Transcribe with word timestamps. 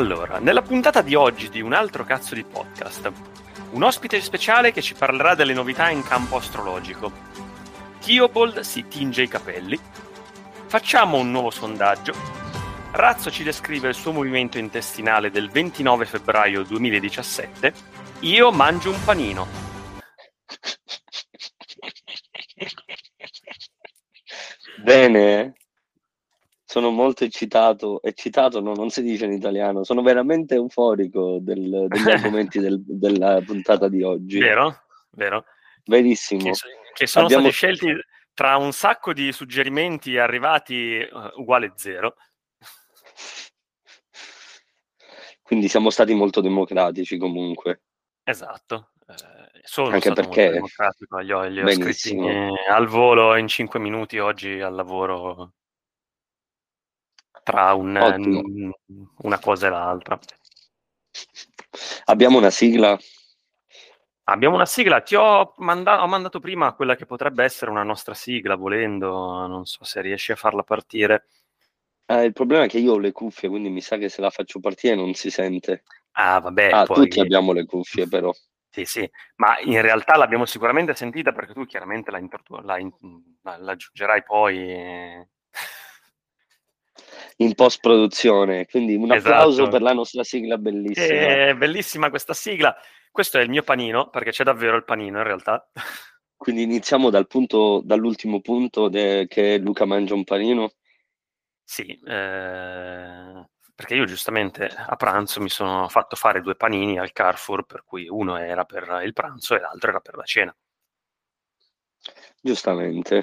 Allora, 0.00 0.38
nella 0.38 0.62
puntata 0.62 1.02
di 1.02 1.14
oggi 1.14 1.50
di 1.50 1.60
un 1.60 1.74
altro 1.74 2.04
cazzo 2.04 2.34
di 2.34 2.42
podcast, 2.42 3.12
un 3.72 3.82
ospite 3.82 4.18
speciale 4.22 4.72
che 4.72 4.80
ci 4.80 4.94
parlerà 4.94 5.34
delle 5.34 5.52
novità 5.52 5.90
in 5.90 6.02
campo 6.02 6.36
astrologico. 6.36 7.12
Theobald 8.00 8.60
si 8.60 8.88
tinge 8.88 9.20
i 9.20 9.28
capelli. 9.28 9.78
Facciamo 10.68 11.18
un 11.18 11.30
nuovo 11.30 11.50
sondaggio. 11.50 12.14
Razzo 12.92 13.30
ci 13.30 13.42
descrive 13.42 13.88
il 13.88 13.94
suo 13.94 14.12
movimento 14.12 14.56
intestinale 14.56 15.30
del 15.30 15.50
29 15.50 16.06
febbraio 16.06 16.62
2017. 16.62 17.74
Io 18.20 18.50
mangio 18.52 18.88
un 18.88 19.04
panino. 19.04 19.46
Bene, 24.82 25.52
sono 26.70 26.90
molto 26.90 27.24
eccitato, 27.24 28.00
eccitato 28.00 28.60
no, 28.60 28.74
non 28.74 28.90
si 28.90 29.02
dice 29.02 29.24
in 29.24 29.32
italiano, 29.32 29.82
sono 29.82 30.02
veramente 30.02 30.54
euforico 30.54 31.38
del, 31.40 31.86
degli 31.88 32.08
argomenti 32.08 32.60
del, 32.60 32.80
della 32.86 33.42
puntata 33.44 33.88
di 33.88 34.04
oggi. 34.04 34.38
Vero? 34.38 34.84
Vero? 35.10 35.46
Verissimo. 35.84 36.44
Che, 36.44 36.52
che 36.94 37.06
sono 37.08 37.24
Abbiamo- 37.24 37.50
stati 37.50 37.74
scelti 37.74 38.00
tra 38.32 38.56
un 38.56 38.70
sacco 38.70 39.12
di 39.12 39.32
suggerimenti 39.32 40.16
arrivati 40.16 40.98
eh, 40.98 41.08
uguale 41.34 41.72
zero. 41.74 42.14
Quindi 45.42 45.66
siamo 45.66 45.90
stati 45.90 46.14
molto 46.14 46.40
democratici 46.40 47.18
comunque. 47.18 47.80
Esatto. 48.22 48.90
Eh, 49.08 49.60
sono 49.64 49.88
Anche 49.88 50.12
perché- 50.12 50.50
democratico, 50.50 51.18
li 51.18 51.32
ho, 51.32 51.42
li 51.48 51.62
ho 51.62 51.72
scritti 51.72 52.16
al 52.68 52.86
volo 52.86 53.34
in 53.34 53.48
5 53.48 53.80
minuti 53.80 54.20
oggi 54.20 54.60
al 54.60 54.76
lavoro 54.76 55.54
tra 57.50 57.74
un- 57.74 57.92
n- 57.92 58.72
una 59.18 59.38
cosa 59.38 59.66
e 59.66 59.70
l'altra. 59.70 60.18
Abbiamo 62.04 62.38
una 62.38 62.50
sigla? 62.50 62.98
Abbiamo 64.24 64.54
una 64.54 64.66
sigla, 64.66 65.00
ti 65.00 65.16
ho, 65.16 65.54
manda- 65.58 66.02
ho 66.02 66.06
mandato 66.06 66.38
prima 66.38 66.72
quella 66.74 66.94
che 66.94 67.04
potrebbe 67.04 67.42
essere 67.42 67.70
una 67.70 67.82
nostra 67.82 68.14
sigla, 68.14 68.54
volendo, 68.54 69.46
non 69.46 69.64
so 69.64 69.82
se 69.84 70.00
riesci 70.00 70.30
a 70.30 70.36
farla 70.36 70.62
partire. 70.62 71.26
Eh, 72.06 72.24
il 72.24 72.32
problema 72.32 72.64
è 72.64 72.68
che 72.68 72.78
io 72.78 72.92
ho 72.92 72.98
le 72.98 73.12
cuffie, 73.12 73.48
quindi 73.48 73.70
mi 73.70 73.80
sa 73.80 73.96
che 73.96 74.08
se 74.08 74.20
la 74.20 74.30
faccio 74.30 74.60
partire 74.60 74.94
non 74.94 75.14
si 75.14 75.30
sente. 75.30 75.82
Ah, 76.12 76.38
vabbè, 76.40 76.70
ah, 76.70 76.84
poi... 76.84 77.02
tutti 77.08 77.20
abbiamo 77.20 77.52
le 77.52 77.64
cuffie 77.64 78.06
però. 78.06 78.32
Sì, 78.72 78.84
sì, 78.84 79.10
ma 79.36 79.58
in 79.60 79.80
realtà 79.82 80.16
l'abbiamo 80.16 80.44
sicuramente 80.44 80.94
sentita 80.94 81.32
perché 81.32 81.52
tu 81.52 81.64
chiaramente 81.66 82.12
la, 82.12 82.18
introdu- 82.18 82.64
la, 82.64 82.78
in- 82.78 82.92
la- 83.42 83.56
la 83.56 83.72
aggiungerai 83.72 84.22
poi. 84.22 85.26
Eh. 87.40 87.44
In 87.44 87.54
post-produzione, 87.54 88.66
quindi 88.66 88.94
un 88.94 89.10
Esatto. 89.12 89.34
applauso 89.34 89.68
per 89.68 89.82
la 89.82 89.92
nostra 89.92 90.22
sigla 90.22 90.58
bellissima. 90.58 91.06
È 91.06 91.54
bellissima 91.54 92.10
questa 92.10 92.34
sigla. 92.34 92.76
Questo 93.10 93.38
è 93.38 93.42
il 93.42 93.48
mio 93.48 93.62
panino, 93.62 94.08
perché 94.10 94.30
c'è 94.30 94.44
davvero 94.44 94.76
il 94.76 94.84
panino 94.84 95.18
in 95.18 95.24
realtà. 95.24 95.68
Quindi 96.36 96.62
iniziamo 96.62 97.10
dal 97.10 97.26
punto, 97.26 97.82
dall'ultimo 97.84 98.40
punto 98.40 98.88
de- 98.88 99.26
che 99.28 99.58
Luca 99.58 99.84
mangia 99.84 100.14
un 100.14 100.24
panino. 100.24 100.72
Sì, 101.62 101.86
eh, 102.04 103.48
perché 103.74 103.94
io 103.94 104.04
giustamente 104.04 104.66
a 104.66 104.96
pranzo 104.96 105.40
mi 105.40 105.48
sono 105.48 105.88
fatto 105.88 106.16
fare 106.16 106.40
due 106.40 106.56
panini 106.56 106.98
al 106.98 107.12
Carrefour, 107.12 107.64
per 107.64 107.84
cui 107.84 108.08
uno 108.08 108.36
era 108.36 108.64
per 108.64 109.00
il 109.04 109.12
pranzo 109.12 109.54
e 109.54 109.60
l'altro 109.60 109.90
era 109.90 110.00
per 110.00 110.16
la 110.16 110.24
cena. 110.24 110.56
Giustamente. 112.40 113.22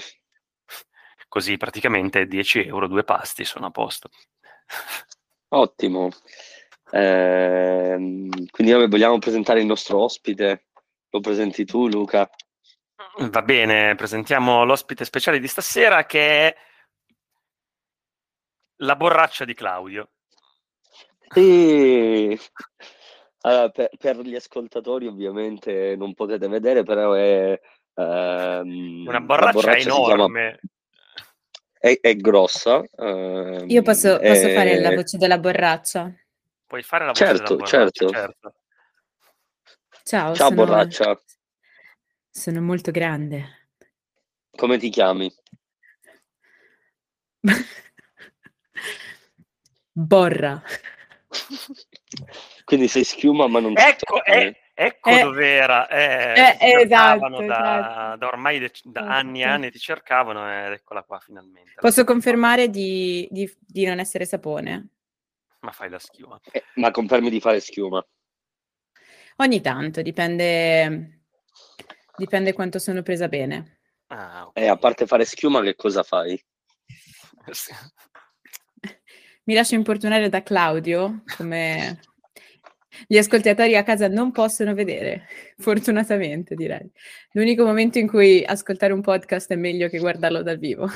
Così 1.28 1.58
praticamente 1.58 2.25
10 2.25 2.66
euro, 2.66 2.88
due 2.88 3.03
pasti, 3.03 3.44
sono 3.44 3.67
a 3.67 3.72
posto. 3.72 4.09
Ottimo. 5.50 6.09
Ehm, 6.91 8.29
quindi 8.50 8.74
noi 8.74 8.88
vogliamo 8.88 9.18
presentare 9.19 9.59
il 9.59 9.66
nostro 9.66 10.00
ospite. 10.00 10.68
Lo 11.09 11.19
presenti 11.19 11.66
tu, 11.66 11.88
Luca? 11.88 12.29
Va 13.19 13.41
bene, 13.41 13.96
presentiamo 13.96 14.63
l'ospite 14.63 15.06
speciale 15.06 15.40
di 15.40 15.47
stasera 15.47 16.06
che 16.06 16.47
è 16.47 16.56
la 18.78 18.96
borraccia 18.96 19.46
di 19.46 19.53
Claudio. 19.53 20.09
Sì. 21.29 22.38
Allora, 23.41 23.69
per, 23.69 23.90
per 23.97 24.18
gli 24.19 24.35
ascoltatori 24.35 25.07
ovviamente 25.07 25.96
non 25.96 26.13
potete 26.13 26.47
vedere, 26.47 26.84
però 26.84 27.13
è 27.13 27.59
ehm, 27.94 29.03
Una 29.07 29.22
borraccia, 29.22 29.75
chiama- 29.75 30.13
enorme. 30.13 30.59
È, 31.80 31.98
è 32.02 32.16
grossa. 32.16 32.84
ehm, 32.98 33.70
Io 33.70 33.82
posso, 33.82 34.18
posso 34.18 34.48
è- 34.48 34.54
fare 34.54 34.80
la 34.80 34.92
voce 34.92 35.18
della 35.18 35.38
borraccia? 35.38 36.12
Puoi 36.66 36.84
fare 36.84 37.06
la 37.06 37.12
voce 37.12 37.24
Certo, 37.26 37.56
della 37.56 37.70
borraccia, 37.70 38.06
certo. 38.08 38.10
certo. 38.12 38.54
Ciao, 40.04 40.36
Ciao 40.36 40.50
sono, 40.50 40.66
borraccia, 40.66 41.22
sono 42.30 42.62
molto 42.62 42.92
grande. 42.92 43.70
come 44.52 44.78
ti 44.78 44.90
chiami? 44.90 45.34
Borra. 49.94 50.62
Quindi 52.66 52.88
sei 52.88 53.04
schiuma 53.04 53.48
ma 53.48 53.59
non 53.59 53.74
Ecco, 53.76 54.22
vede. 54.26 54.58
Eh, 54.78 54.86
ecco 54.86 55.10
Eh. 55.10 55.22
dove 55.22 55.48
era. 55.50 55.88
Eh, 55.88 56.58
Eh, 56.60 56.82
esatto, 56.82 57.30
da, 57.30 57.44
esatto. 57.44 58.18
da 58.18 58.28
ormai 58.28 58.60
de- 58.60 58.72
da 58.84 59.02
Esatto. 59.02 59.16
anni 59.16 59.42
e 59.42 59.46
anni 59.46 59.72
ti 59.72 59.80
cercavano 59.80 60.66
ed 60.66 60.74
eccola 60.74 61.04
qua 61.04 61.20
finalmente. 61.20 61.74
Posso 61.80 62.04
confermare 62.04 62.70
di, 62.70 63.28
di- 63.32 63.52
di 63.60 63.86
non 63.86 64.00
essere 64.00 64.26
sapone? 64.26 64.90
Ma 65.62 65.72
fai 65.72 65.90
la 65.90 66.00
schiuma. 66.00 66.40
Eh, 66.52 66.64
ma 66.76 66.92
confermi 66.92 67.30
di 67.30 67.40
fare 67.40 67.60
schiuma. 67.60 68.06
Ogni 69.38 69.62
tanto, 69.62 70.02
dipende, 70.02 71.22
dipende 72.16 72.54
quanto 72.54 72.80
sono 72.80 73.02
presa 73.04 73.28
bene. 73.28 73.80
Ah, 74.08 74.48
ok. 74.48 74.58
E 74.58 74.68
a 74.68 74.78
parte 74.78 75.06
fare 75.06 75.26
schiuma, 75.26 75.62
che 75.62 75.76
cosa 75.76 76.04
fai? 76.04 76.42
Mi 79.46 79.54
lascio 79.54 79.76
importunare 79.76 80.30
da 80.30 80.44
Claudio, 80.44 81.24
come 81.38 82.00
gli 83.06 83.18
ascoltatori 83.18 83.75
a 83.75 83.84
casa 83.84 84.08
non 84.08 84.31
possono 84.31 84.74
vedere, 84.74 85.28
fortunatamente 85.58 86.56
direi. 86.56 86.90
L'unico 87.31 87.66
momento 87.66 88.00
in 88.00 88.08
cui 88.08 88.44
ascoltare 88.44 88.94
un 88.94 89.02
podcast 89.02 89.52
è 89.52 89.56
meglio 89.56 89.90
che 89.90 90.00
guardarlo 90.00 90.41
dal 90.41 90.58
vivo. 90.58 90.88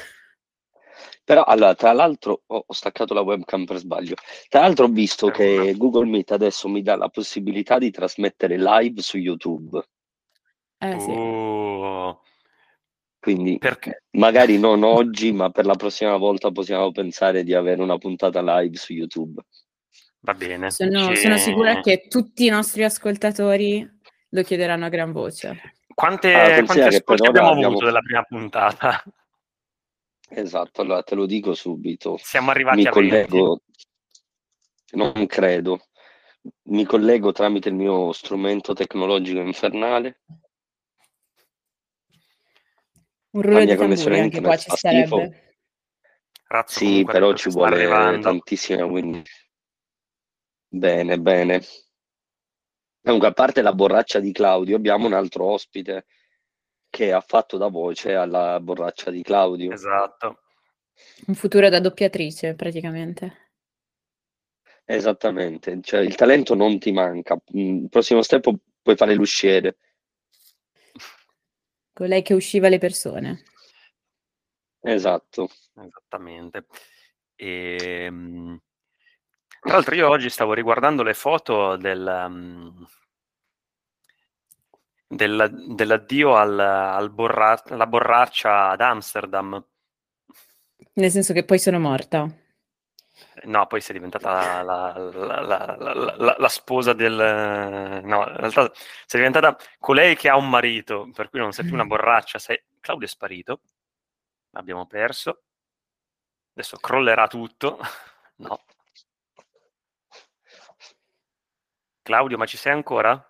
Però, 1.24 1.44
allora, 1.44 1.76
tra 1.76 1.94
l'altro, 1.94 2.42
ho, 2.48 2.64
ho 2.68 2.74
staccato 2.74 3.14
la 3.14 3.22
webcam 3.22 3.66
per 3.66 3.78
sbaglio. 3.78 4.16
Tra 4.50 4.62
l'altro, 4.62 4.86
ho 4.86 4.90
visto 4.90 5.30
che 5.30 5.74
Google 5.78 6.06
Meet 6.08 6.32
adesso 6.32 6.68
mi 6.68 6.82
dà 6.82 6.96
la 6.96 7.10
possibilità 7.10 7.78
di 7.78 7.92
trasmettere 7.92 8.58
live 8.58 9.02
su 9.02 9.18
YouTube. 9.18 9.82
Eh 10.78 11.00
sì. 11.00 11.10
Uh, 11.12 12.18
Quindi, 13.20 13.60
perché? 13.60 14.04
magari 14.12 14.58
non 14.58 14.84
oggi, 14.84 15.32
ma 15.32 15.52
per 15.52 15.66
la 15.66 15.76
prossima 15.76 16.18
volta 16.18 16.52
possiamo 16.52 16.92
pensare 16.92 17.44
di 17.44 17.54
avere 17.54 17.82
una 17.82 17.98
puntata 17.98 18.42
live 18.42 18.76
su 18.76 18.94
YouTube. 18.94 19.42
Va 20.22 20.34
bene. 20.34 20.70
Sono, 20.72 21.08
Ci- 21.08 21.16
sono 21.18 21.38
sicura 21.38 21.80
che 21.82 22.08
tutti 22.08 22.46
i 22.46 22.50
nostri 22.50 22.84
ascoltatori 22.84 23.88
lo 24.30 24.44
chiederanno 24.44 24.86
a 24.86 24.90
gran 24.90 25.12
voce. 25.12 25.60
Quante, 25.94 26.34
Ah, 26.34 26.54
quanti 26.64 26.74
che 26.76 26.80
per 26.82 26.94
ascolti 26.94 27.28
abbiamo 27.28 27.50
abbiamo- 27.50 27.68
avuto 27.70 27.86
della 27.86 28.00
prima 28.02 28.24
puntata? 28.24 29.04
Esatto, 30.30 30.82
allora 30.82 31.04
te 31.04 31.16
lo 31.16 31.26
dico 31.26 31.54
subito. 31.54 32.18
Siamo 32.22 32.52
arrivati 32.52 32.78
Mi 32.78 32.88
a 32.88 32.92
20. 32.92 33.10
collego, 33.28 33.62
non 34.92 35.26
credo, 35.26 35.88
mi 36.64 36.86
collego 36.86 37.32
tramite 37.34 37.70
il 37.70 37.76
mio 37.76 38.14
strumento 38.14 38.74
tecnologico 38.74 39.40
infernale. 39.42 40.22
Un 43.32 43.42
rullo 43.42 43.58
mia 43.58 43.66
di 43.66 43.76
connessione 43.76 44.20
anche 44.20 44.42
qua 44.42 44.54
internet 44.54 44.70
ci 44.72 44.78
starebbe. 44.78 45.56
Razzo 46.48 46.80
Sì, 46.80 47.04
però 47.06 47.34
ci 47.34 47.50
vuole 47.50 47.76
arrivando. 47.76 48.22
tantissima, 48.30 48.86
quindi... 48.88 49.24
Bene, 50.74 51.20
bene. 51.20 51.62
Comunque, 53.04 53.28
a 53.28 53.34
parte 53.34 53.62
la 53.62 53.74
borraccia 53.74 54.20
di 54.20 54.32
Claudio, 54.32 54.78
abbiamo 54.78 55.06
un 55.06 55.14
altro 55.14 55.46
ospite 55.52 56.06
che 56.90 57.12
ha 57.12 57.20
fatto 57.20 57.58
da 57.58 57.68
voce 57.68 58.16
alla 58.16 58.58
borraccia 58.62 59.12
di 59.12 59.22
Claudio. 59.22 59.74
Esatto. 59.74 60.44
Un 61.28 61.34
futuro 61.34 61.68
da 61.68 61.82
doppiatrice, 61.82 62.56
praticamente. 62.56 63.50
Esattamente, 64.86 65.80
cioè 65.82 66.00
il 66.00 66.16
talento 66.16 66.56
non 66.56 66.80
ti 66.80 66.94
manca. 66.94 67.36
Mm, 67.36 67.84
Il 67.84 67.90
prossimo 67.90 68.22
step 68.22 68.50
puoi 68.82 68.96
fare 68.96 69.14
l'usciere. 69.14 69.78
Colei 71.92 72.22
che 72.22 72.34
usciva 72.34 72.70
le 72.70 72.78
persone. 72.78 73.44
Esatto. 74.80 75.50
Esattamente. 75.76 76.66
Ehm, 77.36 78.58
Tra 79.62 79.74
l'altro 79.74 79.94
io 79.94 80.10
oggi 80.10 80.32
stavo 80.32 80.54
riguardando 80.54 81.04
le 81.04 81.14
foto 81.14 81.76
del, 81.76 82.24
um, 82.28 82.88
della- 85.08 85.48
dell'addio 85.48 86.36
al, 86.36 86.60
al 86.60 87.12
borra- 87.12 87.62
alla 87.68 87.86
borraccia 87.86 88.70
ad 88.70 88.82
Amsterdam. 88.82 89.64
Nel 90.94 91.12
senso 91.12 91.32
che 91.34 91.46
poi 91.46 91.60
sono 91.60 91.80
morta. 91.80 92.28
No, 93.44 93.68
poi 93.68 93.82
sei 93.82 93.96
diventata 93.96 94.64
la, 94.64 94.94
la, 94.98 95.42
la, 95.42 96.36
la, 96.40 96.48
sposa 96.50 96.94
del... 96.94 98.02
No, 98.04 98.28
in 98.28 98.36
realtà 98.36 98.72
sei 98.74 99.20
diventata 99.20 99.56
colei 99.78 100.16
che 100.16 100.28
ha 100.28 100.38
un 100.38 100.50
marito, 100.50 101.08
per 101.14 101.30
cui 101.30 101.40
non 101.40 101.52
sei 101.52 101.66
più 101.66 101.76
una 101.76 101.86
borraccia, 101.86 102.40
sei... 102.40 102.60
Claudio 102.80 103.06
è 103.06 103.10
sparito, 103.10 103.62
abbiamo 104.54 104.88
perso, 104.88 105.44
adesso 106.54 106.78
crollerà 106.78 107.28
tutto, 107.28 107.78
no. 108.38 108.64
Claudio, 112.02 112.38
ma 112.38 112.46
ci 112.46 112.58
sei 112.58 112.74
ancora? 112.74 113.24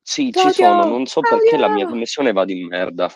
Sì, 0.00 0.30
Claudio, 0.30 0.52
ci 0.52 0.62
sono, 0.62 0.84
non 0.84 1.06
so 1.06 1.20
Claudio. 1.20 1.48
perché 1.48 1.60
la 1.60 1.68
mia 1.68 1.86
connessione 1.86 2.32
va 2.32 2.44
di 2.44 2.64
merda. 2.64 3.10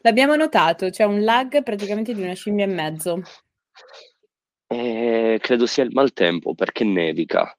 L'abbiamo 0.00 0.36
notato, 0.36 0.90
c'è 0.90 1.04
un 1.04 1.24
lag 1.24 1.62
praticamente 1.62 2.14
di 2.14 2.22
una 2.22 2.34
scimmia 2.34 2.64
e 2.64 2.68
mezzo. 2.68 3.22
Eh, 4.66 5.38
credo 5.40 5.66
sia 5.66 5.84
il 5.84 5.92
maltempo 5.92 6.54
perché 6.54 6.84
nevica. 6.84 7.56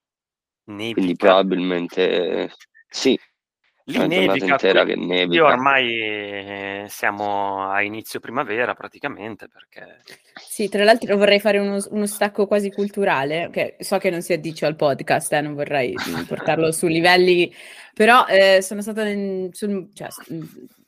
Nevica. 0.65 0.93
Quindi 0.93 1.15
probabilmente 1.15 2.51
sì. 2.87 3.19
Lì 3.87 4.07
nevica, 4.07 4.45
intera 4.45 4.83
che 4.83 4.95
nevica. 4.95 5.35
Io 5.35 5.45
ormai 5.45 5.99
eh, 5.99 6.85
siamo 6.87 7.69
a 7.69 7.83
inizio 7.83 8.19
primavera 8.19 8.73
praticamente 8.73 9.47
perché... 9.47 10.01
Sì, 10.33 10.69
tra 10.69 10.83
l'altro 10.83 11.15
vorrei 11.17 11.39
fare 11.39 11.59
uno, 11.59 11.77
uno 11.91 12.07
stacco 12.07 12.47
quasi 12.47 12.71
culturale, 12.71 13.49
che 13.51 13.75
so 13.79 13.99
che 13.99 14.09
non 14.09 14.23
si 14.23 14.33
addice 14.33 14.65
al 14.65 14.75
podcast, 14.75 15.33
eh, 15.33 15.41
non 15.41 15.53
vorrei 15.53 15.93
portarlo 16.27 16.71
su 16.71 16.87
livelli, 16.87 17.53
però 17.93 18.25
eh, 18.25 18.63
sono 18.63 18.81
stata 18.81 19.07
in, 19.07 19.49
sul, 19.51 19.89
cioè, 19.93 20.07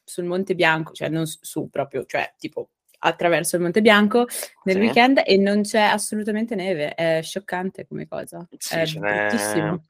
sul 0.03 0.25
Monte 0.25 0.55
Bianco, 0.55 0.91
cioè 0.93 1.09
non 1.09 1.27
su 1.27 1.69
proprio, 1.69 2.03
cioè 2.05 2.33
tipo 2.39 2.69
attraverso 2.99 3.57
il 3.57 3.61
Monte 3.61 3.81
Bianco 3.81 4.25
nel 4.63 4.75
sì. 4.75 4.81
weekend 4.81 5.21
e 5.23 5.37
non 5.37 5.61
c'è 5.61 5.81
assolutamente 5.81 6.55
neve, 6.55 6.95
è 6.95 7.19
scioccante 7.21 7.85
come 7.85 8.07
cosa, 8.07 8.47
sì, 8.57 8.73
è 8.73 8.85
bruttissimo. 8.85 9.83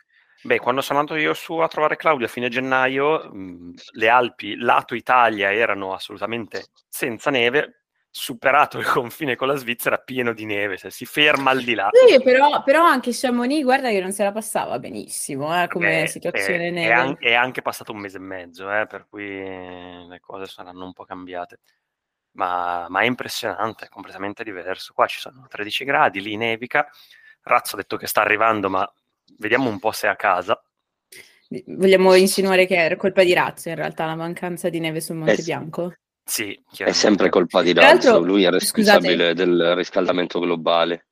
Beh, 0.47 0.59
quando 0.59 0.79
sono 0.79 0.99
andato 0.99 1.19
io 1.19 1.33
su 1.33 1.57
a 1.57 1.67
trovare 1.67 1.97
Claudio 1.97 2.25
a 2.25 2.29
fine 2.29 2.47
gennaio, 2.47 3.29
mh, 3.33 3.73
le 3.91 4.07
Alpi 4.07 4.55
lato 4.55 4.95
Italia 4.95 5.51
erano 5.51 5.93
assolutamente 5.93 6.67
senza 6.87 7.29
neve, 7.29 7.81
superato 8.09 8.77
il 8.77 8.85
confine 8.87 9.35
con 9.35 9.49
la 9.49 9.57
Svizzera 9.57 9.97
pieno 9.97 10.31
di 10.31 10.45
neve, 10.45 10.77
se 10.77 10.89
si 10.89 11.03
ferma 11.03 11.51
al 11.51 11.63
di 11.63 11.73
là. 11.73 11.89
Sì, 11.91 12.23
però, 12.23 12.63
però 12.63 12.85
anche 12.85 13.11
Chamonix, 13.11 13.61
guarda 13.63 13.89
che 13.89 13.99
non 13.99 14.13
se 14.13 14.23
la 14.23 14.31
passava 14.31 14.79
benissimo 14.79 15.51
eh, 15.61 15.67
come 15.67 16.03
Beh, 16.03 16.07
situazione 16.07 16.69
è, 16.69 16.71
neve. 16.71 16.87
È, 16.87 16.93
an- 16.93 17.17
è, 17.19 17.33
anche 17.33 17.61
passato 17.61 17.91
un 17.91 17.99
mese 17.99 18.15
e 18.15 18.21
mezzo, 18.21 18.71
eh, 18.71 18.87
per 18.87 19.05
cui 19.09 19.27
le 19.27 20.19
cose 20.21 20.45
saranno 20.45 20.85
un 20.85 20.93
po' 20.93 21.03
cambiate. 21.03 21.59
Ma, 22.37 22.85
ma, 22.87 23.01
è 23.01 23.05
impressionante, 23.05 23.87
è 23.87 23.89
completamente 23.89 24.45
diverso. 24.45 24.93
Qua 24.93 25.07
ci 25.07 25.19
sono 25.19 25.45
13 25.49 25.83
gradi, 25.83 26.21
lì 26.21 26.37
nevica. 26.37 26.87
Razzo 27.41 27.75
ha 27.75 27.79
detto 27.79 27.97
che 27.97 28.07
sta 28.07 28.21
arrivando, 28.21 28.69
ma 28.69 28.89
vediamo 29.37 29.69
un 29.69 29.79
po' 29.79 29.91
se 29.91 30.07
è 30.07 30.09
a 30.09 30.15
casa. 30.15 30.61
Vogliamo 31.67 32.13
insinuare 32.15 32.65
che 32.65 32.87
è 32.87 32.95
colpa 32.97 33.23
di 33.23 33.33
Razzo 33.33 33.69
in 33.69 33.75
realtà 33.75 34.05
la 34.05 34.15
mancanza 34.15 34.69
di 34.69 34.79
neve 34.79 34.99
sul 34.99 35.15
Monte 35.15 35.41
eh, 35.41 35.43
Bianco? 35.43 35.93
Sì, 36.23 36.61
è 36.77 36.91
sempre 36.91 37.29
colpa 37.29 37.61
di 37.61 37.71
Razzo, 37.71 38.19
lui 38.19 38.43
è 38.43 38.49
responsabile 38.49 39.29
scusate, 39.29 39.33
del 39.33 39.75
riscaldamento 39.75 40.39
globale. 40.39 41.07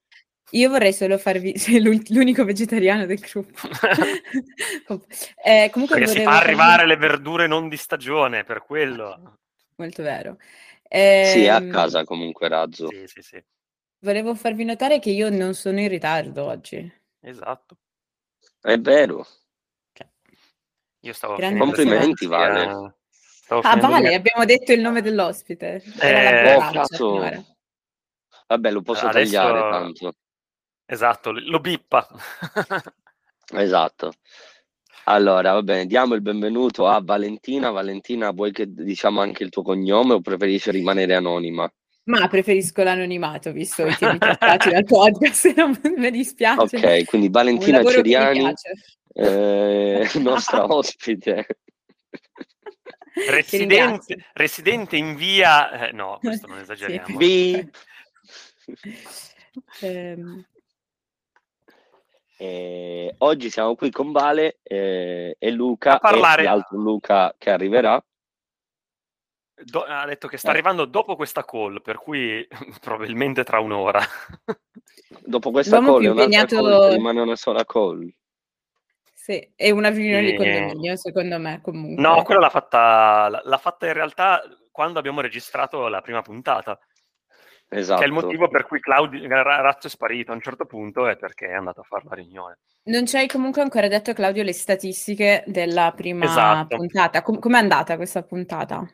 Io 0.52 0.70
vorrei 0.70 0.94
solo 0.94 1.18
farvi, 1.18 1.58
sei 1.58 1.82
l'unico 1.82 2.44
vegetariano 2.44 3.06
del 3.06 3.20
gruppo. 3.20 3.68
eh, 5.44 5.70
comunque 5.72 6.00
Perché 6.00 6.12
si 6.12 6.24
fa 6.24 6.38
arrivare 6.38 6.86
le 6.86 6.98
verdure 6.98 7.48
non 7.48 7.70
di 7.70 7.78
stagione, 7.78 8.44
per 8.44 8.64
quello. 8.64 9.38
Molto 9.78 10.04
vero. 10.04 10.38
Eh, 10.84 11.32
sì, 11.34 11.44
è 11.46 11.50
a 11.50 11.58
ehm, 11.58 11.72
casa 11.72 12.04
comunque 12.04 12.48
Razzo. 12.48 12.88
Sì, 12.90 13.04
sì, 13.06 13.22
sì. 13.22 13.44
Volevo 14.00 14.36
farvi 14.36 14.66
notare 14.66 15.00
che 15.00 15.10
io 15.10 15.30
non 15.30 15.54
sono 15.56 15.80
in 15.80 15.88
ritardo 15.88 16.44
oggi. 16.46 16.94
Esatto. 17.22 17.78
È 18.66 18.80
vero. 18.80 19.28
Io 21.02 21.14
stavo 21.14 21.36
Complimenti, 21.36 22.26
Vale. 22.26 22.96
ah, 23.50 23.78
Vale, 23.78 24.10
di... 24.10 24.16
abbiamo 24.16 24.44
detto 24.44 24.74
il 24.74 24.82
nome 24.82 25.04
dell'ospite. 25.04 25.84
Eh, 26.02 26.56
oh, 26.56 26.72
caso... 26.72 27.46
Vabbè, 28.48 28.72
lo 28.72 28.82
posso 28.82 29.06
Adesso... 29.06 29.34
tagliare 29.34 29.70
tanto. 29.70 30.14
Esatto, 30.84 31.32
lo 31.32 31.60
bippa. 31.60 32.08
esatto. 33.54 34.14
Allora, 35.04 35.54
va 35.54 35.62
bene, 35.62 35.86
diamo 35.86 36.16
il 36.16 36.22
benvenuto 36.22 36.88
a 36.88 37.00
Valentina. 37.04 37.70
Valentina, 37.70 38.32
vuoi 38.32 38.52
che 38.52 38.66
diciamo 38.68 39.22
anche 39.22 39.44
il 39.44 39.50
tuo 39.50 39.62
cognome 39.62 40.14
o 40.14 40.22
preferisci 40.22 40.72
rimanere 40.72 41.14
anonima? 41.14 41.72
Ma 42.06 42.28
preferisco 42.28 42.84
l'anonimato, 42.84 43.52
visto 43.52 43.86
i 43.86 43.96
temi 43.96 44.18
trattati 44.20 44.70
dal 44.70 44.84
podcast, 44.84 45.54
non 45.56 45.80
mi 45.98 46.12
dispiace. 46.12 46.78
Ok, 46.78 47.06
quindi 47.06 47.30
Valentina 47.30 47.84
Ceriani, 47.84 48.54
eh, 49.14 50.10
nostra 50.20 50.66
ospite. 50.66 51.48
Residente, 53.28 54.30
residente, 54.34 54.98
in 54.98 55.16
via... 55.16 55.88
Eh, 55.88 55.92
no, 55.94 56.20
questo 56.22 56.48
non 56.48 56.60
esageriamo. 56.60 57.18
Sì. 57.20 57.70
ehm... 59.80 60.46
eh, 62.38 63.16
oggi 63.20 63.50
siamo 63.50 63.76
qui 63.76 63.90
con 63.90 64.12
Vale 64.12 64.60
eh, 64.62 65.38
e 65.40 65.52
Luca 65.52 65.98
parlare... 65.98 66.42
e 66.42 66.46
l'altro 66.46 66.78
Luca 66.78 67.34
che 67.38 67.50
arriverà. 67.50 68.04
Do- 69.64 69.84
ha 69.84 70.06
detto 70.06 70.28
che 70.28 70.38
sta 70.38 70.50
eh. 70.50 70.52
arrivando 70.52 70.86
dopo 70.86 71.16
questa 71.16 71.46
call, 71.46 71.82
per 71.82 71.98
cui 71.98 72.46
probabilmente 72.82 73.44
tra 73.44 73.60
un'ora. 73.60 74.02
dopo 75.24 75.52
questa 75.52 75.80
L'uomo 75.80 75.94
call, 75.94 76.04
impegnato... 76.06 76.56
call 76.56 76.94
rimane 76.94 77.22
una 77.22 77.36
sola 77.36 77.64
call. 77.66 78.14
Sì, 79.14 79.54
è 79.56 79.72
una 79.72 79.90
riunione 79.90 80.28
e... 80.28 80.32
di 80.32 80.38
condominio, 80.38 80.96
secondo 80.98 81.40
me, 81.40 81.62
comunque. 81.62 82.02
No, 82.02 82.22
quella 82.24 82.42
l'ha 82.42 82.50
fatta, 82.50 83.42
l'ha 83.44 83.58
fatta 83.58 83.88
in 83.88 83.94
realtà 83.94 84.44
quando 84.72 85.00
abbiamo 85.00 85.22
registrato 85.22 85.88
la 85.88 86.02
prima 86.02 86.22
puntata. 86.22 86.78
Esatto. 87.70 88.00
Che 88.00 88.06
è 88.06 88.08
il 88.08 88.14
motivo 88.14 88.48
per 88.48 88.68
cui 88.68 88.80
Claudio 88.80 89.28
Razzo 89.28 89.88
è 89.88 89.90
sparito 89.90 90.32
a 90.32 90.36
un 90.36 90.42
certo 90.42 90.66
punto 90.66 91.08
è 91.08 91.18
perché 91.18 91.48
è 91.48 91.54
andato 91.54 91.80
a 91.80 91.84
fare 91.84 92.04
la 92.08 92.16
riunione. 92.16 92.60
Non 92.84 93.06
ci 93.08 93.18
hai 93.18 93.28
comunque 93.28 93.62
ancora 93.62 93.88
detto, 93.88 94.14
Claudio, 94.14 94.44
le 94.44 94.54
statistiche 94.54 95.44
della 95.48 95.92
prima 95.96 96.26
esatto. 96.26 96.76
puntata. 96.76 97.22
Com- 97.24 97.40
com'è 97.40 97.58
andata 97.58 97.96
questa 97.96 98.22
puntata? 98.22 98.86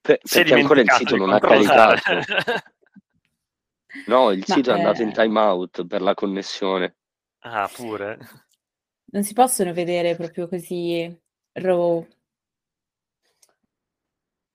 Per, 0.00 0.18
perché 0.18 0.54
ancora 0.54 0.80
il 0.80 0.90
sito 0.90 1.16
non 1.16 1.30
ha 1.32 1.38
caricato. 1.38 2.00
no, 4.06 4.30
il 4.30 4.44
Ma 4.46 4.54
sito 4.54 4.70
è 4.70 4.74
andato 4.74 5.02
in 5.02 5.12
timeout 5.12 5.86
per 5.86 6.00
la 6.00 6.14
connessione. 6.14 6.96
Ah, 7.40 7.70
pure. 7.72 8.18
Non 9.12 9.22
si 9.24 9.34
possono 9.34 9.72
vedere 9.72 10.16
proprio 10.16 10.48
così 10.48 11.14
raw 11.52 12.06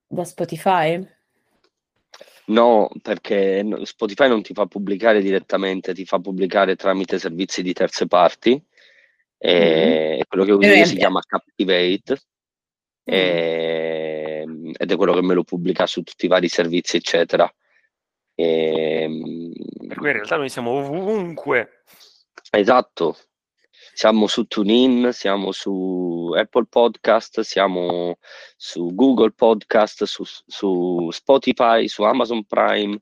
da 0.08 0.24
Spotify? 0.24 1.08
No, 2.48 2.90
perché 3.02 3.66
Spotify 3.84 4.28
non 4.28 4.44
ti 4.44 4.54
fa 4.54 4.66
pubblicare 4.68 5.22
direttamente, 5.22 5.94
ti 5.94 6.06
fa 6.06 6.20
pubblicare 6.20 6.76
tramite 6.76 7.20
servizi 7.20 7.64
di 7.64 7.74
terze 7.74 8.08
parti. 8.08 8.64
E 9.38 10.10
mm-hmm. 10.12 10.22
quello 10.28 10.46
che 10.46 10.52
uso 10.52 10.68
io 10.68 10.86
si 10.86 10.96
chiama 10.96 11.22
Captivate. 11.22 12.14
Mm. 12.14 13.14
E 13.14 14.05
ed 14.78 14.92
è 14.92 14.96
quello 14.96 15.14
che 15.14 15.22
me 15.22 15.34
lo 15.34 15.44
pubblica 15.44 15.86
su 15.86 16.02
tutti 16.04 16.26
i 16.26 16.30
vari 16.30 16.48
servizi, 16.48 16.98
eccetera. 16.98 17.52
E... 18.34 19.02
Ehm, 19.02 19.54
per 19.88 19.98
cui 19.98 20.08
in 20.08 20.14
realtà 20.14 20.38
noi 20.38 20.50
siamo 20.50 20.72
ovunque. 20.72 21.84
Esatto. 22.52 23.18
Siamo 23.94 24.28
su 24.28 24.44
TuneIn, 24.46 25.12
siamo 25.14 25.54
su 25.54 26.34
Apple 26.36 26.66
Podcast, 26.68 27.42
siamo 27.42 28.18
su 28.58 28.94
Google 28.94 29.32
Podcast, 29.32 30.04
su, 30.04 30.24
su 30.26 31.10
Spotify, 31.12 31.88
su 31.88 32.04
Amazon 32.04 32.44
Prime, 32.44 33.00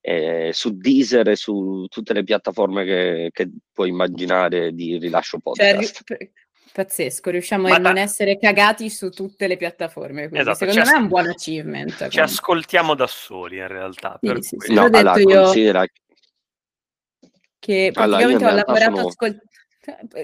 eh, 0.00 0.50
su 0.52 0.76
Deezer 0.76 1.28
e 1.30 1.36
su 1.36 1.86
tutte 1.88 2.12
le 2.12 2.22
piattaforme 2.22 2.84
che, 2.84 3.30
che 3.32 3.50
puoi 3.72 3.88
immaginare 3.88 4.72
di 4.72 4.98
rilascio 4.98 5.40
cioè, 5.42 5.72
podcast. 5.72 6.02
Cioè, 6.04 6.30
Pazzesco, 6.76 7.30
riusciamo 7.30 7.68
Ma 7.68 7.76
a 7.76 7.78
non 7.78 7.96
essere 7.96 8.36
cagati 8.36 8.90
su 8.90 9.08
tutte 9.08 9.46
le 9.46 9.56
piattaforme. 9.56 10.28
Esatto, 10.30 10.56
secondo 10.56 10.84
me 10.84 10.90
è 10.90 10.98
un 10.98 11.08
buon 11.08 11.26
achievement. 11.26 12.08
Ci 12.08 12.20
ascoltiamo 12.20 12.94
da 12.94 13.06
soli 13.06 13.56
in 13.56 13.66
realtà. 13.66 14.18
Sì, 14.20 14.36
sì, 14.42 14.56
sì. 14.58 14.74
No, 14.74 14.82
ho 14.82 14.88
detto 14.90 15.18
io 15.20 15.42
considera... 15.44 15.86
che 17.58 17.90
praticamente 17.94 18.44
allora, 18.44 18.52
ho 18.52 18.56
lavorato 18.66 18.96
sono... 18.96 19.08
ascol... 19.08 19.40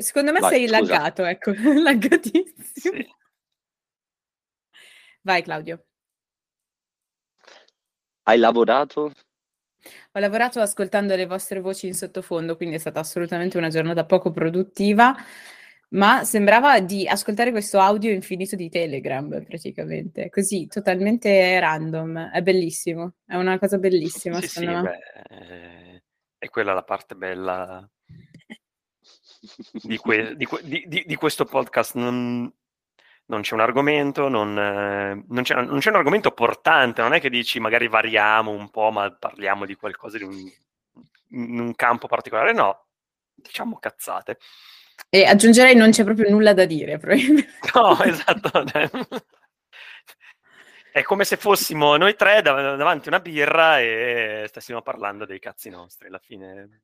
Secondo 0.02 0.32
me 0.32 0.40
Vai, 0.40 0.50
sei 0.50 0.68
scusa. 0.68 0.80
laggato, 0.80 1.24
ecco, 1.24 1.52
laggatissimo. 1.56 2.54
Sì. 2.74 3.14
Vai 5.22 5.42
Claudio. 5.42 5.86
Hai 8.24 8.38
lavorato? 8.38 9.10
Ho 10.12 10.20
lavorato 10.20 10.60
ascoltando 10.60 11.16
le 11.16 11.24
vostre 11.24 11.60
voci 11.60 11.86
in 11.86 11.94
sottofondo, 11.94 12.56
quindi 12.56 12.74
è 12.74 12.78
stata 12.78 13.00
assolutamente 13.00 13.56
una 13.56 13.70
giornata 13.70 14.04
poco 14.04 14.30
produttiva 14.32 15.16
ma 15.92 16.24
sembrava 16.24 16.80
di 16.80 17.06
ascoltare 17.06 17.50
questo 17.50 17.78
audio 17.78 18.10
infinito 18.10 18.56
di 18.56 18.70
Telegram 18.70 19.28
praticamente, 19.44 20.30
così 20.30 20.66
totalmente 20.66 21.58
random. 21.60 22.30
È 22.30 22.40
bellissimo, 22.42 23.14
è 23.26 23.36
una 23.36 23.58
cosa 23.58 23.78
bellissima. 23.78 24.40
Sì, 24.40 24.48
sì, 24.48 24.66
beh, 24.66 26.02
E 26.38 26.48
quella 26.48 26.72
è 26.72 26.74
la 26.74 26.82
parte 26.82 27.14
bella 27.14 27.86
di, 29.82 29.96
que- 29.98 30.34
di, 30.36 30.46
que- 30.46 30.62
di, 30.64 31.04
di 31.06 31.14
questo 31.16 31.44
podcast. 31.44 31.94
Non, 31.96 32.50
non 33.26 33.40
c'è 33.42 33.54
un 33.54 33.60
argomento, 33.60 34.28
non, 34.28 34.54
non, 34.54 35.42
c'è, 35.42 35.54
non, 35.54 35.78
c'è, 35.78 35.90
un 35.90 35.96
argomento 35.96 36.32
portante, 36.32 37.02
non 37.02 37.12
è 37.12 37.20
che 37.20 37.30
dici 37.30 37.60
magari 37.60 37.88
variamo 37.88 38.50
un 38.50 38.70
po', 38.70 38.90
ma 38.90 39.10
parliamo 39.10 39.66
di 39.66 39.74
qualcosa 39.74 40.18
di 40.18 40.24
un, 40.24 40.36
in 41.30 41.60
un 41.60 41.74
campo 41.74 42.08
particolare, 42.08 42.52
no, 42.52 42.86
diciamo 43.34 43.78
cazzate. 43.78 44.38
E 45.14 45.26
aggiungerei 45.26 45.74
non 45.74 45.90
c'è 45.90 46.04
proprio 46.04 46.30
nulla 46.30 46.54
da 46.54 46.64
dire, 46.64 46.96
probabilmente. 46.96 47.50
No, 47.74 48.00
esatto. 48.02 48.64
È 50.90 51.02
come 51.02 51.24
se 51.24 51.36
fossimo 51.36 51.98
noi 51.98 52.16
tre 52.16 52.40
dav- 52.40 52.76
davanti 52.76 53.08
a 53.08 53.10
una 53.10 53.20
birra 53.20 53.78
e 53.78 54.46
stessimo 54.48 54.80
parlando 54.80 55.26
dei 55.26 55.38
cazzi 55.38 55.68
nostri 55.68 56.08
alla 56.08 56.18
fine. 56.18 56.80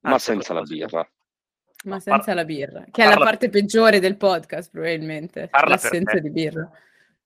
Ma 0.00 0.12
Anzi, 0.12 0.24
senza 0.26 0.52
la 0.52 0.60
birra. 0.60 1.10
Ma 1.84 1.98
senza 1.98 2.24
Par- 2.26 2.34
la 2.34 2.44
birra, 2.44 2.84
che 2.90 3.04
è 3.04 3.08
la 3.08 3.16
parte 3.16 3.48
peggiore 3.48 4.00
del 4.00 4.18
podcast, 4.18 4.70
probabilmente. 4.70 5.48
Parla 5.48 5.76
l'assenza 5.76 6.18
di 6.18 6.30
birra. 6.30 6.70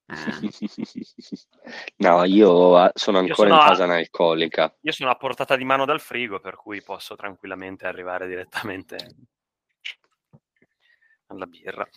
Ah. 0.07 0.15
no, 1.97 2.23
io 2.23 2.77
ah, 2.77 2.93
sono 2.95 3.19
ancora 3.19 3.49
io 3.49 3.55
sono 3.55 3.63
in 3.63 3.67
fase 3.67 3.83
analcolica. 3.83 4.77
Io 4.83 4.93
sono 4.93 5.11
a 5.11 5.17
portata 5.17 5.57
di 5.57 5.65
mano 5.65 5.85
dal 5.85 5.99
frigo, 5.99 6.39
per 6.39 6.55
cui 6.55 6.81
posso 6.83 7.17
tranquillamente 7.17 7.89
arrivare 7.89 8.29
direttamente 8.29 8.97
alla 11.31 11.47
birra. 11.47 11.89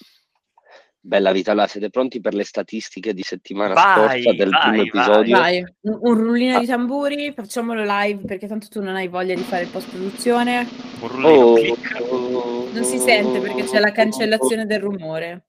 Bella 1.05 1.33
vita, 1.33 1.53
là, 1.53 1.67
siete 1.67 1.89
pronti 1.89 2.21
per 2.21 2.33
le 2.33 2.45
statistiche 2.45 3.13
di 3.13 3.23
settimana 3.23 3.73
vai, 3.73 4.21
scorsa 4.21 4.33
del 4.37 4.49
vai, 4.49 4.61
primo 4.69 4.83
episodio? 4.83 5.37
Vai, 5.37 5.59
un, 5.81 5.97
un 5.99 6.13
rullino 6.13 6.55
ah. 6.55 6.59
di 6.61 6.65
tamburi, 6.65 7.33
facciamolo 7.33 7.83
live 7.85 8.23
perché 8.25 8.47
tanto 8.47 8.69
tu 8.69 8.81
non 8.81 8.95
hai 8.95 9.09
voglia 9.09 9.35
di 9.35 9.41
fare 9.41 9.65
post 9.65 9.89
produzione. 9.89 10.65
Un 11.01 11.07
rullino 11.09 11.75
oh, 12.07 12.69
Non 12.71 12.83
si 12.85 12.99
sente 12.99 13.41
perché 13.41 13.65
c'è 13.65 13.79
la 13.79 13.91
cancellazione 13.91 14.65
del 14.65 14.79
rumore. 14.79 15.47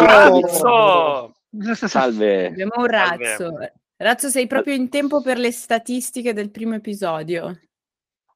razzo! 0.00 1.34
Salve. 1.74 2.46
Abbiamo 2.46 2.72
un 2.76 2.86
razzo. 2.86 3.36
Salve. 3.36 3.72
Razzo, 3.96 4.28
sei 4.28 4.46
proprio 4.46 4.74
in 4.74 4.88
tempo 4.88 5.22
per 5.22 5.38
le 5.38 5.52
statistiche 5.52 6.32
del 6.32 6.50
primo 6.50 6.74
episodio. 6.74 7.58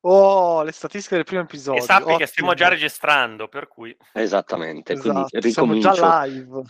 Oh, 0.03 0.63
le 0.63 0.73
statistiche 0.73 1.17
del 1.17 1.25
primo 1.25 1.43
episodio. 1.43 1.81
E 1.83 1.85
sappi 1.85 2.03
Ottimo. 2.03 2.19
che 2.19 2.27
stiamo 2.27 2.55
già 2.55 2.69
registrando, 2.69 3.49
per 3.49 3.67
cui... 3.67 3.97
Esattamente, 4.13 4.93
esatto, 4.93 5.27
quindi 5.29 5.51
siamo 5.51 5.79
già 5.79 6.25
live. 6.25 6.63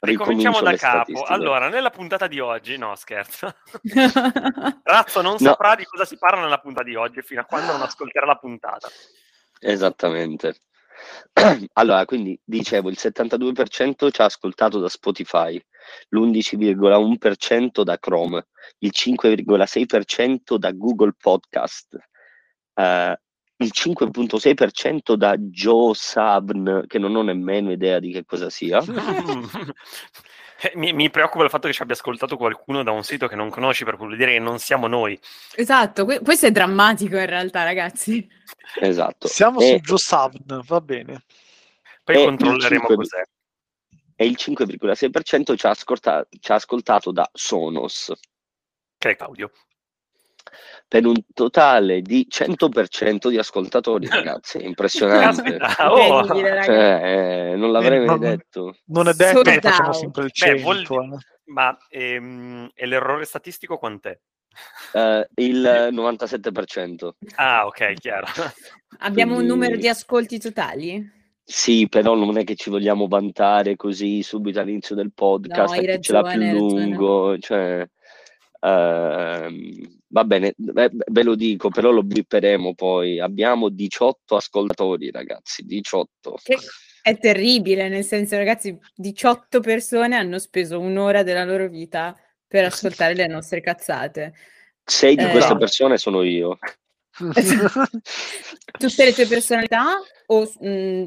Ricominciamo 0.00 0.60
da 0.62 0.76
capo. 0.76 1.24
Allora, 1.24 1.68
nella 1.68 1.90
puntata 1.90 2.26
di 2.26 2.40
oggi, 2.40 2.78
no 2.78 2.94
scherzo, 2.94 3.54
Razzo 4.82 5.20
non 5.20 5.32
no. 5.32 5.38
saprà 5.38 5.74
di 5.74 5.84
cosa 5.84 6.06
si 6.06 6.16
parla 6.16 6.40
nella 6.40 6.58
puntata 6.58 6.88
di 6.88 6.94
oggi 6.94 7.20
fino 7.20 7.42
a 7.42 7.44
quando 7.44 7.72
non 7.72 7.82
ascolterà 7.82 8.24
la 8.24 8.36
puntata. 8.36 8.88
Esattamente. 9.58 10.60
Allora, 11.74 12.04
quindi 12.04 12.38
dicevo, 12.42 12.88
il 12.88 12.96
72% 12.98 14.10
ci 14.10 14.20
ha 14.22 14.24
ascoltato 14.24 14.78
da 14.78 14.88
Spotify, 14.88 15.62
l'11,1% 16.10 17.82
da 17.82 17.98
Chrome, 17.98 18.46
il 18.78 18.92
5,6% 18.94 20.56
da 20.56 20.72
Google 20.72 21.14
Podcast, 21.18 21.98
eh, 22.74 23.20
il 23.60 23.70
5.6% 23.74 25.14
da 25.14 25.36
Joe 25.36 25.94
Sabn, 25.94 26.84
che 26.86 26.98
non 26.98 27.14
ho 27.14 27.22
nemmeno 27.22 27.70
idea 27.70 27.98
di 27.98 28.10
che 28.10 28.24
cosa 28.24 28.48
sia. 28.48 28.82
mi, 30.74 30.92
mi, 30.92 31.10
preoccupa 31.10 31.44
il 31.44 31.50
fatto 31.50 31.66
che 31.66 31.74
ci 31.74 31.82
abbia 31.82 31.94
ascoltato 31.94 32.36
qualcuno 32.36 32.82
da 32.82 32.90
un 32.90 33.04
sito 33.04 33.28
che 33.28 33.36
non 33.36 33.50
conosci, 33.50 33.84
per 33.84 33.96
cui 33.96 34.16
dire 34.16 34.32
che 34.32 34.38
non 34.38 34.58
siamo 34.58 34.86
noi. 34.86 35.18
Esatto, 35.54 36.04
que- 36.04 36.20
questo 36.20 36.46
è 36.46 36.50
drammatico 36.50 37.16
in 37.16 37.26
realtà, 37.26 37.62
ragazzi. 37.64 38.26
Esatto. 38.80 39.28
Siamo 39.28 39.60
e... 39.60 39.66
su 39.66 39.76
Joe 39.80 39.98
Sabn, 39.98 40.62
va 40.64 40.80
bene. 40.80 41.24
Poi 42.02 42.24
controlleremo 42.24 42.86
5... 42.86 42.96
cos'è. 42.96 43.22
E 44.16 44.26
il 44.26 44.36
5,6% 44.38 45.56
ci 45.56 45.66
ha, 45.66 45.70
ascolta- 45.70 46.26
ci 46.40 46.52
ha 46.52 46.54
ascoltato 46.54 47.12
da 47.12 47.28
Sonos. 47.32 48.12
Che 48.96 49.10
è 49.10 49.16
Claudio 49.16 49.50
per 50.86 51.06
un 51.06 51.16
totale 51.32 52.02
di 52.02 52.26
100% 52.28 53.28
di 53.28 53.38
ascoltatori, 53.38 54.06
ragazzi, 54.10 54.58
è 54.58 54.64
impressionante. 54.64 55.58
oh. 55.78 56.26
cioè, 56.26 57.52
eh, 57.52 57.56
non 57.56 57.72
l'avrei 57.72 58.04
mai 58.04 58.18
detto. 58.18 58.76
Non 58.86 59.08
è 59.08 59.12
detto 59.14 59.42
che 59.42 59.60
facciamo 59.60 59.92
sempre 59.92 60.24
il 60.24 60.32
100. 60.32 60.54
Beh, 60.54 60.62
vuol... 60.62 61.12
Eh. 61.14 61.18
Ma 61.50 61.76
ehm, 61.88 62.70
e 62.74 62.86
l'errore 62.86 63.24
statistico 63.24 63.76
quant'è? 63.76 64.16
Uh, 64.92 65.24
il 65.36 65.90
97%. 65.92 67.10
Ah, 67.36 67.66
ok, 67.66 67.94
chiaro. 67.94 68.26
Abbiamo 69.00 69.34
Quindi... 69.34 69.52
un 69.52 69.58
numero 69.58 69.76
di 69.76 69.88
ascolti 69.88 70.38
totali? 70.38 71.18
Sì, 71.42 71.88
però 71.88 72.14
non 72.14 72.38
è 72.38 72.44
che 72.44 72.54
ci 72.54 72.70
vogliamo 72.70 73.08
vantare 73.08 73.74
così 73.74 74.22
subito 74.22 74.60
all'inizio 74.60 74.94
del 74.94 75.12
podcast, 75.12 75.74
no, 75.74 75.80
che 75.80 76.00
ce 76.00 76.12
l'ha 76.12 76.22
più 76.22 76.40
lungo, 76.40 77.38
cioè... 77.38 77.88
Uh, 78.60 79.88
va 80.08 80.24
bene, 80.24 80.52
ve, 80.56 80.90
ve, 80.92 81.22
lo 81.22 81.34
dico, 81.34 81.70
però 81.70 81.90
lo 81.90 82.02
bipperemo 82.02 82.74
poi. 82.74 83.18
Abbiamo 83.18 83.70
18 83.70 84.36
ascoltatori, 84.36 85.10
ragazzi, 85.10 85.64
18. 85.64 86.38
Che 86.42 86.58
è 87.02 87.18
terribile, 87.18 87.88
nel 87.88 88.04
senso, 88.04 88.36
ragazzi, 88.36 88.78
18 88.94 89.60
persone 89.60 90.16
hanno 90.16 90.38
speso 90.38 90.78
un'ora 90.78 91.22
della 91.22 91.44
loro 91.44 91.68
vita 91.68 92.14
per 92.46 92.64
ascoltare 92.64 93.14
le 93.14 93.26
nostre 93.26 93.60
cazzate. 93.60 94.34
Sei 94.84 95.16
di 95.16 95.24
eh, 95.24 95.30
queste 95.30 95.56
persone 95.56 95.96
sono 95.96 96.22
io. 96.22 96.58
Tutte 98.78 99.04
le 99.04 99.12
tue 99.12 99.26
personalità? 99.26 100.00
O, 100.32 100.48
mh, 100.60 100.68
mm, 100.68 101.04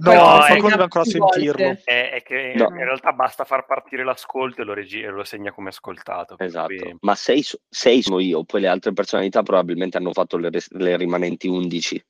no, 0.00 0.12
qualcuno 0.46 0.68
deve 0.68 0.82
ancora 0.82 1.04
sentirlo. 1.04 1.78
È, 1.82 2.10
è 2.10 2.22
che 2.22 2.52
no. 2.56 2.66
in 2.68 2.84
realtà 2.84 3.12
basta 3.12 3.44
far 3.44 3.64
partire 3.64 4.04
l'ascolto 4.04 4.60
e 4.60 4.64
lo, 4.64 4.74
regi- 4.74 5.02
lo 5.02 5.24
segna 5.24 5.50
come 5.50 5.70
ascoltato. 5.70 6.36
Esatto, 6.38 6.66
cui... 6.66 6.96
ma 7.00 7.14
sei, 7.14 7.42
sei, 7.70 8.02
sono 8.02 8.20
io, 8.20 8.44
poi 8.44 8.60
le 8.60 8.68
altre 8.68 8.92
personalità 8.92 9.42
probabilmente 9.42 9.96
hanno 9.96 10.12
fatto 10.12 10.36
le, 10.36 10.50
le 10.50 10.96
rimanenti 10.98 11.48
11 11.48 12.04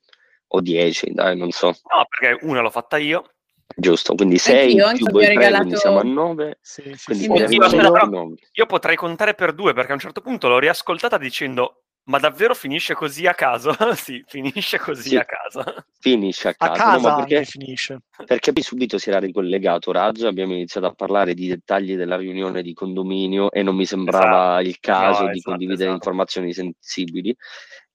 o 0.48 0.60
10, 0.60 1.12
dai, 1.12 1.36
non 1.36 1.52
so. 1.52 1.68
No, 1.68 2.06
perché 2.08 2.44
una 2.44 2.60
l'ho 2.60 2.70
fatta 2.70 2.96
io. 2.96 3.30
Giusto, 3.76 4.16
quindi 4.16 4.38
6 4.38 4.74
più 4.94 5.08
voi 5.10 5.24
3, 5.24 5.34
regalato... 5.34 5.62
quindi 5.62 5.78
siamo 5.78 6.00
a 6.00 6.02
9. 6.02 6.58
Sì, 6.60 6.82
sì, 6.96 7.14
sì, 7.14 7.30
io, 7.30 7.48
io, 7.48 8.34
io 8.52 8.66
potrei 8.66 8.96
contare 8.96 9.34
per 9.34 9.52
due 9.52 9.72
perché 9.72 9.92
a 9.92 9.94
un 9.94 10.00
certo 10.00 10.20
punto 10.20 10.48
l'ho 10.48 10.58
riascoltata 10.58 11.16
dicendo 11.16 11.82
ma 12.06 12.18
davvero 12.18 12.54
finisce 12.54 12.94
così 12.94 13.26
a 13.26 13.34
caso? 13.34 13.72
sì, 13.94 14.22
finisce 14.26 14.78
così 14.78 15.10
sì, 15.10 15.16
a 15.16 15.24
caso. 15.24 15.62
Finisce 15.98 16.48
a 16.48 16.54
caso. 16.54 16.72
A 16.72 16.76
casa 16.76 17.10
no, 17.10 17.16
perché, 17.16 17.44
finisce. 17.44 18.00
Perché 18.24 18.52
poi 18.52 18.62
subito 18.62 18.98
si 18.98 19.08
era 19.08 19.18
ricollegato 19.18 19.90
Razzo, 19.90 20.28
abbiamo 20.28 20.52
iniziato 20.52 20.86
a 20.86 20.94
parlare 20.94 21.34
di 21.34 21.48
dettagli 21.48 21.96
della 21.96 22.16
riunione 22.16 22.62
di 22.62 22.74
condominio 22.74 23.50
e 23.50 23.62
non 23.62 23.74
mi 23.74 23.86
sembrava 23.86 24.60
esatto. 24.60 24.68
il 24.68 24.78
caso 24.78 25.22
no, 25.22 25.30
di 25.30 25.38
esatto, 25.38 25.50
condividere 25.50 25.90
esatto. 25.90 25.94
informazioni 25.94 26.52
sensibili. 26.52 27.36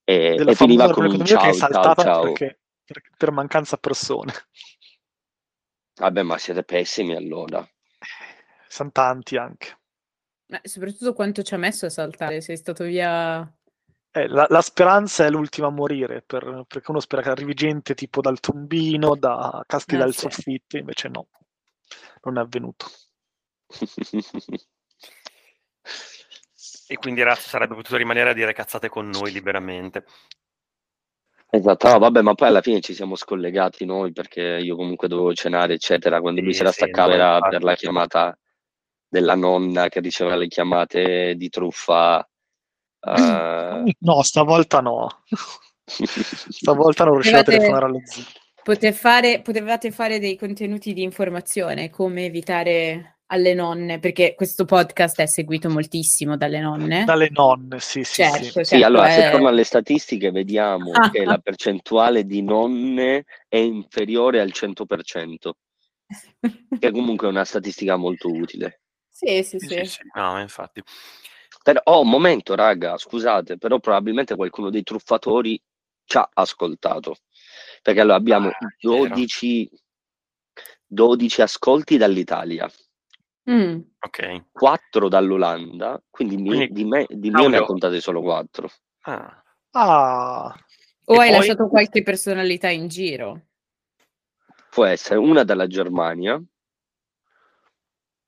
E, 0.03 0.43
e 0.45 0.55
finiva 0.55 0.89
con 0.91 1.05
un 1.05 1.25
ciao, 1.25 1.41
che 1.41 1.49
è 1.49 1.53
ciao, 1.53 1.95
ciao. 1.95 2.21
Perché, 2.23 2.59
per, 2.83 3.01
per 3.15 3.31
mancanza 3.31 3.77
persone. 3.77 4.33
Vabbè, 5.95 6.21
ma 6.23 6.37
siete 6.37 6.63
pessimi 6.63 7.15
allora. 7.15 7.65
Sono 8.67 8.91
tanti 8.91 9.37
anche. 9.37 9.77
Ma 10.47 10.59
soprattutto 10.63 11.13
quanto 11.13 11.43
ci 11.43 11.53
ha 11.53 11.57
messo 11.57 11.85
a 11.85 11.89
saltare, 11.89 12.41
sei 12.41 12.57
stato 12.57 12.83
via 12.83 13.49
eh, 14.11 14.27
la, 14.27 14.45
la, 14.49 14.61
speranza 14.61 15.25
è 15.25 15.29
l'ultima 15.29 15.67
a 15.67 15.71
morire, 15.71 16.21
per, 16.21 16.65
perché 16.67 16.91
uno 16.91 16.99
spera 16.99 17.21
che 17.21 17.29
arrivi 17.29 17.53
gente 17.53 17.93
tipo 17.93 18.19
dal 18.21 18.39
tombino, 18.39 19.15
da 19.15 19.63
casti 19.65 19.95
dal 19.95 20.13
soffitto, 20.13 20.77
invece 20.77 21.07
no, 21.07 21.27
non 22.23 22.37
è 22.37 22.41
avvenuto. 22.41 22.87
e 26.87 26.97
quindi 26.97 27.23
Razzo 27.23 27.47
sarebbe 27.47 27.75
potuto 27.75 27.95
rimanere 27.95 28.31
a 28.31 28.33
dire 28.33 28.53
cazzate 28.53 28.89
con 28.89 29.07
noi 29.07 29.31
liberamente. 29.31 30.03
Esatto, 31.53 31.89
no, 31.89 31.99
vabbè, 31.99 32.21
ma 32.21 32.33
poi 32.33 32.47
alla 32.47 32.61
fine 32.61 32.79
ci 32.79 32.93
siamo 32.93 33.15
scollegati 33.15 33.83
noi 33.85 34.13
perché 34.13 34.41
io 34.41 34.75
comunque 34.75 35.07
dovevo 35.07 35.33
cenare, 35.33 35.73
eccetera. 35.73 36.21
Quando 36.21 36.39
sì, 36.39 36.45
lui 36.45 36.53
si 36.53 36.61
era 36.61 36.71
sì, 36.71 36.77
staccato 36.77 37.11
era 37.11 37.39
per 37.39 37.63
la 37.63 37.75
chiamata 37.75 38.37
della 39.07 39.35
nonna 39.35 39.89
che 39.89 39.99
riceveva 39.99 40.37
le 40.37 40.47
chiamate 40.47 41.35
di 41.35 41.49
truffa 41.49 42.25
Uh, 43.01 43.89
no, 43.99 44.21
stavolta 44.21 44.79
no. 44.79 45.07
Stavolta 45.85 47.03
non 47.03 47.13
riuscivo 47.13 47.39
a 47.39 47.43
telefonare 47.43 47.85
allo 47.85 48.01
zio. 48.05 48.23
Pote 48.63 48.93
fare- 48.93 49.41
potevate 49.41 49.91
fare 49.91 50.19
dei 50.19 50.37
contenuti 50.37 50.93
di 50.93 51.01
informazione, 51.01 51.89
come 51.89 52.25
evitare 52.25 53.17
alle 53.27 53.53
nonne, 53.53 53.99
perché 53.99 54.35
questo 54.35 54.65
podcast 54.65 55.19
è 55.19 55.25
seguito 55.25 55.69
moltissimo 55.69 56.37
dalle 56.37 56.59
nonne. 56.59 57.05
Dalle 57.05 57.29
nonne, 57.31 57.79
sì, 57.79 58.03
sì, 58.03 58.21
certo, 58.21 58.43
sì. 58.43 58.49
Sì, 58.51 58.63
certo, 58.65 58.85
allora, 58.85 59.09
se 59.09 59.27
eh, 59.27 59.31
torno 59.31 59.47
alle 59.47 59.63
statistiche, 59.63 60.31
vediamo 60.31 60.91
Ah. 60.93 61.09
che 61.09 61.25
la 61.25 61.37
percentuale 61.39 62.25
di 62.25 62.43
nonne 62.43 63.25
è 63.47 63.57
inferiore 63.57 64.41
al 64.41 64.51
100%, 64.51 65.53
che 66.79 66.91
comunque 66.91 67.27
è 67.27 67.31
una 67.31 67.45
statistica 67.45 67.95
molto 67.95 68.29
utile. 68.29 68.81
sì, 69.09 69.43
sì, 69.43 69.59
Sì, 69.59 69.67
sì. 69.67 69.73
sì, 69.75 69.85
sì. 69.85 70.01
No, 70.13 70.33
ma 70.33 70.41
infatti. 70.41 70.81
Però, 71.63 71.79
oh, 71.85 72.01
un 72.01 72.09
momento, 72.09 72.55
raga, 72.55 72.97
scusate, 72.97 73.57
però 73.57 73.79
probabilmente 73.79 74.35
qualcuno 74.35 74.69
dei 74.69 74.83
truffatori 74.83 75.61
ci 76.05 76.17
ha 76.17 76.27
ascoltato. 76.33 77.17
Perché 77.81 77.99
allora 78.01 78.15
abbiamo 78.17 78.47
Ah, 78.47 78.51
è 78.51 78.87
vero. 78.87 78.97
12, 78.99 79.69
12 80.85 81.41
ascolti 81.41 81.97
dall'Italia, 81.97 82.69
Mm. 83.49 83.79
Ok. 83.99 84.45
4 84.51 85.07
dall'Olanda, 85.09 85.99
quindi, 86.11 86.35
Quindi, 86.35 86.71
di 86.71 86.83
me, 86.85 87.05
di 87.09 87.31
me 87.31 87.47
ne 87.47 87.57
ha 87.57 87.63
contate 87.65 87.99
solo 87.99 88.21
4. 88.21 88.69
Ah, 89.01 89.43
Ah, 89.73 90.53
O 91.05 91.13
E 91.15 91.17
hai 91.17 91.27
poi- 91.29 91.37
lasciato 91.37 91.67
qualche 91.67 92.03
personalità 92.03 92.69
in 92.69 92.87
giro? 92.87 93.47
Può 94.69 94.85
essere 94.85 95.17
una 95.17 95.43
dalla 95.43 95.65
Germania 95.65 96.41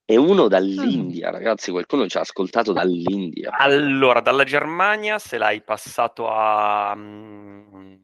e 0.05 0.17
uno 0.17 0.47
dall'India, 0.47 1.29
ragazzi, 1.29 1.71
qualcuno 1.71 2.07
ci 2.07 2.17
ha 2.17 2.21
ascoltato 2.21 2.73
dall'India. 2.73 3.51
Allora, 3.57 4.19
dalla 4.19 4.43
Germania, 4.43 5.17
se 5.17 5.37
l'hai 5.37 5.61
passato 5.61 6.29
a, 6.29 6.93
mm, 6.95 7.95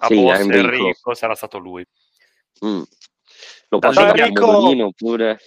a 0.00 0.06
Sì, 0.06 0.14
boss 0.14 0.40
Enrico. 0.40 0.66
Enrico, 0.66 1.14
sarà 1.14 1.34
stato 1.34 1.58
lui. 1.58 1.84
Mm. 2.64 2.82
Lo 3.68 3.78
passato 3.78 4.22
a 4.22 4.26
Modolino 4.28 4.86
oppure... 4.86 5.38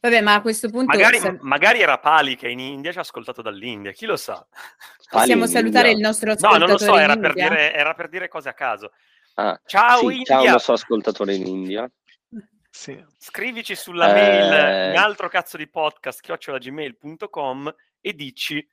Vabbè, 0.00 0.20
ma 0.20 0.34
a 0.34 0.40
questo 0.40 0.68
punto 0.68 0.96
Magari, 0.96 1.18
sa- 1.18 1.36
magari 1.42 1.80
era 1.80 1.98
Pali 1.98 2.34
che 2.34 2.48
in 2.48 2.58
India 2.58 2.90
ci 2.90 2.98
ha 2.98 3.02
ascoltato 3.02 3.40
dall'India, 3.40 3.92
chi 3.92 4.06
lo 4.06 4.16
sa? 4.16 4.44
possiamo 5.08 5.46
salutare 5.46 5.90
India. 5.90 6.00
il 6.00 6.00
nostro 6.00 6.30
No, 6.30 6.48
ascoltatore 6.48 6.58
non 6.58 6.70
lo 6.70 6.78
so, 6.78 6.98
era 6.98 7.16
per, 7.16 7.34
dire, 7.34 7.72
era 7.72 7.94
per 7.94 8.08
dire 8.08 8.28
cose 8.28 8.48
a 8.48 8.54
caso. 8.54 8.90
Ah, 9.34 9.60
Ciao 9.64 9.98
sì, 9.98 10.16
India, 10.16 10.24
ciao, 10.24 10.46
nostro 10.46 10.74
ascoltatore 10.74 11.34
in 11.34 11.46
India. 11.46 11.88
Sì. 12.72 13.04
scrivici 13.18 13.76
sulla 13.76 14.08
Eh. 14.08 14.12
mail 14.12 14.90
un 14.92 14.96
altro 14.96 15.28
cazzo 15.28 15.58
di 15.58 15.68
podcast 15.68 16.22
chiocciolagmail.com 16.22 17.74
e 18.00 18.14
dici 18.14 18.66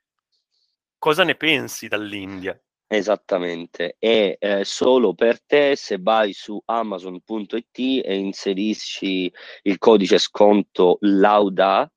cosa 0.98 1.22
ne 1.22 1.34
pensi 1.34 1.86
dall'India. 1.86 2.58
Esattamente, 2.92 3.96
è 3.98 4.36
eh, 4.40 4.64
solo 4.64 5.14
per 5.14 5.40
te 5.42 5.76
se 5.76 5.98
vai 6.00 6.32
su 6.32 6.60
amazon.it 6.64 7.78
e 7.78 8.16
inserisci 8.16 9.32
il 9.62 9.78
codice 9.78 10.18
sconto 10.18 10.96
LAUDA, 11.02 11.88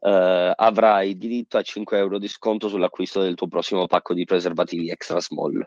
eh, 0.00 0.52
avrai 0.54 1.16
diritto 1.16 1.56
a 1.56 1.62
5 1.62 1.96
euro 1.96 2.18
di 2.18 2.28
sconto 2.28 2.68
sull'acquisto 2.68 3.22
del 3.22 3.34
tuo 3.34 3.46
prossimo 3.46 3.86
pacco 3.86 4.12
di 4.12 4.24
preservativi 4.24 4.90
extra 4.90 5.20
small. 5.20 5.66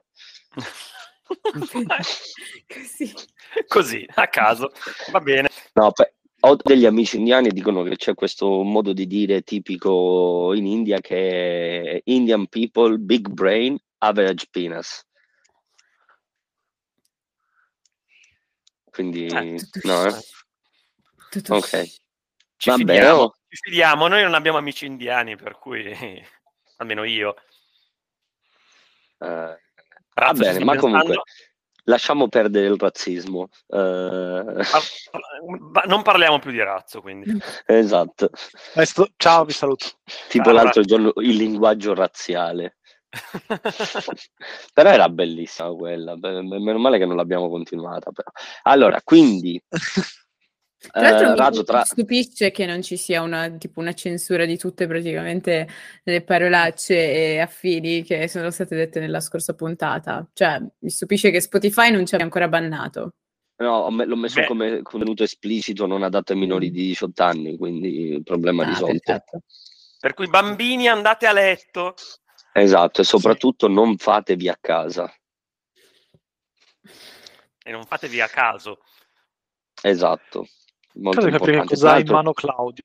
Così. 2.67 3.13
Così, 3.67 4.05
a 4.15 4.27
caso, 4.27 4.71
va 5.11 5.19
bene. 5.19 5.49
No, 5.73 5.91
pe- 5.91 6.13
ho 6.41 6.55
degli 6.55 6.85
amici 6.85 7.17
indiani 7.17 7.47
che 7.47 7.53
dicono 7.55 7.81
che 7.83 7.95
c'è 7.95 8.13
questo 8.13 8.61
modo 8.61 8.93
di 8.93 9.07
dire 9.07 9.41
tipico 9.41 10.53
in 10.53 10.67
India 10.67 10.99
che 11.01 11.81
è 11.81 12.01
Indian 12.05 12.47
people, 12.47 12.97
big 12.99 13.27
brain, 13.29 13.77
average 13.99 14.47
penis. 14.51 15.03
Quindi, 18.91 19.25
Eh, 19.25 19.57
no, 19.83 20.05
eh? 20.05 20.13
Tutto- 21.29 21.55
Ok. 21.55 21.83
Ci 22.57 22.69
Vabbè, 22.69 22.83
fidiamo, 22.93 23.19
oh. 23.21 23.35
ci 23.49 23.57
fidiamo, 23.61 24.07
noi 24.07 24.23
non 24.23 24.33
abbiamo 24.33 24.57
amici 24.57 24.85
indiani, 24.85 25.35
per 25.35 25.57
cui 25.59 25.83
almeno 26.77 27.03
io. 27.03 27.35
Eh, 29.19 29.59
va 30.15 30.33
bene, 30.33 30.63
ma 30.63 30.71
pensando- 30.73 30.79
comunque 30.79 31.15
lasciamo 31.87 32.27
perdere 32.27 32.67
il 32.67 32.77
razzismo. 32.79 33.47
Eh, 33.67 34.63
non 35.87 36.01
parliamo 36.01 36.39
più 36.39 36.51
di 36.51 36.63
razzo, 36.63 37.01
quindi. 37.01 37.31
esatto, 37.65 38.29
Adesso- 38.73 39.09
ciao, 39.17 39.45
vi 39.45 39.53
saluto. 39.53 39.85
tipo 40.29 40.45
Ciao, 40.45 40.53
l'altro 40.53 40.81
giorno 40.81 41.11
il 41.17 41.35
linguaggio 41.35 41.93
razziale. 41.93 42.77
Però 44.73 44.89
era 44.89 45.07
bellissima 45.09 45.69
quella, 45.73 46.15
meno 46.17 46.77
male 46.79 46.97
che 46.97 47.05
non 47.05 47.15
l'abbiamo 47.15 47.49
continuata. 47.49 48.11
Però. 48.11 48.29
Allora, 48.63 48.99
quindi, 49.03 49.61
Tra 50.91 51.01
l'altro 51.01 51.27
eh, 51.27 51.31
mi- 51.31 51.37
Razzo, 51.37 51.63
tra... 51.63 51.79
mi 51.79 51.85
stupisce 51.85 52.51
che 52.51 52.65
non 52.65 52.81
ci 52.81 52.97
sia 52.97 53.21
una, 53.21 53.49
tipo 53.51 53.79
una 53.79 53.93
censura 53.93 54.45
di 54.45 54.57
tutte 54.57 54.87
praticamente 54.87 55.67
le 56.03 56.21
parolacce 56.21 56.95
e 57.33 57.39
affini 57.39 58.03
che 58.03 58.27
sono 58.27 58.49
state 58.51 58.75
dette 58.75 58.99
nella 58.99 59.19
scorsa 59.19 59.53
puntata. 59.53 60.27
Cioè, 60.33 60.61
mi 60.79 60.89
stupisce 60.89 61.31
che 61.31 61.41
Spotify 61.41 61.91
non 61.91 62.05
ci 62.05 62.13
abbia 62.13 62.25
ancora 62.25 62.47
bannato. 62.47 63.13
No, 63.57 63.89
l'ho 63.89 64.15
messo 64.17 64.41
Beh. 64.41 64.47
come 64.47 64.81
contenuto 64.81 65.23
esplicito 65.23 65.85
non 65.85 66.03
adatto 66.03 66.33
ai 66.33 66.39
minori 66.39 66.71
di 66.71 66.87
18 66.87 67.23
anni, 67.23 67.57
quindi 67.57 68.19
problema 68.23 68.63
Ah, 68.63 68.67
risolto. 68.67 68.99
perfetto. 69.01 69.41
Per 69.99 70.13
cui 70.13 70.27
bambini 70.27 70.87
andate 70.89 71.25
a 71.25 71.31
letto. 71.31 71.95
Esatto, 72.53 73.01
e 73.01 73.03
soprattutto 73.05 73.67
non 73.69 73.97
fatevi 73.97 74.49
a 74.49 74.57
casa. 74.59 75.09
E 77.63 77.71
non 77.71 77.85
fatevi 77.85 78.21
a 78.21 78.27
caso. 78.27 78.79
Esatto, 79.81 80.47
molto 80.95 81.21
Credo 81.21 81.37
importante. 81.37 81.73
cosa 81.73 81.93
ha 81.93 81.99
in 81.99 82.07
mano 82.09 82.33
Claudio. 82.33 82.83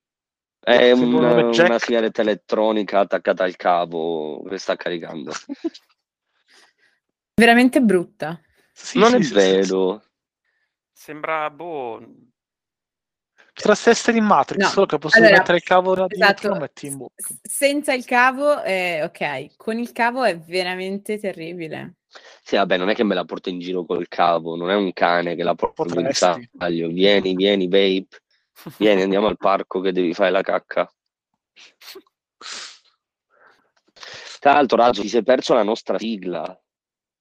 È 0.61 0.90
un 0.92 1.14
una, 1.14 1.35
nome 1.35 1.51
Jack. 1.51 1.68
una 1.68 1.79
sigaretta 1.79 2.20
elettronica 2.20 3.01
attaccata 3.01 3.44
al 3.44 3.57
cavo 3.57 4.42
che 4.42 4.59
sta 4.59 4.77
caricando. 4.77 5.33
Veramente 7.35 7.81
brutta. 7.81 8.38
Sì, 8.73 8.99
non 8.99 9.11
sì, 9.11 9.16
è 9.16 9.23
sì, 9.23 9.29
sì, 9.29 9.35
vero. 9.35 10.05
Sembra, 10.92 11.49
boh... 11.51 12.03
Potresti 13.61 13.90
essere 13.90 14.16
in 14.16 14.25
Matrix, 14.25 14.62
No, 14.62 14.68
solo 14.68 14.87
che 14.87 14.99
posso 14.99 15.18
allora, 15.18 15.37
mettere 15.37 15.59
il 15.59 15.62
cavo 15.62 15.94
da 15.94 16.07
dietro 16.07 16.31
Esatto. 16.31 16.55
e 16.55 16.59
metti 16.59 16.87
in 16.87 16.96
bocca. 16.96 17.14
S- 17.23 17.38
senza 17.42 17.92
il 17.92 18.05
cavo, 18.07 18.62
è 18.62 19.03
ok. 19.05 19.57
Con 19.57 19.79
il 19.79 19.92
cavo 19.92 20.25
è 20.25 20.38
veramente 20.38 21.18
terribile. 21.18 21.96
Sì, 22.42 22.57
vabbè, 22.57 22.77
non 22.79 22.88
è 22.88 22.94
che 22.94 23.05
me 23.05 23.14
la 23.14 23.25
porto 23.25 23.51
in 23.51 23.59
giro 23.59 23.85
col 23.85 24.09
cavo, 24.09 24.57
non 24.57 24.70
è 24.70 24.75
un 24.75 24.92
cane 24.92 25.37
che 25.37 25.42
la 25.42 25.55
porto 25.55 25.83
in 25.83 25.88
Potresti. 25.90 26.51
taglio. 26.57 26.88
Vieni, 26.88 27.35
vieni, 27.35 27.68
babe. 27.68 28.07
Vieni, 28.79 29.03
andiamo 29.03 29.27
al 29.27 29.37
parco 29.37 29.81
che 29.81 29.92
devi 29.92 30.14
fare 30.14 30.31
la 30.31 30.42
cacca. 30.42 30.90
Tra 34.40 34.55
l'altro, 34.55 34.79
Razzo, 34.79 35.03
ti 35.03 35.09
sei 35.09 35.23
perso 35.23 35.53
la 35.53 35.62
nostra 35.62 35.99
sigla. 35.99 36.59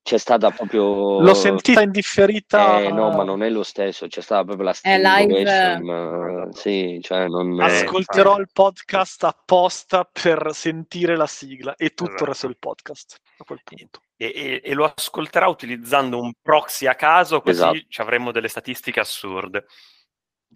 C'è 0.02 0.18
stata 0.18 0.50
proprio... 0.50 1.20
L'ho 1.20 1.34
sentita 1.34 1.82
in 1.82 1.92
differita. 1.92 2.80
Eh, 2.82 2.92
no, 2.92 3.12
ma 3.12 3.24
non 3.24 3.44
è 3.44 3.50
lo 3.50 3.64
stesso, 3.64 4.08
c'è 4.08 4.22
stata 4.22 4.44
proprio 4.44 4.66
la 4.66 4.76
È 4.82 4.98
live, 4.98 5.46
stimulation, 5.46 6.48
eh, 6.50 6.54
sì, 6.56 7.00
cioè 7.02 7.28
non... 7.28 7.60
Ascolterò 7.62 8.32
infatti. 8.32 8.42
il 8.42 8.50
podcast 8.52 9.24
apposta 9.26 10.10
per 10.12 10.50
sentire 10.54 11.16
la 11.16 11.28
sigla 11.28 11.76
e 11.76 11.90
tutto 11.90 12.04
Esatto. 12.06 12.24
il 12.24 12.30
resto 12.30 12.48
del 12.48 12.58
podcast 12.58 13.18
a 13.38 13.44
quel 13.44 13.62
punto. 13.64 14.00
E, 14.16 14.26
e- 14.36 14.62
e 14.64 14.74
lo 14.74 14.92
ascolterà 14.96 15.48
utilizzando 15.48 16.20
un 16.20 16.32
proxy 16.42 16.88
a 16.88 16.96
caso, 16.96 17.42
così 17.42 17.52
Esatto. 17.62 17.80
ci 17.88 18.02
avremo 18.02 18.32
delle 18.32 18.48
statistiche 18.48 19.00
assurde. 19.02 19.66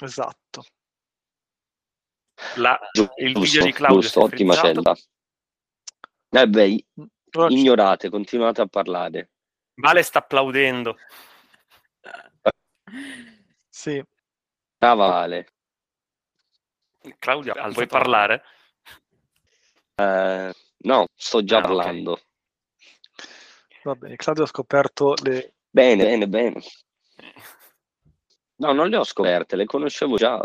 Esatto. 0.02 0.64
La- 2.56 2.80
Giusto, 2.92 3.14
il 3.18 3.34
video 3.40 3.64
di 3.66 3.72
Claudio 3.72 4.00
giusto, 4.00 4.22
è 4.22 4.24
ottima 4.24 4.54
scelta. 4.56 4.96
Eh 6.36 6.48
beh, 6.48 6.86
ignorate, 7.50 8.10
continuate 8.10 8.62
a 8.62 8.66
parlare. 8.68 9.30
Vale 9.76 10.04
sta 10.04 10.20
applaudendo. 10.20 10.98
Sì. 13.70 14.04
Ah, 14.80 14.94
vale. 14.94 15.48
Claudio, 17.20 17.54
Alza 17.54 17.72
vuoi 17.72 17.88
parlare? 17.88 18.44
Eh, 19.96 20.54
no, 20.78 21.08
sto 21.16 21.44
già 21.44 21.58
Ah, 21.58 21.62
parlando. 21.62 22.22
Va 23.84 23.96
bene, 23.96 24.16
Claudio 24.16 24.44
ha 24.44 24.48
scoperto 24.48 25.16
le... 25.24 25.56
Bene, 25.70 26.04
bene, 26.04 26.28
bene. 26.28 26.62
No, 28.56 28.72
non 28.72 28.88
le 28.88 28.98
ho 28.98 29.04
scoperte, 29.04 29.56
le 29.56 29.66
conoscevo 29.66 30.16
già. 30.16 30.42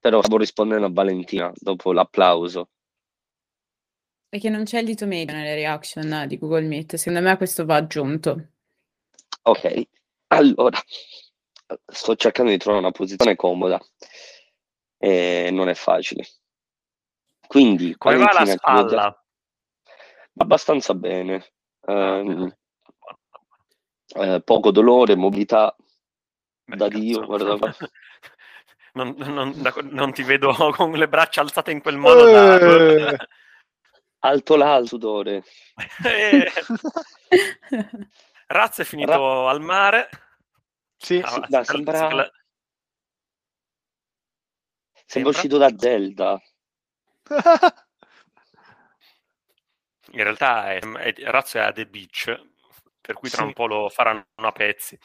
Però 0.00 0.20
stavo 0.20 0.38
rispondendo 0.38 0.86
a 0.86 0.90
Valentina 0.92 1.52
dopo 1.54 1.92
l'applauso. 1.92 2.70
Perché 4.32 4.48
non 4.48 4.64
c'è 4.64 4.78
il 4.78 4.86
dito 4.86 5.04
medio 5.06 5.34
nelle 5.34 5.54
reaction 5.54 6.24
di 6.26 6.38
Google 6.38 6.62
Meet. 6.62 6.94
Secondo 6.94 7.20
me 7.28 7.36
questo 7.36 7.66
va 7.66 7.74
aggiunto. 7.76 8.46
Ok, 9.42 9.82
allora, 10.28 10.80
sto 11.84 12.16
cercando 12.16 12.50
di 12.50 12.56
trovare 12.56 12.82
una 12.82 12.92
posizione 12.92 13.36
comoda 13.36 13.78
e 14.96 15.50
non 15.52 15.68
è 15.68 15.74
facile. 15.74 16.26
Quindi, 17.46 17.94
Come 17.98 18.16
va 18.16 18.32
la 18.32 18.46
spalla? 18.46 19.24
abbastanza 20.36 20.94
bene. 20.94 21.52
Ehm, 21.86 22.56
Eh, 24.14 24.40
poco 24.42 24.70
dolore, 24.70 25.14
mobilità 25.14 25.74
Beh, 26.64 26.76
da 26.76 26.88
cazzo. 26.88 26.98
Dio, 27.00 27.26
guarda 27.26 27.56
qua. 27.58 27.74
non, 28.94 29.14
non- 29.18 29.60
da- 29.60 29.74
non 29.90 30.12
ti 30.14 30.22
vedo 30.22 30.54
con 30.76 30.92
le 30.92 31.08
braccia 31.08 31.42
alzate 31.42 31.70
in 31.70 31.82
quel 31.82 31.98
modo. 31.98 32.30
da- 32.30 32.58
Eh. 32.58 33.16
Alto 34.24 34.56
là, 34.56 34.76
il 34.76 34.86
sudore. 34.86 35.42
Eh, 36.04 36.50
Raz 38.46 38.78
è 38.80 38.84
finito 38.84 39.48
al 39.48 39.60
mare. 39.60 40.08
Sì, 40.96 41.18
Ah, 41.18 41.28
sì, 41.28 41.40
si- 41.48 41.64
sembra- 41.64 41.96
Sembra 42.04 42.30
Sembra? 45.06 45.30
uscito 45.30 45.58
da 45.58 45.70
Zelda. 45.76 46.40
In 50.12 50.22
realtà 50.22 50.72
è, 50.72 50.78
è, 50.80 51.14
Raz 51.30 51.54
è 51.54 51.60
a 51.60 51.72
The 51.72 51.86
Beach, 51.86 52.40
per 53.00 53.14
cui 53.16 53.28
tra 53.28 53.42
Sì. 53.42 53.46
un 53.48 53.52
po' 53.52 53.66
lo 53.66 53.88
faranno 53.88 54.24
a 54.34 54.52
pezzi. 54.52 54.98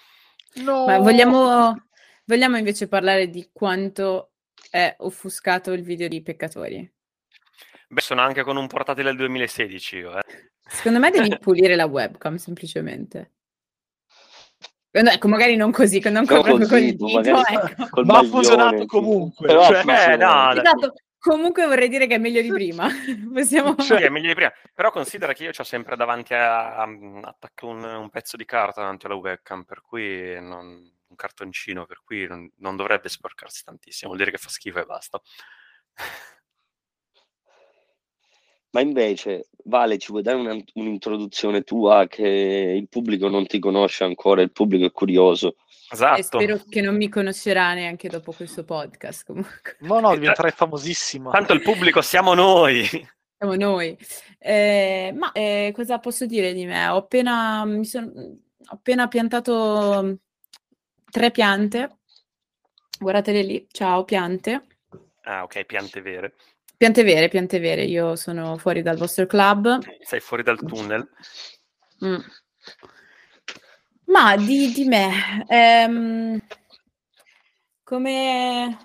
no. 0.56 0.86
Ma 0.86 0.97
vogliamo, 0.99 1.88
vogliamo 2.25 2.58
invece 2.58 2.88
parlare 2.88 3.30
di 3.30 3.49
quanto 3.51 4.34
è 4.69 4.95
offuscato 4.99 5.71
il 5.73 5.82
video 5.84 6.08
di 6.08 6.21
Peccatori? 6.21 6.91
Beh, 7.89 8.02
sono 8.02 8.21
anche 8.21 8.43
con 8.43 8.58
un 8.58 8.67
portatile 8.67 9.06
del 9.10 9.17
2016 9.17 9.95
io, 9.97 10.17
eh. 10.17 10.23
Secondo 10.67 11.00
me 11.00 11.10
devi 11.10 11.38
pulire 11.39 11.76
la 11.76 11.86
webcam 11.86 12.36
semplicemente. 12.36 13.32
No, 14.97 15.12
ecco, 15.12 15.28
magari 15.28 15.56
non 15.56 15.71
così, 15.71 16.00
non 16.06 16.13
Non 16.13 16.26
proprio 16.26 16.58
con 16.58 16.67
così, 16.67 16.86
il 16.88 16.95
dito, 16.95 17.32
magari- 17.32 17.73
ecco. 17.78 18.02
Ma 18.06 18.17
ha 18.19 18.23
funzionato 18.23 18.86
comunque, 18.86 19.45
Però 19.47 19.67
cioè- 19.67 19.82
funzionato. 19.84 20.60
Eh, 20.60 20.62
no. 20.63 20.69
Esatto, 20.69 20.93
comunque 21.19 21.65
vorrei 21.67 21.88
dire 21.88 22.08
che 22.08 22.15
è 22.15 22.17
meglio 22.17 22.41
di 22.41 22.50
prima. 22.50 22.88
Possiamo... 23.32 23.76
Sì, 23.80 23.93
è 23.93 24.10
meglio 24.10 24.30
di 24.30 24.34
prima. 24.34 24.52
Però 24.73 24.89
considera 24.91 25.34
che 25.34 25.43
io 25.43 25.52
ho 25.56 25.63
sempre 25.63 25.95
davanti 25.95 26.34
a, 26.34 26.78
a- 26.78 27.19
attacco 27.23 27.67
un, 27.67 27.84
un 27.84 28.10
pezzo 28.10 28.38
di 28.38 28.45
carta 28.45 28.82
davanti 28.82 29.06
alla 29.06 29.15
webcam, 29.15 29.63
per 29.65 29.82
cui 29.82 30.34
non- 30.41 30.91
un 31.10 31.15
cartoncino, 31.15 31.86
per 31.86 32.02
cui 32.04 32.26
non, 32.28 32.52
non 32.58 32.76
dovrebbe 32.76 33.08
sporcarsi 33.08 33.63
tantissimo, 33.63 34.10
vuol 34.10 34.17
dire 34.23 34.36
che 34.36 34.41
fa 34.43 34.50
schifo 34.50 34.80
e 34.80 34.86
basta. 34.86 35.21
Ma 38.71 38.82
invece, 38.82 39.47
Vale, 39.67 39.97
ci 39.97 40.12
vuoi 40.12 40.23
dare 40.23 40.38
una- 40.38 40.58
un'introduzione 40.75 41.63
tua 41.63 42.08
che 42.08 42.25
il 42.25 42.88
pubblico 42.88 43.27
non 43.27 43.45
ti 43.47 43.60
conosce 43.60 44.06
ancora, 44.06 44.41
il 44.41 44.51
pubblico 44.53 44.86
è 44.86 44.91
curioso. 44.93 45.56
E 45.89 45.93
Esatto. 45.93 46.21
spero 46.39 46.62
che 46.69 46.80
non 46.80 46.95
mi 46.95 47.10
conoscerà 47.10 47.73
neanche 47.73 48.08
dopo 48.08 48.32
questo 48.32 48.63
podcast. 48.63 49.25
Comunque, 49.25 49.75
No, 49.80 49.99
no, 49.99 50.12
Eh, 50.13 50.19
diventerai 50.19 50.51
famosissima. 50.51 51.32
Tanto 51.32 51.51
il 51.53 51.62
pubblico 51.62 52.01
siamo 52.01 52.34
noi. 52.34 52.86
siamo 53.38 53.56
noi. 53.56 53.97
Eh, 54.39 55.13
ma 55.17 55.32
eh, 55.34 55.71
cosa 55.75 55.99
posso 55.99 56.25
dire 56.25 56.53
di 56.53 56.65
me? 56.65 56.88
Ho 56.88 56.97
appena, 56.97 57.65
mi 57.65 57.84
sono, 57.84 58.08
ho 58.15 58.38
appena 58.67 59.08
piantato 59.10 60.17
tre 61.12 61.32
piante. 61.32 61.97
Guardatele 62.99 63.41
lì. 63.43 63.67
Ciao, 63.69 64.06
piante. 64.06 64.65
Ah, 65.23 65.43
ok, 65.43 65.65
piante 65.65 65.99
vere. 66.01 66.36
Piante 66.78 67.04
vere, 67.04 67.28
piante 67.28 67.60
vere. 67.60 67.86
Io 67.86 68.16
sono 68.16 68.58
fuori 68.58 68.84
dal 68.84 68.98
vostro 68.98 69.26
club. 69.26 69.80
Sei 70.02 70.20
fuori 70.20 70.44
dal 70.44 70.60
tunnel. 70.60 71.10
Mm. 72.06 72.20
Ma 74.06 74.38
di, 74.38 74.72
di 74.72 74.86
me, 74.86 75.44
ehm, 75.48 76.40
come, 77.84 78.78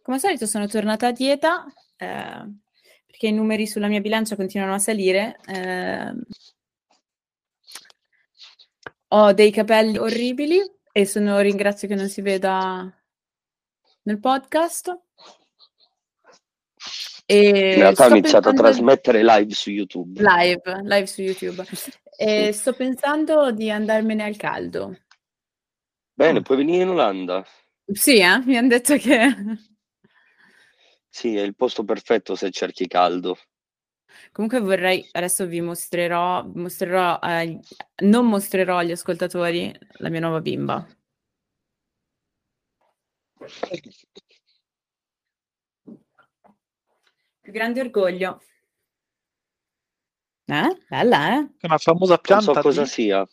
come 0.00 0.16
al 0.16 0.22
solito 0.22 0.46
sono 0.46 0.66
tornata 0.66 1.08
a 1.08 1.12
dieta 1.12 1.66
eh, 1.96 2.50
perché 3.06 3.26
i 3.26 3.32
numeri 3.32 3.66
sulla 3.66 3.88
mia 3.88 4.00
bilancia 4.00 4.36
continuano 4.36 4.74
a 4.74 4.78
salire. 4.78 5.38
ehm, 5.46 6.22
ho 9.14 9.32
dei 9.32 9.50
capelli 9.50 9.98
orribili 9.98 10.58
e 10.90 11.04
sono, 11.04 11.40
ringrazio 11.40 11.86
che 11.86 11.94
non 11.94 12.08
si 12.08 12.22
veda 12.22 12.90
nel 14.02 14.18
podcast. 14.18 14.98
E 17.24 17.48
In 17.48 17.74
realtà 17.76 18.06
ho 18.06 18.10
iniziato 18.10 18.48
a 18.48 18.52
pensando- 18.52 18.62
trasmettere 18.62 19.22
live 19.22 19.54
su 19.54 19.70
YouTube. 19.70 20.20
Live, 20.20 20.62
live 20.82 21.06
su 21.06 21.22
YouTube. 21.22 21.64
E 22.14 22.52
sto 22.52 22.74
pensando 22.74 23.50
di 23.52 23.70
andarmene 23.70 24.22
al 24.22 24.36
caldo. 24.36 24.98
Bene, 26.12 26.42
puoi 26.42 26.58
venire 26.58 26.82
in 26.82 26.90
Olanda. 26.90 27.44
Sì, 27.90 28.18
eh? 28.18 28.38
Mi 28.44 28.56
hanno 28.56 28.68
detto 28.68 28.96
che... 28.96 29.34
Sì, 31.08 31.34
è 31.36 31.40
il 31.40 31.56
posto 31.56 31.84
perfetto 31.84 32.36
se 32.36 32.50
cerchi 32.50 32.86
caldo. 32.86 33.38
Comunque 34.30 34.60
vorrei, 34.60 35.08
adesso 35.12 35.46
vi 35.46 35.60
mostrerò, 35.62 36.44
mostrerò, 36.54 37.18
agli- 37.18 37.58
non 38.02 38.26
mostrerò 38.28 38.76
agli 38.76 38.92
ascoltatori 38.92 39.74
la 39.94 40.08
mia 40.10 40.20
nuova 40.20 40.40
bimba. 40.40 40.86
Più 47.42 47.52
grande 47.52 47.80
orgoglio. 47.80 48.40
Eh? 50.46 50.78
Bella, 50.88 51.34
eh? 51.38 51.50
È 51.58 51.66
una 51.66 51.78
famosa 51.78 52.12
Non 52.14 52.20
pianta. 52.22 52.52
so 52.52 52.60
cosa 52.60 52.82
lì. 52.82 52.88
sia. 52.88 53.26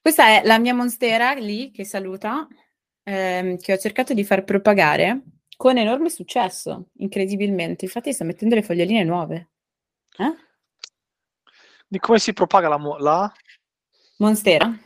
Questa 0.00 0.26
è 0.26 0.42
la 0.44 0.58
mia 0.58 0.74
monstera 0.74 1.32
lì 1.32 1.70
che 1.70 1.84
saluta, 1.84 2.46
ehm, 3.02 3.56
che 3.58 3.72
ho 3.72 3.78
cercato 3.78 4.14
di 4.14 4.24
far 4.24 4.44
propagare 4.44 5.22
con 5.56 5.76
enorme 5.76 6.08
successo, 6.10 6.88
incredibilmente. 6.98 7.84
Infatti 7.84 8.12
sta 8.12 8.24
mettendo 8.24 8.54
le 8.54 8.62
foglioline 8.62 9.04
nuove. 9.04 9.48
Eh? 10.18 10.34
Di 11.86 11.98
come 11.98 12.18
si 12.18 12.32
propaga 12.32 12.68
la... 12.68 12.76
mo- 12.78 12.98
la... 12.98 13.32
Monstera. 14.18 14.66
Mhm. 14.68 14.78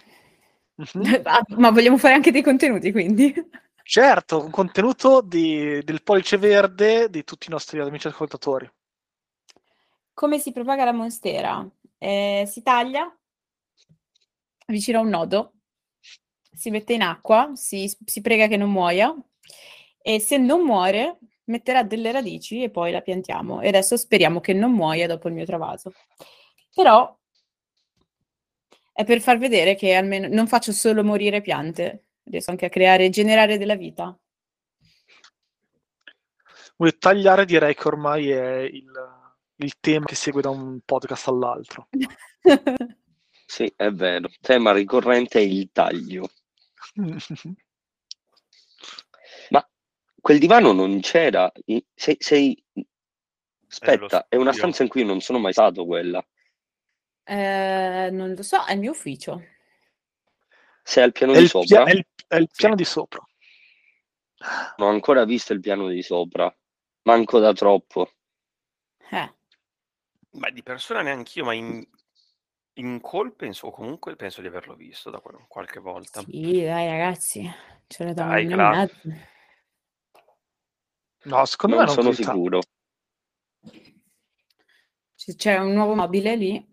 Ah, 1.25 1.43
Ma 1.57 1.71
vogliamo 1.71 1.99
fare 1.99 2.15
anche 2.15 2.31
dei 2.33 2.43
contenuti, 2.43 2.91
quindi. 2.93 3.33
Certo, 3.85 4.43
un 4.43 4.51
contenuto 4.51 5.21
di- 5.21 5.83
del 5.83 6.03
pollice 6.03 6.37
verde 6.39 7.11
di 7.11 7.25
tutti 7.25 7.49
i 7.49 7.51
nostri 7.51 7.79
amici 7.81 8.07
ascoltatori. 8.07 8.71
Come 10.15 10.39
si 10.39 10.53
propaga 10.53 10.85
la 10.85 10.93
monstera? 10.93 11.69
Eh, 11.99 12.45
si 12.47 12.63
taglia 12.63 13.15
vicino 14.67 14.99
a 14.99 15.03
un 15.03 15.09
nodo, 15.09 15.53
si 16.55 16.71
mette 16.71 16.95
in 16.95 17.03
acqua, 17.03 17.53
si, 17.55 17.91
si 18.05 18.21
prega 18.21 18.47
che 18.47 18.57
non 18.57 18.71
muoia 18.71 19.15
e 20.01 20.21
se 20.21 20.39
non 20.39 20.65
muore 20.65 21.19
metterà 21.45 21.83
delle 21.83 22.13
radici 22.13 22.63
e 22.63 22.71
poi 22.71 22.93
la 22.93 23.01
piantiamo. 23.01 23.61
E 23.61 23.69
adesso 23.69 23.97
speriamo 23.97 24.41
che 24.41 24.53
non 24.53 24.73
muoia 24.73 25.07
dopo 25.07 25.29
il 25.29 25.35
mio 25.35 25.45
travaso. 25.45 25.93
Però 26.75 27.19
è 28.93 29.05
per 29.05 29.21
far 29.21 29.39
vedere 29.39 29.75
che 29.75 29.95
almeno 29.95 30.29
non 30.29 30.47
faccio 30.47 30.73
solo 30.73 31.03
morire 31.03 31.41
piante, 31.41 32.05
riesco 32.25 32.51
anche 32.51 32.67
a 32.67 32.69
creare 32.69 33.07
e 33.07 33.11
generare 33.11 33.59
della 33.59 33.77
vita. 33.77 34.17
Vuoi 36.77 36.97
tagliare? 36.99 37.45
Direi 37.45 37.75
che 37.75 37.89
ormai 37.89 38.31
è 38.31 38.61
il, 38.61 38.91
il 39.57 39.75
tema 39.79 40.07
che 40.07 40.15
segue 40.15 40.43
da 40.43 40.51
un 40.51 40.81
podcast 40.85 41.29
all'altro. 41.29 41.89
Sì, 43.45 43.71
è 43.77 43.91
vero. 43.91 44.31
Tema 44.41 44.73
ricorrente 44.73 45.39
è 45.39 45.43
il 45.43 45.69
taglio. 45.73 46.27
Ma 49.51 49.71
quel 50.19 50.39
divano 50.39 50.73
non 50.73 51.01
c'era. 51.01 51.53
Sei, 51.95 52.17
sei- 52.19 52.65
Aspetta, 53.69 54.27
è 54.29 54.37
una 54.37 54.53
studio. 54.53 54.53
stanza 54.53 54.83
in 54.85 54.89
cui 54.89 55.05
non 55.05 55.21
sono 55.21 55.39
mai 55.39 55.53
stato 55.53 55.85
quella. 55.85 56.27
Eh, 57.25 58.09
non 58.11 58.33
lo 58.33 58.43
so, 58.43 58.65
è 58.65 58.73
il 58.73 58.79
mio 58.79 58.93
ufficio. 58.93 59.43
Sei 60.83 61.03
al 61.03 61.13
piano 61.13 61.33
È 61.33 61.37
di 61.37 61.43
il, 61.43 61.49
sopra? 61.49 61.85
pia- 61.85 61.93
è 61.93 61.97
il- 61.97 62.07
è 62.27 62.37
il 62.37 62.49
Sì. 62.51 62.57
piano 62.57 62.75
di 62.75 62.85
sopra. 62.85 63.27
Non 64.77 64.89
ho 64.89 64.93
ancora 64.93 65.25
visto 65.25 65.53
il 65.53 65.61
piano 65.61 65.89
di 65.89 66.03
sopra. 66.03 66.55
Manco 67.03 67.39
da 67.39 67.53
troppo. 67.53 68.11
Eh. 69.11 69.35
Ma 70.33 70.51
di 70.51 70.63
persona 70.63 71.03
neanch'io, 71.03 71.45
ma 71.45 71.53
in, 71.53 71.87
in 72.75 73.01
call 73.01 73.35
penso, 73.37 73.67
o 73.67 73.71
comunque 73.71 74.17
penso 74.17 74.41
di 74.41 74.47
averlo 74.47 74.75
visto 74.75 75.11
da 75.11 75.21
qual- 75.21 75.47
qualche 75.47 75.79
volta. 75.79 76.21
Sì, 76.23 76.63
dai 76.63 76.89
ragazzi, 76.89 77.49
ce 77.87 78.05
l'ho 78.05 78.15
da 78.15 78.25
Dai, 78.25 78.47
mezzo. 78.47 79.01
No, 81.25 81.45
secondo 81.45 81.77
non 81.77 81.85
me 81.85 81.93
non 81.93 82.03
sono 82.03 82.13
sicuro. 82.13 82.61
C'è 85.37 85.57
un 85.59 85.73
nuovo 85.73 85.95
mobile 85.95 86.35
lì. 86.35 86.69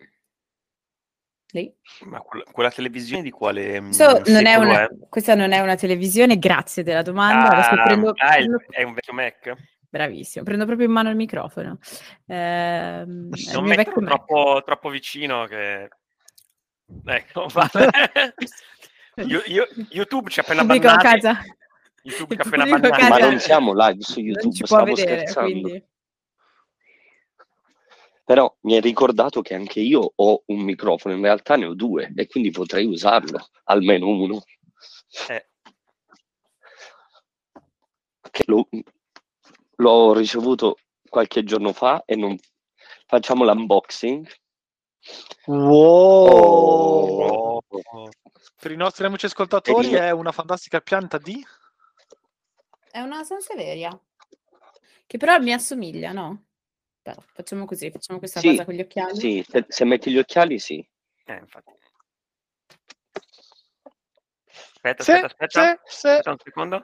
Lì. 1.51 1.73
Ma 2.05 2.19
quella, 2.19 2.43
quella 2.51 2.69
televisione 2.71 3.23
di 3.23 3.31
quale 3.31 3.81
mm, 3.81 3.85
Questo 3.85 4.21
non 4.31 4.45
è 4.45 4.55
una, 4.55 4.83
è? 4.83 4.89
questa 5.09 5.33
non 5.33 5.51
è 5.51 5.59
una 5.59 5.75
televisione, 5.75 6.37
grazie 6.37 6.83
della 6.83 7.01
domanda. 7.01 7.67
Ah, 7.69 7.83
prendo, 7.83 8.13
ah, 8.17 8.37
il- 8.37 8.45
prendo- 8.45 8.63
è 8.69 8.83
un 8.83 8.93
vecchio 8.93 9.13
Mac? 9.13 9.53
bravissimo, 9.89 10.43
prendo 10.43 10.65
proprio 10.65 10.85
in 10.85 10.93
mano 10.93 11.09
il 11.09 11.15
microfono. 11.15 11.79
È 12.25 13.03
il 13.05 13.49
Non 13.53 13.65
metterlo 13.65 14.05
troppo, 14.05 14.61
troppo 14.63 14.89
vicino 14.89 15.45
che... 15.47 15.89
Ecco, 17.05 17.47
vale. 17.51 17.89
Io- 19.25 19.41
io- 19.47 19.67
YouTube 19.89 20.29
ci 20.29 20.39
ha 20.39 20.43
appena 20.47 20.63
casa, 20.97 21.39
YouTube 22.03 22.35
ci 22.35 22.41
ha 22.41 22.43
appena 22.47 22.65
bannati. 22.79 23.09
Ma 23.09 23.17
non 23.17 23.39
siamo 23.39 23.73
live 23.73 24.01
su 24.01 24.19
non 24.19 24.27
YouTube, 24.29 24.53
ci 24.55 24.63
può 24.63 24.77
stavo 24.77 24.93
vedere, 24.93 25.17
scherzando. 25.27 25.49
quindi 25.49 25.83
Però 28.29 28.55
mi 28.61 28.75
è 28.75 28.79
ricordato 28.79 29.41
che 29.41 29.55
anche 29.55 29.79
io 29.79 30.13
ho 30.15 30.43
un 30.45 30.59
microfono, 30.59 31.15
in 31.15 31.21
realtà 31.23 31.55
ne 31.55 31.65
ho 31.65 31.73
due 31.73 32.13
e 32.15 32.27
quindi 32.27 32.51
potrei 32.51 32.85
usarlo, 32.85 33.49
almeno 33.63 34.05
uno. 34.07 34.43
Eh, 35.29 35.49
Che 38.29 38.43
lo- 38.45 38.69
l'ho 39.77 40.13
ricevuto 40.13 40.77
qualche 41.09 41.43
giorno 41.43 41.73
fa 41.73 42.03
e 42.05 42.15
non 42.15 42.37
facciamo 43.07 43.43
l'unboxing. 43.45 44.27
Wow! 45.47 46.27
oh, 47.63 47.63
Per 48.61 48.69
i 48.69 48.75
nostri 48.75 49.07
amici 49.07 49.25
ascoltatori 49.25 49.93
è 49.93 50.11
una 50.11 50.31
fantastica 50.31 50.81
pianta 50.81 51.17
di... 51.17 51.43
È 52.91 52.99
una 52.99 53.23
Sansevieria. 53.23 53.99
Che 55.07 55.17
però 55.17 55.39
mi 55.39 55.51
assomiglia, 55.51 56.11
no? 56.11 56.48
Aspetta, 57.01 57.25
facciamo 57.33 57.65
così, 57.65 57.89
facciamo 57.91 58.19
questa 58.19 58.39
Sì, 58.41 58.49
cosa 58.49 58.65
con 58.65 58.73
gli 58.73 58.81
occhiali. 58.81 59.15
Sì, 59.15 59.45
se, 59.47 59.65
se 59.67 59.85
metti 59.85 60.11
gli 60.11 60.17
occhiali, 60.17 60.59
sì. 60.59 60.85
eh, 61.25 61.33
infatti. 61.35 61.71
Aspetta, 64.81 65.03
Sì, 65.03 65.11
aspetta, 65.11 65.25
aspetta. 65.45 65.81
sì, 65.85 65.97
sì. 65.99 66.07
Aspetta 66.07 66.31
un 66.31 66.37
secondo. 66.43 66.83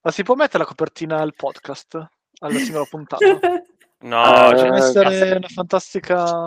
Ma 0.00 0.10
si 0.12 0.22
può 0.22 0.34
mettere 0.36 0.58
la 0.58 0.64
copertina 0.64 1.20
al 1.20 1.34
podcast? 1.34 2.06
Alla 2.40 2.58
singola 2.58 2.84
puntata? 2.84 3.24
No, 4.00 4.52
Eh, 4.52 4.56
cioè, 4.56 4.62
Deve 4.70 4.76
essere 4.76 5.02
cazzo. 5.10 5.36
una 5.38 5.48
fantastica... 5.48 6.44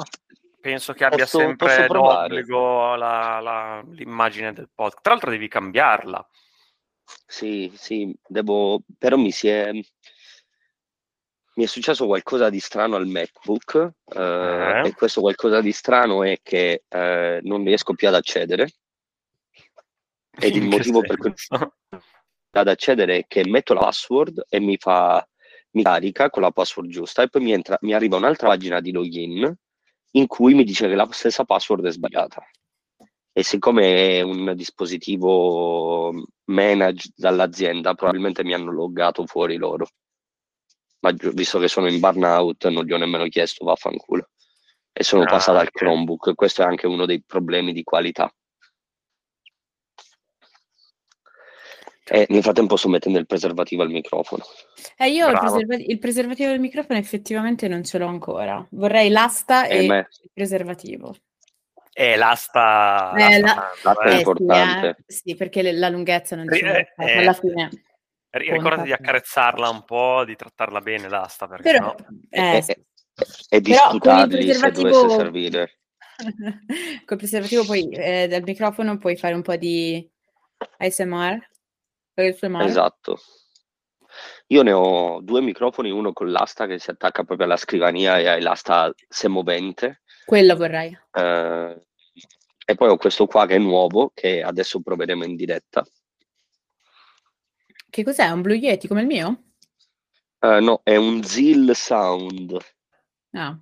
penso 0.61 0.93
che 0.93 1.03
abbia 1.03 1.25
posso- 1.25 1.39
sempre 1.39 1.67
posso 1.67 1.85
provare. 1.87 2.27
d'obbligo 2.29 2.95
la- 2.95 3.39
la- 3.41 3.83
l'immagine 3.89 4.53
del 4.53 4.69
podcast. 4.73 5.01
Tra 5.03 5.11
l'altro 5.11 5.31
devi 5.31 5.49
cambiarla. 5.49 6.25
Sì, 7.27 7.69
sì, 7.75 8.15
devo... 8.25 8.81
però 8.97 9.17
mi 9.17 9.31
si 9.31 9.49
è... 9.49 9.69
Mi 11.61 11.67
è 11.67 11.69
successo 11.69 12.07
qualcosa 12.07 12.49
di 12.49 12.59
strano 12.59 12.95
al 12.95 13.05
MacBook 13.05 13.91
eh, 14.15 14.81
Eh? 14.83 14.87
e 14.87 14.93
questo 14.93 15.21
qualcosa 15.21 15.61
di 15.61 15.71
strano 15.71 16.23
è 16.23 16.39
che 16.41 16.85
eh, 16.87 17.39
non 17.43 17.63
riesco 17.63 17.93
più 17.93 18.07
ad 18.07 18.15
accedere 18.15 18.71
ed 20.39 20.55
il 20.55 20.63
motivo 20.63 21.01
per 21.01 21.17
cui 21.17 21.31
senso? 21.35 21.75
ad 22.53 22.67
accedere 22.67 23.17
è 23.17 23.25
che 23.27 23.47
metto 23.47 23.75
la 23.75 23.81
password 23.81 24.45
e 24.49 24.59
mi 24.59 24.75
fa 24.77 25.23
mi 25.73 25.83
carica 25.83 26.31
con 26.31 26.41
la 26.41 26.49
password 26.49 26.89
giusta 26.89 27.21
e 27.21 27.29
poi 27.29 27.43
mi, 27.43 27.51
entra, 27.51 27.77
mi 27.81 27.93
arriva 27.93 28.17
un'altra 28.17 28.47
pagina 28.47 28.79
di 28.79 28.91
login 28.91 29.55
in 30.13 30.25
cui 30.25 30.55
mi 30.55 30.63
dice 30.63 30.87
che 30.87 30.95
la 30.95 31.07
stessa 31.11 31.43
password 31.45 31.85
è 31.85 31.91
sbagliata. 31.91 32.43
E 33.31 33.43
siccome 33.43 34.17
è 34.17 34.21
un 34.21 34.53
dispositivo 34.55 36.11
managed 36.45 37.13
dall'azienda, 37.15 37.93
probabilmente 37.93 38.43
mi 38.43 38.55
hanno 38.55 38.71
loggato 38.71 39.27
fuori 39.27 39.57
loro. 39.57 39.85
Ma 41.01 41.11
gi- 41.13 41.31
visto 41.33 41.59
che 41.59 41.67
sono 41.67 41.87
in 41.87 41.99
burnout, 41.99 42.67
non 42.69 42.85
gli 42.85 42.93
ho 42.93 42.97
nemmeno 42.97 43.27
chiesto, 43.27 43.65
vaffanculo. 43.65 44.29
E 44.93 45.03
sono 45.03 45.23
Ah, 45.23 45.27
passato 45.27 45.57
al 45.57 45.67
ok. 45.67 45.71
Chromebook. 45.71 46.33
Questo 46.35 46.61
è 46.61 46.65
anche 46.65 46.85
uno 46.87 47.05
dei 47.05 47.21
problemi 47.23 47.73
di 47.73 47.83
qualità. 47.83 48.33
E 52.03 52.25
nel 52.29 52.41
frattempo 52.43 52.75
sto 52.75 52.89
mettendo 52.89 53.19
il 53.19 53.25
preservativo 53.25 53.83
al 53.83 53.89
microfono. 53.89 54.43
Eh, 54.97 55.09
io 55.09 55.29
il, 55.29 55.37
preserva- 55.39 55.75
il 55.75 55.99
preservativo 55.99 56.49
del 56.49 56.59
microfono 56.59 56.99
effettivamente 56.99 57.67
non 57.67 57.83
ce 57.83 57.97
l'ho 57.97 58.07
ancora. 58.07 58.65
Vorrei 58.71 59.09
l'asta 59.09 59.67
Eh, 59.67 59.77
e 59.77 59.85
il 59.85 60.29
preservativo. 60.33 61.15
Eh, 61.93 62.15
l'asta... 62.17 63.13
Eh, 63.17 63.39
l'asta 63.39 63.61
la- 63.61 63.71
L'asta 63.83 64.03
eh. 64.03 64.09
è 64.09 64.13
Eh, 64.13 64.17
importante. 64.17 64.95
Sì, 65.07 65.29
eh, 65.29 65.31
sì, 65.31 65.35
perché 65.35 65.61
le- 65.61 65.71
la 65.73 65.89
lunghezza 65.89 66.35
non 66.35 66.47
che 66.47 66.91
eh, 66.97 67.17
alla 67.17 67.33
fine. 67.33 67.69
Ricordati 68.31 68.83
di 68.83 68.93
accarezzarla 68.93 69.69
un 69.69 69.83
po', 69.83 70.23
di 70.25 70.35
trattarla 70.35 70.79
bene 70.79 71.09
l'asta, 71.09 71.47
perché 71.47 71.71
Però, 71.71 71.93
sennò... 71.97 72.09
eh, 72.29 72.57
E, 72.57 72.63
e- 72.65 72.85
e 73.49 73.61
di 73.61 73.71
Però 73.71 73.87
con 73.87 73.95
il 73.95 74.01
sputarli 74.01 74.31
se 74.31 74.59
preservativo- 74.59 74.89
dovesse 74.89 75.15
servire. 75.15 75.79
Col 77.05 77.17
preservativo 77.17 77.65
poi 77.65 77.89
eh, 77.89 78.27
dal 78.27 78.43
microfono 78.43 78.97
puoi 78.97 79.17
fare 79.17 79.33
un 79.33 79.41
po' 79.41 79.55
di 79.57 80.09
ASMR. 80.77 81.49
ASMR. 82.13 82.61
Esatto. 82.63 83.19
Io 84.47 84.61
ne 84.63 84.71
ho 84.71 85.19
due 85.21 85.41
microfoni, 85.41 85.89
uno 85.89 86.13
con 86.13 86.31
l'asta 86.31 86.67
che 86.67 86.79
si 86.79 86.89
attacca 86.89 87.23
proprio 87.23 87.47
alla 87.47 87.57
scrivania 87.57 88.17
e 88.17 88.27
hai 88.27 88.41
l'asta 88.41 88.93
semovente. 89.07 90.01
Quello 90.25 90.55
vorrei. 90.55 90.97
eh, 91.13 91.81
e 92.65 92.75
poi 92.75 92.89
ho 92.89 92.97
questo 92.97 93.25
qua 93.25 93.45
che 93.45 93.55
è 93.55 93.59
nuovo, 93.59 94.11
che 94.13 94.41
adesso 94.43 94.81
proveremo 94.81 95.25
in 95.25 95.35
diretta. 95.35 95.83
Che 97.91 98.03
cos'è? 98.05 98.29
Un 98.29 98.41
Blue 98.41 98.55
Yeti 98.55 98.87
come 98.87 99.01
il 99.01 99.07
mio? 99.07 99.43
Eh, 100.39 100.61
no, 100.61 100.79
è 100.81 100.95
un 100.95 101.21
Zill 101.23 101.71
Sound. 101.73 102.57
Ah, 103.31 103.59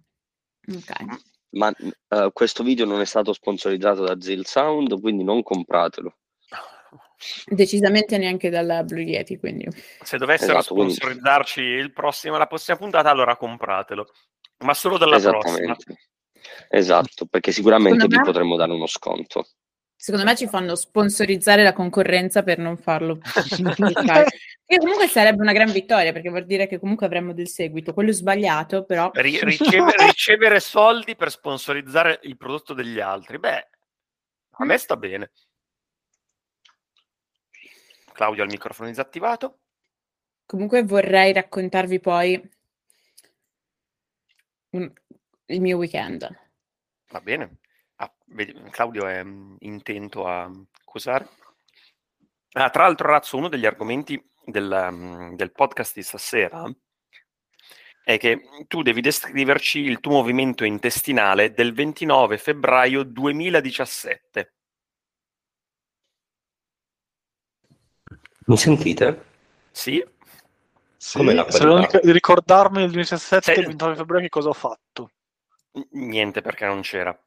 ok. 0.68 1.20
Ma 1.54 1.74
eh, 2.10 2.30
questo 2.32 2.62
video 2.62 2.86
non 2.86 3.02
è 3.02 3.06
stato 3.06 3.34
sponsorizzato 3.34 4.04
da 4.04 4.22
Zill 4.22 4.44
Sound, 4.44 5.02
quindi 5.02 5.24
non 5.24 5.42
compratelo. 5.42 6.16
Decisamente 7.48 8.20
neanche 8.20 8.52
dalla 8.52 8.84
Blue 8.84 9.02
Yeti, 9.02 9.40
quindi. 9.40 9.68
Se 10.04 10.20
dovessero 10.20 10.60
Esatto, 10.60 10.76
quindi- 10.76 10.94
sponsorizzarci 10.94 11.62
il 11.62 11.92
prossimo, 11.92 12.38
la 12.38 12.46
prossima 12.46 12.78
puntata, 12.78 13.10
allora 13.10 13.36
compratelo. 13.36 14.14
Ma 14.60 14.76
solo 14.76 15.00
dalla 15.00 15.20
prossima. 15.20 15.76
Esatto, 16.70 17.26
perché 17.26 17.52
sicuramente 17.52 18.06
vi 18.06 18.22
potremo 18.22 18.56
dare 18.56 18.74
uno 18.74 18.86
sconto. 18.86 19.44
Secondo 20.02 20.26
me 20.26 20.34
ci 20.38 20.48
fanno 20.48 20.76
sponsorizzare 20.76 21.62
la 21.62 21.74
concorrenza 21.74 22.42
per 22.42 22.58
non 22.58 22.78
farlo. 22.78 23.18
pubblicare. 23.76 24.28
Che 24.66 24.78
comunque 24.78 25.08
sarebbe 25.10 25.42
una 25.42 25.52
gran 25.52 25.70
vittoria 25.74 26.14
perché 26.14 26.30
vuol 26.30 26.46
dire 26.46 26.68
che 26.68 26.80
comunque 26.80 27.06
avremmo 27.06 27.34
del 27.34 27.50
seguito. 27.50 27.94
Quello 27.94 28.14
sbagliato, 28.14 28.86
però. 28.86 29.12
Ri- 29.14 29.40
riceve- 29.44 29.94
ricevere 29.98 30.62
soldi 30.62 31.18
per 31.18 31.30
sponsorizzare 31.30 32.22
il 32.24 32.38
prodotto 32.38 32.74
degli 32.74 33.02
altri. 33.02 33.40
Beh, 33.40 33.68
a 34.52 34.64
me 34.64 34.78
sta 34.78 34.96
bene. 34.96 35.32
Claudio 38.14 38.44
ha 38.44 38.46
il 38.46 38.52
microfono 38.52 38.88
disattivato. 38.88 39.60
Comunque 40.46 40.82
vorrei 40.84 41.34
raccontarvi 41.34 42.00
poi 42.00 42.50
un- 44.70 44.94
il 45.48 45.60
mio 45.60 45.76
weekend. 45.76 46.26
Va 47.10 47.20
bene. 47.20 47.58
Ah, 48.02 48.14
Claudio 48.72 49.08
è 49.08 49.22
mm, 49.24 49.56
intento 49.60 50.26
a 50.26 50.50
cosare. 50.86 51.28
Ah, 52.54 52.70
tra 52.70 52.84
l'altro, 52.84 53.10
Razzo, 53.10 53.36
uno 53.38 53.50
degli 53.50 53.66
argomenti 53.66 54.22
del, 54.46 54.88
mm, 54.92 55.34
del 55.36 55.52
podcast 55.52 55.94
di 55.96 56.04
stasera 56.04 56.64
è 58.04 58.18
che 58.18 58.42
tu 58.68 58.82
devi 58.82 59.02
descriverci 59.02 59.80
il 59.80 60.00
tuo 60.00 60.14
movimento 60.14 60.64
intestinale 60.64 61.52
del 61.52 61.74
29 61.74 62.38
febbraio 62.38 63.04
2017. 63.04 64.54
Mi 68.46 68.58
sentite? 68.58 69.26
Sì? 69.72 70.04
Sì, 70.98 71.18
Come 71.18 71.34
la 71.34 71.50
se 71.52 71.66
ric- 71.66 72.04
ricordarmi 72.06 72.82
il 72.82 72.92
17 72.92 73.44
Sei- 73.44 73.56
e 73.56 73.60
il 73.60 73.66
29 73.68 73.96
febbraio 73.96 74.24
che 74.24 74.30
cosa 74.30 74.50
ho 74.50 74.54
fatto. 74.54 75.12
N- 75.74 75.88
Niente 76.08 76.42
perché 76.42 76.66
non 76.66 76.82
c'era. 76.82 77.18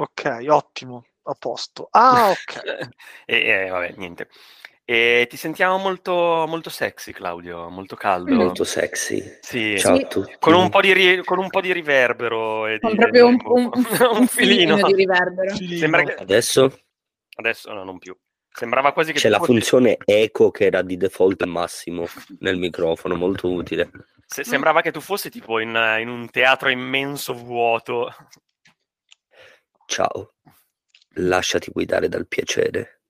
Ok, 0.00 0.46
ottimo, 0.48 1.04
a 1.24 1.34
posto. 1.38 1.88
Ah, 1.90 2.30
ok. 2.32 2.88
e, 3.26 3.36
e, 3.36 3.68
vabbè, 3.68 3.94
niente. 3.96 4.28
E 4.84 5.26
ti 5.28 5.36
sentiamo 5.36 5.76
molto, 5.76 6.46
molto 6.48 6.68
sexy, 6.70 7.12
Claudio, 7.12 7.68
molto 7.68 7.94
caldo. 7.96 8.34
Molto 8.34 8.64
sexy. 8.64 9.22
Sì. 9.40 9.76
Ciao 9.78 9.94
Sì. 9.96 10.02
a 10.02 10.06
tutti. 10.06 10.34
Con 10.40 10.54
un, 10.54 10.68
po 10.70 10.80
di 10.80 10.92
ri- 10.92 11.22
con 11.22 11.38
un 11.38 11.48
po' 11.48 11.60
di 11.60 11.72
riverbero. 11.72 12.66
E 12.66 12.80
Con 12.80 12.92
di, 12.92 12.96
proprio 12.96 13.26
un, 13.28 13.36
un- 13.44 13.70
un- 14.14 14.26
filino 14.26 14.74
di 14.76 14.94
riverbero. 14.94 15.54
Filino. 15.54 15.78
Sembra 15.78 16.02
che- 16.02 16.14
Adesso 16.14 16.80
Adesso 17.36 17.72
no, 17.72 17.84
non 17.84 17.98
più. 17.98 18.16
Sembrava 18.52 18.92
quasi 18.92 19.12
che 19.12 19.20
c'è 19.20 19.28
la 19.28 19.38
fossi- 19.38 19.52
funzione 19.52 19.96
eco 20.04 20.50
che 20.50 20.64
era 20.64 20.82
di 20.82 20.96
default 20.96 21.42
al 21.42 21.48
massimo 21.50 22.06
nel 22.40 22.56
microfono, 22.58 23.14
molto 23.14 23.48
utile. 23.48 23.90
se- 24.26 24.42
sembrava 24.44 24.80
che 24.80 24.90
tu 24.90 25.00
fossi 25.00 25.30
tipo 25.30 25.60
in, 25.60 25.68
in 26.00 26.08
un 26.08 26.28
teatro 26.30 26.68
immenso 26.68 27.32
vuoto. 27.34 28.12
Ciao, 29.90 30.34
lasciati 31.14 31.72
guidare 31.72 32.08
dal 32.08 32.28
piacere. 32.28 33.00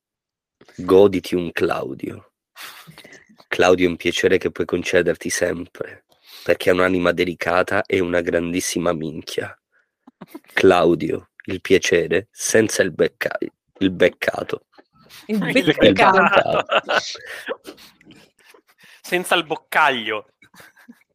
Goditi 0.77 1.35
un 1.35 1.53
Claudio. 1.53 2.33
Claudio 3.49 3.87
è 3.87 3.91
un 3.91 3.97
piacere 3.97 4.39
che 4.39 4.51
puoi 4.51 4.65
concederti 4.65 5.29
sempre, 5.29 6.07
perché 6.43 6.71
è 6.71 6.73
un'anima 6.73 7.13
delicata 7.13 7.85
e 7.85 8.01
una 8.01 8.23
grandissima 8.23 8.95
minchia. 8.95 9.55
Claudio, 10.55 11.33
il 11.45 11.61
piacere 11.61 12.29
senza 12.31 12.83
il, 12.83 12.93
becca- 12.93 13.37
il 13.81 13.91
beccato. 13.91 14.65
Il 15.27 15.37
Il 15.55 15.65
beccato. 15.65 16.19
beccato. 16.23 16.65
Senza 19.03 19.35
il 19.35 19.45
boccaglio. 19.45 20.31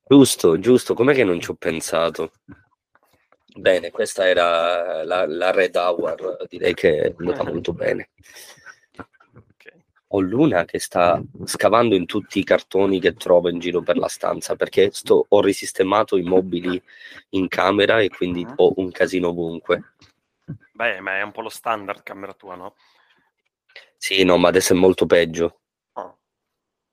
Giusto, 0.07 0.59
giusto, 0.59 0.93
com'è 0.93 1.15
che 1.15 1.23
non 1.23 1.41
ci 1.41 1.49
ho 1.49 1.55
pensato? 1.55 2.33
Bene, 3.57 3.89
questa 3.89 4.27
era 4.27 5.05
la, 5.05 5.25
la 5.25 5.51
Red 5.51 5.77
Hour, 5.77 6.45
direi 6.49 6.73
che 6.73 7.01
è 7.01 7.13
andata 7.17 7.43
molto 7.43 7.71
bene. 7.71 8.09
Ho 10.09 10.19
Luna 10.19 10.65
che 10.65 10.77
sta 10.77 11.21
scavando 11.45 11.95
in 11.95 12.05
tutti 12.05 12.39
i 12.39 12.43
cartoni 12.43 12.99
che 12.99 13.13
trova 13.13 13.49
in 13.49 13.59
giro 13.59 13.81
per 13.81 13.97
la 13.97 14.09
stanza 14.09 14.55
perché 14.55 14.91
sto, 14.91 15.25
ho 15.27 15.41
risistemato 15.41 16.17
i 16.17 16.23
mobili 16.23 16.81
in 17.29 17.47
camera 17.47 18.01
e 18.01 18.09
quindi 18.09 18.45
ho 18.57 18.73
un 18.75 18.91
casino 18.91 19.29
ovunque. 19.29 19.93
Beh, 20.73 20.99
ma 20.99 21.17
è 21.17 21.21
un 21.21 21.31
po' 21.31 21.41
lo 21.41 21.49
standard 21.49 22.03
camera 22.03 22.33
tua, 22.33 22.55
no? 22.55 22.75
Sì, 23.97 24.23
no, 24.23 24.37
ma 24.37 24.49
adesso 24.49 24.73
è 24.73 24.75
molto 24.75 25.05
peggio. 25.05 25.61
Oh. 25.93 26.17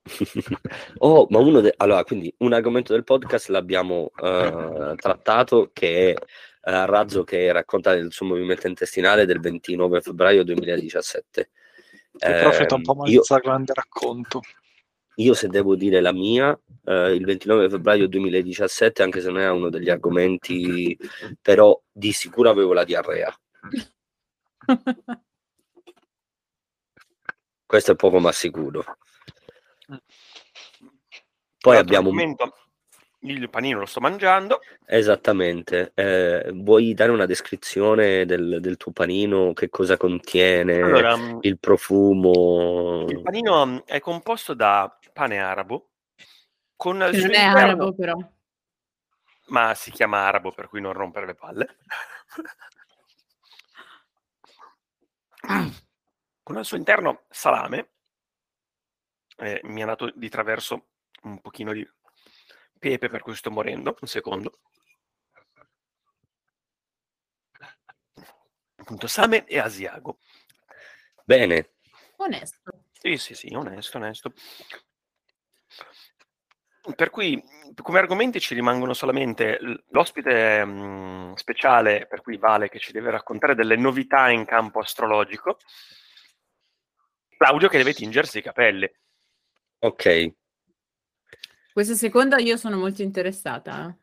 oh, 0.99 1.27
ma 1.31 1.39
uno 1.39 1.61
de- 1.61 1.75
allora, 1.77 2.05
quindi 2.05 2.33
un 2.39 2.53
argomento 2.53 2.93
del 2.93 3.05
podcast 3.05 3.49
l'abbiamo 3.49 4.11
uh, 4.17 4.95
trattato 4.95 5.71
che 5.73 6.13
è 6.13 6.15
uh, 6.63 6.85
Razzo 6.85 7.25
che 7.25 7.51
racconta 7.53 7.93
il 7.93 8.13
suo 8.13 8.27
movimento 8.27 8.67
intestinale 8.67 9.27
del 9.27 9.41
29 9.41 10.01
febbraio 10.01 10.45
2017. 10.45 11.51
Il 12.13 12.39
profeta 12.41 12.75
un 12.75 12.83
po' 12.83 12.95
Ehm, 13.05 13.07
io, 13.07 13.19
mazza 13.19 13.39
grande 13.39 13.73
racconto. 13.75 14.41
io 15.17 15.35
se 15.35 15.49
devo 15.49 15.75
dire 15.77 16.01
la 16.01 16.13
mia, 16.13 16.59
eh, 16.85 17.13
il 17.15 17.25
29 17.25 17.69
febbraio 17.69 18.07
2017, 18.09 19.03
anche 19.03 19.21
se 19.21 19.29
non 19.29 19.41
era 19.41 19.53
uno 19.53 19.71
degli 19.71 19.91
argomenti, 19.91 20.97
però 21.41 21.81
di 21.91 22.13
sicuro 22.13 22.51
avevo 22.51 22.73
la 22.73 22.85
diarrea. 22.85 23.35
Questo 27.67 27.93
è 27.93 27.97
poco 27.97 28.19
ma 28.19 28.33
sicuro. 28.33 28.85
Poi 31.59 31.75
L'altro 31.75 31.97
abbiamo 31.97 32.09
argomento, 32.11 32.55
il 33.23 33.49
panino 33.51 33.79
lo 33.81 33.87
sto 33.87 34.01
mangiando. 34.01 34.61
esattamente. 34.87 35.93
eh, 35.95 36.51
vuoi 36.55 36.95
dare 36.95 37.11
una 37.13 37.27
descrizione 37.27 38.25
del, 38.25 38.59
del 38.61 38.77
tuo 38.77 38.93
panino? 38.93 39.53
Che 39.53 39.69
cosa 39.69 39.97
contiene? 39.97 40.81
Allora, 40.81 41.17
il 41.41 41.59
profumo? 41.59 43.07
il 43.09 43.23
panino 43.23 43.67
mm, 43.67 43.77
è 43.85 44.01
composto 44.01 44.55
da 44.55 44.97
pane 45.13 45.39
arabo 45.39 45.91
con 46.77 46.97
non 46.97 47.13
è 47.13 47.17
interno- 47.17 47.59
arabo, 47.59 47.95
però. 47.95 48.17
ma 49.49 49.75
si 49.75 49.91
chiama 49.93 50.27
arabo 50.27 50.51
per 50.53 50.69
cui 50.69 50.81
non 50.81 50.93
rompere 50.93 51.27
le 51.27 51.35
palle. 51.35 51.77
con 56.43 56.57
al 56.57 56.65
suo 56.65 56.77
interno 56.77 57.25
salame. 57.31 57.91
Eh, 59.37 59.61
mi 59.65 59.79
è 59.79 59.83
andato 59.83 60.13
di 60.15 60.29
traverso 60.29 60.89
un 61.23 61.41
pochino 61.41 61.73
di 61.73 61.89
pepe 62.83 63.09
per 63.09 63.23
cui 63.23 63.37
sto 63.37 63.53
morendo. 63.53 63.97
Un 64.01 64.09
secondo. 64.09 64.59
Appunto, 68.75 69.07
salame 69.07 69.47
e 69.47 69.61
asiago. 69.61 70.19
Bene, 71.25 71.75
Onesto. 72.17 72.87
Sì, 72.91 73.17
sì, 73.17 73.35
sì, 73.35 73.55
onesto, 73.55 73.99
onesto. 73.99 74.33
Per 76.97 77.11
cui 77.11 77.41
come 77.81 78.01
argomenti 78.01 78.41
ci 78.41 78.55
rimangono 78.55 78.93
solamente 78.93 79.59
l'ospite 79.91 80.65
mh, 80.65 81.35
speciale, 81.35 82.07
per 82.09 82.23
cui 82.23 82.37
Vale 82.39 82.69
che 82.69 82.81
ci 82.81 82.91
deve 82.91 83.13
raccontare 83.13 83.55
delle 83.55 83.77
novità 83.77 84.29
in 84.31 84.45
campo 84.45 84.81
astrologico, 84.81 85.59
Claudio 87.37 87.69
che 87.69 87.79
deve 87.79 87.95
tingersi 87.95 88.39
i 88.39 88.43
capelli. 88.43 88.91
ok. 89.79 90.35
Questa 91.73 91.95
seconda 91.95 92.37
io 92.39 92.57
sono 92.57 92.77
molto 92.77 93.03
interessata. 93.03 93.97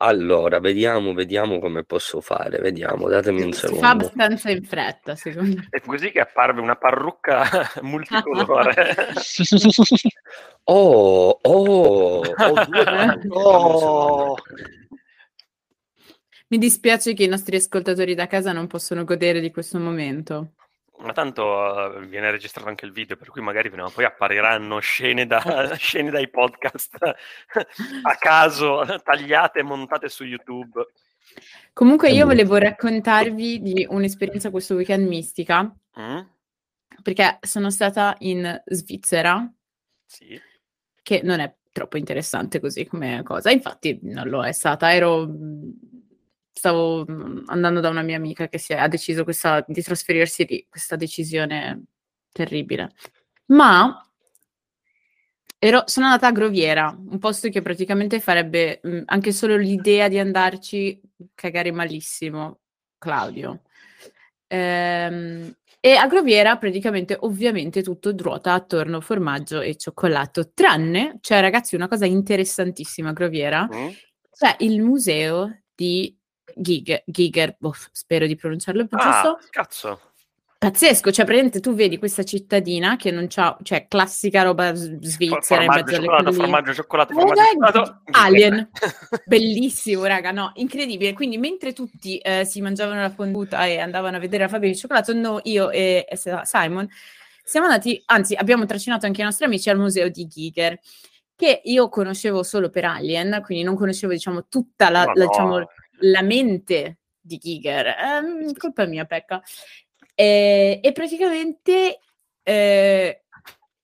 Allora, 0.00 0.60
vediamo, 0.60 1.12
vediamo 1.12 1.58
come 1.58 1.82
posso 1.82 2.20
fare. 2.20 2.58
Vediamo, 2.58 3.08
datemi 3.08 3.42
un 3.42 3.52
Si 3.52 3.60
fa 3.62 3.66
secondo. 3.66 3.86
abbastanza 3.86 4.50
in 4.50 4.62
fretta, 4.62 5.16
secondo 5.16 5.56
me. 5.56 5.66
È 5.70 5.80
così 5.80 6.12
che 6.12 6.20
apparve 6.20 6.60
una 6.60 6.76
parrucca 6.76 7.44
multicolore. 7.82 8.96
Oh, 10.70 11.30
oh, 11.40 12.18
ho 12.20 12.64
due. 12.66 13.20
Oh, 13.30 14.34
Mi 16.48 16.58
dispiace 16.58 17.14
che 17.14 17.24
i 17.24 17.28
nostri 17.28 17.56
ascoltatori 17.56 18.14
da 18.14 18.26
casa 18.26 18.52
non 18.52 18.66
possono 18.66 19.04
godere 19.04 19.40
di 19.40 19.50
questo 19.50 19.78
momento. 19.78 20.52
Ma 21.00 21.12
tanto 21.12 21.94
eh, 21.96 22.06
viene 22.06 22.30
registrato 22.30 22.68
anche 22.68 22.84
il 22.84 22.92
video, 22.92 23.16
per 23.16 23.28
cui 23.28 23.40
magari 23.40 23.70
prima 23.70 23.86
o 23.86 23.90
poi 23.90 24.04
appariranno 24.04 24.78
scene, 24.80 25.26
da, 25.26 25.40
scene 25.78 26.10
dai 26.10 26.28
podcast 26.28 26.96
a 28.02 28.14
caso, 28.16 28.84
tagliate 29.04 29.60
e 29.60 29.62
montate 29.62 30.08
su 30.08 30.24
YouTube. 30.24 30.86
Comunque 31.72 32.08
io 32.08 32.22
Allora. 32.24 32.34
volevo 32.34 32.56
raccontarvi 32.56 33.60
di 33.60 33.86
un'esperienza 33.88 34.50
questo 34.50 34.74
weekend 34.74 35.06
mistica, 35.06 35.72
Mm? 36.00 36.18
perché 37.02 37.38
sono 37.42 37.70
stata 37.70 38.14
in 38.20 38.60
Svizzera, 38.66 39.48
Sì. 40.06 40.40
che 41.02 41.20
non 41.24 41.40
è 41.40 41.52
troppo 41.72 41.96
interessante 41.96 42.60
così 42.60 42.86
come 42.86 43.22
cosa. 43.24 43.50
Infatti 43.50 43.98
non 44.02 44.28
lo 44.28 44.44
è 44.44 44.52
stata, 44.52 44.92
ero 44.94 45.28
stavo 46.58 47.06
mm, 47.08 47.44
andando 47.46 47.78
da 47.78 47.88
una 47.88 48.02
mia 48.02 48.16
amica 48.16 48.48
che 48.48 48.58
si 48.58 48.72
è, 48.72 48.76
ha 48.76 48.88
deciso 48.88 49.22
questa, 49.22 49.64
di 49.66 49.80
trasferirsi 49.80 50.44
lì, 50.44 50.66
questa 50.68 50.96
decisione 50.96 51.84
terribile. 52.32 52.90
Ma 53.46 54.04
ero, 55.56 55.84
sono 55.86 56.06
andata 56.06 56.26
a 56.26 56.32
Groviera, 56.32 56.88
un 56.98 57.18
posto 57.20 57.48
che 57.48 57.62
praticamente 57.62 58.18
farebbe 58.18 58.80
mm, 58.84 59.02
anche 59.06 59.32
solo 59.32 59.56
l'idea 59.56 60.08
di 60.08 60.18
andarci 60.18 61.00
cagare 61.34 61.70
malissimo, 61.70 62.58
Claudio. 62.98 63.62
Ehm, 64.48 65.54
e 65.80 65.94
a 65.94 66.08
Groviera 66.08 66.56
praticamente 66.56 67.16
ovviamente 67.20 67.84
tutto 67.84 68.12
ruota 68.16 68.52
attorno 68.52 69.00
formaggio 69.00 69.60
e 69.60 69.76
cioccolato, 69.76 70.50
tranne, 70.52 71.18
cioè 71.20 71.40
ragazzi 71.40 71.76
una 71.76 71.86
cosa 71.86 72.04
interessantissima 72.04 73.10
a 73.10 73.12
Groviera, 73.12 73.68
Mm? 73.72 73.88
c'è 74.32 74.56
il 74.58 74.82
museo 74.82 75.62
di 75.72 76.17
Giger, 76.54 77.02
Giger 77.06 77.56
boh, 77.58 77.74
spero 77.92 78.26
di 78.26 78.36
pronunciarlo 78.36 78.86
più 78.86 78.96
giusto, 78.96 79.28
Ah, 79.28 79.38
cazzo. 79.50 80.00
pazzesco, 80.58 81.12
cioè 81.12 81.24
praticamente 81.24 81.60
tu 81.60 81.74
vedi 81.74 81.98
questa 81.98 82.24
cittadina 82.24 82.96
che 82.96 83.10
non 83.10 83.26
c'ha, 83.28 83.56
cioè 83.62 83.86
classica 83.88 84.42
roba 84.42 84.74
svizzera 84.74 85.62
in 85.62 85.70
mezzo 85.72 85.96
alle 85.96 86.06
colline. 86.06 86.32
formaggio, 86.32 86.74
cioccolato, 86.74 87.14
formaggio, 87.14 87.42
cioccolato. 87.42 88.00
Alien. 88.12 88.70
Bellissimo, 89.26 90.04
raga, 90.04 90.30
no, 90.32 90.52
incredibile. 90.56 91.12
Quindi 91.12 91.38
mentre 91.38 91.72
tutti 91.72 92.18
eh, 92.18 92.44
si 92.44 92.60
mangiavano 92.60 93.00
la 93.00 93.10
fonduta 93.10 93.66
e 93.66 93.78
andavano 93.78 94.16
a 94.16 94.20
vedere 94.20 94.44
la 94.44 94.48
fabbrica 94.48 94.72
di 94.72 94.78
cioccolato, 94.78 95.12
no, 95.14 95.40
io 95.44 95.70
e, 95.70 96.06
e 96.08 96.16
Simon 96.16 96.88
siamo 97.48 97.64
andati, 97.64 98.02
anzi 98.04 98.34
abbiamo 98.34 98.66
trascinato 98.66 99.06
anche 99.06 99.22
i 99.22 99.24
nostri 99.24 99.46
amici 99.46 99.70
al 99.70 99.78
museo 99.78 100.10
di 100.10 100.26
Giger, 100.26 100.78
che 101.34 101.62
io 101.64 101.88
conoscevo 101.88 102.42
solo 102.42 102.68
per 102.68 102.84
Alien, 102.84 103.40
quindi 103.42 103.64
non 103.64 103.74
conoscevo 103.74 104.12
diciamo 104.12 104.48
tutta 104.48 104.90
la, 104.90 105.04
la, 105.04 105.12
no. 105.14 105.26
diciamo, 105.26 105.66
la 106.00 106.22
mente 106.22 106.98
di 107.20 107.38
Giger. 107.38 107.86
Ehm, 107.86 108.52
colpa 108.54 108.86
mia, 108.86 109.04
pecca. 109.04 109.42
E, 110.14 110.80
e 110.82 110.92
praticamente... 110.92 112.00
eh, 112.42 113.22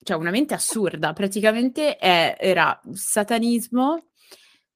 cioè 0.04 0.16
una 0.18 0.30
mente 0.30 0.52
assurda, 0.52 1.14
praticamente 1.14 1.96
è- 1.96 2.36
era 2.38 2.78
satanismo, 2.92 4.08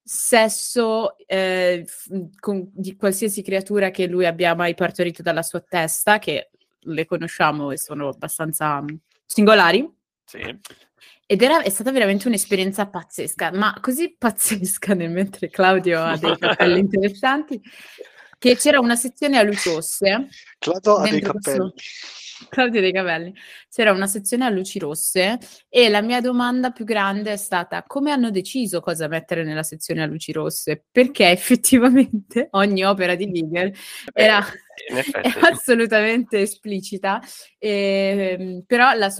sesso 0.03 1.19
eh, 1.27 1.85
con- 2.41 2.71
di 2.73 2.97
qualsiasi 2.97 3.43
creatura 3.43 3.91
che 3.91 4.07
lui 4.07 4.25
abbia 4.25 4.55
mai 4.55 4.75
partorito 4.75 5.23
dalla 5.23 5.43
sua 5.43 5.61
testa, 5.61 6.19
che 6.19 6.49
le 6.81 7.05
conosciamo 7.05 7.71
e 7.73 7.77
sono 7.79 8.09
abbastanza 8.09 8.83
singolari. 9.27 9.87
Sì. 10.25 10.59
Ed 11.31 11.43
era, 11.43 11.61
è 11.61 11.69
stata 11.69 11.93
veramente 11.93 12.27
un'esperienza 12.27 12.87
pazzesca, 12.87 13.53
ma 13.53 13.77
così 13.83 14.15
pazzesca 14.17 14.95
nel 14.95 15.11
mentre 15.11 15.51
Claudio 15.51 16.03
ha 16.03 16.17
dei 16.17 16.39
capelli 16.39 16.79
interessanti, 16.79 17.61
che 18.39 18.57
c'era 18.57 18.81
una 18.81 18.97
sezione 18.97 19.37
a 19.37 19.43
luci 19.43 19.69
rosse 19.69 20.29
Claudio 20.59 20.97
ha 20.97 21.03
dei 21.03 21.11
dentro 21.11 21.33
questo- 21.33 21.51
capelli. 21.51 21.73
Claudio 22.49 22.81
dei 22.81 22.93
capelli. 22.93 23.35
C'era 23.71 23.93
una 23.93 24.07
sezione 24.07 24.45
a 24.45 24.49
luci 24.49 24.79
rosse 24.79 25.39
e 25.69 25.89
la 25.89 26.01
mia 26.01 26.21
domanda 26.21 26.71
più 26.71 26.85
grande 26.85 27.33
è 27.33 27.37
stata 27.37 27.83
come 27.87 28.11
hanno 28.11 28.31
deciso 28.31 28.81
cosa 28.81 29.09
mettere 29.09 29.45
nella 29.45 29.63
sezione 29.63 30.03
a 30.03 30.07
luci 30.07 30.33
rosse? 30.33 30.85
Perché 30.91 31.31
effettivamente 31.31 32.49
ogni 32.53 32.85
opera 32.85 33.15
di 33.15 33.31
Giger 33.31 33.73
era 34.13 34.45
in 34.91 34.97
effetti. 34.99 35.29
è 35.29 35.41
assolutamente 35.41 36.41
esplicita, 36.41 37.21
ehm, 37.59 38.63
però 38.67 38.93
la 38.95 39.13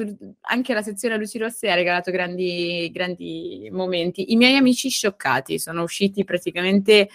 anche 0.43 0.75
la 0.75 0.83
sezione 0.83 1.15
a 1.15 1.19
luci 1.19 1.39
rosse 1.39 1.71
ha 1.71 1.75
regalato 1.75 2.11
grandi, 2.11 2.91
grandi 2.93 3.69
momenti. 3.73 4.33
I 4.33 4.37
miei 4.37 4.57
amici 4.57 4.89
scioccati 4.89 5.59
sono 5.59 5.83
usciti 5.83 6.25
praticamente 6.25 7.09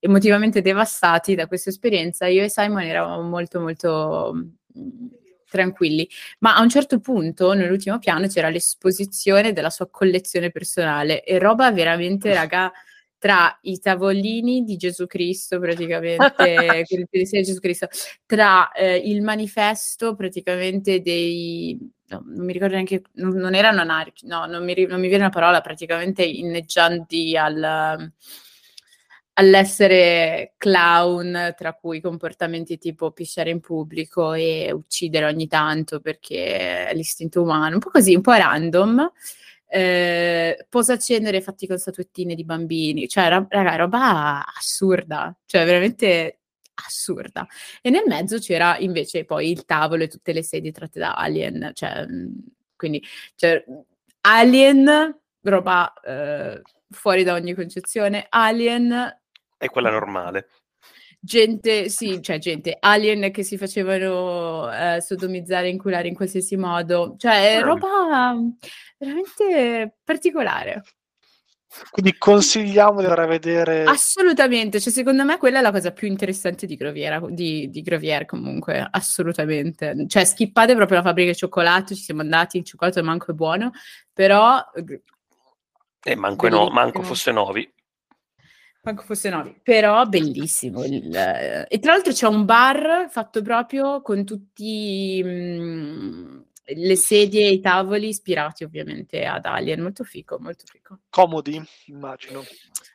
emotivamente 0.00 0.60
devastati 0.60 1.34
da 1.34 1.46
questa 1.46 1.70
esperienza. 1.70 2.26
Io 2.26 2.44
e 2.44 2.50
Simon 2.50 2.82
eravamo 2.82 3.22
molto, 3.22 3.60
molto 3.60 4.32
mm, 4.78 5.06
tranquilli, 5.48 6.08
ma 6.40 6.56
a 6.56 6.62
un 6.62 6.68
certo 6.68 7.00
punto, 7.00 7.52
nell'ultimo 7.52 7.98
piano, 7.98 8.26
c'era 8.26 8.48
l'esposizione 8.48 9.52
della 9.52 9.70
sua 9.70 9.88
collezione 9.88 10.50
personale 10.50 11.22
e 11.22 11.38
roba 11.38 11.70
veramente, 11.72 12.32
raga, 12.34 12.72
tra 13.18 13.58
i 13.62 13.78
tavolini 13.80 14.62
di 14.62 14.76
Gesù 14.76 15.06
Cristo, 15.06 15.58
praticamente, 15.58 16.84
di 17.10 17.24
Gesù 17.24 17.58
Cristo, 17.58 17.88
tra 18.24 18.70
eh, 18.72 18.96
il 18.96 19.22
manifesto 19.22 20.14
praticamente 20.14 21.00
dei... 21.00 21.78
No, 22.10 22.22
non 22.24 22.46
mi 22.46 22.54
ricordo 22.54 22.74
neanche, 22.74 23.02
non, 23.14 23.34
non 23.34 23.54
erano 23.54 23.82
anarchici, 23.82 24.26
no, 24.26 24.46
non 24.46 24.64
mi, 24.64 24.86
non 24.86 24.98
mi 24.98 25.08
viene 25.08 25.24
la 25.24 25.30
parola, 25.30 25.60
praticamente 25.60 26.24
inneggianti 26.24 27.36
al 27.36 28.10
all'essere 29.38 30.54
clown, 30.56 31.54
tra 31.56 31.72
cui 31.74 32.00
comportamenti 32.00 32.76
tipo 32.76 33.12
pisciare 33.12 33.50
in 33.50 33.60
pubblico 33.60 34.32
e 34.34 34.72
uccidere 34.72 35.26
ogni 35.26 35.46
tanto 35.46 36.00
perché 36.00 36.88
è 36.88 36.94
l'istinto 36.94 37.42
umano, 37.42 37.74
un 37.74 37.80
po' 37.80 37.90
così, 37.90 38.14
un 38.14 38.20
po' 38.20 38.32
random. 38.32 39.12
Eh, 39.70 40.66
posacenere 40.68 41.40
fatti 41.40 41.66
con 41.66 41.78
statuettine 41.78 42.34
di 42.34 42.44
bambini, 42.44 43.06
cioè 43.06 43.28
raga, 43.28 43.76
roba 43.76 44.44
assurda, 44.46 45.36
cioè 45.46 45.64
veramente 45.64 46.40
assurda. 46.86 47.46
E 47.80 47.90
nel 47.90 48.04
mezzo 48.06 48.38
c'era 48.38 48.76
invece 48.78 49.24
poi 49.24 49.50
il 49.50 49.64
tavolo 49.64 50.02
e 50.04 50.08
tutte 50.08 50.32
le 50.32 50.42
sedie 50.42 50.72
tratte 50.72 50.98
da 50.98 51.14
Alien, 51.14 51.70
cioè, 51.74 52.06
quindi 52.76 53.02
cioè, 53.36 53.64
Alien, 54.22 55.16
roba 55.42 55.92
eh, 56.02 56.62
fuori 56.90 57.22
da 57.22 57.34
ogni 57.34 57.54
concezione, 57.54 58.26
Alien 58.28 59.16
è 59.58 59.68
quella 59.68 59.90
normale. 59.90 60.48
Gente, 61.20 61.88
sì, 61.88 62.22
cioè 62.22 62.38
gente, 62.38 62.76
alien 62.78 63.32
che 63.32 63.42
si 63.42 63.58
facevano 63.58 64.72
eh, 64.72 65.00
sodomizzare, 65.00 65.68
inculare 65.68 66.06
in 66.06 66.14
qualsiasi 66.14 66.56
modo, 66.56 67.16
cioè 67.18 67.56
è 67.56 67.60
roba 67.60 68.36
veramente 68.96 69.96
particolare. 70.04 70.84
Quindi 71.90 72.16
consigliamo 72.16 73.00
di 73.00 73.04
andare 73.04 73.24
a 73.24 73.26
vedere. 73.26 73.84
Assolutamente, 73.84 74.80
cioè 74.80 74.92
secondo 74.92 75.24
me 75.24 75.36
quella 75.38 75.58
è 75.58 75.62
la 75.62 75.72
cosa 75.72 75.92
più 75.92 76.06
interessante 76.06 76.66
di 76.66 76.76
Groviera, 76.76 77.20
di, 77.28 77.68
di 77.68 77.82
Grovier 77.82 78.24
comunque, 78.24 78.86
assolutamente. 78.88 80.06
Cioè 80.06 80.24
skippate 80.24 80.74
proprio 80.76 80.98
la 80.98 81.04
fabbrica 81.04 81.32
di 81.32 81.36
cioccolato, 81.36 81.94
ci 81.94 82.02
siamo 82.02 82.20
andati, 82.20 82.58
il 82.58 82.64
cioccolato 82.64 83.02
manco 83.02 83.32
è 83.32 83.34
buono, 83.34 83.72
però... 84.12 84.64
Eh, 86.04 86.16
manco, 86.16 86.48
no, 86.48 86.68
manco 86.70 87.02
fosse 87.02 87.32
novi 87.32 87.70
manco 88.82 89.02
fosse 89.02 89.28
novi, 89.28 89.58
però 89.62 90.04
bellissimo. 90.06 90.84
Il, 90.84 91.14
e 91.68 91.78
tra 91.78 91.92
l'altro 91.92 92.12
c'è 92.12 92.26
un 92.26 92.44
bar 92.44 93.08
fatto 93.10 93.42
proprio 93.42 94.02
con 94.02 94.24
tutti 94.24 95.22
mh, 95.22 95.28
mm, 95.28 96.40
le 96.76 96.96
sedie 96.96 97.46
e 97.46 97.52
i 97.52 97.60
tavoli 97.60 98.08
ispirati 98.08 98.64
ovviamente 98.64 99.24
ad 99.24 99.46
Alien, 99.46 99.80
molto 99.80 100.04
fico, 100.04 100.38
molto 100.38 100.64
fico. 100.66 101.00
Comodi, 101.08 101.62
immagino. 101.86 102.44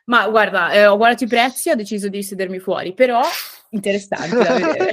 Ma 0.06 0.28
guarda, 0.28 0.72
eh, 0.72 0.86
ho 0.86 0.96
guardato 0.96 1.24
i 1.24 1.28
prezzi, 1.28 1.70
ho 1.70 1.74
deciso 1.74 2.08
di 2.08 2.22
sedermi 2.22 2.58
fuori, 2.58 2.94
però 2.94 3.22
interessante 3.70 4.36
da 4.36 4.52
vedere. 4.54 4.90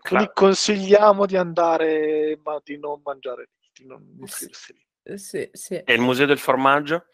Quindi 0.00 0.30
consigliamo 0.32 1.26
di 1.26 1.36
andare, 1.36 2.38
ma 2.42 2.60
di 2.62 2.78
non 2.78 3.00
mangiare, 3.04 3.50
di 3.72 3.86
non 3.86 4.14
nutrirsi 4.16 4.72
lì. 4.72 4.85
Sì, 5.14 5.48
sì. 5.52 5.74
E 5.74 5.94
il 5.94 6.00
museo 6.00 6.26
del 6.26 6.38
formaggio? 6.38 7.06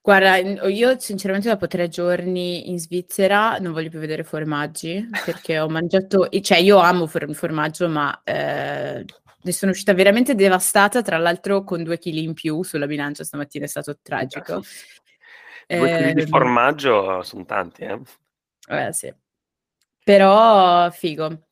Guarda, 0.00 0.36
io 0.36 0.98
sinceramente 0.98 1.48
dopo 1.48 1.68
tre 1.68 1.88
giorni 1.88 2.70
in 2.70 2.80
Svizzera 2.80 3.58
non 3.58 3.72
voglio 3.72 3.88
più 3.88 4.00
vedere 4.00 4.24
formaggi 4.24 5.08
perché 5.24 5.60
ho 5.60 5.68
mangiato, 5.68 6.28
cioè 6.40 6.58
io 6.58 6.78
amo 6.78 7.08
il 7.12 7.36
formaggio, 7.36 7.88
ma 7.88 8.20
eh, 8.24 9.04
ne 9.42 9.52
sono 9.52 9.70
uscita 9.70 9.94
veramente 9.94 10.34
devastata, 10.34 11.02
tra 11.02 11.18
l'altro 11.18 11.62
con 11.62 11.84
due 11.84 11.98
chili 11.98 12.24
in 12.24 12.34
più 12.34 12.64
sulla 12.64 12.86
bilancia 12.86 13.22
stamattina, 13.22 13.64
è 13.64 13.68
stato 13.68 13.96
tragico. 14.02 14.62
due 15.68 15.96
chili 15.96 16.14
di 16.14 16.20
ehm 16.22 16.26
formaggio 16.26 17.22
sono 17.22 17.44
tanti, 17.44 17.82
eh? 17.82 18.00
Eh 18.68 18.92
sì. 18.92 19.14
Però 20.02 20.90
figo. 20.90 21.46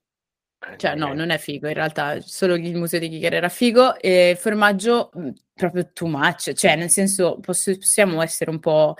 Eh, 0.62 0.76
cioè, 0.76 0.94
no, 0.94 1.14
non 1.14 1.30
è 1.30 1.38
figo, 1.38 1.68
in 1.68 1.74
realtà 1.74 2.20
solo 2.20 2.54
il 2.54 2.76
museo 2.76 3.00
di 3.00 3.08
Giger 3.08 3.32
era 3.32 3.48
figo 3.48 3.96
e 3.98 4.30
il 4.30 4.36
formaggio 4.36 5.11
mhmm, 5.14 5.32
proprio 5.54 5.90
too 5.92 6.06
much, 6.06 6.52
cioè 6.52 6.76
nel 6.76 6.90
senso 6.90 7.40
possiamo 7.40 8.20
essere 8.20 8.50
un 8.50 8.58
po', 8.61 8.94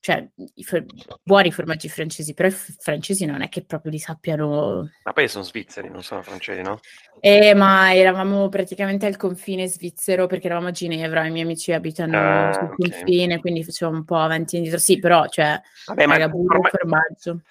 cioè 0.00 0.28
i 0.54 0.64
for- 0.64 0.84
buoni 1.22 1.52
formaggi 1.52 1.88
francesi, 1.88 2.34
però 2.34 2.48
i 2.48 2.50
f- 2.50 2.74
francesi 2.80 3.26
non 3.26 3.42
è 3.42 3.48
che 3.48 3.64
proprio 3.64 3.92
li 3.92 4.00
sappiano... 4.00 4.90
Ma 5.04 5.12
poi 5.12 5.28
sono 5.28 5.44
svizzeri, 5.44 5.88
non 5.88 6.02
sono 6.02 6.22
francesi, 6.22 6.62
no? 6.62 6.80
Eh, 7.20 7.54
ma 7.54 7.94
eravamo 7.94 8.48
praticamente 8.48 9.06
al 9.06 9.16
confine 9.16 9.68
svizzero 9.68 10.26
perché 10.26 10.46
eravamo 10.46 10.68
a 10.68 10.72
Ginevra, 10.72 11.24
i 11.26 11.30
miei 11.30 11.44
amici 11.44 11.72
abitano 11.72 12.48
ah, 12.48 12.52
sul 12.52 12.72
okay. 12.72 12.90
confine, 12.90 13.38
quindi 13.38 13.62
facevamo 13.62 13.98
un 13.98 14.04
po' 14.04 14.16
avanti 14.18 14.54
e 14.54 14.58
indietro. 14.58 14.80
Sì, 14.80 14.98
però, 14.98 15.28
cioè, 15.28 15.60
Vabbè, 15.86 16.06
ma 16.06 16.16
il 16.16 16.28
forma- 16.28 16.68
formaggio. 16.68 17.42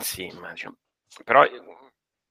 Sì, 0.00 0.26
immagino. 0.26 0.76
Però 1.24 1.44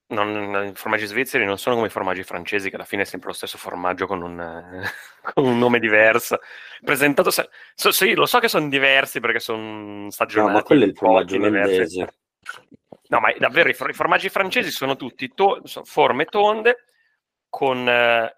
non, 0.09 0.67
I 0.67 0.75
formaggi 0.75 1.05
svizzeri 1.05 1.45
non 1.45 1.57
sono 1.57 1.75
come 1.75 1.87
i 1.87 1.91
formaggi 1.91 2.23
francesi, 2.23 2.69
che 2.69 2.75
alla 2.75 2.85
fine 2.85 3.01
è 3.01 3.05
sempre 3.05 3.29
lo 3.29 3.35
stesso 3.35 3.57
formaggio 3.57 4.07
con 4.07 4.21
un, 4.21 4.81
con 5.33 5.45
un 5.45 5.57
nome 5.57 5.79
diverso. 5.79 6.39
Presentato, 6.83 7.31
se, 7.31 7.49
so, 7.75 7.91
sì, 7.91 8.13
lo 8.13 8.25
so 8.25 8.39
che 8.39 8.47
sono 8.47 8.69
diversi 8.69 9.19
perché 9.19 9.39
sono 9.39 10.09
stagionati. 10.09 10.51
No, 10.51 10.57
ma 10.57 10.63
quello 10.63 10.83
è 10.83 10.87
il 10.87 10.95
formaggio 10.95 11.35
olandese. 11.35 12.13
No, 13.09 13.19
ma 13.19 13.33
davvero 13.37 13.69
i, 13.69 13.71
i, 13.77 13.93
formaggi 13.93 14.29
francesi 14.29 14.69
sono 14.69 14.95
tutti 14.95 15.31
to- 15.33 15.61
forme 15.83 16.25
tonde 16.25 16.85
con 17.49 17.87
eh, 17.87 18.33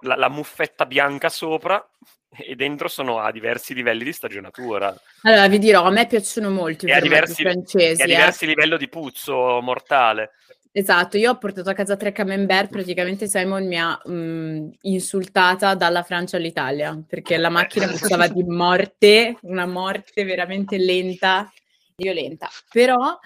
la, 0.00 0.16
la 0.16 0.28
muffetta 0.28 0.86
bianca 0.86 1.28
sopra 1.28 1.84
e 2.28 2.54
dentro 2.54 2.88
sono 2.88 3.20
a 3.20 3.30
diversi 3.30 3.74
livelli 3.74 4.04
di 4.04 4.12
stagionatura. 4.12 4.94
Allora, 5.22 5.48
vi 5.48 5.58
dirò, 5.58 5.84
a 5.84 5.90
me 5.90 6.06
piacciono 6.06 6.50
molto 6.50 6.86
i 6.86 6.88
formaggi 6.88 7.08
diversi, 7.08 7.42
francesi. 7.42 8.00
E 8.00 8.04
a 8.04 8.06
diversi 8.06 8.44
eh. 8.44 8.48
livelli 8.48 8.76
di 8.76 8.88
puzzo 8.88 9.60
mortale. 9.62 10.32
Esatto, 10.78 11.16
io 11.16 11.30
ho 11.30 11.38
portato 11.38 11.70
a 11.70 11.72
casa 11.72 11.96
tre 11.96 12.12
camembert, 12.12 12.68
praticamente 12.68 13.26
Simon 13.28 13.66
mi 13.66 13.80
ha 13.80 13.98
mh, 14.04 14.12
mm, 14.12 14.68
insultata 14.82 15.74
dalla 15.74 16.02
Francia 16.02 16.36
all'Italia, 16.36 17.02
perché 17.08 17.38
la 17.38 17.48
macchina 17.48 17.86
puzzava 17.88 18.28
di 18.28 18.42
morte, 18.44 19.38
una 19.44 19.64
morte 19.64 20.22
veramente 20.24 20.76
lenta, 20.76 21.50
violenta. 21.94 22.50
Però 22.70 23.18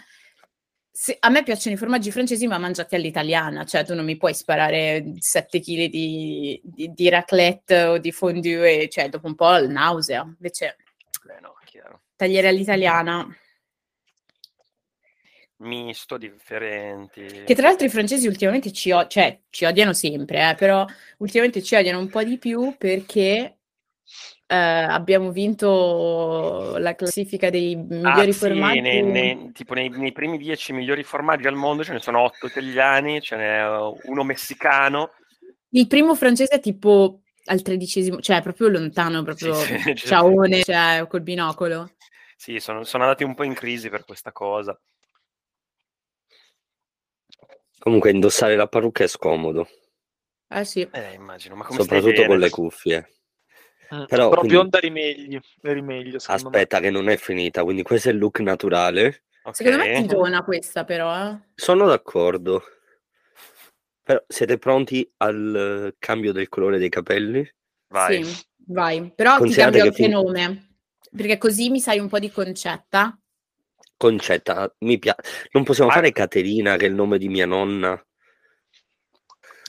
se, 0.93 1.17
a 1.19 1.29
me 1.29 1.43
piacciono 1.43 1.75
i 1.75 1.79
formaggi 1.79 2.13
francesi, 2.13 2.47
ma 2.47 2.57
mangiati 2.57 2.95
all'italiana, 2.95 3.65
cioè 3.65 3.85
tu 3.85 3.95
non 3.97 4.05
mi 4.05 4.17
puoi 4.17 4.33
sparare 4.33 5.15
7 5.19 5.59
kg 5.59 5.87
di, 5.87 6.61
di, 6.63 6.93
di 6.95 7.09
raclette 7.09 7.83
o 7.83 7.99
di 7.99 8.13
fondue, 8.13 8.89
cioè 8.89 9.09
dopo 9.09 9.27
un 9.27 9.35
po' 9.35 9.67
nausea. 9.67 10.23
Invece, 10.23 10.77
Beh, 11.25 11.41
no, 11.41 11.55
tagliere 12.15 12.47
all'italiana 12.47 13.27
misto, 15.61 16.17
differenti. 16.17 17.43
Che 17.45 17.55
tra 17.55 17.69
l'altro 17.69 17.87
i 17.87 17.91
francesi 17.91 18.27
ultimamente 18.27 18.73
ci, 18.73 18.93
o- 18.93 19.07
cioè, 19.07 19.39
ci 19.51 19.65
odiano 19.65 19.93
sempre, 19.93 20.51
eh, 20.51 20.55
però 20.55 20.85
ultimamente 21.19 21.63
ci 21.63 21.75
odiano 21.75 21.99
un 21.99 22.09
po' 22.09 22.23
di 22.23 22.39
più 22.39 22.75
perché 22.77 23.59
eh, 24.47 24.57
abbiamo 24.57 25.31
vinto 25.31 26.77
la 26.79 26.95
classifica 26.95 27.51
dei 27.51 27.77
migliori 27.77 28.31
ah, 28.31 28.35
formaggi. 28.35 28.75
Sì, 28.75 28.81
nei, 28.81 29.03
nei, 29.03 29.53
tipo 29.53 29.75
nei, 29.75 29.89
nei, 29.91 30.13
primi 30.13 30.39
dieci 30.39 30.73
migliori 30.73 31.05
formaggi 31.05 31.47
al 31.47 31.55
mondo 31.55 31.85
ce 31.85 31.93
ne 31.93 32.01
sono 32.01 32.21
otto 32.21 32.47
italiani, 32.47 33.21
ce 33.21 33.37
n'è 33.37 33.65
uno 34.05 34.25
messicano. 34.25 35.13
Il 35.71 35.87
primo 35.87 36.15
francese 36.15 36.57
è 36.57 36.61
tipo 36.61 37.21
al 37.45 37.63
tredicesimo, 37.63 38.21
cioè 38.21 38.43
proprio 38.43 38.69
lontano, 38.69 39.23
proprio 39.23 39.55
sì, 39.55 39.79
sì, 39.79 39.95
ciaone, 40.09 40.63
cioè 40.63 41.07
col 41.09 41.23
binocolo. 41.23 41.93
Sì, 42.37 42.59
sono, 42.59 42.85
sono 42.85 43.05
andati 43.05 43.23
un 43.23 43.35
po' 43.35 43.45
in 43.45 43.55
crisi 43.55 43.89
per 43.89 44.05
questa 44.05 44.33
cosa. 44.33 44.77
Comunque 47.81 48.11
indossare 48.11 48.57
la 48.57 48.69
parrucca 48.69 49.05
è 49.05 49.09
scomodo. 49.09 49.67
Eh 50.49 50.65
sì. 50.65 50.87
Eh, 50.93 51.15
immagino, 51.15 51.55
ma 51.55 51.67
Soprattutto 51.71 52.27
con 52.27 52.39
le 52.39 52.51
cuffie. 52.51 53.11
Mm, 53.95 54.05
però, 54.05 54.29
però 54.29 54.41
quindi... 54.43 54.49
bionda 54.49 54.79
rimegli, 54.79 55.41
rimeglio 55.63 56.19
Aspetta 56.25 56.79
me. 56.79 56.85
che 56.85 56.91
non 56.91 57.09
è 57.09 57.17
finita, 57.17 57.65
quindi 57.65 57.83
questo 57.83 58.11
è 58.11 58.13
il 58.13 58.19
look 58.19 58.41
naturale. 58.41 59.25
Okay. 59.43 59.53
Secondo 59.55 59.79
me 59.79 60.01
ti 60.01 60.07
dona 60.07 60.45
questa 60.45 60.85
però. 60.85 61.31
Eh. 61.31 61.39
Sono 61.55 61.87
d'accordo. 61.87 62.63
Però 64.03 64.23
siete 64.29 64.59
pronti 64.59 65.11
al 65.19 65.95
cambio 65.99 66.33
del 66.33 66.49
colore 66.49 66.79
dei 66.79 66.89
capelli? 66.89 67.49
Vai. 67.89 68.23
Sì, 68.23 68.43
vai. 68.67 69.11
Però 69.15 69.39
ti 69.39 69.53
cambio 69.53 69.85
anche 69.85 69.95
fin... 69.95 70.11
nome. 70.11 70.77
Perché 71.17 71.39
così 71.39 71.71
mi 71.71 71.81
sai 71.81 71.99
un 71.99 72.09
po' 72.09 72.19
di 72.19 72.31
concetta. 72.31 73.20
Concetta, 74.01 74.75
mi 74.79 74.99
piace. 74.99 75.21
Non 75.53 75.63
possiamo 75.63 75.91
ah. 75.91 75.93
fare 75.93 76.11
Caterina, 76.11 76.77
che 76.77 76.87
è 76.87 76.89
il 76.89 76.95
nome 76.95 77.19
di 77.19 77.29
mia 77.29 77.45
nonna. 77.45 78.03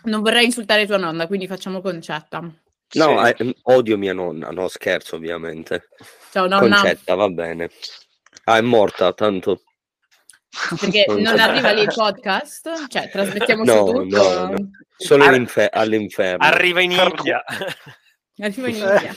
Non 0.03 0.21
vorrei 0.21 0.45
insultare 0.45 0.85
tua 0.85 0.95
nonna, 0.95 1.27
quindi 1.27 1.47
facciamo 1.47 1.81
Concetta. 1.81 2.39
No, 2.39 3.25
sì. 3.25 3.33
eh, 3.43 3.55
odio 3.63 3.97
mia 3.97 4.13
nonna, 4.13 4.49
no 4.51 4.69
scherzo 4.69 5.17
ovviamente. 5.17 5.89
Ciao 6.31 6.47
nonna. 6.47 6.77
Concetta, 6.77 7.13
va 7.15 7.27
bene. 7.27 7.71
Ah, 8.45 8.55
è 8.55 8.61
morta, 8.61 9.11
tanto. 9.11 9.63
Perché 10.79 11.03
Non 11.09 11.19
non 11.23 11.39
arriva 11.39 11.73
lì 11.73 11.81
il 11.81 11.91
podcast? 11.93 12.87
Cioè, 12.87 13.09
trasmettiamo 13.09 13.65
No, 13.65 13.85
su 13.85 13.93
tutto? 13.93 14.05
no, 14.05 14.47
no. 14.47 14.69
Solo 14.95 15.23
Ar- 15.23 15.29
all'infe- 15.31 15.69
all'inferno. 15.69 16.45
Arriva 16.45 16.79
in. 16.79 16.91
India. 16.91 17.43
Arriva 18.37 18.67
in 18.69 18.75
India. 18.79 19.15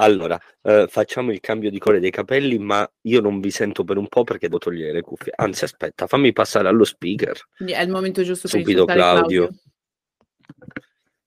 Allora, 0.00 0.40
eh, 0.62 0.86
facciamo 0.88 1.30
il 1.30 1.40
cambio 1.40 1.70
di 1.70 1.78
colore 1.78 2.00
dei 2.00 2.10
capelli, 2.10 2.58
ma 2.58 2.90
io 3.02 3.20
non 3.20 3.38
vi 3.38 3.50
sento 3.50 3.84
per 3.84 3.98
un 3.98 4.08
po' 4.08 4.24
perché 4.24 4.46
devo 4.46 4.58
togliere 4.58 4.92
le 4.92 5.02
cuffie. 5.02 5.32
Anzi, 5.36 5.64
aspetta, 5.64 6.06
fammi 6.06 6.32
passare 6.32 6.68
allo 6.68 6.84
speaker. 6.84 7.38
È 7.58 7.82
il 7.82 7.90
momento 7.90 8.22
giusto 8.22 8.48
per 8.48 8.60
Subito, 8.60 8.80
insultare 8.80 8.98
Claudio. 8.98 9.46
Claudio. 9.46 9.62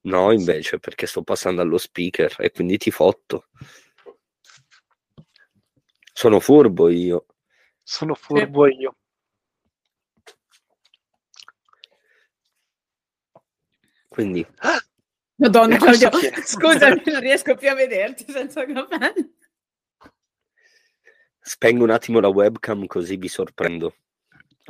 No, 0.02 0.32
invece, 0.32 0.80
perché 0.80 1.06
sto 1.06 1.22
passando 1.22 1.62
allo 1.62 1.78
speaker 1.78 2.34
e 2.40 2.50
quindi 2.50 2.78
ti 2.78 2.90
fotto. 2.90 3.46
Sono 6.12 6.40
furbo 6.40 6.90
io. 6.90 7.28
Sono 7.84 8.16
furbo 8.16 8.66
io. 8.66 8.96
Quindi, 14.08 14.46
Madonna, 15.36 15.78
Claudio, 15.78 16.10
scusami, 16.44 17.02
non 17.06 17.20
riesco 17.20 17.56
più 17.56 17.70
a 17.70 17.74
vederti 17.76 18.26
senza 18.32 18.66
capelli. 18.66 19.36
spengo 21.40 21.84
un 21.84 21.90
attimo 21.90 22.20
la 22.20 22.28
webcam 22.30 22.86
così 22.86 23.18
vi 23.18 23.28
sorprendo. 23.28 23.96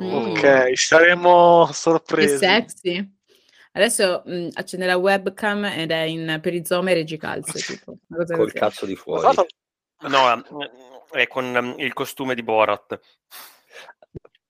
Mm. 0.02 0.12
Ok, 0.12 0.70
saremo 0.76 1.66
Che 1.66 1.72
sorpresi. 1.74 2.36
sexy. 2.38 3.12
Adesso 3.72 4.22
mh, 4.24 4.48
accende 4.54 4.86
la 4.86 4.96
webcam 4.96 5.64
ed 5.64 5.90
è 5.90 6.02
in 6.02 6.38
perizoma 6.40 6.90
e 6.90 6.94
regicalze. 6.94 7.58
Tipo, 7.74 7.98
Col 8.08 8.26
così. 8.36 8.52
cazzo 8.52 8.86
di 8.86 8.96
fuori. 8.96 9.20
Guarda, 9.22 9.44
No, 10.06 10.60
eh, 10.60 10.70
è 11.22 11.26
con 11.28 11.74
il 11.78 11.92
costume 11.92 12.34
di 12.34 12.42
Borat. 12.42 12.98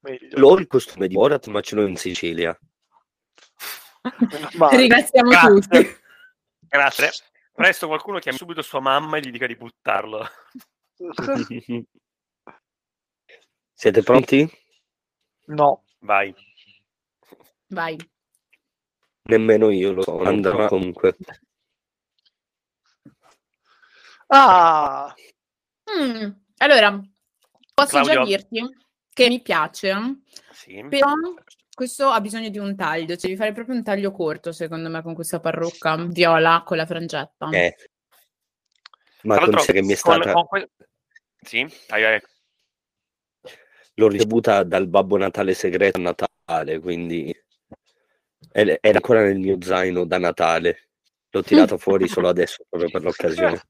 meglio. 0.01 0.39
L'ho 0.39 0.59
il 0.59 0.67
costume 0.67 1.07
di 1.09 1.15
Borat, 1.15 1.47
ma 1.49 1.61
ce 1.61 1.75
l'ho 1.75 1.87
in 1.87 1.97
Sicilia. 1.97 2.59
Male. 4.57 4.77
Ringraziamo 4.77 5.31
Grazie. 5.31 5.51
tutti. 5.61 6.03
Grazie. 6.75 7.11
Presto 7.53 7.87
qualcuno 7.87 8.19
chiami 8.19 8.37
subito 8.37 8.61
sua 8.61 8.81
mamma 8.81 9.17
e 9.17 9.21
gli 9.21 9.31
dica 9.31 9.47
di 9.47 9.55
buttarlo. 9.55 10.27
Siete 13.73 14.03
pronti? 14.03 14.51
No, 15.47 15.85
Vai. 16.01 16.35
Vai. 17.69 17.97
Nemmeno 19.23 19.71
io 19.71 19.93
lo 19.93 20.03
so, 20.03 20.19
andrà 20.23 20.67
comunque. 20.67 21.17
ah, 24.29 25.15
Mm, 25.87 26.29
Allora, 26.57 27.01
posso 27.73 28.01
già 28.03 28.13
Claudio. 28.15 28.37
dirti 28.37 28.77
che 29.13 29.29
mi 29.29 29.41
piace, 29.43 29.95
Sì. 30.51 30.85
però 30.89 31.13
questo 31.75 32.09
ha 32.09 32.21
bisogno 32.21 32.49
di 32.49 32.59
un 32.59 32.75
taglio. 32.77 33.09
Cioè, 33.17 33.23
devi 33.23 33.37
fare 33.37 33.53
proprio 33.53 33.75
un 33.75 33.83
taglio 33.83 34.11
corto, 34.13 34.53
secondo 34.53 34.89
me, 34.89 35.03
con 35.03 35.15
questa 35.15 35.41
parrucca 35.41 35.97
viola 35.97 36.63
con 36.65 36.77
la 36.77 36.87
frangetta. 36.87 37.49
Eh. 37.51 37.77
Ma 39.23 39.39
considera 39.39 39.73
che 39.73 39.83
mi 39.83 39.93
è 39.95 39.99
con- 39.99 40.15
stata 40.15 40.33
con 40.33 40.47
que- 40.47 40.71
Sì, 41.41 41.67
vai, 41.89 42.03
vai. 42.03 42.21
l'ho 43.95 44.09
ricevuta 44.09 44.63
dal 44.65 44.89
Babbo 44.89 45.17
Natale 45.17 45.55
segreto 45.55 45.99
a 45.99 46.03
Natale, 46.03 46.79
quindi 46.81 47.35
è- 48.51 48.79
era 48.81 48.97
ancora 48.97 49.23
nel 49.23 49.39
mio 49.39 49.57
zaino 49.61 50.05
da 50.05 50.19
Natale. 50.19 50.89
L'ho 51.31 51.43
tirato 51.43 51.79
fuori 51.79 52.07
solo 52.09 52.29
adesso 52.29 52.65
proprio 52.69 52.91
per 52.91 53.03
l'occasione. 53.03 53.61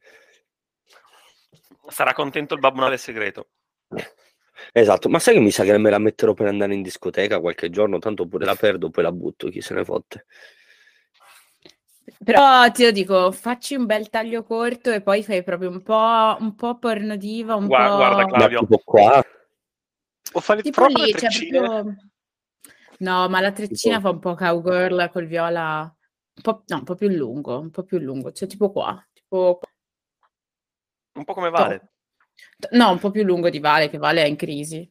Sarà 1.88 2.12
contento 2.14 2.54
il 2.54 2.60
Babbo 2.60 2.78
Natale 2.78 2.98
segreto. 2.98 3.48
Esatto, 4.72 5.08
ma 5.08 5.18
sai 5.18 5.34
che 5.34 5.40
mi 5.40 5.50
sa 5.50 5.64
che 5.64 5.76
me 5.78 5.90
la 5.90 5.98
metterò 5.98 6.32
per 6.32 6.46
andare 6.46 6.74
in 6.74 6.82
discoteca 6.82 7.40
qualche 7.40 7.70
giorno, 7.70 7.98
tanto 7.98 8.26
pure 8.26 8.44
la 8.44 8.54
perdo, 8.54 8.90
poi 8.90 9.02
la 9.04 9.12
butto, 9.12 9.48
chi 9.48 9.60
se 9.60 9.74
ne 9.74 9.84
fotte. 9.84 10.26
Però 12.22 12.70
ti 12.70 12.84
lo 12.84 12.90
dico, 12.90 13.32
facci 13.32 13.74
un 13.74 13.86
bel 13.86 14.10
taglio 14.10 14.44
corto 14.44 14.90
e 14.90 15.00
poi 15.02 15.22
fai 15.22 15.42
proprio 15.42 15.70
un 15.70 15.82
po', 15.82 16.36
un 16.38 16.54
po' 16.54 16.78
porno 16.78 17.16
diva, 17.16 17.54
un 17.54 17.66
Gua- 17.66 17.88
po'... 17.88 17.96
guarda, 17.96 18.24
Claudio. 18.26 18.58
tipo 18.60 18.78
qua, 18.84 19.22
o 20.32 20.40
fare 20.40 20.62
Tipo 20.62 20.82
proprio 20.82 21.04
lì, 21.04 21.12
le 21.12 21.18
cioè 21.18 21.48
proprio... 21.48 21.96
No, 22.98 23.28
ma 23.28 23.40
la 23.40 23.52
treccina 23.52 23.96
Tipo- 23.96 24.08
fa 24.08 24.14
un 24.14 24.20
po' 24.20 24.34
cowgirl 24.34 25.10
col 25.10 25.26
viola, 25.26 25.80
un 26.34 26.42
po', 26.42 26.62
no, 26.66 26.76
un 26.76 26.84
po' 26.84 26.94
più 26.94 27.08
lungo, 27.08 27.58
un 27.58 27.70
po' 27.70 27.82
più 27.82 27.98
lungo, 27.98 28.32
cioè 28.32 28.48
tipo 28.48 28.70
qua, 28.70 29.04
tipo... 29.12 29.60
Un 31.16 31.24
po' 31.24 31.34
come 31.34 31.50
Vale. 31.50 31.93
No, 32.70 32.90
un 32.90 32.98
po' 32.98 33.10
più 33.10 33.22
lungo 33.24 33.50
di 33.50 33.60
Vale, 33.60 33.88
che 33.88 33.98
Vale 33.98 34.22
è 34.22 34.26
in 34.26 34.36
crisi. 34.36 34.88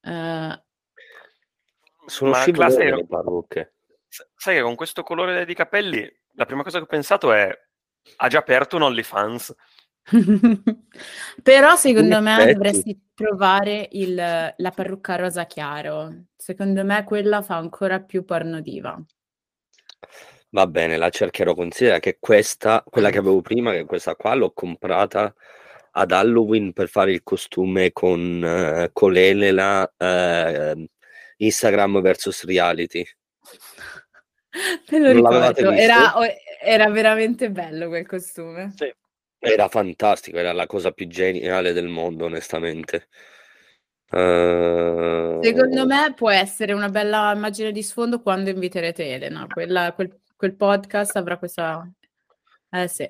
Eh, 0.00 0.62
sono 2.06 2.30
Ma 2.30 2.44
classe- 2.44 2.84
le 2.84 3.06
parrucche. 3.06 3.74
Sai 4.08 4.56
che 4.56 4.62
con 4.62 4.74
questo 4.74 5.02
colore 5.02 5.44
di 5.44 5.54
capelli, 5.54 6.10
la 6.32 6.46
prima 6.46 6.62
cosa 6.62 6.78
che 6.78 6.84
ho 6.84 6.86
pensato 6.86 7.32
è 7.32 7.50
ha 8.16 8.28
già 8.28 8.38
aperto 8.38 8.76
un 8.76 8.82
OnlyFans. 8.82 9.54
Però 11.42 11.76
secondo 11.76 12.22
me 12.22 12.34
effetti. 12.36 12.52
dovresti 12.54 13.00
provare 13.14 13.88
il- 13.92 14.14
la 14.56 14.70
parrucca 14.74 15.16
rosa 15.16 15.44
chiaro. 15.44 16.24
Secondo 16.34 16.84
me 16.84 17.04
quella 17.04 17.42
fa 17.42 17.56
ancora 17.56 18.00
più 18.00 18.24
porno 18.24 18.60
diva. 18.60 18.98
Va 20.50 20.66
bene, 20.66 20.96
la 20.96 21.10
cercherò. 21.10 21.54
Considera 21.54 21.98
che 21.98 22.16
questa, 22.18 22.82
quella 22.88 23.10
che 23.10 23.18
avevo 23.18 23.42
prima, 23.42 23.72
che 23.72 23.84
questa 23.84 24.16
qua, 24.16 24.32
l'ho 24.34 24.52
comprata 24.52 25.34
ad 25.90 26.12
Halloween 26.12 26.72
per 26.72 26.88
fare 26.88 27.12
il 27.12 27.22
costume 27.22 27.92
con, 27.92 28.42
eh, 28.44 28.90
con 28.92 29.16
Elena 29.16 29.90
eh, 29.96 30.88
Instagram 31.36 32.00
versus 32.00 32.44
reality. 32.44 33.04
Me 34.90 34.98
lo 34.98 35.12
Non 35.12 35.52
ricordo, 35.52 35.70
era, 35.70 36.14
era 36.60 36.88
veramente 36.90 37.50
bello 37.50 37.88
quel 37.88 38.06
costume. 38.06 38.72
Sì. 38.76 38.92
Era 39.40 39.68
fantastico, 39.68 40.36
era 40.36 40.52
la 40.52 40.66
cosa 40.66 40.90
più 40.90 41.06
geniale 41.06 41.72
del 41.72 41.86
mondo, 41.86 42.24
onestamente. 42.24 43.08
Eh, 44.10 45.38
Secondo 45.42 45.86
me 45.86 46.12
può 46.14 46.30
essere 46.30 46.72
una 46.72 46.88
bella 46.88 47.32
immagine 47.32 47.70
di 47.70 47.82
sfondo 47.82 48.20
quando 48.20 48.50
inviterete 48.50 49.14
Elena. 49.14 49.46
Quella- 49.46 49.92
quel, 49.92 50.20
quel 50.34 50.56
podcast 50.56 51.14
avrà 51.16 51.38
questa... 51.38 51.88
Eh 52.70 52.88
sì, 52.88 53.08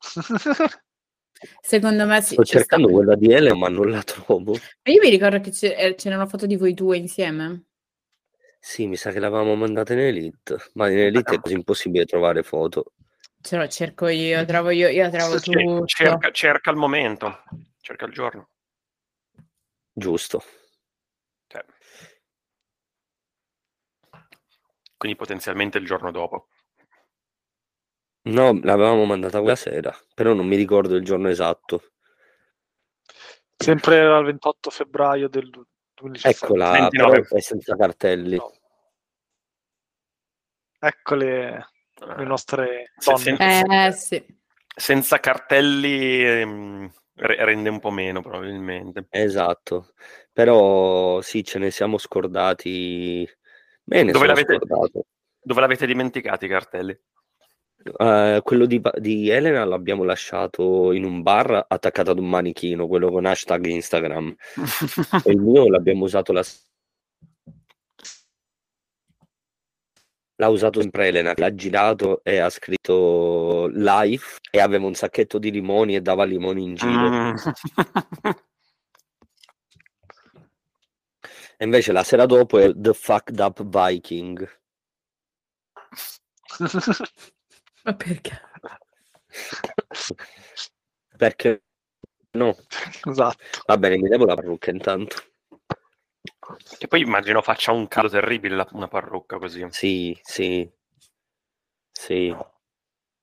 secondo 1.60 2.06
me 2.06 2.20
sì. 2.20 2.34
Sto 2.34 2.44
ci 2.44 2.50
sta. 2.50 2.58
cercando 2.58 2.88
quella 2.88 3.14
di 3.14 3.32
Elena, 3.32 3.54
ma 3.54 3.68
non 3.68 3.90
la 3.90 4.02
trovo. 4.04 4.52
Io 4.84 5.00
mi 5.02 5.10
ricordo 5.10 5.40
che 5.40 5.50
eh, 5.74 5.94
c'era 5.94 6.16
una 6.16 6.26
foto 6.26 6.46
di 6.46 6.56
voi 6.56 6.74
due 6.74 6.96
insieme. 6.96 7.64
Sì, 8.58 8.86
mi 8.86 8.96
sa 8.96 9.10
che 9.10 9.18
l'avevamo 9.18 9.56
mandata 9.56 9.92
in 9.92 9.98
Elite, 9.98 10.56
ma 10.74 10.88
in 10.88 10.98
Elite 10.98 11.34
è 11.34 11.40
quasi 11.40 11.56
impossibile 11.56 12.04
trovare 12.04 12.44
foto. 12.44 12.92
Ce 13.40 13.56
lo 13.56 13.66
cerco 13.66 14.06
io, 14.06 14.44
trovo 14.44 14.70
io, 14.70 14.88
io 14.88 15.10
trovo 15.10 15.36
Sì, 15.36 15.50
tutto. 15.50 15.84
cerca, 15.86 16.30
cerca 16.30 16.70
il 16.70 16.76
momento, 16.76 17.42
cerca 17.80 18.06
il 18.06 18.12
giorno. 18.12 18.50
Giusto. 19.92 20.44
Cioè. 21.48 21.64
Quindi 24.96 25.18
potenzialmente 25.18 25.78
il 25.78 25.84
giorno 25.84 26.12
dopo. 26.12 26.46
No, 28.24 28.58
l'avevamo 28.62 29.04
mandata 29.04 29.40
quella 29.40 29.56
sera, 29.56 29.96
però 30.14 30.32
non 30.32 30.46
mi 30.46 30.56
ricordo 30.56 30.94
il 30.94 31.04
giorno 31.04 31.28
esatto. 31.28 31.90
Sempre 33.56 34.00
al 34.00 34.24
28 34.24 34.70
febbraio 34.70 35.28
del 35.28 35.50
2017. 35.50 36.44
Eccola, 36.44 36.70
29. 36.72 37.20
però 37.22 37.36
è 37.36 37.40
senza 37.40 37.76
cartelli. 37.76 38.36
No. 38.36 38.52
Ecco 40.78 41.14
le, 41.14 41.68
le 42.16 42.24
nostre 42.24 42.92
Se- 42.96 43.12
donne. 43.36 43.86
Eh 43.88 43.92
sì. 43.92 44.24
Senza 44.74 45.18
cartelli 45.20 46.24
ehm, 46.24 46.92
re- 47.14 47.44
rende 47.44 47.68
un 47.68 47.78
po' 47.78 47.90
meno 47.90 48.20
probabilmente. 48.20 49.06
Esatto, 49.10 49.92
però 50.32 51.20
sì, 51.20 51.44
ce 51.44 51.58
ne 51.58 51.70
siamo 51.70 51.98
scordati. 51.98 53.28
Bene, 53.84 54.12
Dove 54.12 54.26
sono 54.26 54.38
l'avete- 54.38 54.54
scordato. 54.56 55.06
Dove 55.44 55.60
l'avete 55.60 55.86
dimenticati 55.86 56.44
i 56.44 56.48
cartelli? 56.48 56.98
Eh, 57.84 58.40
quello 58.42 58.66
di, 58.66 58.80
di 58.98 59.28
Elena 59.28 59.64
l'abbiamo 59.64 60.04
lasciato 60.04 60.92
in 60.92 61.04
un 61.04 61.22
bar 61.22 61.66
attaccato 61.68 62.12
ad 62.12 62.18
un 62.18 62.28
manichino, 62.28 62.86
quello 62.86 63.10
con 63.10 63.26
hashtag 63.26 63.66
Instagram. 63.66 64.34
E 65.24 65.30
il 65.32 65.40
mio 65.40 65.68
l'abbiamo 65.68 66.04
usato 66.04 66.32
la 66.32 66.42
L'ha 70.36 70.48
usato 70.48 70.80
sempre 70.80 71.06
Elena, 71.06 71.34
l'ha 71.36 71.54
girato 71.54 72.24
e 72.24 72.38
ha 72.38 72.50
scritto 72.50 73.68
live 73.68 74.24
e 74.50 74.60
aveva 74.60 74.86
un 74.86 74.94
sacchetto 74.94 75.38
di 75.38 75.52
limoni 75.52 75.94
e 75.94 76.00
dava 76.00 76.24
limoni 76.24 76.64
in 76.64 76.74
giro. 76.74 77.08
Mm. 77.08 77.34
E 81.58 81.64
invece 81.64 81.92
la 81.92 82.02
sera 82.02 82.26
dopo 82.26 82.58
è 82.58 82.72
The 82.74 82.92
Fucked 82.92 83.38
Up 83.38 83.62
Viking. 83.62 84.48
Ma 87.84 87.94
perché? 87.94 88.40
Perché 91.16 91.62
no? 92.32 92.56
esatto. 93.06 93.36
Va 93.66 93.76
bene, 93.76 93.96
mi 93.98 94.08
devo 94.08 94.24
la 94.24 94.34
parrucca 94.34 94.70
intanto. 94.70 95.16
Che 96.78 96.88
poi 96.88 97.00
immagino 97.02 97.42
faccia 97.42 97.72
un 97.72 97.86
caldo 97.88 98.10
terribile 98.10 98.56
la- 98.56 98.68
una 98.72 98.88
parrucca 98.88 99.38
così. 99.38 99.66
Sì, 99.70 100.18
sì, 100.22 100.68
sì. 101.90 102.34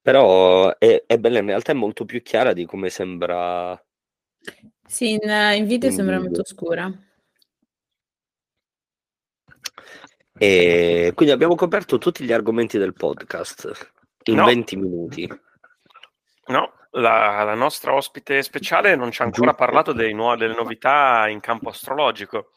Però 0.01 0.77
è, 0.77 1.03
è 1.05 1.17
bella, 1.17 1.39
in 1.39 1.47
realtà 1.47 1.71
è 1.71 1.75
molto 1.75 2.05
più 2.05 2.21
chiara 2.21 2.53
di 2.53 2.65
come 2.65 2.89
sembra. 2.89 3.81
Sì, 4.85 5.11
in, 5.11 5.19
in 5.55 5.65
video 5.65 5.89
In 5.89 5.95
sembra 5.95 6.15
video. 6.15 6.29
molto 6.31 6.45
scura. 6.45 6.91
E 10.37 11.11
quindi 11.15 11.33
abbiamo 11.33 11.55
coperto 11.55 11.97
tutti 11.97 12.23
gli 12.23 12.31
argomenti 12.31 12.77
del 12.77 12.93
podcast 12.93 13.93
in 14.23 14.35
No. 14.35 14.45
20 14.45 14.75
minuti. 14.75 15.27
No, 16.49 16.71
la, 16.93 17.43
la 17.43 17.53
nostra 17.53 17.93
ospite 17.93 18.41
speciale 18.41 18.95
non 18.95 19.11
ci 19.11 19.21
ha 19.21 19.25
ancora 19.25 19.51
Giusto. 19.51 19.63
parlato 19.63 19.93
dei 19.93 20.13
nuo- 20.15 20.35
delle 20.35 20.55
novità 20.55 21.27
in 21.27 21.39
campo 21.41 21.69
astrologico. 21.69 22.53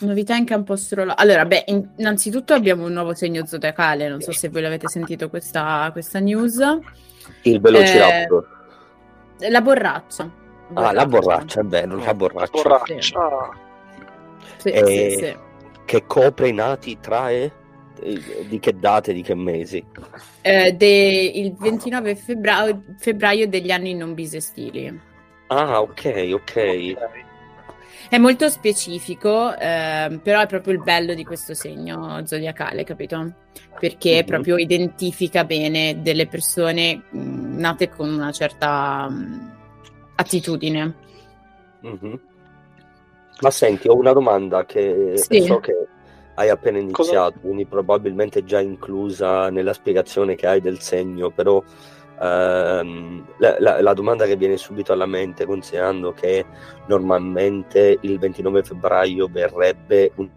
Novità 0.00 0.34
in 0.36 0.44
campo 0.44 0.74
astrologico. 0.74 1.22
Allora, 1.22 1.46
beh, 1.46 1.64
in- 1.68 1.90
innanzitutto 1.96 2.52
abbiamo 2.52 2.84
un 2.84 2.92
nuovo 2.92 3.14
segno 3.14 3.46
zodiacale, 3.46 4.08
non 4.08 4.20
so 4.20 4.32
se 4.32 4.50
voi 4.50 4.60
l'avete 4.60 4.88
sentito 4.88 5.30
questa, 5.30 5.88
questa 5.92 6.18
news. 6.18 6.58
Il 7.44 7.60
Velociraptor. 7.62 8.46
La 9.48 9.62
borraccia. 9.62 10.30
ah, 10.74 10.92
la 10.92 11.06
borraccia, 11.06 11.60
è 11.62 11.64
vero, 11.64 11.96
la 11.96 12.12
borraccia. 12.12 12.50
Borraccia. 12.62 13.50
Sì, 14.58 14.68
Eh, 14.68 14.86
sì, 14.86 15.16
sì. 15.24 15.36
Che 15.86 16.04
copre 16.06 16.48
i 16.48 16.52
nati 16.52 16.98
trae? 17.00 17.42
Eh, 17.44 17.52
Di 18.02 18.58
che 18.58 18.78
date, 18.78 19.12
di 19.12 19.22
che 19.22 19.34
mesi? 19.34 19.84
Eh, 20.40 20.72
de- 20.72 21.32
il 21.34 21.52
29 21.54 22.14
febbraio, 22.14 22.82
febbraio 22.98 23.46
degli 23.46 23.70
anni 23.70 23.94
non 23.94 24.14
bisestili. 24.14 24.98
Ah, 25.48 25.80
ok, 25.82 26.30
ok. 26.32 26.94
È 28.08 28.16
molto 28.18 28.48
specifico, 28.48 29.54
ehm, 29.56 30.18
però 30.18 30.40
è 30.40 30.46
proprio 30.46 30.72
il 30.72 30.82
bello 30.82 31.14
di 31.14 31.24
questo 31.24 31.54
segno 31.54 32.24
zodiacale, 32.26 32.84
capito? 32.84 33.34
Perché 33.78 34.20
Mhm. 34.20 34.26
proprio 34.26 34.56
identifica 34.56 35.44
bene 35.44 36.00
delle 36.00 36.26
persone 36.26 37.02
mh, 37.10 37.58
nate 37.58 37.88
con 37.90 38.08
una 38.08 38.32
certa 38.32 39.08
mh, 39.08 39.52
attitudine. 40.16 40.94
Mhm. 41.82 42.20
Ma 43.42 43.50
senti, 43.50 43.88
ho 43.88 43.94
una 43.96 44.12
domanda 44.12 44.64
che 44.64 45.12
Sì. 45.16 45.42
so 45.42 45.60
che 45.60 45.74
hai 46.40 46.48
appena 46.48 46.78
Cosa- 46.90 47.10
iniziato, 47.10 47.38
quindi 47.40 47.66
probabilmente 47.66 48.44
già 48.44 48.60
inclusa 48.60 49.50
nella 49.50 49.72
spiegazione 49.74 50.34
che 50.34 50.46
hai 50.46 50.60
del 50.60 50.80
segno, 50.80 51.30
però 51.30 51.62
ehm, 52.20 53.26
la, 53.38 53.56
la- 53.58 53.80
la 53.82 53.92
domanda 53.94 54.24
che 54.26 54.36
viene 54.36 54.56
subito 54.56 54.92
alla 54.92 55.06
mente, 55.06 55.44
considerando 55.44 56.12
che 56.12 56.44
normalmente 56.86 57.98
il 58.00 58.18
29 58.18 58.62
febbraio 58.62 59.28
verrebbe 59.30 60.12
un 60.16 60.30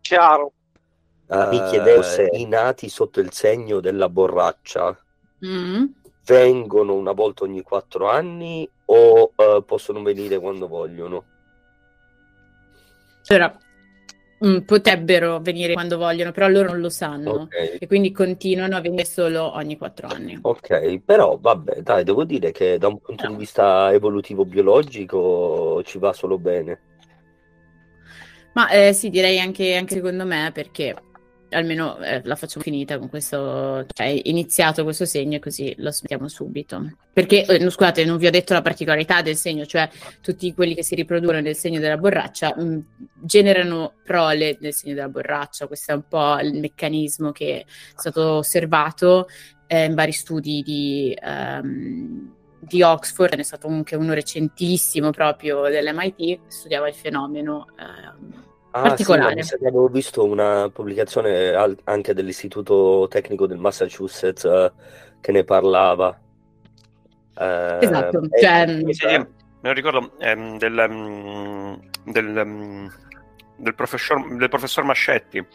Chiaro. 0.00 0.52
Eh, 1.28 1.46
mi 1.48 1.60
chiedevo 1.64 2.02
se 2.02 2.28
i 2.32 2.46
nati 2.46 2.88
sotto 2.88 3.18
il 3.18 3.32
segno 3.32 3.80
della 3.80 4.08
borraccia 4.08 4.96
Mm. 5.44 5.84
vengono 6.24 6.94
una 6.94 7.12
volta 7.12 7.44
ogni 7.44 7.60
quattro 7.62 8.08
anni 8.08 8.66
o 8.86 9.32
eh, 9.36 9.62
possono 9.66 10.02
venire 10.02 10.38
quando 10.38 10.66
vogliono? 10.66 11.24
Allora, 13.28 13.58
mm, 14.46 14.58
potrebbero 14.60 15.40
venire 15.40 15.72
quando 15.72 15.96
vogliono, 15.98 16.32
però 16.32 16.48
loro 16.48 16.70
non 16.70 16.80
lo 16.80 16.90
sanno 16.90 17.32
Ok, 17.42 17.76
e 17.78 17.86
quindi 17.86 18.12
continuano 18.12 18.76
a 18.76 18.80
venire 18.80 19.04
solo 19.04 19.54
ogni 19.54 19.76
quattro 19.76 20.08
anni. 20.08 20.38
ok, 20.40 20.98
però 21.04 21.36
vabbè, 21.38 21.82
dai, 21.82 22.04
devo 22.04 22.24
dire 22.24 22.52
che 22.52 22.78
da 22.78 22.88
un 22.88 22.98
punto 22.98 23.26
di 23.26 23.34
vista 23.34 23.92
evolutivo 23.92 24.44
biologico 24.44 25.82
ci 25.84 25.98
va 25.98 26.12
solo 26.12 26.38
bene. 26.38 26.80
Ma 28.52 28.68
eh, 28.70 28.92
sì, 28.92 29.10
direi 29.10 29.38
anche, 29.38 29.76
anche 29.76 29.94
secondo 29.94 30.24
me 30.24 30.50
perché 30.52 30.94
almeno 31.50 31.98
eh, 31.98 32.20
la 32.24 32.34
facciamo 32.36 32.62
finita 32.62 32.98
con 32.98 33.08
questo, 33.08 33.86
cioè 33.92 34.20
iniziato 34.24 34.84
questo 34.84 35.04
segno 35.04 35.36
e 35.36 35.38
così 35.38 35.74
lo 35.78 35.90
smettiamo 35.90 36.28
subito. 36.28 36.96
Perché, 37.12 37.44
eh, 37.44 37.70
scusate, 37.70 38.04
non 38.04 38.16
vi 38.18 38.26
ho 38.26 38.30
detto 38.30 38.52
la 38.52 38.62
particolarità 38.62 39.22
del 39.22 39.36
segno, 39.36 39.64
cioè 39.66 39.88
tutti 40.20 40.52
quelli 40.54 40.74
che 40.74 40.82
si 40.82 40.94
riproducono 40.94 41.40
nel 41.40 41.56
segno 41.56 41.80
della 41.80 41.96
borraccia 41.96 42.54
mh, 42.56 42.84
generano 43.22 43.94
prole 44.04 44.56
nel 44.60 44.74
segno 44.74 44.94
della 44.94 45.08
borraccia, 45.08 45.66
questo 45.66 45.92
è 45.92 45.94
un 45.94 46.04
po' 46.08 46.38
il 46.40 46.54
meccanismo 46.54 47.32
che 47.32 47.60
è 47.60 47.64
stato 47.94 48.38
osservato 48.38 49.28
eh, 49.66 49.84
in 49.84 49.94
vari 49.94 50.12
studi 50.12 50.62
di... 50.62 51.16
ehm, 51.20 52.34
di 52.58 52.82
Oxford, 52.82 53.34
ne 53.34 53.42
è 53.42 53.44
stato 53.44 53.68
anche 53.68 53.94
uno 53.94 54.12
recentissimo 54.12 55.10
proprio 55.10 55.68
dell'MIT, 55.68 56.40
studiava 56.48 56.88
il 56.88 56.94
fenomeno 56.94 57.68
ehm, 57.78 58.45
Ah, 58.76 58.82
sì, 58.82 58.88
particolare. 58.88 59.34
che 59.42 59.54
avevo 59.66 59.88
visto 59.88 60.22
una 60.24 60.68
pubblicazione 60.68 61.48
al- 61.54 61.78
anche 61.84 62.12
dell'Istituto 62.12 63.06
Tecnico 63.08 63.46
del 63.46 63.56
Massachusetts 63.56 64.44
eh, 64.44 64.72
che 65.20 65.32
ne 65.32 65.44
parlava. 65.44 66.18
Eh, 67.38 67.78
Esatto, 67.80 68.22
e- 68.30 68.40
cioè, 68.40 68.66
Sì, 68.88 68.92
sì, 68.92 69.06
me 69.06 69.28
lo 69.60 69.72
ricordo 69.72 70.12
ehm, 70.18 70.58
del, 70.58 70.78
ehm, 70.78 71.80
del, 72.04 72.36
ehm, 72.36 72.92
del 73.56 73.74
professor, 73.74 74.36
del 74.36 74.48
professor 74.50 74.84
Mascetti. 74.84 75.46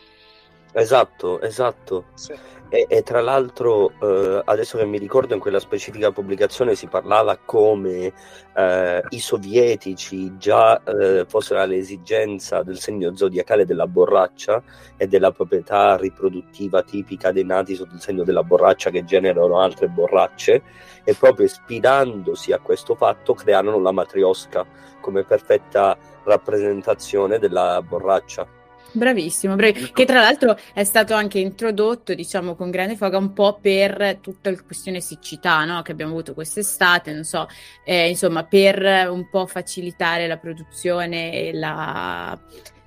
Esatto, 0.74 1.41
esatto. 1.41 2.05
Sì. 2.15 2.34
E, 2.74 2.86
e 2.88 3.03
tra 3.03 3.19
l'altro, 3.19 3.91
eh, 3.99 4.41
adesso 4.45 4.78
che 4.78 4.86
mi 4.86 4.97
ricordo, 4.97 5.34
in 5.34 5.41
quella 5.41 5.59
specifica 5.59 6.13
pubblicazione 6.13 6.74
si 6.74 6.88
parlava 6.88 7.38
come 7.38 8.13
eh, 8.55 9.03
i 9.09 9.19
sovietici 9.19 10.38
già 10.38 10.82
eh, 10.82 11.26
fossero 11.28 11.59
all'esigenza 11.59 12.63
del 12.63 12.80
segno 12.80 13.13
zodiacale 13.13 13.65
della 13.65 13.88
borraccia 13.88 14.63
e 14.95 15.05
della 15.05 15.32
proprietà 15.34 15.97
riproduttiva 15.97 16.82
tipica 16.82 17.34
dei 17.34 17.43
nati 17.43 17.76
sotto 17.76 17.95
il 17.95 17.99
segno 17.99 18.24
della 18.24 18.43
borraccia 18.43 18.89
che 18.89 19.03
generano 19.03 19.59
altre 19.59 19.89
borracce 19.89 20.61
e 21.03 21.13
proprio 21.13 21.47
ispirandosi 21.47 22.53
a 22.53 22.59
questo 22.59 22.95
fatto 22.95 23.34
crearono 23.34 23.82
la 23.82 23.91
matriosca 23.91 24.65
come 25.01 25.26
perfetta 25.26 25.97
rappresentazione 26.24 27.38
della 27.38 27.82
borraccia. 27.82 28.59
Bravissimo, 28.94 29.56
bravi- 29.56 29.92
che 29.94 30.06
tra 30.06 30.20
l'altro 30.20 30.58
è 30.74 30.84
stato 30.84 31.14
anche 31.14 31.39
introdotto, 31.39 32.14
diciamo, 32.14 32.56
con 32.56 32.70
grande 32.70 32.98
foga 32.98 33.18
un 33.18 33.32
po' 33.32 33.58
per 33.62 34.18
tutta 34.20 34.52
la 34.52 34.62
questione 34.62 35.00
siccità, 35.00 35.64
no? 35.64 35.82
Che 35.82 35.94
abbiamo 35.94 36.12
avuto 36.12 36.34
quest'estate, 36.34 37.14
non 37.14 37.24
so, 37.24 37.48
eh, 37.86 38.10
insomma, 38.10 38.44
per 38.44 39.10
un 39.10 39.30
po' 39.30 39.46
facilitare 39.46 40.28
la 40.28 40.38
produzione 40.38 41.32
e 41.32 41.54
la, 41.54 42.38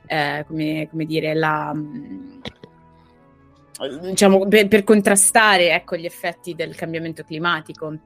eh, 0.06 0.44
come, 0.46 0.88
come 0.90 1.04
dire, 1.06 1.34
la, 1.34 1.72
mm, 1.74 2.40
diciamo, 4.02 4.46
per, 4.46 4.68
per 4.68 4.84
contrastare, 4.84 5.72
ecco, 5.72 5.96
gli 5.96 6.06
effetti 6.06 6.54
del 6.54 6.74
cambiamento 6.74 7.24
climatico. 7.24 7.96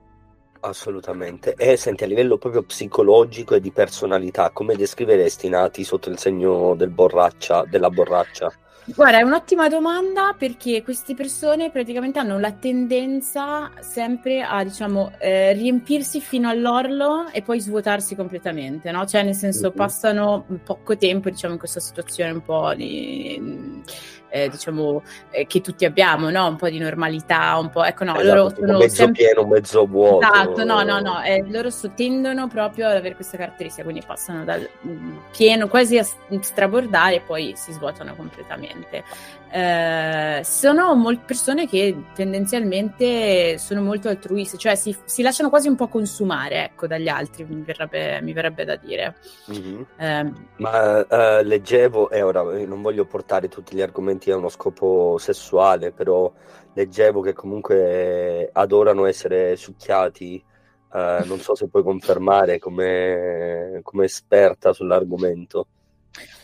Assolutamente. 0.61 1.55
E 1.57 1.77
senti, 1.77 2.05
a 2.05 2.07
livello 2.07 2.37
proprio 2.37 2.63
psicologico 2.63 3.55
e 3.55 3.61
di 3.61 3.71
personalità, 3.71 4.51
come 4.51 4.75
descriveresti 4.75 5.47
i 5.47 5.51
nati 5.51 5.85
sotto 5.85 6.11
il 6.11 6.19
segno 6.19 6.75
del 6.75 6.91
borraccia, 6.91 7.65
della 7.65 7.91
borraccia? 7.91 8.53
Guarda, 8.91 9.19
è 9.19 9.23
un'ottima 9.23 9.69
domanda 9.69 10.35
perché 10.37 10.83
queste 10.83 11.15
persone 11.15 11.71
praticamente 11.71 12.19
hanno 12.19 12.39
la 12.39 12.53
tendenza 12.53 13.71
sempre 13.81 14.41
a, 14.43 14.65
diciamo, 14.65 15.13
eh, 15.19 15.53
riempirsi 15.53 16.23
fino 16.23 16.49
all'orlo 16.49 17.29
e 17.31 17.43
poi 17.43 17.61
svuotarsi 17.61 18.17
completamente, 18.17 18.91
no? 18.91 19.05
Cioè, 19.05 19.23
nel 19.25 19.35
senso, 19.35 19.69
Mhm. 19.69 19.75
passano 19.75 20.47
poco 20.65 20.97
tempo, 20.97 21.29
diciamo, 21.29 21.53
in 21.53 21.59
questa 21.59 21.81
situazione 21.81 22.31
un 22.31 22.43
po' 22.43 22.73
di, 22.75 23.83
eh, 24.29 24.49
diciamo, 24.49 25.03
eh, 25.31 25.47
che 25.47 25.61
tutti 25.61 25.85
abbiamo, 25.85 26.31
no? 26.31 26.47
Un 26.47 26.57
po' 26.57 26.68
di 26.68 26.79
normalità, 26.79 27.57
un 27.59 27.70
po', 27.70 27.85
ecco, 27.85 28.05
no, 28.05 28.14
Esatto, 28.16 28.35
loro 28.35 28.55
sono 28.55 28.79
mezzo 28.79 28.95
sempre... 28.95 29.24
pieno, 29.24 29.47
mezzo 29.47 29.87
vuoto. 29.87 30.26
Esatto, 30.26 30.64
no, 30.64 30.83
no, 30.83 31.01
no, 31.01 31.22
eh, 31.22 31.45
loro 31.49 31.70
so- 31.70 31.91
tendono 31.95 32.49
proprio 32.49 32.89
ad 32.89 32.97
avere 32.97 33.14
questa 33.14 33.37
caratteristica, 33.37 33.85
quindi 33.85 34.03
passano 34.07 34.45
dal 34.45 34.68
mm, 34.87 35.16
pieno 35.31 35.68
quasi 35.68 35.99
a 35.99 36.07
strabordare 36.41 37.16
e 37.16 37.20
poi 37.20 37.53
si 37.57 37.72
svuotano 37.72 38.14
completamente. 38.14 39.05
Eh, 39.51 40.43
sono 40.45 40.95
mol- 40.95 41.21
persone 41.25 41.67
che 41.67 41.97
tendenzialmente 42.15 43.57
sono 43.59 43.81
molto 43.83 44.09
altruiste, 44.09 44.59
cioè 44.59 44.75
si, 44.75 44.97
si 45.05 45.23
lasciano 45.23 45.49
quasi 45.49 45.69
un 45.69 45.77
po' 45.77 45.89
consumare, 45.89 46.65
ecco, 46.65 46.87
dagli 46.87 47.09
altri, 47.09 47.45
mi 47.45 47.63
verrebbe, 47.63 48.21
mi 48.23 48.33
verrebbe 48.33 48.65
da 48.65 48.77
dire. 48.77 49.17
Mhm. 49.47 49.87
Eh, 49.97 50.33
Ma 50.57 51.07
eh, 51.41 51.45
leggevo, 51.45 52.11
e 52.11 52.23
ora 52.23 52.43
eh, 52.59 52.67
non 52.67 52.83
voglio 52.83 53.07
portare 53.07 53.49
tutti 53.49 53.75
gli 53.77 53.81
argomenti 53.83 54.31
a 54.31 54.37
uno 54.37 54.49
scopo 54.49 55.17
sessuale, 55.19 55.93
però 55.93 56.33
leggevo 56.73 57.21
che 57.23 57.33
comunque 57.33 58.51
adorano 58.53 59.07
essere 59.07 59.57
succhiati. 59.57 60.45
eh, 60.93 61.23
non 61.27 61.41
so 61.41 61.55
se 61.55 61.69
puoi 61.69 61.83
confermare 61.85 62.59
come, 62.59 63.81
come 63.83 64.05
esperta 64.07 64.73
sull'argomento. 64.73 65.69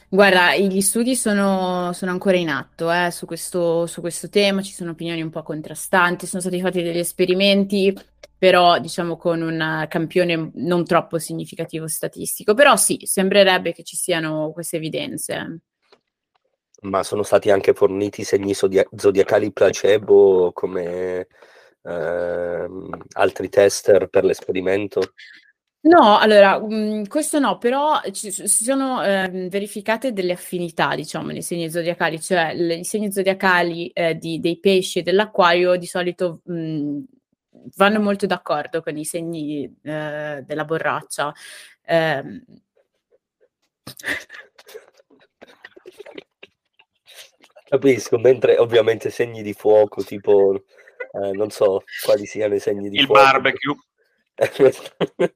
Guarda, 0.08 0.54
gli 0.54 0.80
studi 0.80 1.16
sono, 1.16 1.92
sono 1.92 2.10
ancora 2.12 2.36
in 2.36 2.48
atto 2.48 2.90
eh, 2.90 3.10
su 3.10 3.26
questo, 3.26 3.86
su 3.86 4.00
questo 4.00 4.28
tema, 4.28 4.62
ci 4.62 4.72
sono 4.72 4.92
opinioni 4.92 5.22
un 5.22 5.30
po' 5.30 5.42
contrastanti, 5.42 6.26
sono 6.26 6.40
stati 6.40 6.60
fatti 6.60 6.82
degli 6.82 6.98
esperimenti, 6.98 7.96
però 8.36 8.78
diciamo 8.78 9.16
con 9.16 9.42
un 9.42 9.86
campione 9.88 10.50
non 10.54 10.84
troppo 10.84 11.18
significativo 11.18 11.88
statistico. 11.88 12.54
Però 12.54 12.76
sì, 12.76 13.00
sembrerebbe 13.04 13.72
che 13.72 13.82
ci 13.82 13.96
siano 13.96 14.52
queste 14.52 14.76
evidenze. 14.76 15.60
Ma 16.82 17.02
sono 17.02 17.22
stati 17.22 17.50
anche 17.50 17.72
forniti 17.72 18.24
segni 18.24 18.52
zodia- 18.52 18.86
zodiacali 18.94 19.52
placebo 19.52 20.52
come 20.52 21.26
ehm, 21.82 23.04
altri 23.12 23.48
tester 23.48 24.08
per 24.08 24.24
l'esperimento? 24.24 25.00
No, 25.86 26.16
allora, 26.18 26.58
mhmm, 26.58 27.06
questo 27.08 27.38
no, 27.38 27.58
però 27.58 28.00
ci 28.10 28.30
si 28.30 28.46
sono, 28.64 29.02
ehm, 29.04 29.48
verificate 29.50 30.14
delle 30.14 30.32
affinità, 30.32 30.94
diciamo, 30.94 31.26
nei 31.30 31.42
segni 31.42 31.68
zodiacali, 31.70 32.18
cioè 32.22 32.54
l 32.54 32.70
i 32.78 32.84
segni 32.84 33.12
zodiacali, 33.12 33.90
ehm, 33.92 34.12
di 34.18 34.40
dei 34.40 34.58
pesci 34.58 35.00
e 35.00 35.02
dell'acquario 35.02 35.76
di 35.76 35.84
solito, 35.84 36.40
mhmm, 36.46 37.04
vanno 37.76 38.00
molto 38.00 38.24
d'accordo 38.24 38.80
con 38.82 38.96
i 38.96 39.04
segni, 39.04 39.70
ehm, 39.82 40.40
della 40.40 40.64
borraccia. 40.64 41.30
Ehm 41.84 42.42
Capisco, 47.68 48.18
mentre 48.18 48.58
ovviamente 48.58 49.10
segni 49.10 49.42
di 49.42 49.54
fuoco, 49.54 50.02
tipo, 50.04 50.62
ehm, 51.12 51.36
non 51.36 51.50
so 51.50 51.82
quali 52.04 52.26
siano 52.26 52.54
i 52.54 52.60
segni 52.60 52.88
di 52.90 52.98
Il 52.98 53.06
fuoco. 53.06 53.22
barbecue. 53.22 53.74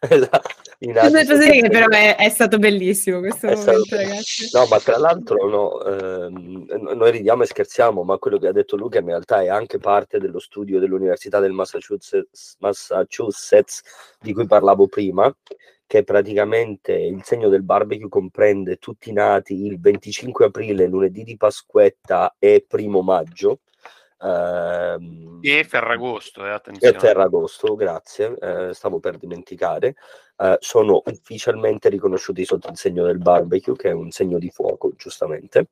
Esa 0.00 0.40
in 0.80 0.92
Posso 0.92 1.06
altri 1.06 1.26
posso 1.26 1.50
dire 1.50 1.68
però 1.70 1.86
è 1.88 2.16
è 2.16 2.28
stato 2.28 2.58
bellissimo 2.58 3.20
questo 3.20 3.46
È 3.46 3.56
stato 3.56 3.78
momento, 3.78 3.96
ragazzi. 3.96 4.50
no, 4.52 4.66
ma 4.66 4.78
tra 4.78 4.98
l'altro 4.98 5.48
no, 5.48 5.82
ehm, 5.82 6.66
noi 6.94 7.10
ridiamo 7.10 7.42
e 7.42 7.46
scherziamo, 7.46 8.02
ma 8.02 8.18
quello 8.18 8.38
che 8.38 8.48
ha 8.48 8.52
detto 8.52 8.76
Luca 8.76 8.98
in 8.98 9.06
realtà 9.06 9.42
è 9.42 9.48
anche 9.48 9.78
parte 9.78 10.18
dello 10.18 10.38
studio 10.38 10.78
dell'Università 10.78 11.40
del 11.40 11.52
Massachusetts 11.52 12.56
Massachusetts 12.58 13.82
di 14.20 14.34
cui 14.34 14.46
parlavo 14.46 14.86
prima, 14.86 15.34
che 15.86 16.04
praticamente 16.04 16.92
il 16.92 17.22
segno 17.24 17.48
del 17.48 17.62
barbecue 17.62 18.08
comprende 18.10 18.76
tutti 18.76 19.08
i 19.10 19.14
nati 19.14 19.54
il 19.64 19.80
25 19.80 20.46
aprile, 20.46 20.86
lunedì 20.86 21.22
di 21.24 21.36
Pasquetta 21.38 22.34
e 22.38 22.64
primo 22.68 23.00
maggio. 23.00 23.60
Ehm, 24.20 25.38
E 25.42 25.64
Ferragosto, 25.64 26.44
eh, 26.44 26.48
e 26.48 26.52
attenzione. 26.52 26.98
Ferragosto, 26.98 27.74
grazie, 27.74 28.34
eh, 28.40 28.74
stavo 28.74 28.98
per 28.98 29.18
dimenticare, 29.18 29.94
eh, 30.38 30.56
sono 30.60 31.02
ufficialmente 31.04 31.88
riconosciuti 31.88 32.44
sotto 32.44 32.68
il 32.70 32.76
segno 32.76 33.04
del 33.04 33.18
barbecue, 33.18 33.76
che 33.76 33.90
è 33.90 33.92
un 33.92 34.10
segno 34.10 34.38
di 34.38 34.50
fuoco, 34.50 34.92
giustamente, 34.96 35.68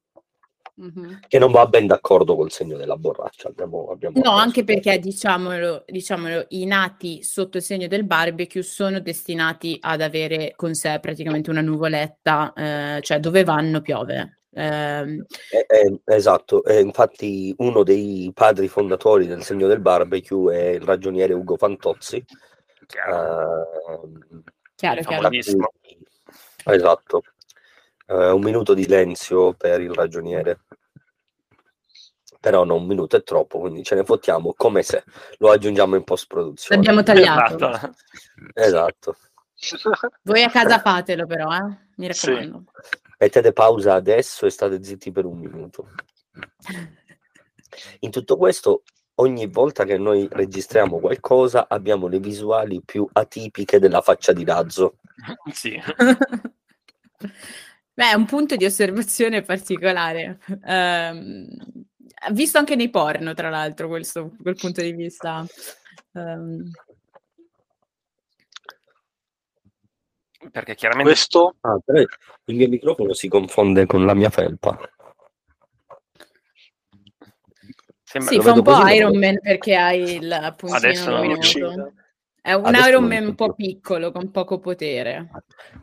Mh-mh. 0.77 1.21
che 1.29 1.39
non 1.39 1.53
va 1.53 1.67
ben 1.67 1.87
d'accordo 1.87 2.37
col 2.37 2.51
segno 2.51 2.77
della 2.77 2.97
borraccia. 2.97 3.49
Abbiamo, 3.49 3.89
abbiamo 3.91 4.21
No, 4.23 4.33
anche 4.33 4.65
perché 4.65 4.99
diciamolo 4.99 5.85
diciamolo, 5.87 6.47
i 6.51 6.67
nati 6.67 7.23
sotto 7.23 7.57
il 7.57 7.63
segno 7.63 7.87
del 7.87 8.05
barbecue 8.05 8.63
sono 8.63 9.01
destinati 9.01 9.79
ad 9.81 10.01
avere 10.03 10.53
con 10.57 10.75
sé 10.75 10.99
praticamente 11.01 11.51
una 11.51 11.61
nuvoletta, 11.63 12.53
ehm, 12.55 13.01
cioè 13.01 13.19
dove 13.21 13.45
vanno 13.45 13.81
piove. 13.81 14.41
Ehm 14.57 15.25
Eh, 15.51 15.67
eh, 15.69 16.01
esatto, 16.05 16.65
e 16.65 16.81
infatti 16.81 17.55
uno 17.59 17.83
dei 17.83 18.31
padri 18.33 18.69
fondatori 18.69 19.27
del 19.27 19.43
segno 19.43 19.67
del 19.67 19.81
barbecue 19.81 20.55
è 20.57 20.69
il 20.75 20.81
ragioniere 20.83 21.35
Ugo 21.35 21.57
Fantozzi. 21.57 22.25
Chiaro. 22.87 23.67
ehm, 24.03 24.43
Chiaro, 24.77 25.01
Il 25.01 25.07
chiaro. 25.07 25.23
famosissimo. 25.23 25.73
Esatto. 26.65 27.23
Eh, 28.07 28.31
un 28.31 28.43
minuto 28.43 28.75
di 28.75 28.83
silenzio 28.83 29.55
per 29.55 29.81
il 29.81 29.93
ragioniere. 29.93 30.61
Però 32.41 32.65
no, 32.65 32.75
un 32.75 32.87
minuto 32.87 33.17
è 33.17 33.23
troppo, 33.23 33.59
quindi 33.59 33.83
ce 33.83 33.95
ne 33.95 34.05
fottiamo 34.05 34.53
come 34.55 34.83
se 34.83 35.03
lo 35.39 35.51
aggiungiamo 35.51 35.97
in 35.97 36.05
post-produzione. 36.05 36.77
L'abbiamo 36.77 37.03
tagliato. 37.03 37.71
Esatto. 37.71 37.97
Esatto. 38.55 39.17
Voi 40.23 40.43
a 40.43 40.51
casa 40.51 40.79
fatelo 40.79 41.27
però, 41.27 41.51
eh, 41.57 41.77
mi 41.97 42.13
Sì. 42.13 42.53
Mettete 43.25 43.55
pausa 43.55 43.95
adesso 43.95 44.45
e 44.45 44.51
state 44.51 44.85
zitti 44.85 45.11
per 45.11 45.25
un 45.25 45.39
minuto. 45.39 45.89
In 48.01 48.11
tutto 48.11 48.37
questo, 48.37 48.83
ogni 49.15 49.47
volta 49.47 49.85
che 49.85 49.97
noi 49.97 50.29
registriamo 50.31 50.99
qualcosa, 50.99 51.67
abbiamo 51.67 52.07
le 52.07 52.19
visuali 52.19 52.83
più 52.85 53.09
atipiche 53.11 53.79
della 53.79 54.03
faccia 54.03 54.35
di 54.35 54.45
Razzo. 54.45 54.99
Sì. 55.51 55.81
Beh, 57.95 58.11
è 58.11 58.13
un 58.13 58.27
punto 58.27 58.57
di 58.57 58.67
osservazione 58.67 59.41
particolare. 59.41 60.41
Ehm, 60.67 61.49
visto 62.33 62.59
anche 62.59 62.77
nei 62.77 62.91
porno, 62.91 63.33
tra 63.33 63.49
l'altro, 63.49 63.89
questo 63.89 64.33
quel 64.39 64.57
punto 64.57 64.83
di 64.83 64.93
vista. 64.93 65.47
Ehm 66.13 66.71
Perché 70.51 70.75
chiaramente 70.75 71.13
Questo 71.13 71.57
Ah, 71.61 71.79
il 71.87 72.57
mio 72.57 72.69
microfono 72.69 73.13
si 73.13 73.29
confonde 73.29 73.87
con 73.87 74.05
la 74.05 74.15
mia 74.15 74.31
felpa. 74.31 74.79
sembra... 78.03 78.33
Sì, 78.33 78.41
fa 78.41 78.53
un 78.53 78.63
po' 78.63 78.87
Iron 78.89 79.19
Man 79.19 79.39
perché 79.41 79.75
hai 79.75 80.17
il 80.17 80.33
Adesso 80.33 80.55
puntino 80.57 81.05
non 81.05 81.15
lo 81.15 81.21
luminoso. 81.23 81.37
uccide. 81.59 81.95
È 82.47 82.53
un 82.53 82.67
Adesso 82.67 82.89
Iron 82.89 83.05
Man 83.07 83.25
un 83.25 83.35
po' 83.35 83.55
piccolo, 83.55 84.13
con 84.13 84.31
poco 84.31 84.59
potere. 84.59 85.31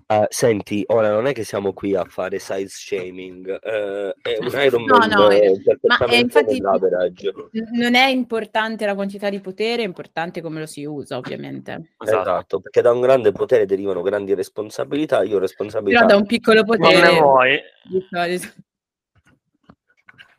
Ah, 0.05 0.28
senti, 0.30 0.84
ora 0.89 1.09
non 1.09 1.26
è 1.26 1.34
che 1.34 1.43
siamo 1.43 1.74
qui 1.74 1.95
a 1.95 2.05
fare 2.05 2.38
size 2.38 2.68
shaming, 2.68 3.49
eh, 3.64 4.14
è 4.22 4.38
un 4.38 4.64
Iron 4.64 4.84
No, 4.84 4.97
Man 4.97 5.09
no, 5.09 5.30
eh, 5.32 5.53
eh, 5.53 5.80
ma 5.82 5.97
è 6.05 6.18
infatti 6.18 6.62
non 6.62 7.95
è 7.95 8.05
importante 8.09 8.86
la 8.86 8.93
quantità 8.93 9.32
di 9.32 9.39
potere, 9.39 9.82
è 9.82 9.88
importante 9.88 10.39
come 10.41 10.59
lo 10.59 10.68
si 10.68 10.86
usa, 10.86 11.18
ovviamente. 11.18 11.93
Esatto. 11.97 12.22
Esatto, 12.22 12.59
perché 12.59 12.82
da 12.82 12.91
un 12.91 13.01
grande 13.01 13.32
potere 13.32 13.66
derivano 13.66 14.03
grandi 14.03 14.36
responsabilità, 14.36 15.24
io 15.24 15.39
responsabilità 15.39 16.05
Però 16.05 16.12
da 16.12 16.22
un 16.22 16.28
piccolo 16.28 16.64
potere 16.64 17.01
ne 17.01 17.20
vuoi? 17.20 17.59
di 17.89 18.07
solito. 18.07 18.47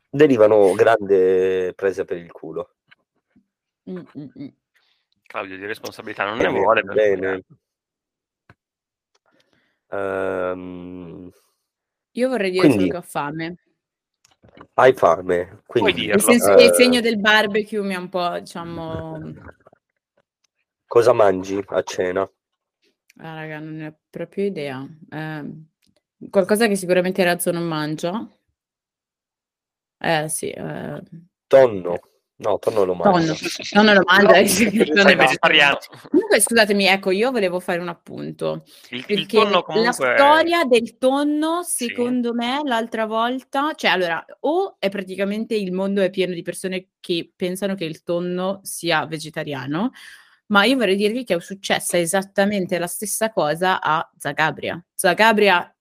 derivano 0.08 0.72
grandi 0.74 1.72
prese 1.74 2.04
per 2.04 2.18
il 2.18 2.30
culo. 2.30 2.74
Mm, 3.90 3.96
mm, 3.96 4.26
mm. 4.38 4.48
Claudio 5.32 5.56
di 5.56 5.64
responsabilità 5.64 6.24
non 6.26 6.36
ne 6.36 6.44
Bene, 6.44 6.58
vuole. 6.58 6.82
bene. 6.82 7.42
Ehm, 9.88 11.30
Io 12.10 12.28
vorrei 12.28 12.50
dire 12.50 12.66
Quindi- 12.66 12.90
che 12.90 12.96
ho 12.98 13.00
fame. 13.00 13.56
hai 14.74 14.92
fame, 14.92 15.62
quindi 15.64 15.92
Puoi 15.92 16.06
Nel 16.06 16.16
dirlo. 16.16 16.20
senso 16.20 16.54
che 16.54 16.64
il 16.64 16.70
Eh. 16.70 16.74
segno 16.74 17.00
del 17.00 17.18
barbecue 17.18 17.80
mi 17.80 17.94
ha 17.94 17.98
un 17.98 18.10
po', 18.10 18.38
diciamo... 18.40 19.32
cosa 20.86 21.14
mangi 21.14 21.62
a 21.66 21.82
cena? 21.82 22.20
Ah, 23.16 23.34
raga, 23.34 23.58
non 23.58 23.76
ne 23.76 23.86
ho 23.86 23.98
proprio 24.10 24.44
idea. 24.44 24.86
Ehm, 25.10 25.68
qualcosa 26.28 26.66
che 26.66 26.76
sicuramente 26.76 27.24
Razzo 27.24 27.50
non 27.50 27.66
mangia. 27.66 28.28
Eh 29.96 30.28
sì, 30.28 30.50
eh, 30.50 31.00
Tonno? 31.46 31.98
No, 32.42 32.58
tonno 32.58 32.84
lo 32.84 32.94
mangio. 32.94 33.34
Tonno 33.70 33.92
lo 33.94 34.02
mangia. 34.04 34.34
eh, 34.36 34.40
No, 34.42 34.46
sì, 34.48 34.68
sei 34.70 34.86
tonno 34.86 35.02
Sei 35.02 35.14
no. 35.16 35.22
vegetariano. 35.22 35.78
Comunque, 36.10 36.40
scusatemi, 36.40 36.86
ecco, 36.86 37.10
io 37.10 37.30
volevo 37.30 37.60
fare 37.60 37.78
un 37.78 37.88
appunto. 37.88 38.64
Il, 38.90 38.98
il 38.98 39.04
Perché 39.06 39.36
tonno 39.38 39.50
la 39.50 39.62
comunque... 39.62 39.92
storia 39.92 40.64
del 40.64 40.98
tonno, 40.98 41.62
Sì. 41.62 41.86
secondo 41.86 42.34
me, 42.34 42.60
l'altra 42.64 43.06
volta, 43.06 43.72
cioè 43.74 43.90
allora, 43.90 44.24
o 44.40 44.76
è 44.78 44.88
praticamente 44.88 45.54
il 45.54 45.72
mondo 45.72 46.02
è 46.02 46.10
pieno 46.10 46.34
di 46.34 46.42
persone 46.42 46.88
che 47.00 47.32
pensano 47.34 47.74
che 47.74 47.84
il 47.84 48.02
tonno 48.02 48.60
sia 48.62 49.06
vegetariano, 49.06 49.90
ma 50.46 50.64
io 50.64 50.76
vorrei 50.76 50.96
dirvi 50.96 51.24
che 51.24 51.34
è 51.34 51.40
successa 51.40 51.96
esattamente 51.96 52.78
la 52.78 52.86
stessa 52.86 53.30
cosa 53.32 53.80
a 53.80 54.06
Zagabria. 54.18 54.84
Zagabria, 54.94 55.74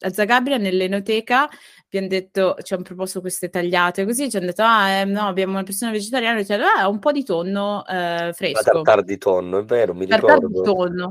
a 0.00 0.12
Zagabria 0.12 0.56
nell'enoteca 0.56 1.48
abbiamo 1.84 2.06
detto, 2.08 2.56
ci 2.62 2.74
hanno 2.74 2.82
proposto 2.82 3.20
queste 3.20 3.48
tagliate 3.48 4.04
così, 4.04 4.30
ci 4.30 4.36
hanno 4.36 4.46
detto, 4.46 4.62
ah, 4.62 4.88
eh, 4.88 5.04
no, 5.04 5.26
abbiamo 5.26 5.52
una 5.54 5.62
persona 5.62 5.90
vegetariana, 5.90 6.38
e 6.38 6.44
ci 6.44 6.52
hanno 6.52 6.64
detto, 6.64 6.78
ah, 6.78 6.88
un 6.88 6.98
po' 6.98 7.12
di 7.12 7.24
tonno 7.24 7.84
eh, 7.86 8.26
La 8.26 8.32
fresco. 8.32 8.62
tartar 8.82 9.02
di 9.04 9.16
tonno, 9.18 9.58
è 9.58 9.64
vero, 9.64 9.94
mi 9.94 10.06
Tartar 10.06 10.38
di 10.38 10.46
ricordo. 10.46 10.62
tonno. 10.74 11.08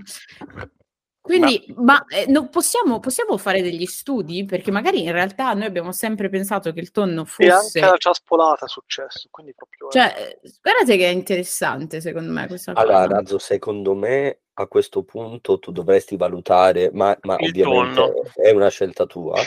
Quindi, 1.19 1.73
ma, 1.75 2.05
eh, 2.05 2.25
non 2.29 2.47
possiamo, 2.49 2.99
possiamo 3.01 3.37
fare 3.37 3.61
degli 3.61 3.85
studi? 3.85 4.45
Perché 4.45 4.71
magari 4.71 5.03
in 5.03 5.11
realtà 5.11 5.51
noi 5.53 5.65
abbiamo 5.65 5.91
sempre 5.91 6.29
pensato 6.29 6.71
che 6.71 6.79
il 6.79 6.91
tonno 6.91 7.23
E 7.23 7.25
fosse... 7.25 7.51
anche 7.51 7.79
la 7.81 7.97
ciaspolata 7.97 8.65
è 8.65 8.69
successo, 8.69 9.27
quindi 9.29 9.53
proprio... 9.53 9.89
eh, 9.89 9.91
Cioè, 9.91 10.39
eh, 10.41 10.51
guardate 10.61 10.95
che 10.95 11.05
è 11.05 11.11
interessante 11.11 11.99
secondo 11.99 12.31
me 12.31 12.47
questa 12.47 12.71
Allora, 12.75 13.01
cosa. 13.07 13.19
Razzo, 13.19 13.37
secondo 13.39 13.93
me 13.93 14.39
a 14.59 14.67
questo 14.67 15.03
punto 15.03 15.59
tu 15.59 15.71
dovresti 15.71 16.17
valutare, 16.17 16.89
ma, 16.91 17.15
ma 17.21 17.35
ovviamente 17.35 17.93
tonno. 17.93 18.23
è 18.33 18.49
una 18.51 18.69
scelta 18.69 19.05
tua. 19.05 19.39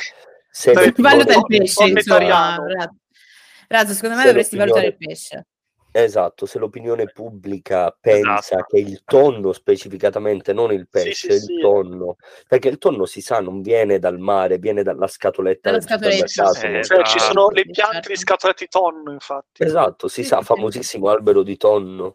Se 0.50 0.72
Valuta 0.96 1.34
il 1.34 1.44
pesce, 1.46 1.84
insomma. 1.84 2.56
Razzo. 3.66 3.92
Secondo 3.92 4.16
me 4.16 4.22
Se 4.22 4.28
dovresti 4.28 4.56
valutare 4.56 4.86
il 4.86 4.96
pesce. 4.96 5.46
Esatto, 5.92 6.46
se 6.46 6.60
l'opinione 6.60 7.08
pubblica 7.08 7.90
pensa 8.00 8.56
Esatto. 8.56 8.64
che 8.66 8.78
il 8.78 9.02
tonno 9.04 9.52
specificatamente, 9.52 10.52
non 10.52 10.72
il 10.72 10.86
Sì, 10.88 11.10
pesce, 11.10 11.32
sì, 11.32 11.32
il 11.32 11.40
sì. 11.46 11.58
tonno, 11.58 12.16
perché 12.46 12.68
il 12.68 12.78
tonno 12.78 13.06
si 13.06 13.20
sa 13.20 13.40
non 13.40 13.60
viene 13.60 13.98
dal 13.98 14.18
mare, 14.20 14.58
viene 14.58 14.84
dalla 14.84 15.08
scatoletta 15.08 15.70
Dalla 15.70 15.80
del 15.80 15.88
scatoletta, 15.88 16.26
supermercato. 16.26 16.60
Eh, 16.76 16.82
Cioè, 16.84 17.02
ci 17.02 17.18
esatto. 17.18 17.18
sono 17.18 17.48
le 17.50 17.62
Sì, 17.64 17.70
piante 17.72 17.92
certo. 17.94 18.08
di 18.10 18.16
scatolette 18.16 18.64
di 18.64 18.70
tonno, 18.70 19.12
infatti. 19.12 19.62
Esatto, 19.64 20.06
si 20.08 20.22
Sì, 20.22 20.28
sa, 20.28 20.36
sì, 20.38 20.42
sì. 20.44 20.54
famosissimo 20.54 21.08
albero 21.08 21.42
di 21.42 21.56
tonno. 21.56 22.14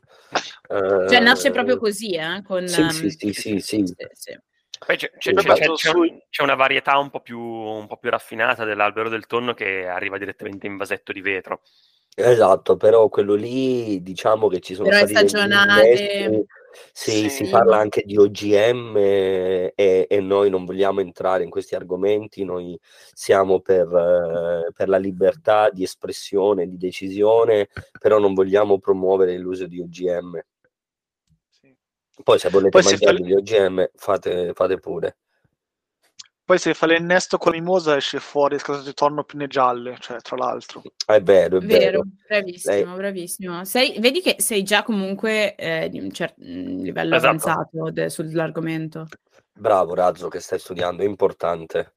Cioè, 0.70 1.20
nasce 1.20 1.48
Eh, 1.50 1.52
proprio 1.52 1.78
così, 1.78 2.16
eh? 2.16 2.42
Con, 2.46 2.64
Sì, 2.66 2.90
sì, 2.90 3.10
ehm, 3.10 3.10
sì, 3.10 3.34
sì, 3.34 3.60
sì. 3.60 3.86
sì, 3.86 3.94
sì. 4.14 4.40
Poi 4.86 4.98
c'è, 4.98 5.10
c'è- 5.18 5.18
Sì, 5.20 5.32
c'è- 5.34 5.54
esatto. 5.54 5.54
c'è- 5.54 5.72
c'è- 5.74 5.90
Sui- 5.92 6.24
c'è 6.30 6.44
una 6.44 6.56
varietà 6.56 6.98
un 6.98 7.10
po, 7.10 7.20
più, 7.22 7.40
un 7.40 7.88
po' 7.88 7.98
più 7.98 8.10
raffinata 8.10 8.64
dell'albero 8.66 9.10
del 9.10 9.26
tonno 9.26 9.54
che 9.54 9.86
arriva 9.88 10.18
direttamente 10.18 10.66
in 10.68 10.78
vasetto 10.78 11.12
di 11.12 11.22
vetro. 11.22 11.62
Esatto, 12.18 12.78
però 12.78 13.10
quello 13.10 13.34
lì 13.36 14.02
diciamo 14.02 14.48
che 14.48 14.62
ci 14.62 14.74
sono 14.74 14.88
Però 14.88 15.04
è 15.04 15.06
stati 15.08 15.26
degli 15.26 15.30
stagionale. 15.38 15.84
investi, 15.84 16.46
sì, 16.94 17.12
Sì. 17.12 17.30
si 17.30 17.50
parla 17.50 17.76
anche 17.78 18.04
di 18.06 18.16
OGM 18.18 18.96
e, 18.98 19.74
e 20.10 20.20
noi 20.22 20.50
non 20.50 20.64
vogliamo 20.64 21.02
entrare 21.02 21.44
in 21.44 21.50
questi 21.50 21.76
argomenti, 21.76 22.46
noi 22.46 22.80
siamo 23.14 23.60
per, 23.60 23.88
eh, 23.94 24.72
per 24.74 24.88
la 24.88 24.96
libertà 24.98 25.70
di 25.70 25.84
espressione, 25.84 26.68
di 26.70 26.78
decisione, 26.78 27.68
però 28.00 28.18
non 28.18 28.34
vogliamo 28.34 28.80
promuovere 28.80 29.38
l'uso 29.38 29.68
di 29.68 29.82
OGM. 29.82 30.40
Sì. 31.50 31.76
Poi 32.24 32.40
se 32.40 32.50
volete 32.50 32.70
Poi 32.70 32.84
se 32.84 32.92
mangiare 32.92 33.18
fa- 33.18 33.24
gli 33.26 33.34
OGM 33.34 33.90
fate, 33.94 34.54
fate 34.54 34.80
pure. 34.80 35.16
Poi 36.46 36.60
se 36.60 36.76
fa 36.76 36.86
l'innesto 36.86 37.40
con 37.40 37.54
la 37.54 37.58
mimosa 37.58 37.96
esce 37.96 38.20
fuori 38.20 38.60
scatolette 38.60 38.90
di 38.90 38.94
tonno 38.94 39.24
pinne 39.24 39.48
gialle, 39.48 39.98
cioè, 40.00 40.20
tra 40.22 40.36
l'altro. 40.38 40.84
È 41.04 41.20
vero, 41.20 41.58
è 41.58 41.62
Vero, 41.62 42.02
vero. 42.02 42.04
bravissimo, 42.28 42.74
Lei- 42.92 42.96
bravissimo. 42.96 43.66
Sei, 43.66 44.00
vedi 44.00 44.22
che 44.22 44.36
sei 44.38 44.62
già 44.62 44.84
comunque 44.84 45.56
eh, 45.56 45.90
di 45.90 46.00
un 46.00 46.12
certo 46.12 46.36
livello 46.40 47.16
Esatto. 47.16 47.48
avanzato 47.50 47.90
de- 47.90 48.10
sull'argomento. 48.12 49.08
Bravo 49.58 49.96
Razzo 49.96 50.28
che 50.28 50.40
stai 50.40 50.60
studiando, 50.60 51.02
è 51.02 51.06
importante. 51.08 51.94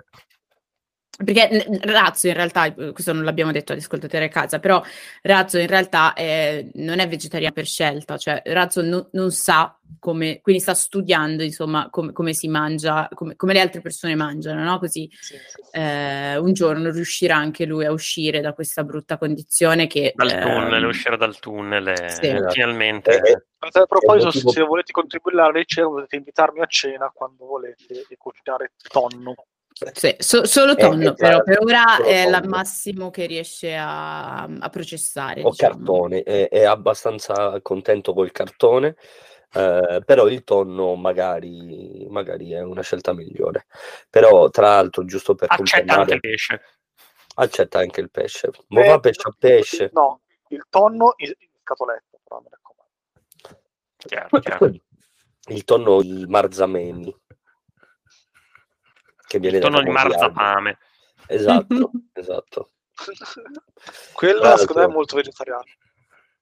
Perché 1.24 1.66
Razzo 1.80 2.28
in 2.28 2.34
realtà, 2.34 2.66
eh, 2.66 2.92
questo 2.92 3.12
non 3.12 3.24
l'abbiamo 3.24 3.50
detto 3.50 3.72
agli 3.72 3.80
ascoltatori 3.80 4.22
a 4.22 4.28
casa, 4.28 4.60
però 4.60 4.80
Razzo 5.22 5.58
in 5.58 5.66
realtà 5.66 6.12
eh, 6.12 6.70
non 6.74 7.00
è 7.00 7.08
vegetariano 7.08 7.52
per 7.52 7.66
scelta, 7.66 8.16
cioè 8.16 8.40
Razzo 8.44 8.82
no- 8.82 9.08
non 9.12 9.32
sa 9.32 9.76
come, 9.98 10.40
quindi 10.40 10.62
sta 10.62 10.74
studiando 10.74 11.42
insomma 11.42 11.88
come, 11.90 12.12
come 12.12 12.34
si 12.34 12.46
mangia, 12.46 13.08
come, 13.12 13.34
come 13.34 13.52
le 13.52 13.60
altre 13.60 13.80
persone 13.80 14.14
mangiano, 14.14 14.62
no? 14.62 14.78
Così 14.78 15.10
Sì, 15.12 15.34
sì, 15.34 15.60
sì. 15.60 15.70
eh, 15.72 16.36
un 16.36 16.52
giorno 16.52 16.92
riuscirà 16.92 17.34
anche 17.34 17.64
lui 17.64 17.84
a 17.84 17.90
uscire 17.90 18.40
da 18.40 18.52
questa 18.52 18.84
brutta 18.84 19.18
condizione 19.18 19.88
che... 19.88 20.12
Dal 20.14 20.30
ehm, 20.30 20.40
tunnel, 20.40 20.84
uscire 20.84 21.16
dal 21.16 21.36
tunnel 21.40 21.94
sì. 21.96 22.28
Esatto. 22.28 22.52
finalmente... 22.52 23.10
E- 23.10 23.30
e- 23.30 23.44
A 23.58 23.86
proposito, 23.86 24.50
se 24.52 24.62
volete 24.62 24.92
contribuire 24.92 25.40
alla 25.40 25.50
ricerca, 25.50 25.90
potete 25.90 26.14
invitarmi 26.14 26.60
a 26.60 26.66
cena 26.66 27.10
quando 27.12 27.44
volete 27.44 28.06
e 28.08 28.16
cucinare 28.16 28.74
tonno. 28.88 29.34
Sì, 29.92 30.14
so- 30.18 30.44
solo 30.44 30.72
Eh, 30.72 30.76
tonno, 30.76 31.10
eh, 31.10 31.14
però 31.14 31.36
tra- 31.36 31.42
per 31.42 31.58
ora 31.60 32.02
è 32.04 32.26
il 32.26 32.48
massimo 32.48 33.10
che 33.10 33.26
riesce 33.26 33.74
a, 33.76 34.42
a 34.42 34.68
processare. 34.70 35.42
o 35.42 35.50
diciamo. 35.50 35.74
cartone, 35.76 36.22
è, 36.22 36.48
è 36.48 36.64
abbastanza 36.64 37.60
contento 37.62 38.12
col 38.12 38.32
cartone, 38.32 38.96
eh, 39.52 40.02
però 40.04 40.26
il 40.26 40.42
tonno 40.44 40.94
magari, 40.96 42.06
magari 42.10 42.52
è 42.52 42.60
una 42.60 42.82
scelta 42.82 43.12
migliore. 43.12 43.66
Però, 44.10 44.50
tra 44.50 44.68
l'altro, 44.68 45.04
giusto 45.04 45.34
per 45.34 45.48
Accetta 45.50 45.96
anche 45.98 46.14
il 46.14 46.20
pesce. 46.20 46.60
accetta 47.36 47.78
anche 47.78 48.00
il 48.00 48.10
pesce. 48.10 48.50
Ma 48.68 48.84
Eh, 48.84 48.88
va 48.88 49.00
pesce 49.00 49.28
a 49.28 49.34
pesce. 49.38 49.90
No, 49.92 50.22
il 50.48 50.64
tonno 50.68 51.14
in 51.18 51.32
scatoletta, 51.62 52.18
però 52.24 52.40
mi 52.40 52.48
raccomando. 52.50 53.62
Chiaro, 53.96 54.38
chiaro. 54.40 54.72
Il 55.50 55.64
tonno 55.64 56.02
i 56.02 56.24
marzamemi. 56.26 57.14
Che 59.28 59.38
viene 59.38 59.58
da 59.58 59.82
di 59.82 59.90
marzapame. 59.90 60.78
Esatto, 61.26 61.90
esatto. 62.14 62.70
Quello 64.12 64.40
Tra 64.40 64.56
secondo 64.56 64.82
me 64.82 64.88
è 64.88 64.94
molto 64.94 65.16
vegetariano. 65.16 65.64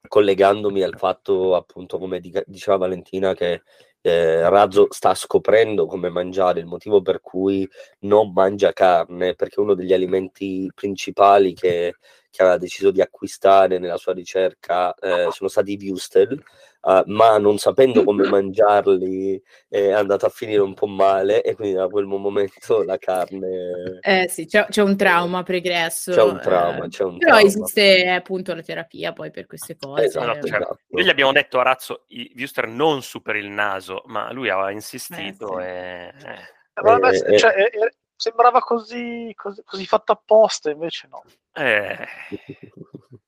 collegandomi 0.06 0.82
al 0.82 0.96
fatto, 0.96 1.56
appunto, 1.56 1.98
come 1.98 2.20
diceva 2.20 2.76
Valentina, 2.76 3.34
che 3.34 3.62
eh, 4.00 4.48
Razzo 4.48 4.86
sta 4.90 5.14
scoprendo 5.16 5.86
come 5.86 6.10
mangiare, 6.10 6.60
il 6.60 6.66
motivo 6.66 7.02
per 7.02 7.20
cui 7.20 7.68
non 8.00 8.32
mangia 8.32 8.72
carne, 8.72 9.34
perché 9.34 9.58
uno 9.58 9.74
degli 9.74 9.92
alimenti 9.92 10.70
principali 10.72 11.54
che, 11.54 11.96
che 12.30 12.42
aveva 12.42 12.56
deciso 12.56 12.92
di 12.92 13.00
acquistare 13.00 13.80
nella 13.80 13.96
sua 13.96 14.12
ricerca 14.12 14.94
eh, 14.94 15.28
sono 15.32 15.48
stati 15.48 15.72
i 15.72 15.88
Wustel, 15.90 16.40
eh, 16.86 17.02
ma 17.06 17.38
non 17.38 17.58
sapendo 17.58 18.04
come 18.04 18.26
mangiarli 18.28 19.42
è 19.68 19.90
andato 19.90 20.26
a 20.26 20.28
finire 20.28 20.60
un 20.60 20.74
po' 20.74 20.86
male 20.86 21.42
e 21.42 21.54
quindi 21.54 21.74
da 21.74 21.88
quel 21.88 22.06
momento 22.06 22.82
la 22.84 22.98
carne... 22.98 23.98
Eh 24.00 24.28
sì, 24.28 24.46
c'è, 24.46 24.66
c'è 24.66 24.82
un 24.82 24.96
trauma 24.96 25.42
pregresso. 25.42 26.12
C'è 26.12 26.22
un 26.22 26.38
trauma, 26.40 26.84
eh, 26.84 26.88
c'è 26.88 27.04
un 27.04 27.18
Però 27.18 27.32
trauma. 27.32 27.46
esiste 27.46 28.08
appunto 28.10 28.54
la 28.54 28.62
terapia 28.62 29.12
poi 29.12 29.30
per 29.30 29.46
queste 29.46 29.76
cose. 29.76 30.04
Esatto, 30.04 30.24
Esatto, 30.30 30.46
certo. 30.46 30.64
esatto. 30.64 30.80
Noi 30.88 31.04
gli 31.04 31.08
abbiamo 31.08 31.32
detto 31.32 31.58
a 31.58 31.62
Razzo 31.62 32.04
Wuster 32.36 32.68
non 32.68 33.02
su 33.02 33.22
per 33.22 33.36
il 33.36 33.48
naso, 33.50 34.02
ma 34.06 34.32
lui 34.32 34.48
aveva 34.48 34.70
insistito 34.70 35.58
Eh, 35.60 36.12
sì. 36.16 36.26
e... 36.26 36.30
eh. 36.30 36.54
Eh, 36.78 36.98
me- 36.98 37.08
Eh, 37.10 37.34
eh. 37.34 37.38
cioè, 37.38 37.54
eh, 37.56 37.70
eh, 37.72 37.94
sembrava 38.14 38.60
così, 38.60 39.32
così, 39.34 39.62
così 39.64 39.86
fatto 39.86 40.12
apposta, 40.12 40.70
invece 40.70 41.08
no. 41.10 41.22
Eh, 41.54 41.96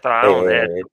tra 0.00 0.22
l'altro, 0.22 0.48
Eh, 0.48 0.84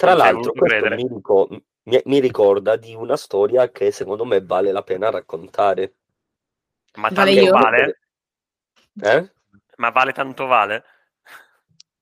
tra 0.00 0.14
l'altro, 0.14 0.52
questo 0.52 0.88
mi, 0.88 1.06
rico- 1.06 1.48
mi- 1.82 2.02
mi 2.06 2.20
ricorda 2.20 2.76
di 2.76 2.94
una 2.94 3.16
storia 3.18 3.70
che 3.70 3.90
secondo 3.90 4.24
me 4.24 4.40
vale 4.42 4.72
la 4.72 4.82
pena 4.82 5.10
raccontare. 5.10 5.96
ma 6.94 7.10
Vale 7.10 7.34
tanto 7.34 7.50
vale? 7.52 8.00
Eh? 9.02 9.32
Ma 9.76 9.90
vale 9.90 10.12
tanto 10.12 10.46
vale? 10.46 10.84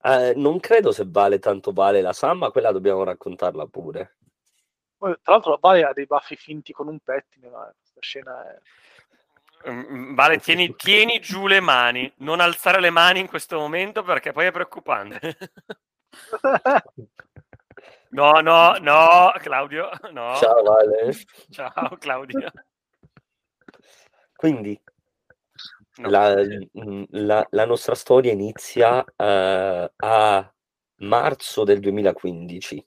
Eh, 0.01 0.33
non 0.37 0.61
credo 0.61 0.93
se 0.93 1.07
vale 1.09 1.41
tanto 1.41 1.73
vale 1.73 2.01
la 2.01 2.13
Sam, 2.13 2.39
ma 2.39 2.51
quella 2.53 2.71
dobbiamo 2.71 3.03
raccontarla 3.03 3.67
pure. 3.67 4.19
Tra 4.97 5.17
l'altro, 5.25 5.59
Vale 5.61 5.83
ha 5.83 5.93
dei 5.93 6.07
baffi 6.07 6.37
finti 6.37 6.73
con 6.73 6.87
un 6.87 7.01
pettine, 7.01 7.49
ma 7.49 7.73
questa 7.77 8.01
scena 8.01 8.49
è... 8.49 9.71
Mm, 9.71 10.15
Vale, 10.15 10.39
tieni, 10.39 10.77
tieni 10.77 11.19
giù 11.19 11.49
le 11.49 11.59
mani, 11.59 12.13
non 12.19 12.39
alzare 12.39 12.81
le 12.81 12.91
mani 12.91 13.19
in 13.19 13.27
questo 13.27 13.59
momento 13.59 14.05
perché 14.05 14.31
poi 14.31 14.47
è 14.47 14.53
preoccupante. 14.53 15.37
No, 18.11 18.41
no, 18.41 18.77
no, 18.81 19.33
Claudio, 19.39 19.91
no. 20.13 20.35
Ciao 20.37 20.63
Vale. 20.63 21.13
Ciao, 21.51 21.97
Claudio. 21.99 22.51
Quindi 24.35 24.81
No. 25.99 26.09
la, 26.11 26.35
mm, 26.37 27.03
la- 27.11 27.47
la 27.51 27.65
nostra 27.67 27.95
storia 27.97 28.31
inizia 28.33 29.05
eh, 29.17 29.93
a 29.97 30.55
marzo 31.01 31.65
del 31.65 31.81
2015. 31.81 32.87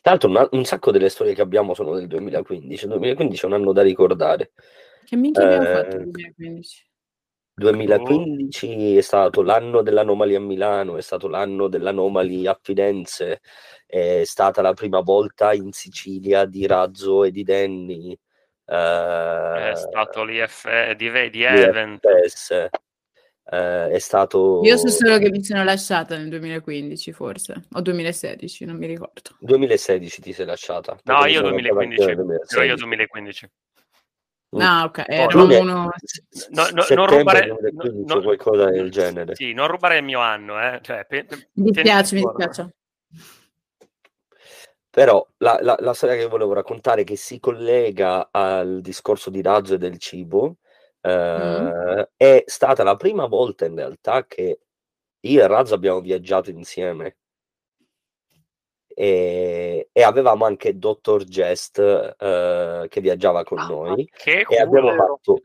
Tra 0.00 0.12
l'altro, 0.12 0.28
una- 0.30 0.48
un 0.52 0.64
sacco 0.64 0.90
delle 0.92 1.08
storie 1.08 1.34
che 1.34 1.42
abbiamo 1.42 1.74
sono 1.74 1.94
del 1.96 2.06
2015. 2.06 2.84
Il 2.84 2.90
2015 2.90 3.42
è 3.42 3.46
un 3.48 3.52
anno 3.54 3.72
da 3.72 3.82
ricordare. 3.82 4.52
Che 5.04 5.16
minchia 5.16 5.42
abbiamo 5.44 5.68
Eh, 5.68 5.72
fatto 5.74 5.96
nel 5.98 6.10
2015? 6.10 6.86
2015 7.58 8.98
è 8.98 9.00
stato 9.00 9.42
l'anno 9.42 9.80
dell'Anomaly 9.80 10.34
a 10.34 10.40
Milano, 10.40 10.98
è 10.98 11.00
stato 11.00 11.26
l'anno 11.26 11.68
dell'Anomaly 11.68 12.46
a 12.46 12.58
Firenze, 12.60 13.40
è 13.86 14.22
stata 14.24 14.60
la 14.60 14.74
prima 14.74 15.00
volta 15.00 15.54
in 15.54 15.72
Sicilia 15.72 16.44
di 16.44 16.66
Razzo 16.66 17.24
e 17.24 17.30
di 17.30 17.42
Danny. 17.44 18.12
eh, 18.66 19.70
È 19.70 19.72
stato 19.74 20.22
l'IF 20.22 20.92
di, 20.96 21.10
di 21.10 21.28
di 21.30 21.44
Event. 21.44 22.06
FPS, 22.06 22.50
eh, 23.48 23.88
è 23.88 23.98
stato 24.00 24.60
Io 24.62 24.76
so 24.76 24.88
solo 24.88 25.16
che 25.18 25.30
mi 25.30 25.42
sono 25.42 25.64
lasciata 25.64 26.14
nel 26.16 26.28
2015 26.28 27.12
forse, 27.12 27.54
o 27.72 27.80
2016, 27.80 28.66
non 28.66 28.76
mi 28.76 28.86
ricordo. 28.86 29.36
2016 29.40 30.20
ti 30.20 30.32
sei 30.34 30.44
lasciata. 30.44 30.98
No, 31.04 31.24
io 31.24 31.24
mi 31.24 31.34
sono 31.34 31.50
2015. 31.50 32.00
lasciata 32.00 32.22
nel 32.22 32.40
Ero 32.50 32.62
io 32.64 32.74
2016. 32.74 32.76
2015. 32.76 33.50
Mm. 34.54 34.60
Ah, 34.60 34.84
ok, 34.84 35.04
eravamo 35.08 35.42
Lune- 35.42 35.58
uno... 35.58 35.90
No, 36.50 36.68
no, 36.72 36.84
non 36.94 37.06
rubare, 37.06 37.46
2015 37.46 38.04
no, 38.06 38.14
no- 38.14 38.22
qualcosa 38.22 38.70
del 38.70 38.90
genere. 38.90 39.34
Sì, 39.34 39.52
non 39.52 39.66
rubare 39.66 39.98
il 39.98 40.04
mio 40.04 40.20
anno, 40.20 40.60
eh. 40.60 40.78
Cioè, 40.82 41.04
pe- 41.06 41.24
pe- 41.24 41.48
Mi 41.54 41.70
dispiace, 41.70 42.14
mi 42.14 42.22
dispiace. 42.22 42.74
Però 44.88 45.26
la, 45.38 45.58
la- 45.60 45.76
la 45.80 45.92
storia 45.92 46.16
che 46.16 46.26
volevo 46.26 46.54
raccontare 46.54 47.04
che 47.04 47.16
si 47.16 47.38
collega 47.38 48.28
al 48.30 48.80
discorso 48.80 49.28
di 49.30 49.42
razzo 49.42 49.74
e 49.74 49.78
del 49.78 49.98
cibo 49.98 50.56
eh, 51.02 52.08
è 52.16 52.42
stata 52.46 52.82
la 52.82 52.96
prima 52.96 53.26
volta 53.26 53.66
in 53.66 53.74
realtà 53.74 54.24
che 54.26 54.60
io 55.20 55.42
e 55.42 55.46
Razzo 55.46 55.74
abbiamo 55.74 56.00
viaggiato 56.00 56.50
insieme 56.50 57.16
e, 58.98 59.90
e 59.92 60.02
avevamo 60.02 60.46
anche 60.46 60.78
Dr. 60.78 61.24
Jest 61.24 61.78
eh, 61.78 62.86
che 62.88 63.00
viaggiava 63.02 63.44
con 63.44 63.58
Ah, 63.58 63.66
noi 63.66 64.08
Che 64.16 64.46
e 64.48 64.56
abbiamo 64.56 64.88
vero. 64.88 65.18
fatto 65.18 65.40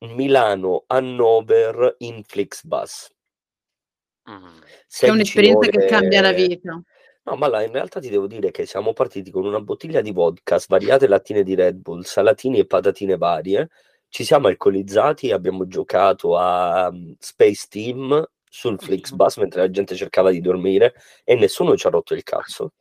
Milano-Hannover 0.00 1.94
in 1.98 2.22
Flixbus. 2.22 3.10
Mm. 4.30 4.58
È 5.00 5.08
un'esperienza 5.08 5.68
ore... 5.68 5.70
che 5.70 5.86
cambia 5.86 6.20
la 6.20 6.32
vita. 6.32 6.78
No, 7.24 7.36
ma 7.36 7.46
là 7.48 7.62
in 7.62 7.72
realtà 7.72 7.98
ti 7.98 8.10
devo 8.10 8.26
dire 8.26 8.50
che 8.50 8.66
siamo 8.66 8.92
partiti 8.92 9.30
con 9.30 9.46
una 9.46 9.60
bottiglia 9.60 10.02
di 10.02 10.10
vodka, 10.12 10.58
svariate 10.58 11.06
lattine 11.06 11.42
di 11.42 11.54
Red 11.54 11.76
Bull, 11.76 12.02
salatini 12.02 12.58
e 12.58 12.66
patatine 12.66 13.16
varie. 13.16 13.70
Ci 14.08 14.22
siamo 14.24 14.48
alcolizzati, 14.48 15.30
abbiamo 15.30 15.66
giocato 15.66 16.36
a 16.36 16.88
um, 16.88 17.14
Space 17.18 17.68
Team 17.70 18.22
sul 18.50 18.78
Flixbus 18.78 19.38
mentre 19.38 19.60
la 19.62 19.70
gente 19.70 19.94
cercava 19.94 20.30
di 20.30 20.42
dormire 20.42 20.92
e 21.24 21.36
nessuno 21.36 21.74
ci 21.74 21.86
ha 21.86 21.90
rotto 21.90 22.12
il 22.12 22.22
cazzo. 22.22 22.72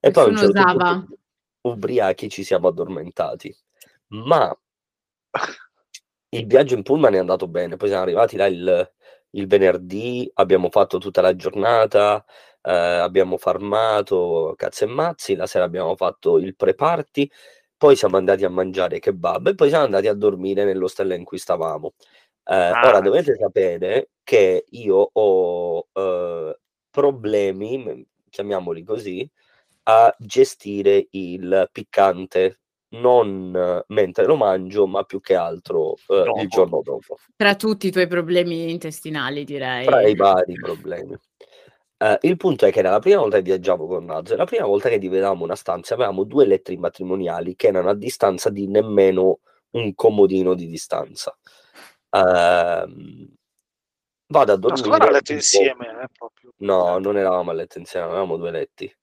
E 0.00 0.08
nessuno 0.08 0.24
poi 0.24 0.24
a 0.24 0.28
un 0.28 0.36
certo 0.36 0.58
usava. 0.58 0.92
punto, 0.92 1.18
ubriachi 1.62 2.28
ci 2.28 2.42
siamo 2.42 2.68
addormentati. 2.68 3.54
Ma 4.08 4.56
il 6.30 6.46
viaggio 6.46 6.74
in 6.74 6.82
pullman 6.82 7.14
è 7.14 7.18
andato 7.18 7.48
bene, 7.48 7.76
poi 7.76 7.88
siamo 7.88 8.02
arrivati 8.02 8.36
là 8.36 8.46
il, 8.46 8.92
il 9.30 9.46
venerdì, 9.46 10.30
abbiamo 10.34 10.68
fatto 10.70 10.98
tutta 10.98 11.20
la 11.20 11.34
giornata, 11.36 12.24
eh, 12.62 12.72
abbiamo 12.72 13.36
farmato 13.36 14.54
cazzo 14.56 14.84
e 14.84 14.88
mazzi, 14.88 15.34
la 15.34 15.46
sera 15.46 15.64
abbiamo 15.64 15.96
fatto 15.96 16.38
il 16.38 16.54
pre-party, 16.56 17.28
poi 17.76 17.96
siamo 17.96 18.16
andati 18.16 18.44
a 18.44 18.50
mangiare 18.50 18.98
kebab 18.98 19.48
e 19.48 19.54
poi 19.54 19.68
siamo 19.68 19.84
andati 19.84 20.06
a 20.08 20.14
dormire 20.14 20.64
nell'ostello 20.64 21.14
in 21.14 21.24
cui 21.24 21.38
stavamo. 21.38 21.94
Eh, 22.44 22.54
ah. 22.54 22.88
Ora 22.88 23.00
dovete 23.00 23.36
sapere 23.36 24.10
che 24.22 24.66
io 24.70 25.10
ho 25.12 25.88
eh, 25.92 26.58
problemi, 26.90 28.06
chiamiamoli 28.28 28.82
così, 28.82 29.28
a 29.90 30.14
gestire 30.18 31.08
il 31.10 31.68
piccante 31.72 32.60
non 32.90 33.84
mentre 33.86 34.24
lo 34.24 34.36
mangio, 34.36 34.86
ma 34.86 35.04
più 35.04 35.20
che 35.20 35.34
altro 35.34 35.94
eh, 36.08 36.42
il 36.42 36.48
giorno 36.48 36.80
dopo. 36.82 37.18
Tra 37.36 37.54
tutti 37.54 37.88
i 37.88 37.90
tuoi 37.90 38.06
problemi 38.06 38.70
intestinali, 38.70 39.44
direi. 39.44 39.86
Tra 39.86 40.06
i 40.06 40.14
vari 40.14 40.54
problemi. 40.54 41.16
Uh, 42.00 42.16
il 42.22 42.38
punto 42.38 42.64
è 42.64 42.72
che 42.72 42.78
era 42.78 42.90
la 42.90 42.98
prima 42.98 43.20
volta 43.20 43.36
che 43.36 43.42
viaggiavo 43.42 43.86
con 43.86 44.06
Nazzo, 44.06 44.34
la 44.34 44.46
prima 44.46 44.64
volta 44.64 44.88
che 44.88 44.98
dividevamo 44.98 45.44
una 45.44 45.54
stanza, 45.54 45.92
avevamo 45.92 46.24
due 46.24 46.46
letteri 46.46 46.78
matrimoniali 46.78 47.54
che 47.56 47.66
erano 47.66 47.90
a 47.90 47.94
distanza 47.94 48.48
di 48.48 48.66
nemmeno 48.68 49.40
un 49.72 49.94
comodino 49.94 50.54
di 50.54 50.66
distanza. 50.66 51.36
Uh, 52.08 53.28
vado 54.28 54.52
a 54.52 54.56
dormire. 54.56 54.88
No, 54.88 54.94
a 54.94 55.10
letto 55.10 55.32
insieme, 55.32 55.88
eh, 56.02 56.06
proprio. 56.16 56.52
No, 56.58 56.98
non 56.98 57.18
eravamo 57.18 57.50
a 57.50 57.54
letto 57.54 57.78
insieme, 57.78 58.06
avevamo 58.06 58.38
due 58.38 58.50
letti. 58.50 58.94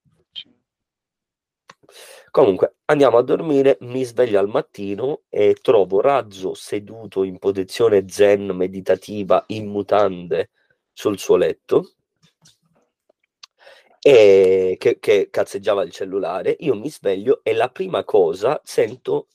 Comunque, 2.37 2.75
andiamo 2.85 3.17
a 3.17 3.23
dormire, 3.23 3.79
mi 3.81 4.03
sveglio 4.03 4.37
al 4.37 4.47
mattino 4.47 5.23
e 5.27 5.55
trovo 5.59 6.01
Razzo 6.01 6.53
seduto 6.53 7.23
in 7.23 7.39
posizione 7.39 8.07
zen 8.07 8.51
meditativa 8.51 9.43
in 9.47 9.65
mutande 9.65 10.51
sul 10.93 11.17
suo 11.17 11.35
letto 11.35 11.93
e 13.99 14.75
che, 14.77 14.99
che 14.99 15.29
cazzeggiava 15.31 15.81
il 15.81 15.89
cellulare. 15.89 16.55
Io 16.59 16.75
mi 16.75 16.91
sveglio 16.91 17.39
e 17.41 17.53
la 17.55 17.69
prima 17.69 18.03
cosa 18.03 18.61
sento 18.63 19.29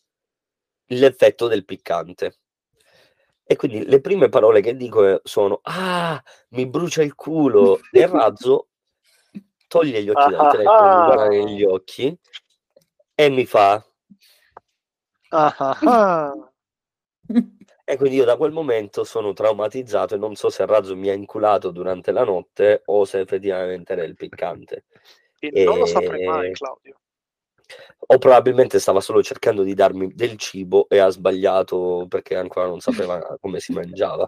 l'effetto 0.91 1.49
del 1.49 1.65
piccante. 1.65 2.37
E 3.43 3.57
quindi 3.57 3.85
le 3.85 4.01
prime 4.01 4.29
parole 4.29 4.61
che 4.61 4.77
dico 4.77 5.21
sono: 5.25 5.59
Ah, 5.65 6.23
mi 6.51 6.69
brucia 6.69 7.03
il 7.03 7.17
culo. 7.17 7.81
E 7.91 8.07
Razzo 8.07 8.69
toglie 9.67 10.05
gli 10.05 10.09
occhi 10.09 10.31
dal 10.31 10.51
telefono, 10.55 10.99
mi 10.99 11.05
guarda 11.05 11.27
negli 11.27 11.65
occhi 11.65 12.17
e 13.15 13.29
mi 13.29 13.47
fa. 13.47 13.85
Ah, 15.31 15.55
ah, 15.59 15.79
ah. 15.83 16.53
e 17.85 17.97
quindi 17.97 18.17
io 18.17 18.25
da 18.25 18.37
quel 18.37 18.53
momento 18.53 19.05
sono 19.05 19.33
traumatizzato 19.33 20.15
e 20.15 20.19
non 20.19 20.35
so 20.35 20.51
se 20.51 20.63
il 20.63 20.69
razzo 20.69 20.97
mi 20.97 21.09
ha 21.09 21.15
inculato 21.15 21.71
durante 21.71 22.13
la 22.13 22.25
notte 22.25 22.83
o 22.87 23.05
se 23.05 23.21
effettivamente 23.21 23.93
era 23.93 24.05
il 24.05 24.15
piccante. 24.15 24.85
E, 25.39 25.51
e... 25.53 25.65
non 25.65 25.79
lo 25.79 25.87
saprei 25.87 26.25
mai 26.27 26.53
Claudio. 26.53 27.01
o 27.99 28.19
probabilmente 28.19 28.79
stava 28.79 29.01
solo 29.01 29.23
cercando 29.23 29.63
di 29.63 29.75
darmi 29.75 30.13
del 30.15 30.37
cibo 30.37 30.87
e 30.89 30.99
ha 30.99 31.09
sbagliato 31.09 32.07
perché 32.09 32.37
ancora 32.37 32.67
non 32.67 32.81
sapeva 32.81 33.19
come 33.41 33.61
si 33.61 33.73
mangiava. 33.73 34.27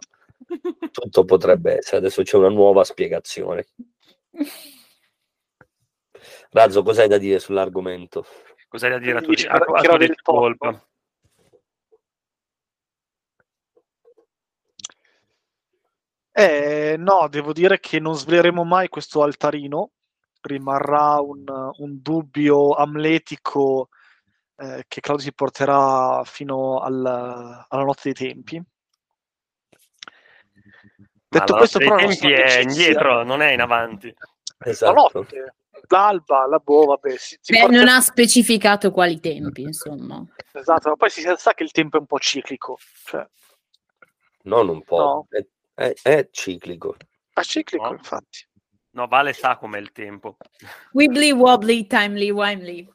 Tutto 0.90 1.24
potrebbe 1.24 1.78
essere. 1.78 1.98
Adesso 1.98 2.22
c'è 2.22 2.36
una 2.36 2.48
nuova 2.48 2.84
spiegazione. 2.84 3.66
Razzo 6.50 6.82
cos'hai 6.82 7.08
da 7.08 7.18
dire 7.18 7.38
sull'argomento? 7.38 8.24
Cos'hai 8.74 8.90
da 8.90 8.98
dire 8.98 9.18
a 9.18 9.20
tutti? 9.20 9.46
A, 9.46 9.54
a, 9.54 9.92
a 9.92 9.96
del 9.96 10.20
colpa. 10.20 10.84
Eh, 16.32 16.96
no, 16.98 17.28
devo 17.28 17.52
dire 17.52 17.78
che 17.78 18.00
non 18.00 18.16
sveleremo 18.16 18.64
mai 18.64 18.88
questo 18.88 19.22
altarino, 19.22 19.92
rimarrà 20.40 21.20
un, 21.20 21.44
un 21.46 22.02
dubbio 22.02 22.74
amletico 22.74 23.90
eh, 24.56 24.84
che 24.88 25.00
Claudio 25.00 25.26
si 25.26 25.34
porterà 25.34 26.24
fino 26.24 26.80
al, 26.80 27.06
alla 27.68 27.84
notte 27.84 28.12
dei 28.12 28.28
tempi. 28.28 28.60
Detto 31.28 31.54
questo, 31.54 31.78
però, 31.78 31.94
tempi 31.94 32.32
è 32.32 32.58
indietro, 32.58 33.22
non 33.22 33.40
è 33.40 33.52
in 33.52 33.60
avanti. 33.60 34.12
Esatto. 34.58 34.92
La 34.92 35.00
notte 35.00 35.54
l'alba, 35.88 36.46
la 36.46 36.58
boh, 36.58 36.84
vabbè. 36.86 37.16
Si, 37.16 37.38
si 37.40 37.52
Beh, 37.52 37.60
porta... 37.60 37.76
non 37.76 37.88
ha 37.88 38.00
specificato 38.00 38.90
quali 38.90 39.20
tempi, 39.20 39.62
insomma. 39.62 40.24
Esatto, 40.52 40.90
ma 40.90 40.96
poi 40.96 41.10
si 41.10 41.22
sa 41.36 41.54
che 41.54 41.62
il 41.62 41.70
tempo 41.70 41.96
è 41.96 42.00
un 42.00 42.06
po' 42.06 42.18
ciclico. 42.18 42.78
Cioè... 43.04 43.26
Non 44.42 44.68
un 44.68 44.82
po', 44.82 44.96
no. 44.96 45.26
è, 45.30 45.44
è, 45.74 45.94
è, 46.02 46.28
ciclico. 46.30 46.96
È 47.32 47.40
ciclico, 47.42 47.84
no. 47.84 47.92
infatti. 47.92 48.46
No, 48.90 49.06
Vale 49.08 49.32
sa 49.32 49.56
com'è 49.56 49.78
il 49.78 49.90
tempo. 49.90 50.36
Wibbly 50.92 51.32
wobbly, 51.32 51.86
timely, 51.86 52.30
wimely. 52.30 52.88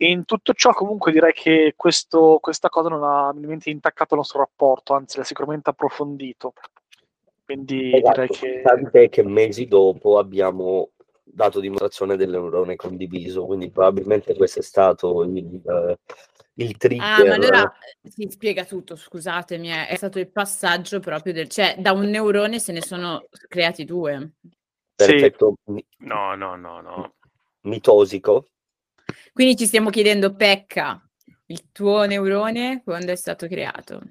In 0.00 0.24
tutto 0.24 0.52
ciò, 0.52 0.72
comunque, 0.72 1.12
direi 1.12 1.32
che 1.32 1.74
questo, 1.76 2.38
questa 2.40 2.68
cosa 2.68 2.88
non 2.88 3.04
ha 3.04 3.32
minimamente 3.32 3.70
intaccato 3.70 4.14
il 4.14 4.20
nostro 4.20 4.40
rapporto, 4.40 4.94
anzi, 4.94 5.18
l'ha 5.18 5.24
sicuramente 5.24 5.70
approfondito. 5.70 6.54
Quindi 7.48 7.94
esatto, 7.94 8.20
direi 8.20 8.28
che... 8.28 8.60
Tant'è 8.62 9.08
che 9.08 9.22
mesi 9.22 9.64
dopo 9.64 10.18
abbiamo 10.18 10.90
dato 11.24 11.60
dimostrazione 11.60 12.14
del 12.18 12.28
neurone 12.28 12.76
condiviso, 12.76 13.46
quindi 13.46 13.70
probabilmente 13.70 14.34
questo 14.34 14.58
è 14.58 14.62
stato 14.62 15.22
il, 15.22 15.60
uh, 15.64 15.94
il 16.56 16.76
trigger. 16.76 17.20
Ah, 17.20 17.24
ma 17.24 17.34
allora 17.36 17.72
si 18.02 18.28
spiega 18.28 18.66
tutto, 18.66 18.96
scusatemi, 18.96 19.68
è 19.68 19.94
stato 19.96 20.18
il 20.18 20.30
passaggio 20.30 21.00
proprio 21.00 21.32
del... 21.32 21.48
cioè 21.48 21.76
da 21.78 21.92
un 21.92 22.10
neurone 22.10 22.58
se 22.58 22.72
ne 22.72 22.82
sono 22.82 23.26
creati 23.48 23.86
due. 23.86 24.32
Perfetto. 24.94 25.54
Sì. 25.64 25.82
No, 26.00 26.34
no, 26.34 26.54
no, 26.54 26.82
no. 26.82 27.14
Mitosico. 27.62 28.48
Quindi 29.32 29.56
ci 29.56 29.64
stiamo 29.64 29.88
chiedendo, 29.88 30.34
Pecca, 30.34 31.02
il 31.46 31.72
tuo 31.72 32.04
neurone 32.04 32.82
quando 32.84 33.10
è 33.10 33.16
stato 33.16 33.46
creato? 33.46 34.02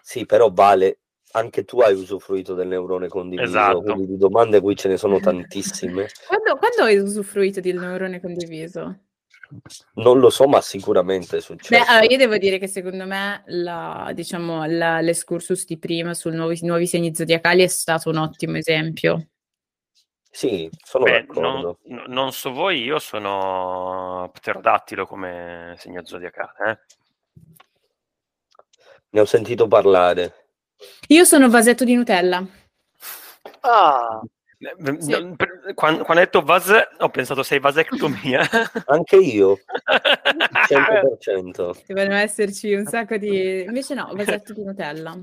Sì, 0.00 0.26
però 0.26 0.52
vale 0.52 1.00
anche 1.36 1.64
tu 1.64 1.80
hai 1.80 1.94
usufruito 1.94 2.54
del 2.54 2.68
neurone 2.68 3.08
condiviso, 3.08 3.48
esatto. 3.48 3.80
quindi 3.82 4.06
di 4.06 4.16
domande 4.16 4.60
qui 4.60 4.76
ce 4.76 4.88
ne 4.88 4.96
sono 4.96 5.18
tantissime. 5.20 6.08
quando, 6.26 6.56
quando 6.56 6.82
hai 6.82 6.96
usufruito 6.98 7.60
del 7.60 7.78
neurone 7.78 8.20
condiviso? 8.20 8.98
Non 9.94 10.18
lo 10.18 10.30
so, 10.30 10.46
ma 10.46 10.60
sicuramente 10.60 11.36
è 11.36 11.40
successo. 11.40 11.70
Beh, 11.70 11.88
allora 11.88 12.06
io 12.06 12.16
devo 12.16 12.38
dire 12.38 12.58
che 12.58 12.66
secondo 12.66 13.04
me 13.04 13.42
la, 13.46 14.10
diciamo, 14.14 14.64
la, 14.64 15.00
l'escursus 15.00 15.66
di 15.66 15.78
prima 15.78 16.14
sui 16.14 16.34
nuovi, 16.34 16.58
nuovi, 16.62 16.86
segni 16.86 17.14
zodiacali 17.14 17.62
è 17.62 17.68
stato 17.68 18.08
un 18.08 18.16
ottimo 18.16 18.56
esempio. 18.56 19.28
Sì, 20.30 20.68
sono 20.82 21.04
Beh, 21.04 21.26
d'accordo. 21.26 21.78
Non, 21.84 22.04
non, 22.08 22.32
so 22.32 22.52
voi, 22.52 22.82
io 22.82 22.98
sono 22.98 24.30
pterodattilo 24.32 25.06
come 25.06 25.74
segno 25.78 26.04
zodiacale. 26.04 26.52
Eh? 26.66 26.78
Ne 29.10 29.20
ho 29.20 29.24
sentito 29.26 29.68
parlare. 29.68 30.43
Io 31.08 31.24
sono 31.24 31.48
vasetto 31.48 31.84
di 31.84 31.94
Nutella. 31.94 32.46
Ah. 33.60 34.20
Sì. 34.98 35.12
Quando, 35.74 36.04
quando, 36.04 36.04
hai 36.06 36.24
detto 36.24 36.40
vase, 36.40 36.88
ho 36.98 37.10
pensato 37.10 37.42
sei 37.42 37.58
vasectomia. 37.58 38.40
Anche 38.86 39.16
io. 39.16 39.58
100%. 40.68 41.84
Devono 41.86 42.14
esserci 42.14 42.72
un 42.72 42.86
sacco 42.86 43.16
di... 43.16 43.62
Invece 43.62 43.94
no, 43.94 44.10
vasetto 44.14 44.52
di 44.52 44.64
Nutella. 44.64 45.18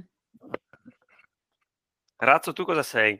Razzo, 2.17 2.53
tu 2.53 2.65
cosa 2.65 2.83
sei? 2.83 3.19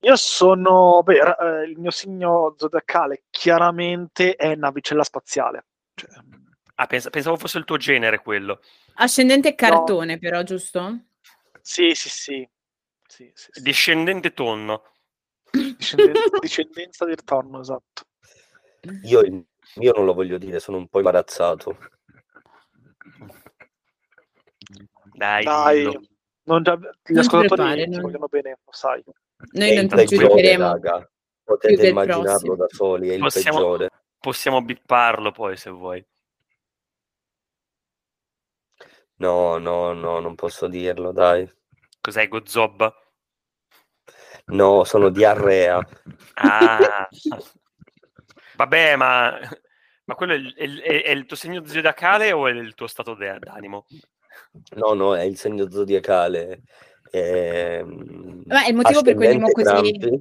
Io 0.00 0.16
sono... 0.16 1.02
Beh, 1.02 1.18
eh, 1.18 1.64
il 1.68 1.78
mio 1.78 1.90
segno 1.90 2.54
zodiacale 2.56 3.24
chiaramente 3.28 4.36
è 4.36 4.54
navicella 4.54 5.04
spaziale. 5.04 5.66
Cioè... 5.94 6.08
Ah, 6.78 6.86
pens- 6.86 7.08
pensavo 7.10 7.36
fosse 7.36 7.58
il 7.58 7.64
tuo 7.64 7.76
genere 7.78 8.20
quello. 8.20 8.60
Ascendente 8.94 9.54
cartone, 9.54 10.14
no. 10.14 10.18
però, 10.18 10.42
giusto? 10.42 11.06
Sì, 11.62 11.94
sì, 11.94 12.08
sì. 12.08 12.48
sì, 13.06 13.30
sì, 13.34 13.48
sì. 13.50 13.62
Discendente 13.62 14.32
tonno. 14.34 14.82
Discenden- 15.50 16.12
discendenza 16.40 17.04
del 17.06 17.24
tonno, 17.24 17.60
esatto. 17.60 18.04
Io, 19.04 19.22
io 19.22 19.92
non 19.94 20.04
lo 20.04 20.12
voglio 20.14 20.38
dire, 20.38 20.60
sono 20.60 20.76
un 20.76 20.86
po' 20.88 20.98
imbarazzato. 20.98 21.78
Dai, 25.14 25.44
Dai. 25.44 26.08
Non 26.44 26.62
già, 26.62 26.76
gli 26.76 27.12
Non 27.14 27.18
ascoltatori 27.18 27.88
non- 27.88 28.00
vogliono 28.02 28.26
bene, 28.28 28.58
lo 28.64 28.72
sai. 28.72 29.02
Noi 29.52 29.74
non 29.74 29.88
ti 29.88 30.04
giudicheremo 30.04 30.78
Potete 31.42 31.88
immaginarlo 31.88 32.22
prossimo. 32.24 32.56
da 32.56 32.66
soli, 32.68 33.08
è 33.08 33.14
il 33.14 33.20
Possiamo- 33.20 33.58
peggiore. 33.58 33.88
Possiamo 34.18 34.62
bipparlo 34.62 35.30
poi 35.32 35.56
se 35.56 35.70
vuoi. 35.70 36.04
No, 39.18 39.58
no, 39.58 39.92
no, 39.92 40.20
non 40.20 40.34
posso 40.34 40.66
dirlo, 40.66 41.12
dai. 41.12 41.50
Cos'è 42.00 42.28
Gozob? 42.28 42.94
No, 44.46 44.84
sono 44.84 45.08
diarrea. 45.08 45.80
Ah. 46.34 47.08
Vabbè, 48.56 48.96
ma, 48.96 49.38
ma 50.04 50.14
quello 50.14 50.32
è 50.32 50.36
il, 50.36 50.80
è 50.80 51.02
è 51.02 51.10
il 51.10 51.26
tuo 51.26 51.36
segno 51.36 51.64
zodiacale 51.64 52.32
o 52.32 52.46
è 52.46 52.52
il 52.52 52.74
tuo 52.74 52.86
stato 52.86 53.14
de- 53.14 53.38
d'animo? 53.38 53.86
No, 54.74 54.92
no, 54.92 55.16
è 55.16 55.22
il 55.22 55.36
segno 55.36 55.70
zodiacale. 55.70 56.62
Ehm, 57.10 58.42
Ma 58.46 58.64
è 58.64 58.68
il 58.68 58.74
motivo 58.76 59.02
per 59.02 59.14
cui 59.14 59.26
andiamo 59.26 59.50
così. 59.50 59.64
Crampi. 59.64 60.20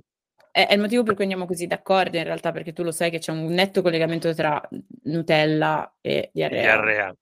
È, 0.51 0.67
è 0.67 0.73
il 0.73 0.79
motivo 0.79 1.03
per 1.03 1.13
cui 1.13 1.23
andiamo 1.23 1.45
così 1.45 1.67
d'accordo 1.67 2.17
in 2.17 2.23
realtà, 2.23 2.51
perché 2.51 2.73
tu 2.73 2.83
lo 2.83 2.91
sai 2.91 3.11
che 3.11 3.19
c'è 3.19 3.31
un 3.31 3.45
netto 3.45 3.81
collegamento 3.81 4.33
tra 4.33 4.61
Nutella 5.03 5.97
e 6.01 6.29
diarrea. 6.33 6.61
Diarrea. 6.61 7.15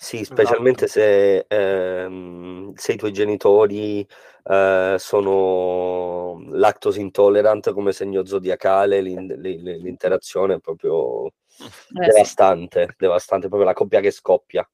Sì, 0.00 0.22
specialmente 0.24 0.86
se, 0.86 1.44
ehm, 1.48 2.72
se 2.74 2.92
i 2.92 2.96
tuoi 2.96 3.10
genitori 3.12 4.06
eh, 4.44 4.94
sono 4.96 6.40
lactose 6.52 7.00
intolerant 7.00 7.72
come 7.72 7.90
segno 7.90 8.24
zodiacale, 8.24 9.00
l'in- 9.00 9.26
li- 9.40 9.60
li- 9.60 9.82
l'interazione 9.82 10.54
è 10.54 10.60
proprio 10.60 11.24
Eh, 11.26 11.32
sì. 11.58 11.90
devastante, 11.90 12.94
devastante, 12.96 13.48
proprio 13.48 13.68
la 13.68 13.74
coppia 13.74 13.98
che 13.98 14.12
scoppia. 14.12 14.66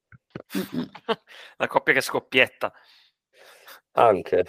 Mm-mm. 0.58 0.90
La 1.56 1.66
coppia 1.68 1.94
che 1.94 2.02
scoppietta. 2.02 2.70
Anche. 3.92 4.44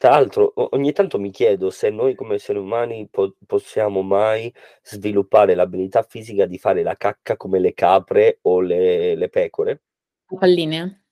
Tra 0.00 0.10
l'altro, 0.12 0.50
o- 0.54 0.68
ogni 0.72 0.92
tanto 0.92 1.18
mi 1.18 1.30
chiedo 1.30 1.68
se 1.68 1.90
noi 1.90 2.14
come 2.14 2.36
esseri 2.36 2.58
umani 2.58 3.06
po- 3.10 3.36
possiamo 3.46 4.00
mai 4.00 4.50
sviluppare 4.82 5.54
l'abilità 5.54 6.02
fisica 6.02 6.46
di 6.46 6.56
fare 6.56 6.82
la 6.82 6.96
cacca 6.96 7.36
come 7.36 7.58
le 7.58 7.74
capre 7.74 8.38
o 8.42 8.60
le, 8.62 9.14
le 9.14 9.28
pecore 9.28 9.82
Palline? 10.40 11.02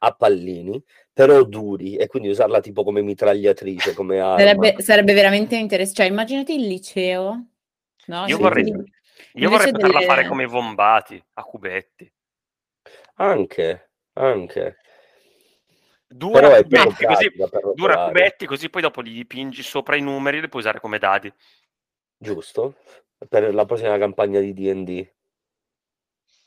a 0.00 0.10
pallini, 0.12 0.82
però 1.12 1.44
duri, 1.44 1.96
e 1.96 2.06
quindi 2.08 2.28
usarla 2.28 2.60
tipo 2.60 2.82
come 2.82 3.02
mitragliatrice, 3.02 3.94
come 3.94 4.18
arma. 4.18 4.40
Sarebbe, 4.40 4.82
sarebbe 4.82 5.12
veramente 5.14 5.56
interessante. 5.56 6.02
Cioè, 6.02 6.10
immaginati 6.10 6.54
il 6.54 6.66
liceo, 6.66 7.46
no? 8.06 8.26
Io 8.26 8.36
Invece 8.36 8.38
vorrei, 8.40 8.64
io 8.66 8.84
invece 9.34 9.48
vorrei 9.48 9.72
poterla 9.72 10.00
delle- 10.00 10.06
fare 10.06 10.28
come 10.28 10.42
i 10.42 10.46
vombati, 10.46 11.24
a 11.34 11.42
cubetti. 11.42 12.12
Anche, 13.16 13.90
anche. 14.14 14.76
Dura 16.16 16.62
cubetti, 16.62 17.04
così, 17.04 17.32
dura 17.74 18.06
cubetti, 18.06 18.46
così 18.46 18.70
poi 18.70 18.80
dopo 18.82 19.02
li 19.02 19.12
dipingi 19.12 19.62
sopra 19.62 19.96
i 19.96 20.00
numeri 20.00 20.38
e 20.38 20.40
li 20.40 20.48
puoi 20.48 20.62
usare 20.62 20.80
come 20.80 20.98
dadi. 20.98 21.32
giusto? 22.16 22.76
Per 23.28 23.54
la 23.54 23.64
prossima 23.66 23.98
campagna 23.98 24.40
di 24.40 24.52
D&D. 24.54 25.12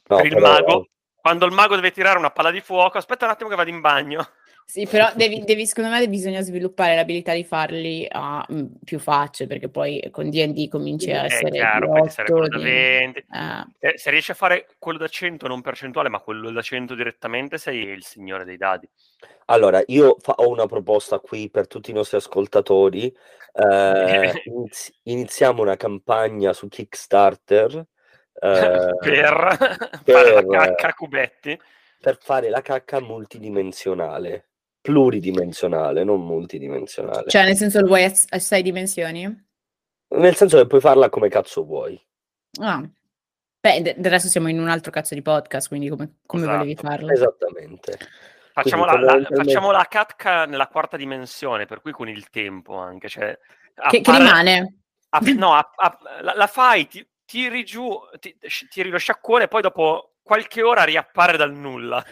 No, 0.07 0.17
per 0.17 0.25
il 0.25 0.33
però- 0.33 0.47
mago, 0.51 0.87
quando 1.15 1.45
il 1.45 1.51
mago 1.51 1.75
deve 1.75 1.91
tirare 1.91 2.17
una 2.17 2.31
palla 2.31 2.51
di 2.51 2.61
fuoco, 2.61 2.97
aspetta 2.97 3.25
un 3.25 3.31
attimo 3.31 3.49
che 3.49 3.55
vado 3.55 3.69
in 3.69 3.79
bagno. 3.81 4.27
Sì, 4.69 4.85
però 4.85 5.09
devi, 5.15 5.43
devi- 5.43 5.65
secondo 5.65 5.89
me 5.89 6.07
bisogna 6.07 6.41
sviluppare 6.41 6.93
l'abilità 6.93 7.33
di 7.33 7.43
farli 7.43 8.05
a 8.07 8.45
mm, 8.53 8.65
più 8.83 8.99
facce, 8.99 9.47
perché 9.47 9.67
poi 9.67 10.07
con 10.11 10.29
D&D 10.29 10.67
cominci 10.67 11.11
a 11.11 11.23
È 11.23 11.25
essere 11.25 11.49
chiaro, 11.57 11.87
quello 11.87 12.03
otto, 12.03 12.47
da 12.47 12.57
di- 12.57 12.63
20. 12.63 13.17
eh. 13.17 13.65
Eh, 13.79 13.97
se 13.97 14.11
riesci 14.11 14.29
a 14.29 14.35
fare 14.35 14.67
quello 14.77 14.99
da 14.99 15.07
100, 15.07 15.47
non 15.47 15.61
percentuale, 15.61 16.07
ma 16.09 16.19
quello 16.19 16.51
da 16.51 16.61
100 16.61 16.93
direttamente, 16.93 17.57
sei 17.57 17.79
il 17.79 18.03
signore 18.03 18.45
dei 18.45 18.57
dadi. 18.57 18.87
Allora, 19.45 19.81
io 19.87 20.17
fa- 20.19 20.35
ho 20.37 20.47
una 20.49 20.67
proposta 20.67 21.17
qui 21.19 21.49
per 21.49 21.65
tutti 21.65 21.89
i 21.89 21.93
nostri 21.95 22.17
ascoltatori. 22.17 23.11
Eh, 23.51 24.41
inizi- 24.45 24.93
iniziamo 25.05 25.63
una 25.63 25.77
campagna 25.77 26.53
su 26.53 26.67
Kickstarter 26.67 27.73
eh, 27.75 27.85
per 28.35 28.97
per- 28.99 30.01
fare 30.05 30.31
la 30.31 30.45
cacca 30.45 30.87
a 30.89 30.93
cubetti. 30.93 31.59
per 31.99 32.17
fare 32.21 32.49
la 32.49 32.61
cacca 32.61 33.01
multidimensionale, 33.01 34.48
pluridimensionale, 34.81 36.03
non 36.03 36.25
multidimensionale. 36.25 37.29
Cioè, 37.29 37.43
nel 37.45 37.55
senso, 37.55 37.79
lo 37.81 37.87
vuoi 37.87 38.03
a, 38.05 38.11
a 38.29 38.39
sei 38.39 38.61
dimensioni? 38.61 39.47
Nel 40.15 40.35
senso 40.35 40.57
che 40.57 40.67
puoi 40.67 40.81
farla 40.81 41.09
come 41.09 41.29
cazzo 41.29 41.63
vuoi. 41.63 41.99
Ah. 42.61 42.81
Beh, 43.61 43.81
de- 43.81 43.95
del 43.97 44.11
resto 44.11 44.29
siamo 44.29 44.47
in 44.47 44.59
un 44.59 44.69
altro 44.69 44.91
cazzo 44.91 45.13
di 45.13 45.21
podcast, 45.21 45.67
quindi 45.67 45.89
come, 45.89 46.19
come 46.25 46.43
Esatto. 46.43 46.57
volevi 46.57 46.75
farlo? 46.75 47.11
Esattamente. 47.11 47.97
Facciamo, 48.53 48.85
Quindi, 48.85 49.05
la, 49.05 49.19
la- 49.19 49.27
facciamo 49.43 49.71
la 49.71 49.85
cacca 49.89 50.45
nella 50.45 50.67
quarta 50.67 50.97
dimensione, 50.97 51.65
per 51.65 51.81
cui 51.81 51.91
con 51.91 52.07
il 52.09 52.29
tempo 52.29 52.75
anche. 52.77 53.07
Cioè, 53.09 53.37
Che, 53.89 54.01
che 54.01 54.09
appare- 54.09 54.23
rimane? 54.23 54.77
app- 55.09 55.27
no, 55.27 55.53
app- 55.53 55.73
app- 55.79 56.01
la, 56.21 56.33
la 56.35 56.47
fai, 56.47 56.87
ti, 56.87 57.05
tiri 57.25 57.63
giù, 57.63 57.89
ti- 58.19 58.37
tiri 58.69 58.89
lo 58.89 58.97
sciacquone 58.97 59.43
e 59.43 59.47
poi 59.47 59.61
dopo 59.61 60.15
qualche 60.23 60.61
ora 60.63 60.83
riappare 60.83 61.37
dal 61.37 61.53
nulla. 61.53 62.03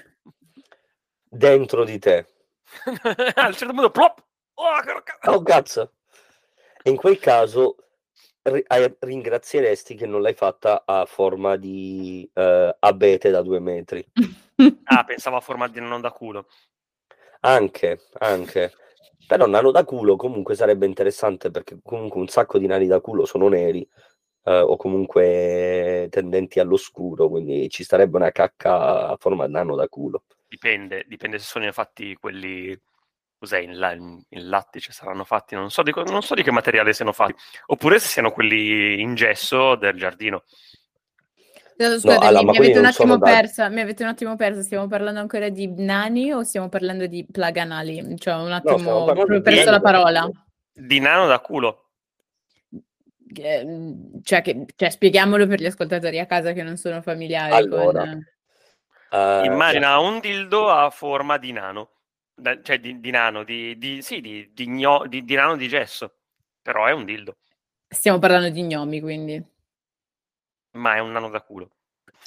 Dentro 1.30 1.84
di 1.84 1.98
te. 2.00 2.26
a 3.36 3.48
un 3.48 3.54
certo 3.54 3.74
punto, 3.74 3.90
plop! 3.92 4.24
Oh, 4.56 4.82
rocca- 4.84 5.18
Oh 5.32 5.42
cazzo! 5.42 5.94
E 6.84 6.90
in 6.90 6.96
quel 6.98 7.20
caso 7.20 7.76
ri- 8.44 8.66
ringrazieresti 9.00 9.96
che 9.96 10.06
non 10.06 10.22
l'hai 10.22 10.34
fatta 10.34 10.84
a 10.86 11.06
forma 11.06 11.56
di 11.56 12.30
eh, 12.34 12.76
abete 12.80 13.30
da 13.30 13.42
due 13.42 13.60
metri. 13.60 14.06
Ah, 14.90 15.04
pensavo 15.04 15.36
a 15.36 15.42
forma 15.42 15.68
di 15.68 15.82
non 15.82 16.00
da 16.00 16.12
culo. 16.12 16.48
Anche, 17.42 18.00
anche. 18.20 18.72
Però 19.28 19.46
nano 19.46 19.72
da 19.72 19.84
culo 19.84 20.16
comunque 20.16 20.56
sarebbe 20.56 20.86
interessante 20.86 21.52
perché 21.52 21.78
comunque 21.84 22.20
un 22.22 22.28
sacco 22.30 22.58
di 22.58 22.68
nani 22.68 22.88
da 22.88 23.02
culo 23.02 23.26
sono 23.26 23.50
neri 23.50 23.88
eh, 24.46 24.60
o 24.62 24.78
comunque 24.78 26.08
tendenti 26.10 26.60
all'oscuro, 26.62 27.28
quindi 27.30 27.70
ci 27.70 27.84
starebbe 27.84 28.18
una 28.18 28.32
cacca 28.32 29.10
a 29.10 29.18
forma 29.20 29.46
di 29.48 29.52
nano 29.54 29.76
da 29.76 29.88
culo. 29.90 30.24
Dipende, 30.48 31.06
dipende 31.08 31.40
se 31.40 31.46
sono 31.46 31.66
infatti 31.66 32.16
quelli. 32.16 32.80
Cos'è 33.40 33.60
in, 33.60 33.78
la- 33.78 33.94
in- 33.94 34.20
in 34.30 34.50
lattice 34.50 34.92
saranno 34.92 35.24
fatti? 35.24 35.54
Non 35.54 35.70
so, 35.70 35.84
di, 35.84 35.92
non 35.94 36.24
so 36.24 36.34
di 36.34 36.42
che 36.42 36.52
materiale 36.52 36.94
siano 36.94 37.12
fatti. 37.12 37.36
Oppure 37.68 38.00
se 38.00 38.08
siano 38.08 38.32
quelli 38.32 39.00
in 39.00 39.14
gesso 39.14 39.76
del 39.76 39.96
giardino. 39.96 40.44
Scusate, 41.78 42.00
scusate, 42.00 42.26
allora, 42.26 42.52
mi, 42.52 42.58
avete 42.58 42.80
un 42.80 42.86
attimo 42.86 43.18
da- 43.18 43.26
persa, 43.26 43.70
mi 43.70 43.82
avete 43.82 44.02
un 44.02 44.10
attimo 44.10 44.36
persa, 44.36 44.64
stiamo 44.64 44.88
parlando 44.88 45.20
ancora 45.20 45.50
di 45.50 45.72
nani 45.76 46.32
o 46.32 46.42
stiamo 46.42 46.70
parlando 46.70 47.06
di 47.06 47.24
plaganali? 47.32 48.18
Cioè, 48.18 48.34
un 48.34 48.52
attimo, 48.52 49.06
proprio 49.06 49.38
di 49.38 49.44
perso 49.44 49.70
la 49.70 49.80
parola. 49.80 50.28
Di 50.74 51.00
nano 51.00 51.28
da 51.28 51.40
culo. 51.40 51.90
Eh, 53.36 53.94
Cioè, 54.24 54.42
che, 54.42 54.66
cioè, 54.76 54.90
spieghiamolo 54.90 55.46
per 55.46 55.60
gli 55.60 55.66
ascoltatori 55.66 56.18
a 56.18 56.26
casa 56.26 56.54
che 56.54 56.64
non 56.64 56.78
sono 56.78 57.04
familiari 57.04 57.54
Allora, 57.54 58.06
con... 58.06 58.28
Eh, 59.10 59.42
Immagina 59.46 60.00
un 60.00 60.20
dildo 60.20 60.70
a 60.70 60.90
forma 60.90 61.38
di 61.38 61.52
nano. 61.52 61.92
Da- 62.34 62.62
cioè 62.62 62.80
di, 62.80 63.00
di 63.00 63.10
nano, 63.10 63.44
di, 63.44 63.78
di- 63.78 64.02
sì, 64.02 64.22
di, 64.22 64.52
di, 64.54 64.68
gno- 64.68 65.06
di- 65.08 65.24
di 65.24 65.36
nano 65.36 65.56
di 65.56 65.68
gesso. 65.68 66.18
Però 66.62 66.86
è 66.86 66.92
un 66.92 67.06
dildo. 67.06 67.38
Stiamo 67.88 68.20
parlando 68.20 68.50
di 68.50 68.62
gnomi, 68.64 69.00
quindi 69.00 69.44
Ma 70.72 70.96
è 70.96 71.00
un 71.00 71.12
nano 71.12 71.30
da 71.30 71.42
culo. 71.42 71.72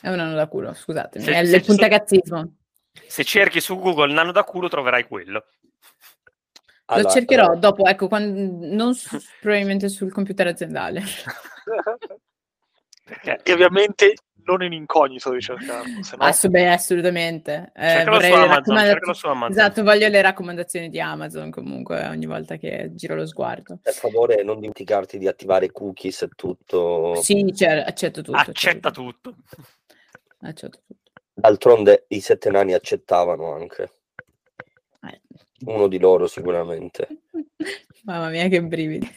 è 0.01 0.09
un 0.09 0.18
anno 0.18 0.35
da 0.35 0.49
culo, 0.49 0.72
scusatemi, 0.72 1.24
Se- 1.24 1.33
è 1.33 1.45
se 1.45 1.57
il 1.57 1.64
puntacazzismo. 1.64 2.55
Se 3.07 3.22
cerchi 3.24 3.61
su 3.61 3.79
Google 3.79 4.13
nano 4.13 4.33
da 4.33 4.42
culo 4.45 4.68
troverai 4.68 5.07
quello. 5.07 5.45
Lo 6.92 6.96
allora, 6.96 7.11
cercherò 7.11 7.53
eh, 7.53 7.57
dopo, 7.59 7.84
ecco, 7.87 8.09
quan- 8.09 8.59
non 8.63 8.95
su- 8.95 9.17
probabilmente 9.41 9.88
sul 9.88 10.11
computer 10.11 10.49
aziendale. 10.49 11.03
Perché? 13.05 13.41
e 13.45 13.53
ovviamente 13.53 14.14
non 14.51 14.63
in 14.63 14.72
incognito 14.72 15.33
di 15.33 15.41
cercarlo, 15.41 16.03
se 16.03 16.17
no... 16.17 16.25
Ass- 16.25 16.47
beh, 16.49 16.68
assolutamente. 16.68 17.72
Eh, 17.75 17.89
Cercalo 17.89 18.17
vorrei 18.17 18.33
Amazon, 18.33 18.49
raccomandaz- 18.55 18.91
cercalo 18.91 19.13
su 19.14 19.27
Amazon. 19.27 19.59
Esatto, 19.59 19.83
voglio 19.83 20.09
le 20.09 20.22
raccomandazioni 20.22 20.89
di 20.89 21.01
Amazon 21.01 21.51
comunque 21.51 22.07
ogni 22.07 22.27
volta 22.27 22.57
che 22.57 22.91
giro 22.95 23.14
lo 23.14 23.27
sguardo. 23.27 23.79
per 23.83 23.95
favore 23.95 24.43
non 24.43 24.57
dimenticarti 24.61 25.18
di 25.18 25.29
attivare 25.29 25.71
cookies 25.71 26.22
e 26.22 26.29
tutto. 26.35 27.14
Sì, 27.17 27.53
cioè, 27.55 27.85
accetto 27.87 28.22
tutto. 28.22 28.39
Accetta 28.39 28.91
tutto. 28.91 29.37
Accetto 30.41 30.79
tutto. 30.87 31.11
D'altronde 31.33 32.05
i 32.09 32.21
sette 32.21 32.51
nani 32.51 32.75
accettavano 32.75 33.53
anche. 33.55 33.91
Eh. 35.03 35.21
Uno 35.64 35.89
di 35.89 35.99
loro 35.99 36.27
sicuramente. 36.27 37.09
Mamma 38.05 38.29
mia, 38.29 38.49
che 38.49 38.63
brividi. 38.63 39.09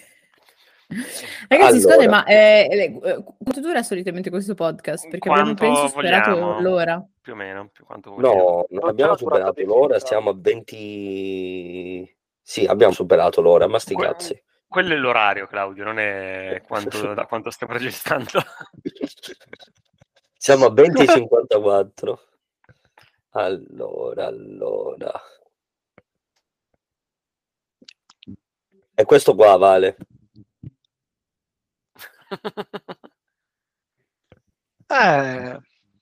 Ragazzi, 1.47 1.77
Allora. 1.77 1.79
scusate, 1.79 2.07
ma 2.07 2.25
eh, 2.25 2.67
eh, 2.71 3.23
quanto 3.41 3.61
dura 3.61 3.83
solitamente 3.83 4.29
questo 4.29 4.53
podcast? 4.53 5.09
Perché 5.09 5.29
abbiamo 5.29 5.53
penso 5.53 5.87
superato 5.87 6.31
vogliamo. 6.31 6.61
l'ora. 6.61 7.07
Più 7.21 7.33
o 7.33 7.35
meno, 7.35 7.69
più 7.71 7.85
quanto 7.85 8.11
vogliamo. 8.11 8.33
No, 8.33 8.65
non 8.69 8.89
abbiamo 8.89 9.17
superato 9.17 9.63
l'ora, 9.63 9.99
siamo 9.99 10.29
a 10.31 10.35
20... 10.37 12.17
Sì, 12.41 12.65
abbiamo 12.65 12.93
superato 12.93 13.41
l'ora, 13.41 13.67
ma 13.67 13.79
sti 13.79 13.95
cazzi. 13.95 14.43
Quello 14.67 14.93
è 14.93 14.97
l'orario, 14.97 15.47
Claudio, 15.47 15.83
non 15.83 15.99
è 15.99 16.61
quanto, 16.67 17.13
da 17.13 17.25
quanto 17.25 17.49
stiamo 17.49 17.73
registrando. 17.73 18.41
Siamo 20.43 20.65
a 20.65 20.73
20.54. 20.73 22.13
Allora, 23.29 24.25
allora. 24.25 25.21
E 28.93 29.05
questo 29.05 29.35
qua 29.35 29.55
vale. 29.55 29.95
Eh, 34.87 35.59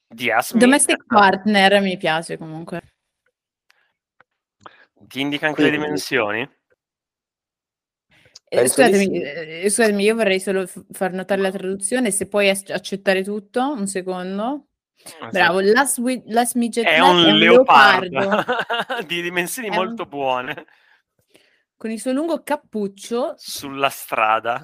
Di 0.07 0.29
Domestic 0.53 1.05
partner 1.05 1.79
mi 1.81 1.97
piace 1.97 2.37
comunque. 2.37 2.81
ti 5.07 5.21
indica 5.21 5.47
anche 5.47 5.61
le 5.61 5.67
Quindi- 5.69 5.85
dimensioni? 5.85 6.41
Eh, 8.53 8.61
di 8.63 8.67
Scusatemi, 8.67 9.05
sì. 9.05 9.21
eh, 9.21 9.69
scusatemi, 9.69 10.03
io 10.03 10.15
vorrei 10.15 10.39
solo 10.41 10.67
f- 10.67 10.83
far 10.91 11.13
notare 11.13 11.39
la 11.41 11.51
traduzione, 11.51 12.11
se 12.11 12.27
puoi 12.27 12.49
ac- 12.49 12.69
accettare 12.71 13.23
tutto, 13.23 13.71
un 13.71 13.87
secondo. 13.87 14.67
Bravo, 15.31 15.61
Last, 15.61 15.97
wi- 15.99 16.21
last 16.27 16.55
Midget 16.55 16.85
È 16.85 16.99
un, 16.99 17.23
è 17.25 17.31
un 17.31 17.37
leopardo 17.37 18.19
leopardo 18.19 18.53
di 19.07 19.21
dimensioni 19.21 19.69
È 19.69 19.71
un- 19.71 19.77
molto 19.77 20.05
buone 20.05 20.65
con 21.75 21.89
il 21.89 21.99
suo 21.99 22.11
lungo 22.11 22.43
cappuccio. 22.43 23.33
sulla 23.37 23.89
strada 23.89 24.63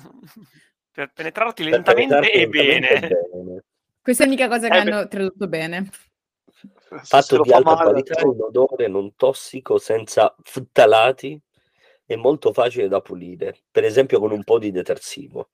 per 0.98 1.11
penetrarti 1.14 1.61
Per 1.61 1.72
lentamente 1.74 2.32
e 2.32 2.48
bene. 2.48 2.99
bene. 2.99 3.64
Questa 4.02 4.24
è 4.24 4.26
l'unica 4.26 4.48
cosa 4.48 4.68
che 4.68 4.78
Eh, 4.80 4.84
beh. 4.84 4.91
hanno 4.91 5.07
tradotto 5.07 5.48
bene. 5.48 5.90
Fatto 7.03 7.41
di 7.44 7.49
fa 7.49 7.57
alta 7.57 7.76
male, 7.76 7.84
qualità, 7.84 8.26
un 8.26 8.41
odore 8.41 8.88
non 8.88 9.14
tossico, 9.15 9.78
senza 9.78 10.36
ftalati 10.41 11.40
e 12.03 12.15
molto 12.15 12.52
facile 12.52 12.88
da 12.88 12.99
pulire, 13.02 13.60
per 13.69 13.84
esempio 13.84 14.18
con 14.19 14.32
un 14.32 14.44
po' 14.44 14.57
di 14.57 14.72
detersivo. 14.72 15.49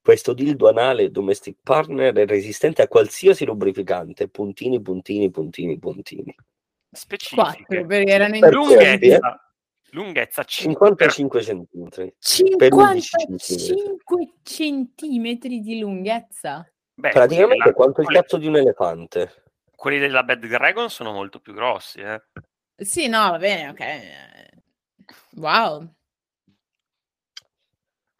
Questo 0.00 0.32
dildo 0.32 0.66
anale 0.68 1.10
domestic 1.10 1.58
partner 1.62 2.14
è 2.14 2.24
resistente 2.24 2.80
a 2.80 2.88
qualsiasi 2.88 3.44
lubrificante, 3.44 4.28
puntini, 4.28 4.80
puntini, 4.80 5.30
puntini, 5.30 5.78
puntini. 5.78 6.34
Specifiche. 6.90 7.42
Quattro, 7.42 7.86
perché 7.86 8.10
erano 8.10 8.34
in 8.36 8.40
Per 8.40 8.52
Lunghezza. 8.54 9.43
Lunghezza 9.94 10.42
5 10.42 10.88
55 10.96 11.42
centimetri. 11.42 12.12
55 12.18 14.32
centimetri 14.42 15.60
di 15.60 15.78
lunghezza. 15.78 16.68
Beh, 16.94 17.10
Praticamente 17.10 17.62
quelli, 17.72 17.76
quanto 17.76 18.00
il 18.00 18.08
cazzo 18.08 18.36
di 18.36 18.48
un 18.48 18.56
elefante. 18.56 19.44
quelli 19.76 19.98
della 19.98 20.24
Bad 20.24 20.44
Dragon 20.46 20.90
sono 20.90 21.12
molto 21.12 21.38
più 21.38 21.54
grossi, 21.54 22.00
eh. 22.00 22.20
Sì, 22.76 23.06
no, 23.06 23.30
va 23.30 23.38
bene, 23.38 23.68
ok. 23.68 23.84
Wow. 25.36 25.94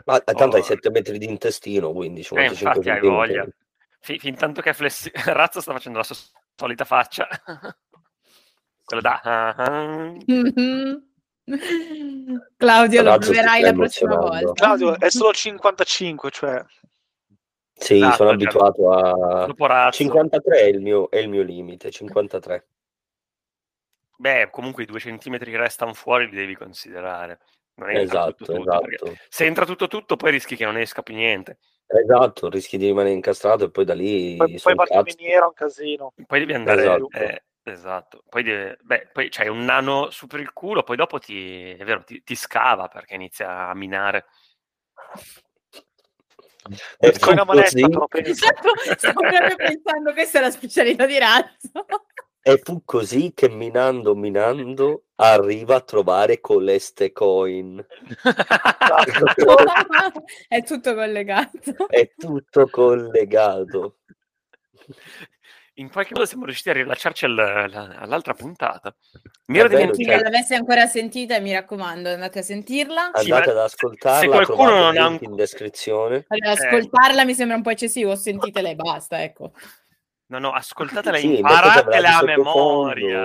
Ma 0.05 0.19
eh, 0.19 0.23
tanto 0.25 0.57
Oh. 0.57 0.59
hai 0.59 0.63
7 0.63 0.91
metri 0.91 1.19
di 1.19 1.27
intestino, 1.27 1.93
quindi 1.93 2.21
Eh, 2.21 2.25
55 2.25 2.69
infatti 2.71 2.91
hai 2.91 3.01
voglia. 3.01 3.49
Fin, 3.99 4.19
fin 4.21 4.37
tanto 4.37 4.61
che 4.61 4.75
flessi... 4.75 5.11
Razzo 5.27 5.61
sta 5.61 5.73
facendo 5.73 5.99
la 5.99 6.05
sua 6.05 6.15
solita 6.55 6.85
faccia. 6.85 7.27
Quella 8.85 9.03
da... 9.03 9.21
ah, 9.23 9.55
ah. 9.57 10.13
Claudio, 12.57 13.03
lo 13.03 13.19
proverai 13.19 13.61
sta 13.61 13.67
la 13.67 13.73
prossima 13.73 14.17
volta. 14.17 14.53
Claudio, 14.53 14.99
è 14.99 15.11
solo 15.11 15.33
55, 15.33 16.31
cioè 16.31 16.65
Sì, 17.75 17.97
Esatto, 17.97 18.15
sono 18.17 18.31
abituato 18.31 18.93
a... 18.93 19.47
Dopo 19.47 19.67
razzo. 19.67 19.99
53 19.99 20.61
è 20.61 20.65
il 20.65 20.81
mio, 20.81 21.11
è 21.11 21.19
il 21.19 21.29
mio 21.29 21.43
limite, 21.43 21.91
53. 21.91 22.67
Beh, 24.17 24.49
comunque 24.51 24.85
i 24.85 24.87
due 24.87 25.01
centimetri 25.01 25.51
che 25.51 25.59
restano 25.59 25.93
fuori 25.93 26.29
li 26.31 26.37
devi 26.37 26.57
considerare. 26.57 27.41
Non 27.77 27.91
Esatto, 27.91 28.45
tutto, 28.45 28.61
esatto. 28.61 29.15
Se 29.29 29.45
entra 29.45 29.67
tutto 29.67 29.89
tutto, 29.89 30.17
poi 30.17 30.31
rischi 30.31 30.57
che 30.57 30.65
non 30.65 30.79
esca 30.79 31.03
più 31.03 31.15
niente. 31.15 31.59
Esatto, 31.87 32.49
rischi 32.49 32.79
di 32.79 32.87
rimanere 32.87 33.15
incastrato 33.15 33.65
e 33.65 33.71
poi 33.71 33.85
da 33.85 33.95
lì 33.95 34.37
poi, 34.37 34.59
poi 34.63 34.75
va 34.75 34.85
in 34.89 35.03
cazzi. 35.03 35.17
miniera 35.19 35.47
un 35.47 35.53
casino. 35.53 36.13
Poi 36.27 36.39
devi 36.39 36.55
andare... 36.55 36.83
Esatto. 36.83 37.09
eh, 37.11 37.43
esatto. 37.65 38.23
Poi, 38.29 38.43
deve- 38.43 38.79
beh, 38.83 39.09
poi 39.13 39.29
c'hai 39.31 39.49
un 39.49 39.65
nano 39.65 40.11
su 40.11 40.27
per 40.27 40.41
il 40.41 40.53
culo, 40.53 40.83
poi 40.83 40.97
dopo 40.97 41.19
ti, 41.19 41.71
è 41.71 41.85
vero, 41.85 42.05
ti, 42.05 42.23
ti 42.23 42.35
scava 42.35 42.89
perché 42.89 43.15
inizia 43.15 43.69
a 43.69 43.75
minare. 43.75 44.27
E 46.99 47.19
Con 47.19 47.35
una 47.35 47.45
però 47.45 48.07
pensa. 48.07 48.49
Esatto, 48.57 48.71
stavo 48.97 49.21
proprio 49.21 49.57
pensando 49.57 50.15
questa 50.15 50.39
è 50.39 50.41
la 50.41 50.51
specialità 50.51 51.05
di 51.05 51.19
Razzo. 51.19 51.85
E 52.47 52.61
fu 52.63 52.83
così 52.85 53.33
che 53.35 53.49
minando, 53.49 54.15
minando, 54.15 55.05
arriva 55.17 55.77
a 55.77 55.81
trovare 55.81 56.41
Coleste 56.41 57.11
Coin. 57.13 57.79
è 60.49 60.63
tutto 60.63 60.95
collegato. 60.95 61.89
È 61.89 62.13
tutto 62.17 62.69
collegato. 62.69 63.99
In 65.79 65.91
qualche 65.91 66.13
modo 66.15 66.25
siamo 66.27 66.45
riusciti 66.45 66.71
a 66.71 66.75
rilacciarci 66.75 67.25
al- 67.25 67.39
alla- 67.39 67.97
all'altra 67.99 68.33
puntata. 68.35 68.95
Mi 69.47 69.59
ero 69.59 69.67
dimenticato. 69.69 70.23
non 70.23 70.31
l'avesse 70.31 70.55
ancora 70.55 70.87
sentita, 70.87 71.41
mi 71.41 71.53
raccomando, 71.53 72.11
andate 72.11 72.39
a 72.39 72.43
sentirla. 72.43 73.11
Sì, 73.15 73.31
Andate 73.33 73.51
ad 73.51 73.59
ascoltarla, 73.59 74.21
se 74.21 74.29
qualcuno 74.29 74.71
non 74.71 74.97
ha 74.97 75.07
un- 75.09 75.19
in 75.21 75.35
descrizione. 75.35 76.25
Allora, 76.29 76.53
ascoltarla 76.53 77.25
mi 77.25 77.35
sembra 77.35 77.57
un 77.57 77.63
po' 77.63 77.71
eccessivo, 77.71 78.15
sentitela 78.15 78.69
e 78.69 78.77
basta, 78.77 79.23
ecco. 79.23 79.53
No, 80.27 80.39
no, 80.39 80.53
ascoltatela, 80.53 81.17
Sì, 81.19 81.39
imparatela 81.39 82.19
a 82.19 82.23
memoria. 82.23 83.25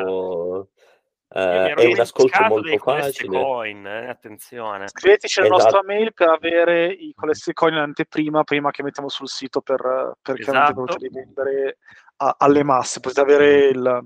Eh, 1.31 1.73
è 1.75 1.85
un 1.85 1.99
ascolto 1.99 2.43
molto 2.47 2.75
facile. 2.77 3.39
Coin, 3.39 3.85
eh, 3.85 4.09
attenzione. 4.09 4.87
Scriveteci 4.87 5.39
Esatto. 5.41 5.55
nostra 5.55 5.83
mail 5.83 6.11
per 6.15 6.29
avere 6.29 6.87
i 6.87 7.13
colesti 7.15 7.53
coin 7.53 7.75
in 7.75 7.79
anteprima 7.81 8.43
prima 8.43 8.71
che 8.71 8.81
mettiamo 8.81 9.09
sul 9.09 9.27
sito 9.27 9.61
per, 9.61 10.13
perché 10.23 10.41
Esatto. 10.41 10.73
potete 10.73 10.97
rivendere 11.07 11.77
a- 12.21 12.35
alle 12.37 12.63
masse. 12.63 12.99
Potete 12.99 13.21
avere 13.21 13.67
il- 13.67 14.05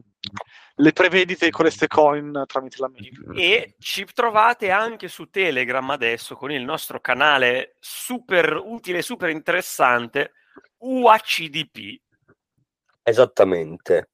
le 0.76 0.92
prevedite 0.94 1.46
di 1.46 1.52
coleste 1.52 1.88
coin 1.88 2.44
tramite 2.48 2.78
la 2.80 2.90
mail. 2.90 3.40
E 3.40 3.76
ci 3.80 4.06
trovate 4.14 4.72
anche 4.72 5.08
su 5.08 5.30
Telegram 5.30 5.88
adesso 5.92 6.36
con 6.36 6.52
il 6.52 6.64
nostro 6.64 7.00
canale 7.00 7.76
super 7.80 8.56
utile, 8.56 9.02
super 9.04 9.30
interessante 9.30 10.32
UACDP. 10.78 12.02
Esattamente. 13.04 14.10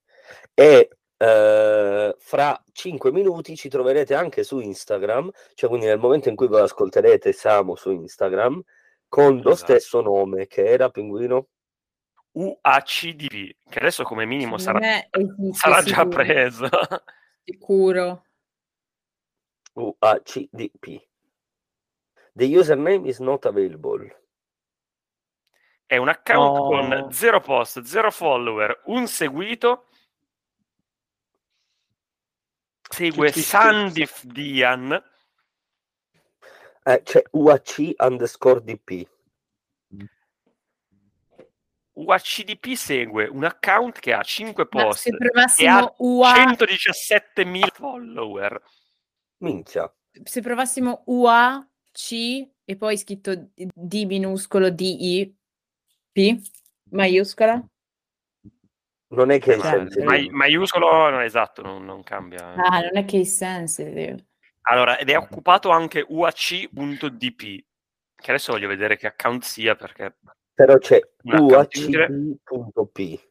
E 0.54 0.90
eh, 1.22 2.14
fra 2.18 2.64
5 2.72 3.12
minuti 3.12 3.54
ci 3.56 3.68
troverete 3.68 4.14
anche 4.14 4.42
su 4.42 4.58
Instagram, 4.58 5.30
cioè 5.54 5.68
quindi 5.68 5.86
nel 5.86 5.98
momento 5.98 6.28
in 6.30 6.36
cui 6.36 6.48
voi 6.48 6.62
ascolterete 6.62 7.32
siamo 7.32 7.74
su 7.76 7.90
Instagram 7.90 8.62
con 9.06 9.40
lo 9.42 9.50
Esatto. 9.52 9.72
stesso 9.72 10.00
nome 10.00 10.46
che 10.46 10.64
era 10.64 10.88
Pinguino. 10.88 11.48
UACDP, 12.32 13.56
che 13.68 13.78
adesso 13.78 14.04
come 14.04 14.24
minimo 14.24 14.56
sarà, 14.58 14.80
sarà 15.52 15.82
già 15.82 16.06
preso. 16.06 16.68
Sicuro. 17.44 18.24
UACDP. 19.72 21.08
The 22.34 22.44
username 22.44 23.08
is 23.08 23.18
not 23.18 23.44
available. 23.46 24.16
È 25.86 25.96
un 25.96 26.08
account 26.08 26.56
No. 26.56 26.68
con 26.68 27.12
zero 27.12 27.40
post, 27.40 27.82
zero 27.82 28.10
follower, 28.12 28.82
un 28.86 29.08
seguito. 29.08 29.86
Segue. 32.88 33.32
Sandif 33.32 34.24
Dian. 34.24 35.02
Eh, 36.82 37.02
c'è 37.02 37.22
UAC 37.32 37.94
underscore 37.98 38.62
DP. 38.62 39.06
UACDP 42.00 42.74
segue 42.74 43.26
un 43.26 43.44
account 43.44 43.98
che 43.98 44.12
ha 44.12 44.22
5 44.22 44.68
Ma 44.70 44.82
post 44.84 45.06
e 45.58 45.66
ha 45.66 45.94
UA, 45.98 46.32
117.000 46.54 47.66
follower. 47.72 48.62
Minchia. 49.38 49.92
se 50.24 50.40
provassimo 50.42 51.02
UAC 51.06 52.12
e 52.64 52.76
poi 52.76 52.96
scritto 52.98 53.50
D 53.54 54.04
minuscolo 54.04 54.70
DI 54.70 55.34
P 56.12 56.40
maiuscola. 56.90 57.64
Non 59.12 59.30
è 59.30 59.38
che 59.40 59.54
hai 59.54 59.60
Cioè, 59.60 59.70
senso. 59.70 60.02
ma- 60.04 60.16
Ma- 60.18 60.26
maiuscolo, 60.30 61.10
no, 61.10 61.20
esatto, 61.20 61.62
non, 61.62 61.84
non 61.84 62.02
cambia. 62.02 62.52
Ah, 62.54 62.80
non 62.80 62.96
è 62.96 63.04
case 63.04 63.24
sensitive. 63.24 64.26
Allora, 64.62 64.98
ed 64.98 65.08
è 65.10 65.16
occupato 65.16 65.70
anche 65.70 66.04
UAC.dp, 66.06 67.64
che 68.14 68.30
adesso 68.30 68.52
voglio 68.52 68.68
vedere 68.68 68.96
che 68.96 69.06
account 69.08 69.42
sia 69.42 69.74
perché 69.74 70.18
Però 70.60 70.76
c'è 70.76 71.00
Un. 71.22 71.38
UACD.p. 71.40 73.28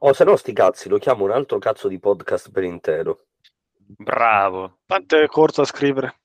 O 0.00 0.12
se 0.12 0.24
no 0.24 0.36
sti 0.36 0.52
cazzi, 0.52 0.90
lo 0.90 0.98
chiamo 0.98 1.24
un 1.24 1.30
altro 1.30 1.56
cazzo 1.58 1.88
di 1.88 1.98
podcast 1.98 2.50
per 2.50 2.64
intero. 2.64 3.24
bravo. 3.86 4.80
Tanto 4.84 5.18
è 5.18 5.26
corto 5.28 5.62
da 5.62 5.66
scrivere. 5.66 6.20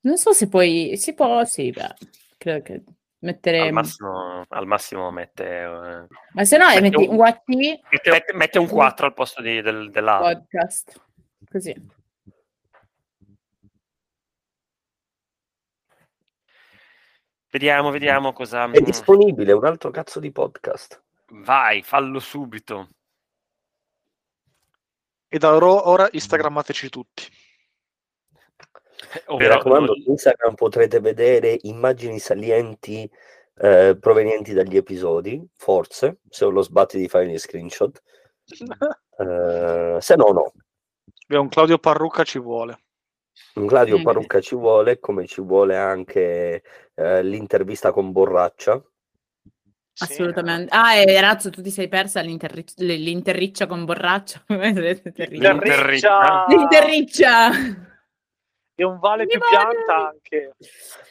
Non 0.00 0.16
so 0.16 0.32
se 0.32 0.48
poi 0.48 0.96
si 0.96 1.12
può, 1.12 1.44
sì, 1.44 1.70
beh, 1.72 1.94
credo 2.38 2.62
che 2.62 2.82
mettere 3.18 3.60
Al 3.66 3.72
massimo, 3.72 4.44
al 4.48 4.66
massimo 4.66 5.10
mette, 5.10 5.44
eh, 5.46 6.06
Ma 6.32 6.44
se 6.44 6.56
no 6.56 6.68
mette 6.68 6.80
metti 6.80 7.06
un- 7.06 7.16
mette, 7.18 8.10
mette- 8.10 8.32
mette 8.34 8.58
un 8.58 8.66
4 8.68 9.04
al 9.04 9.12
posto 9.12 9.42
di, 9.42 9.60
del, 9.60 9.90
dell'A. 9.90 10.20
podcast. 10.20 10.98
Così. 11.50 11.74
Vediamo, 17.50 17.90
vediamo 17.90 18.32
cosa... 18.32 18.70
È 18.70 18.80
disponibile 18.80 19.52
un 19.52 19.64
altro 19.64 19.90
cazzo 19.90 20.20
di 20.20 20.30
podcast. 20.30 21.02
Vai, 21.30 21.82
fallo 21.82 22.18
subito. 22.18 22.88
E 25.28 25.38
da 25.38 25.54
ora, 25.54 25.88
ora 25.88 26.08
instagrammateci 26.10 26.88
tutti. 26.88 27.26
Mi 29.12 29.20
Ovvero, 29.26 29.54
raccomando, 29.54 29.92
non- 29.92 30.02
su 30.02 30.10
Instagram 30.10 30.54
potrete 30.54 31.00
vedere 31.00 31.58
immagini 31.62 32.18
salienti 32.18 33.10
eh, 33.60 33.96
provenienti 33.98 34.52
dagli 34.52 34.76
episodi, 34.76 35.42
forse, 35.56 36.18
se 36.28 36.44
ho 36.44 36.50
lo 36.50 36.62
sbatti 36.62 36.98
di 36.98 37.08
fare 37.08 37.26
gli 37.28 37.38
screenshot. 37.38 38.02
Eh, 39.18 39.96
se 40.00 40.14
no, 40.14 40.30
no. 40.30 40.52
Beh, 41.26 41.38
un 41.38 41.48
Claudio 41.48 41.78
Parrucca 41.78 42.22
ci 42.22 42.38
vuole. 42.38 42.84
Un 43.54 43.66
Claudio 43.66 43.96
Eh, 43.98 44.02
Parrucca 44.02 44.40
ci 44.40 44.54
vuole, 44.54 44.98
come 45.00 45.26
ci 45.26 45.40
vuole 45.40 45.76
anche 45.76 46.62
eh, 46.94 47.22
l'intervista 47.22 47.92
con 47.92 48.12
Borraccia. 48.12 48.82
Sì. 49.92 50.04
Assolutamente. 50.12 50.72
Ah, 50.72 50.94
e 50.94 51.20
Razzo, 51.20 51.50
tu 51.50 51.60
ti 51.60 51.70
sei 51.70 51.88
persa 51.88 52.20
l'interri- 52.20 52.64
l'interriccia 52.76 53.66
con 53.66 53.84
borraccia. 53.84 54.44
L'interriccia. 54.46 56.44
L'interriccia! 56.48 57.50
E 58.76 58.84
un 58.84 59.00
vale 59.00 59.24
Mi 59.24 59.30
più 59.30 59.40
muore! 59.40 59.74
pianta 59.74 60.08
anche. 60.08 60.52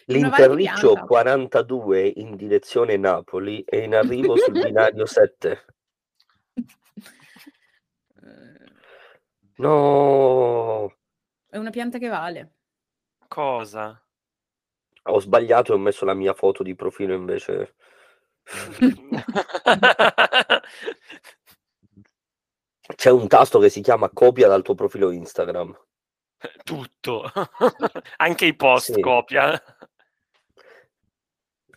L'interriccio 0.05 0.93
bianca. 0.93 1.05
42 1.05 2.13
in 2.15 2.37
direzione 2.37 2.95
Napoli 2.95 3.61
è 3.67 3.75
in 3.75 3.93
arrivo 3.93 4.37
sul 4.37 4.53
binario 4.63 5.05
7. 5.05 5.65
No, 9.57 10.93
È 11.49 11.57
una 11.57 11.69
pianta 11.69 11.97
che 11.97 12.07
vale. 12.07 12.53
Cosa? 13.27 14.01
ho 15.09 15.19
sbagliato 15.19 15.71
e 15.71 15.75
ho 15.75 15.79
messo 15.79 16.05
la 16.05 16.13
mia 16.13 16.33
foto 16.33 16.63
di 16.63 16.75
profilo 16.75 17.13
invece. 17.13 17.75
C'è 22.95 23.11
un 23.11 23.27
tasto 23.27 23.59
che 23.59 23.69
si 23.69 23.81
chiama 23.81 24.09
copia 24.09 24.47
dal 24.47 24.61
tuo 24.63 24.75
profilo 24.75 25.11
Instagram. 25.11 25.77
Tutto. 26.63 27.31
Anche 28.17 28.45
i 28.45 28.55
post 28.55 28.93
Sì. 28.93 29.01
copia. 29.01 29.51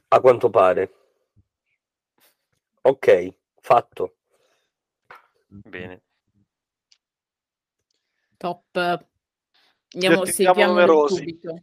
A 0.09 0.21
quanto 0.21 0.51
pare. 0.51 0.95
Ok, 2.83 3.35
fatto. 3.61 4.17
Bene. 5.47 6.03
Top. 8.37 9.09
Andiamo, 9.93 10.25
seguiamolo 10.25 10.69
numerosi. 10.69 11.17
subito. 11.17 11.63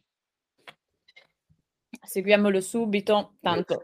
Seguiamolo 2.04 2.62
subito, 2.62 3.36
tanto 3.42 3.82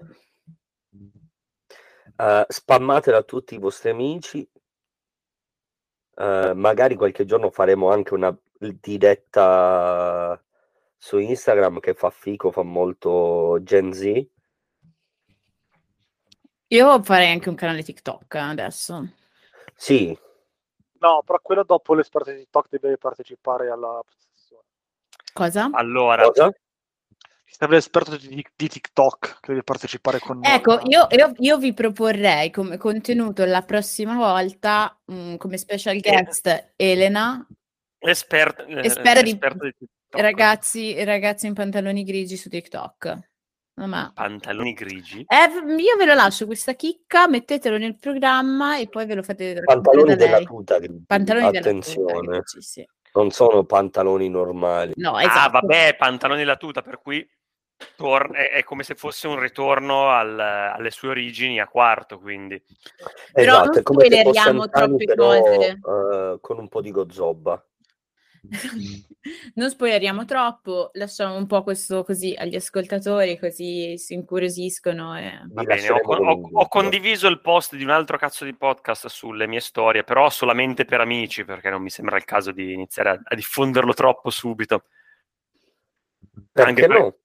Eh, 2.15 2.45
spammatela 2.47 3.17
a 3.17 3.23
tutti 3.23 3.55
i 3.55 3.57
vostri 3.57 3.89
amici. 3.89 4.47
Eh, 6.15 6.53
magari 6.55 6.95
qualche 6.95 7.25
giorno 7.25 7.49
faremo 7.49 7.89
anche 7.89 8.13
una 8.13 8.37
diretta 8.59 10.41
su 10.97 11.17
Instagram 11.17 11.79
che 11.79 11.93
fa 11.95 12.09
fico, 12.11 12.51
fa 12.51 12.63
molto 12.63 13.59
Gen 13.61 13.91
Z. 13.93 14.27
io 16.67 17.03
farei 17.03 17.31
anche 17.31 17.49
un 17.49 17.55
canale 17.55 17.83
TikTok 17.83 18.33
eh, 18.35 18.39
adesso. 18.39 19.13
Sì, 19.75 20.17
No, 21.03 21.21
però 21.25 21.37
quello 21.41 21.63
dopo 21.65 21.93
l'esperto 21.93 22.31
di 22.31 22.37
TikTok 22.37 22.69
deve 22.69 22.97
partecipare 22.97 23.69
alla. 23.69 24.01
Cosa? 25.33 25.69
Allora, 25.73 26.23
cosa? 26.23 26.51
Serve 27.45 27.75
l'esperto 27.75 28.17
di, 28.17 28.43
di 28.55 28.67
TikTok 28.67 29.39
che 29.39 29.47
deve 29.49 29.63
partecipare 29.63 30.19
con 30.19 30.39
noi. 30.39 30.51
Ecco, 30.55 30.79
io, 30.85 31.07
io- 31.11 31.33
io 31.37 31.57
vi 31.57 31.73
proporrei 31.73 32.49
come 32.49 32.77
contenuto 32.77 33.45
la 33.45 33.61
prossima 33.61 34.15
volta, 34.15 34.99
mm, 35.11 35.35
come 35.35 35.57
special 35.57 35.99
guest, 35.99 36.73
Elena, 36.75 37.45
espert- 37.99 38.65
eh, 38.67 38.79
Esperta 38.85 39.21
di- 39.21 39.29
esperto 39.29 39.63
di 39.65 39.73
TikTok. 39.77 40.21
ragazzi, 40.21 41.03
ragazzi 41.03 41.45
in 41.47 41.53
pantaloni 41.53 42.03
grigi 42.03 42.37
su 42.37 42.49
TikTok. 42.49 43.19
Ma- 43.75 44.11
Pantaloni 44.13 44.73
grigi. 44.73 45.25
Eh, 45.27 45.73
io 45.81 45.95
ve 45.97 46.05
lo 46.05 46.13
lascio 46.13 46.45
questa 46.45 46.73
chicca, 46.73 47.27
mettetelo 47.27 47.77
nel 47.77 47.97
programma 47.97 48.77
e 48.77 48.87
poi 48.87 49.05
ve 49.07 49.15
lo 49.15 49.23
fate 49.23 49.53
raccontare 49.55 49.81
Pantaloni 49.81 50.15
della 50.15 50.39
tuta, 50.41 50.77
grigi. 50.79 51.03
Pantaloni 51.07 51.51
della 51.51 51.59
tuta, 51.59 51.69
attenzione, 51.69 52.27
grigi, 52.27 52.61
sì. 52.61 52.87
Non 53.13 53.31
sono 53.31 53.63
pantaloni 53.63 54.29
normali. 54.29 54.93
No, 54.95 55.15
Ah, 55.17 55.23
esatto. 55.23 55.51
vabbè, 55.51 55.95
pantaloni 55.95 56.43
da 56.43 56.55
tuta, 56.55 56.81
per 56.81 56.99
cui 56.99 57.27
tor- 57.95 58.31
è, 58.33 58.51
è 58.51 58.63
come 58.63 58.83
se 58.83 58.95
fosse 58.95 59.27
un 59.27 59.39
ritorno 59.39 60.09
al- 60.09 60.39
alle 60.39 60.91
sue 60.91 61.09
origini 61.09 61.59
a 61.59 61.67
quarto, 61.67 62.19
quindi. 62.19 62.61
Però 63.31 63.51
esatto, 63.51 63.65
non 63.69 63.77
è 63.77 63.83
come 63.83 64.05
se 64.09 64.23
fosse 64.23 64.39
Antani, 64.49 64.69
troppe 64.69 65.03
però 65.05 65.27
cose. 65.41 65.65
eh, 65.69 66.37
con 66.41 66.57
un 66.59 66.67
po' 66.69 66.81
di 66.81 66.91
gozzoba. 66.91 67.63
non 69.55 69.69
spoileriamo 69.69 70.25
troppo, 70.25 70.89
lasciamo 70.93 71.35
un 71.35 71.47
po' 71.47 71.63
questo 71.63 72.03
così 72.03 72.35
agli 72.37 72.55
ascoltatori, 72.55 73.39
così 73.39 73.97
si 73.97 74.13
incuriosiscono. 74.13 75.17
E... 75.17 75.41
Va 75.47 75.63
bene, 75.63 75.89
ho, 75.89 75.95
ho- 75.97 76.49
ho 76.51 76.67
condiviso 76.67 77.27
il 77.27 77.39
post 77.41 77.75
di 77.75 77.83
un 77.83 77.89
altro 77.89 78.17
cazzo 78.17 78.43
di 78.45 78.53
podcast 78.53 79.07
sulle 79.07 79.47
mie 79.47 79.61
storie, 79.61 80.03
però 80.03 80.29
solamente 80.29 80.83
per 80.85 80.99
amici, 80.99 81.45
perché 81.45 81.69
non 81.69 81.81
mi 81.81 81.89
sembra 81.89 82.17
il 82.17 82.25
caso 82.25 82.51
di 82.51 82.73
iniziare 82.73 83.09
a, 83.09 83.19
a 83.23 83.35
diffonderlo 83.35 83.93
troppo 83.93 84.29
subito. 84.29 84.83
Perché 86.51 86.87
per- 86.87 86.99
no? 86.99 87.17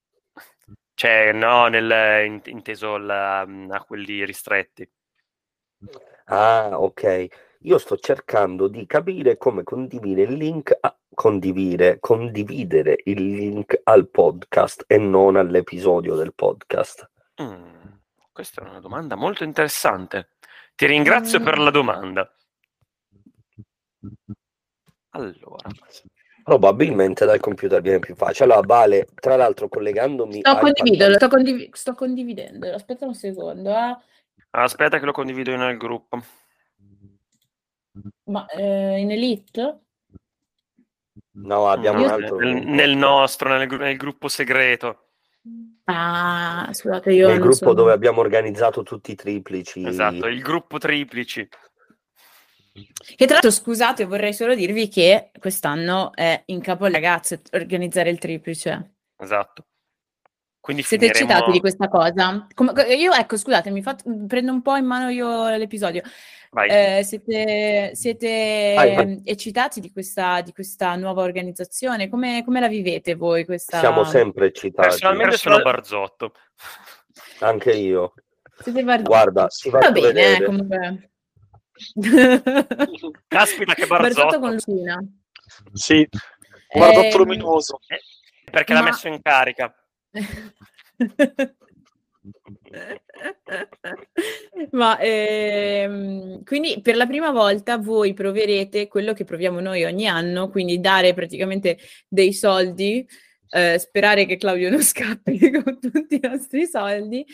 Cioè, 0.94 1.32
no, 1.32 1.66
nel, 1.68 2.24
in- 2.26 2.40
inteso 2.46 2.96
la- 2.96 3.40
a 3.40 3.84
quelli 3.84 4.24
ristretti. 4.24 4.88
Ah, 6.26 6.70
ok. 6.72 7.26
Io 7.62 7.78
sto 7.78 7.96
cercando 7.96 8.68
di 8.68 8.86
capire 8.86 9.36
come 9.36 9.64
condividere 9.64 10.30
il 10.30 10.36
link 10.38 10.76
a 10.80 10.96
condividere, 11.12 11.98
condividere 11.98 13.00
il 13.04 13.20
link 13.34 13.80
al 13.84 14.08
podcast 14.08 14.84
e 14.86 14.96
non 14.98 15.34
all'episodio 15.34 16.14
del 16.14 16.32
podcast. 16.34 17.10
Mm, 17.42 17.86
questa 18.32 18.62
è 18.62 18.68
una 18.68 18.78
domanda 18.78 19.16
molto 19.16 19.42
interessante. 19.42 20.30
Ti 20.76 20.86
ringrazio 20.86 21.40
Mm. 21.40 21.44
per 21.44 21.58
la 21.58 21.70
domanda. 21.70 22.32
Allora, 25.10 25.68
Probabilmente 26.44 27.26
dal 27.26 27.40
computer 27.40 27.82
viene 27.82 27.98
più 27.98 28.14
facile. 28.14 28.44
Allora, 28.52 28.66
Vale, 28.66 29.06
tra 29.16 29.36
l'altro 29.36 29.68
collegandomi 29.68 30.38
Sto 30.40 30.56
condividendo, 30.58 31.14
sto, 31.16 31.28
condivi- 31.28 31.70
sto 31.72 31.94
condividendo. 31.94 32.72
Aspetta 32.72 33.04
un 33.04 33.14
secondo, 33.14 33.68
eh. 33.70 33.96
aspetta 34.52 34.98
che 34.98 35.04
lo 35.04 35.12
condivido 35.12 35.54
nel 35.56 35.76
gruppo. 35.76 36.20
Ma 38.24 38.46
eh, 38.46 38.98
in 38.98 39.10
Elite? 39.10 39.80
No, 41.32 41.68
abbiamo 41.68 41.98
No, 41.98 42.04
un 42.04 42.10
altro 42.10 42.36
nel, 42.38 42.66
nel 42.66 42.96
nostro, 42.96 43.56
nel, 43.56 43.68
nel 43.68 43.96
gruppo 43.96 44.28
segreto. 44.28 45.04
Ah, 45.84 46.68
scusate, 46.72 47.12
io 47.12 47.28
Nel 47.28 47.38
gruppo 47.38 47.54
sono- 47.54 47.72
dove 47.74 47.92
abbiamo 47.92 48.20
organizzato 48.20 48.82
tutti 48.82 49.12
i 49.12 49.14
triplici. 49.14 49.84
Esatto, 49.86 50.26
il 50.26 50.42
gruppo 50.42 50.78
triplici. 50.78 51.48
Che 52.72 53.24
tra 53.24 53.32
l'altro, 53.34 53.50
scusate, 53.50 54.04
vorrei 54.04 54.32
solo 54.34 54.54
dirvi 54.54 54.88
che 54.88 55.30
quest'anno 55.38 56.12
è 56.14 56.42
in 56.46 56.60
capo 56.60 56.84
alle 56.84 56.94
ragazze 56.94 57.42
organizzare 57.52 58.10
il 58.10 58.18
triplice. 58.18 58.94
Esatto. 59.16 59.64
Quindi 60.68 60.84
Siete 60.84 61.06
finiremo... 61.06 61.30
eccitati 61.30 61.50
di 61.52 61.60
questa 61.60 61.88
cosa? 61.88 62.46
Come- 62.52 62.82
io, 62.94 63.12
ecco, 63.14 63.38
scusate, 63.38 63.70
mi 63.70 63.80
fa- 63.80 63.96
prendo 64.26 64.52
un 64.52 64.60
po' 64.60 64.76
in 64.76 64.84
mano 64.84 65.08
io 65.08 65.48
l'episodio. 65.56 66.02
Vai. 66.50 66.68
Eh, 66.98 67.02
siete 67.04 67.92
siete, 67.94 68.74
Vai, 68.76 68.94
vai. 68.94 69.20
eccitati 69.24 69.80
di 69.80 69.90
questa, 69.90 70.42
di 70.42 70.52
questa 70.52 70.94
nuova 70.96 71.22
organizzazione? 71.22 72.10
Come, 72.10 72.42
come 72.44 72.60
la 72.60 72.68
vivete 72.68 73.14
voi? 73.14 73.46
Questa... 73.46 73.78
Siamo 73.78 74.04
sempre 74.04 74.48
eccitati. 74.48 74.88
Personalmente 74.88 75.30
Perso- 75.30 75.48
sono 75.50 75.62
Barzotto. 75.62 76.32
Anche 77.38 77.70
io. 77.70 78.12
Siete 78.60 78.82
bar- 78.84 79.00
Guarda, 79.02 79.46
ti 79.46 79.70
Va 79.70 79.78
bene, 79.90 79.98
eh, 80.08 80.12
vedere. 80.12 80.44
comunque. 80.44 81.10
Caspita 83.26 83.72
che 83.72 83.86
Barzotto 83.86 84.38
Barzotto. 84.38 84.38
con 84.38 84.52
Lucina. 84.52 84.98
Sì, 85.72 86.06
guardotto 86.70 87.06
Ehm, 87.06 87.16
luminoso. 87.16 87.78
Perché 88.50 88.74
l'ha 88.74 88.80
Ma- 88.80 88.86
messo 88.90 89.08
in 89.08 89.18
carica. 89.22 89.72
Ma 94.72 94.98
ehm, 94.98 96.42
quindi 96.44 96.80
per 96.82 96.96
la 96.96 97.06
prima 97.06 97.30
volta 97.30 97.78
voi 97.78 98.12
proverete 98.14 98.88
quello 98.88 99.12
che 99.12 99.24
proviamo 99.24 99.60
noi 99.60 99.84
ogni 99.84 100.06
anno, 100.06 100.48
quindi 100.50 100.80
dare 100.80 101.14
praticamente 101.14 101.78
dei 102.08 102.32
soldi, 102.32 103.06
eh, 103.50 103.78
sperare 103.78 104.26
che 104.26 104.36
Claudio 104.36 104.70
non 104.70 104.82
scappi 104.82 105.50
con 105.62 105.78
tutti 105.80 106.16
i 106.16 106.20
nostri 106.22 106.66
soldi 106.66 107.24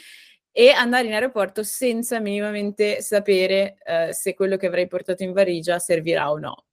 e 0.53 0.71
andare 0.71 1.07
in 1.07 1.13
aeroporto 1.15 1.63
senza 1.65 2.21
minimamente 2.21 3.03
sapere 3.03 3.77
eh, 3.85 4.13
se 4.13 4.35
quello 4.35 4.57
che 4.57 4.67
avrei 4.67 4.87
portato 4.87 5.25
in 5.25 5.33
valigia 5.33 5.79
servirà 5.79 6.31
o 6.31 6.39
no. 6.39 6.65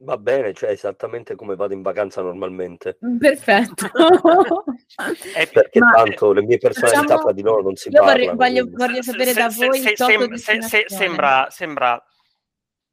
Va 0.00 0.16
bene, 0.16 0.52
cioè 0.54 0.70
esattamente 0.70 1.34
come 1.34 1.56
vado 1.56 1.74
in 1.74 1.82
vacanza 1.82 2.22
normalmente. 2.22 2.98
Perfetto. 3.18 3.86
È- 5.34 5.48
Perché 5.50 5.78
Ma- 5.80 5.90
tanto 5.92 6.32
le 6.32 6.42
mie 6.42 6.58
personalità 6.58 7.00
Facciamo- 7.00 7.20
fra 7.22 7.32
di 7.32 7.42
loro 7.42 7.62
non 7.62 7.74
si 7.74 7.90
parlano. 7.90 8.34
voglio, 8.36 8.68
voglio 8.70 9.02
sapere 9.02 9.32
da 9.32 9.50
Se- 9.50 9.66
voi 9.66 9.80
se- 9.80 9.96
sem- 9.96 10.34
se- 10.60 10.84
sembra, 10.86 11.48
sembra 11.50 12.00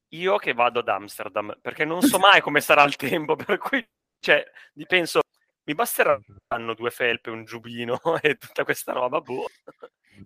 io 0.10 0.38
che 0.38 0.54
vado 0.54 0.80
ad 0.80 0.88
Amsterdam 0.88 1.58
perché 1.62 1.86
non 1.86 2.02
so 2.02 2.18
mai 2.18 2.42
come 2.42 2.60
sarà 2.62 2.84
il 2.84 2.96
tempo 2.96 3.36
per 3.54 3.58
cui 3.60 3.86
cioè, 4.20 4.44
mi 4.76 4.86
penso 4.88 5.20
mi 5.68 5.74
basteranno 5.76 6.74
due 6.76 6.90
felpe 6.90 7.30
un 7.30 7.44
giubbino 7.44 8.00
e 8.22 8.36
tutta 8.38 8.64
questa 8.64 8.94
roba 8.94 9.20
boh. 9.22 9.46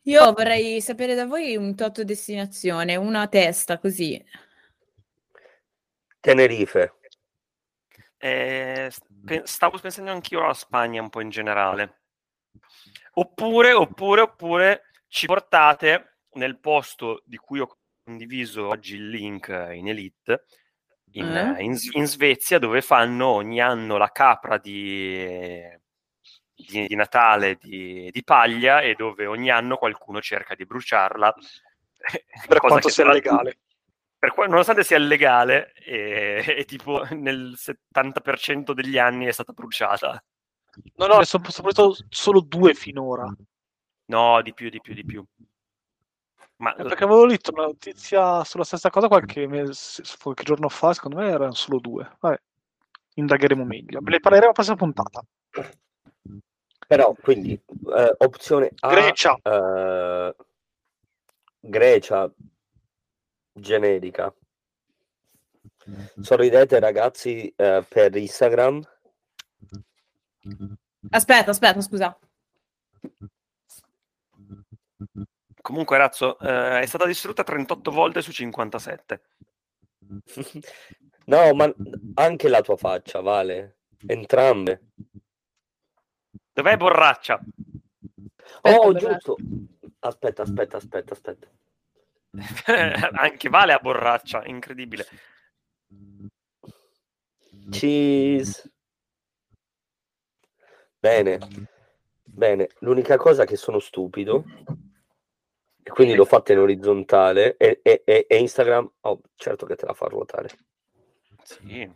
Io 0.04 0.32
vorrei 0.34 0.80
sapere 0.82 1.16
da 1.16 1.26
voi 1.26 1.56
un 1.58 1.76
toto 1.76 2.04
destinazione, 2.06 2.96
una 2.96 3.28
testa 3.28 3.80
così. 3.80 4.24
Tenerife. 6.20 6.94
Eh, 8.18 8.92
stavo 9.44 9.78
pensando 9.80 10.12
anch'io 10.12 10.44
alla 10.44 10.54
Spagna 10.54 11.02
un 11.02 11.10
po' 11.10 11.22
in 11.22 11.30
generale 11.30 12.02
oppure 13.14 13.72
oppure 13.72 14.22
oppure 14.22 14.84
ci 15.08 15.26
portate 15.26 16.18
nel 16.34 16.60
posto 16.60 17.22
di 17.26 17.38
cui 17.38 17.60
ho 17.60 17.78
condiviso 18.04 18.68
oggi 18.68 18.96
il 18.96 19.08
link 19.10 19.48
in 19.72 19.88
Elite 19.88 20.44
in, 21.14 21.34
Eh? 21.58 21.64
in- 21.64 21.78
in 21.94 22.06
Svezia 22.08 22.60
dove 22.60 22.82
fanno 22.82 23.28
ogni 23.28 23.62
anno 23.62 23.96
la 23.96 24.12
capra 24.12 24.58
di, 24.58 25.26
di- 26.54 26.88
di 26.88 26.96
Natale 26.96 27.56
di, 27.56 28.10
di 28.12 28.24
paglia 28.24 28.82
e 28.82 28.96
dove 28.96 29.26
ogni 29.28 29.50
anno 29.50 29.78
qualcuno 29.78 30.20
cerca 30.22 30.56
di 30.56 30.66
bruciarla 30.66 31.34
Per 32.48 32.58
quanto 32.60 32.90
sia 32.90 33.10
legale. 33.10 33.60
Per 34.20 34.34
qua- 34.34 34.48
nonostante 34.48 34.84
sia 34.84 34.98
illegale 34.98 35.72
e, 35.74 36.44
e 36.58 36.66
tipo 36.66 37.02
nel 37.16 37.54
70% 37.56 38.74
degli 38.74 38.98
anni 38.98 39.26
è 39.26 39.32
stata 39.32 39.54
bruciata 39.54 40.22
No, 40.96 41.08
no, 41.08 41.24
sono 41.24 41.50
saputo 41.50 41.96
solo 42.10 42.42
due 42.42 42.74
finora. 42.74 43.34
no 44.06 44.42
di 44.42 44.54
più 44.54 44.70
di 44.70 44.80
più 44.82 44.94
di 44.94 45.04
più 45.06 45.26
ma 46.58 46.76
Eh, 46.76 46.84
Perché 46.84 47.06
avevo 47.06 47.26
letto 47.26 47.52
una 47.54 47.64
notizia 47.66 48.44
sulla 48.44 48.66
stessa 48.66 48.90
cosa 48.90 49.08
qualche, 49.08 49.48
mese, 49.48 50.04
qualche 50.22 50.44
giorno 50.44 50.68
fa, 50.68 50.92
secondo 50.94 51.18
me 51.18 51.30
erano 51.30 51.54
solo 51.54 51.80
due. 51.80 52.18
Vabbè, 52.20 52.38
indagheremo 53.14 53.64
meglio. 53.64 54.00
Ve 54.02 54.12
ne 54.12 54.20
parleremo 54.20 54.48
la 54.48 54.54
prossima 54.54 54.76
puntata. 54.76 55.24
Però, 56.86 57.16
quindi, 57.22 57.54
eh, 57.54 58.16
opzione 58.18 58.72
A, 58.80 58.90
Grecia. 58.90 59.40
eh, 59.42 60.36
Grecia, 61.62 62.30
generica. 63.60 64.34
Sorridete 66.22 66.80
ragazzi 66.80 67.52
eh, 67.56 67.84
per 67.88 68.16
Instagram. 68.16 68.82
Aspetta, 71.10 71.52
aspetta, 71.52 71.82
scusa. 71.82 72.18
comunque 75.62 75.98
Razzo 75.98 76.40
eh, 76.40 76.80
è 76.82 76.86
stata 76.86 77.06
distrutta 77.06 77.44
38 77.44 77.92
volte 77.92 78.22
su 78.22 78.32
57 78.32 79.22
no, 81.26 81.54
ma 81.54 81.72
anche 82.16 82.50
la 82.50 82.62
tua 82.62 82.78
faccia, 82.78 83.22
Vale. 83.22 83.78
Entrambe. 84.08 84.92
dov'è 86.54 86.78
Borraccia? 86.78 87.40
Oh, 88.62 88.90
Aspetta, 88.90 88.98
giusto. 88.98 89.36
Aspetta, 90.00 90.42
aspetta, 90.44 90.78
aspetta, 90.78 91.14
aspetta. 91.14 91.48
Anche 93.16 93.50
Vale 93.50 93.74
a 93.74 93.80
Borraccia 93.80 94.46
incredibile 94.46 95.06
Cheese. 97.70 98.72
Bene, 100.98 101.40
bene. 102.24 102.70
L'unica 102.80 103.18
cosa 103.18 103.44
è 103.44 103.46
che 103.46 103.56
sono 103.56 103.80
stupido 103.80 104.44
e 105.82 105.90
quindi 105.92 106.16
l'ho 106.16 106.26
fatta 106.26 106.52
in 106.52 106.60
orizzontale 106.60 107.58
e, 107.58 107.80
e- 107.82 108.02
e- 108.06 108.26
e 108.28 108.38
Instagram, 108.38 108.92
oh, 109.02 109.22
certo 109.36 109.66
che 109.66 109.76
te 109.76 109.86
la 109.86 109.94
fa 109.94 110.08
ruotare. 110.08 110.50
sì 111.44 111.90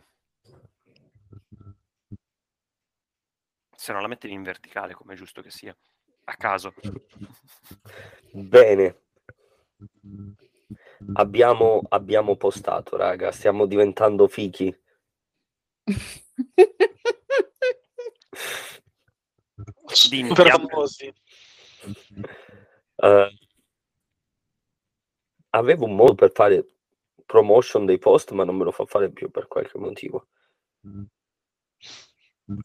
se 3.76 3.92
non 3.92 4.00
la 4.00 4.08
mettevi 4.08 4.32
in 4.32 4.42
verticale 4.42 4.94
come 4.94 5.12
è 5.12 5.16
giusto 5.16 5.42
che 5.42 5.50
sia 5.50 5.76
a 6.24 6.36
caso 6.36 6.72
Bene. 8.32 9.03
Abbiamo, 11.14 11.82
abbiamo 11.88 12.36
postato, 12.36 12.96
raga, 12.96 13.30
stiamo 13.30 13.66
diventando 13.66 14.26
fichi. 14.28 14.74
Dimmi, 20.08 20.34
famosi. 20.34 21.12
Eh, 22.96 23.38
avevo 25.50 25.84
un 25.84 25.94
modo 25.94 26.14
per 26.14 26.32
fare 26.32 26.66
promotion 27.26 27.86
dei 27.86 27.98
post, 27.98 28.32
ma 28.32 28.44
non 28.44 28.56
me 28.56 28.64
lo 28.64 28.70
fa 28.70 28.84
fare 28.86 29.10
più 29.10 29.30
per 29.30 29.46
qualche 29.46 29.78
motivo. 29.78 30.28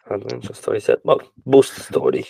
Adventure 0.05 0.53
Story 0.53 0.79
set, 0.79 1.01
ma 1.03 1.15
boost 1.33 1.79
story. 1.79 2.23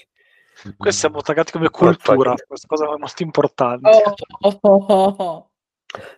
Qui 0.77 0.91
siamo 0.91 1.21
taggati 1.21 1.51
come 1.51 1.69
cultura, 1.69 2.35
questa 2.47 2.67
cosa 2.67 2.85
è 2.93 2.97
molto 2.97 3.23
importante. 3.23 3.89
Oh, 3.89 4.59
oh, 4.59 4.59
oh, 4.61 5.15
oh. 5.17 5.49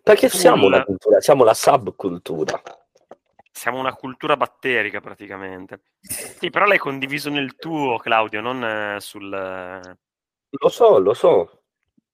Perché 0.03 0.29
siamo 0.29 0.65
una 0.65 0.83
cultura, 0.83 1.21
siamo 1.21 1.43
la 1.43 1.53
subcultura. 1.53 2.61
siamo 3.51 3.79
una 3.79 3.93
cultura 3.93 4.35
batterica 4.37 5.01
praticamente 5.01 5.81
sì 5.99 6.49
però 6.49 6.65
l'hai 6.65 6.77
condiviso 6.79 7.29
nel 7.29 7.55
tuo 7.57 7.97
Claudio 7.97 8.41
non 8.41 8.63
eh, 8.63 8.99
sul 8.99 9.31
eh, 9.31 9.97
Lo 10.49 10.69
so, 10.69 10.97
lo 10.99 11.13
so. 11.13 11.63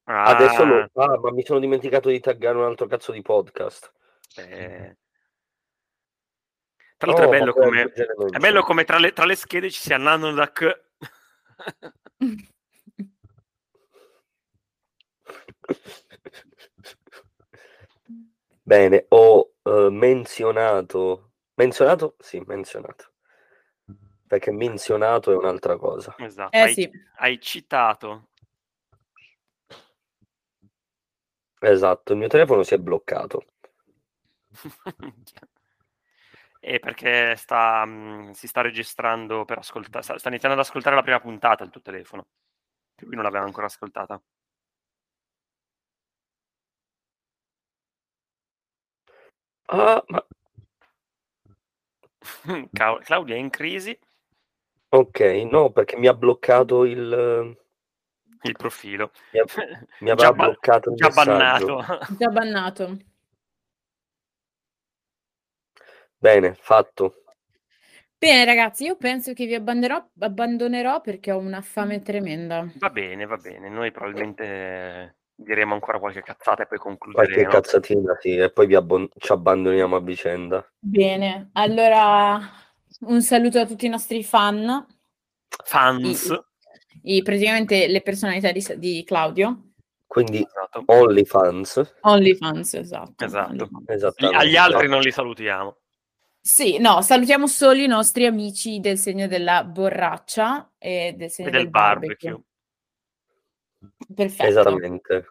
ah, 0.06 0.24
Adesso 0.26 0.66
lo 0.66 0.90
ah, 0.96 1.18
ma 1.20 1.32
mi 1.32 1.44
sono 1.46 1.60
dimenticato 1.60 2.10
di 2.10 2.20
taggare 2.20 2.58
un 2.58 2.64
altro 2.66 2.86
cazzo 2.88 3.12
di 3.12 3.22
podcast. 3.22 3.92
eh. 4.36 4.98
tra 6.98 7.12
l'altro 7.12 7.26
No, 7.28 7.34
è 7.34 7.38
bello 7.40 7.54
come 7.54 7.84
È 7.84 8.38
bello 8.40 8.62
come 8.64 8.84
tra 8.84 8.98
le, 9.00 9.14
tra 9.14 9.26
le 9.26 9.36
schede 9.36 9.70
ci 9.72 9.80
sia 9.82 9.98
Nano 9.98 10.32
da 10.34 10.52
K. 10.52 10.86
Bene, 18.64 19.06
ho 19.10 19.54
eh, 19.64 19.90
menzionato. 19.90 21.32
Menzionato? 21.56 22.16
Sì, 22.20 22.40
menzionato. 22.46 23.14
Perché 24.28 24.52
menzionato 24.52 25.32
è 25.32 25.36
un'altra 25.36 25.78
cosa. 25.78 26.14
Esatto. 26.18 26.56
Eh 26.56 26.60
hai, 26.60 26.74
sì. 26.74 26.92
hai 27.16 27.40
citato. 27.40 28.28
Esatto, 31.60 32.12
il 32.12 32.20
mio 32.20 32.28
telefono 32.28 32.64
si 32.64 32.74
è 32.74 32.78
bloccato. 32.78 33.46
e 36.68 36.80
perché 36.80 37.36
sta, 37.38 37.86
mh, 37.86 38.32
si 38.32 38.46
sta 38.48 38.60
registrando 38.62 39.46
per 39.46 39.60
ascoltare. 39.60 40.04
Sta, 40.04 40.18
sta 40.18 40.28
iniziando 40.28 40.60
ad 40.60 40.66
ascoltare 40.66 40.96
la 40.96 41.02
prima 41.02 41.22
puntata 41.22 41.64
il 41.64 41.70
tuo 41.70 41.82
telefono. 41.82 42.28
Che 42.94 43.06
lui 43.06 43.16
non 43.16 43.24
l'aveva 43.24 43.46
ancora 43.46 43.68
ascoltata. 43.68 44.22
Ah, 49.70 50.04
ma 50.08 50.26
Claudia 53.04 53.36
è 53.36 53.38
in 53.38 53.50
crisi. 53.50 53.98
ok, 54.90 55.20
no, 55.50 55.72
perché 55.72 55.96
mi 55.98 56.08
ha 56.08 56.14
bloccato 56.14 56.84
il. 56.84 57.58
Il 58.42 58.56
profilo. 58.58 59.12
Mi, 59.32 59.40
ha- 59.40 59.46
mi 60.00 60.10
aveva 60.10 60.30
Già 60.30 60.34
ba- 60.34 60.44
bloccato 60.46 60.90
il 60.90 60.96
Già 60.96 61.08
messaggio. 61.08 61.76
bannato. 61.76 61.98
Già 62.18 62.28
bannato. 62.30 62.98
Bene, 66.18 66.56
fatto. 66.60 67.24
Bene, 68.18 68.46
ragazzi, 68.46 68.86
io 68.86 68.98
penso 68.98 69.34
che 69.34 69.46
vi 69.46 69.54
abbandonerò, 69.54 70.04
abbandonerò 70.20 71.02
perché 71.02 71.32
ho 71.32 71.38
una 71.38 71.62
fame 71.62 72.02
tremenda. 72.02 72.68
Va 72.80 72.90
bene, 72.90 73.26
va 73.28 73.38
bene. 73.38 73.70
Noi 73.70 73.92
probabilmente 73.92 75.18
diremo 75.36 75.76
ancora 75.76 76.00
qualche 76.00 76.24
cazzata 76.24 76.64
e 76.64 76.66
poi 76.68 76.80
Qualche 76.80 76.98
concluderemo. 77.06 77.50
cazzatina, 77.50 78.18
sì, 78.20 78.36
e 78.38 78.52
poi 78.52 78.66
vi 78.66 78.74
abbon- 78.74 79.08
ci 79.20 79.32
abbandoniamo 79.32 79.96
a 79.96 80.02
vicenda. 80.02 80.68
Bene, 80.80 81.50
allora 81.54 82.40
un 83.02 83.22
saluto 83.22 83.60
a 83.60 83.68
tutti 83.68 83.86
i 83.86 83.90
nostri 83.90 84.24
fan, 84.24 84.84
Fans. 85.64 86.36
i, 87.04 87.22
praticamente 87.22 87.88
le 87.88 88.02
personalità 88.02 88.52
di, 88.52 88.66
di 88.78 89.04
Claudio. 89.06 89.74
Quindi 90.08 90.38
Esatto. 90.38 90.84
OnlyFans, 90.88 91.98
OnlyFans, 92.02 92.74
esatto. 92.74 93.24
Esatto. 93.24 93.52
OnlyFans. 93.52 93.90
Esattamente. 93.90 94.44
Agli 94.44 94.56
altri 94.56 94.88
non 94.88 95.02
li 95.02 95.12
salutiamo. 95.12 95.78
Sì, 96.48 96.78
no, 96.78 97.02
salutiamo 97.02 97.46
solo 97.46 97.82
i 97.82 97.88
nostri 97.88 98.26
amici 98.26 98.80
del 98.80 98.98
segno 98.98 99.28
della 99.28 99.66
borraccia 99.66 100.72
e 100.78 101.14
del 101.18 101.30
segno 101.30 101.50
E 101.50 101.52
del 101.52 101.70
barbecue. 101.70 102.42
Perfetto. 104.16 104.50
Esattamente. 104.50 105.26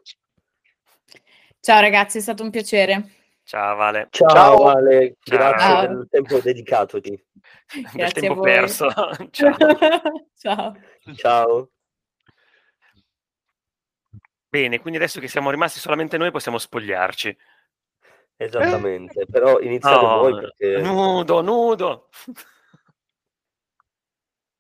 Ciao 1.58 1.80
ragazzi, 1.80 2.18
è 2.18 2.20
stato 2.20 2.42
un 2.42 2.50
piacere. 2.50 3.12
Ciao 3.44 3.76
Vale. 3.76 4.08
Ciao, 4.10 4.28
Ciao. 4.28 4.62
Vale, 4.64 5.16
grazie 5.24 5.58
Ciao. 5.58 5.86
del 5.86 6.06
tempo 6.10 6.38
dedicatoti. 6.38 7.24
Del 7.94 8.12
tempo 8.12 8.40
perso. 8.42 8.86
Ciao. 9.30 9.56
Ciao. 10.36 10.76
Ciao. 11.14 11.70
Bene, 14.50 14.80
quindi 14.80 14.98
adesso 14.98 15.18
che 15.18 15.28
siamo 15.28 15.50
rimasti 15.50 15.78
solamente 15.78 16.18
noi 16.18 16.30
possiamo 16.30 16.58
spogliarci. 16.58 17.34
Esattamente, 18.38 19.26
però 19.26 19.58
iniziate 19.60 20.04
No, 20.04 20.18
voi 20.18 20.34
perché 20.34 20.80
Nudo, 20.80 21.40
nudo. 21.40 22.08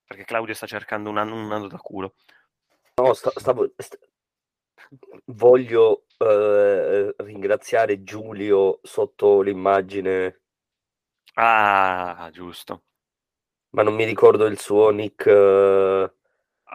Perché 0.06 0.24
Claudio 0.24 0.54
sta 0.54 0.66
cercando 0.66 1.10
un 1.10 1.18
anno, 1.18 1.34
un 1.34 1.52
anno 1.52 1.66
da 1.68 1.78
culo. 1.78 2.14
no, 3.02 3.12
sta- 3.12 3.32
stavo, 3.34 3.70
st- 3.76 3.98
voglio 5.26 6.06
eh, 6.18 7.14
ringraziare 7.18 8.02
Giulio 8.02 8.78
sotto 8.82 9.40
l'immagine, 9.42 10.40
Ah, 11.34 12.30
giusto. 12.32 12.84
ma 13.70 13.82
non 13.82 13.94
mi 13.94 14.04
ricordo 14.04 14.46
il 14.46 14.58
suo 14.58 14.88
nick. 14.90 15.26
eh, 15.26 16.12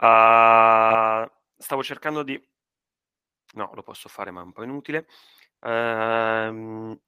Ah, 0.04 1.32
stavo 1.58 1.84
cercando 1.84 2.22
di... 2.24 2.40
No, 3.54 3.72
lo 3.74 3.82
posso 3.84 4.08
fare, 4.08 4.30
ma 4.32 4.42
è 4.42 4.44
un 4.44 4.52
po' 4.54 4.64
inutile. 4.64 5.08
Ehm, 5.64 7.00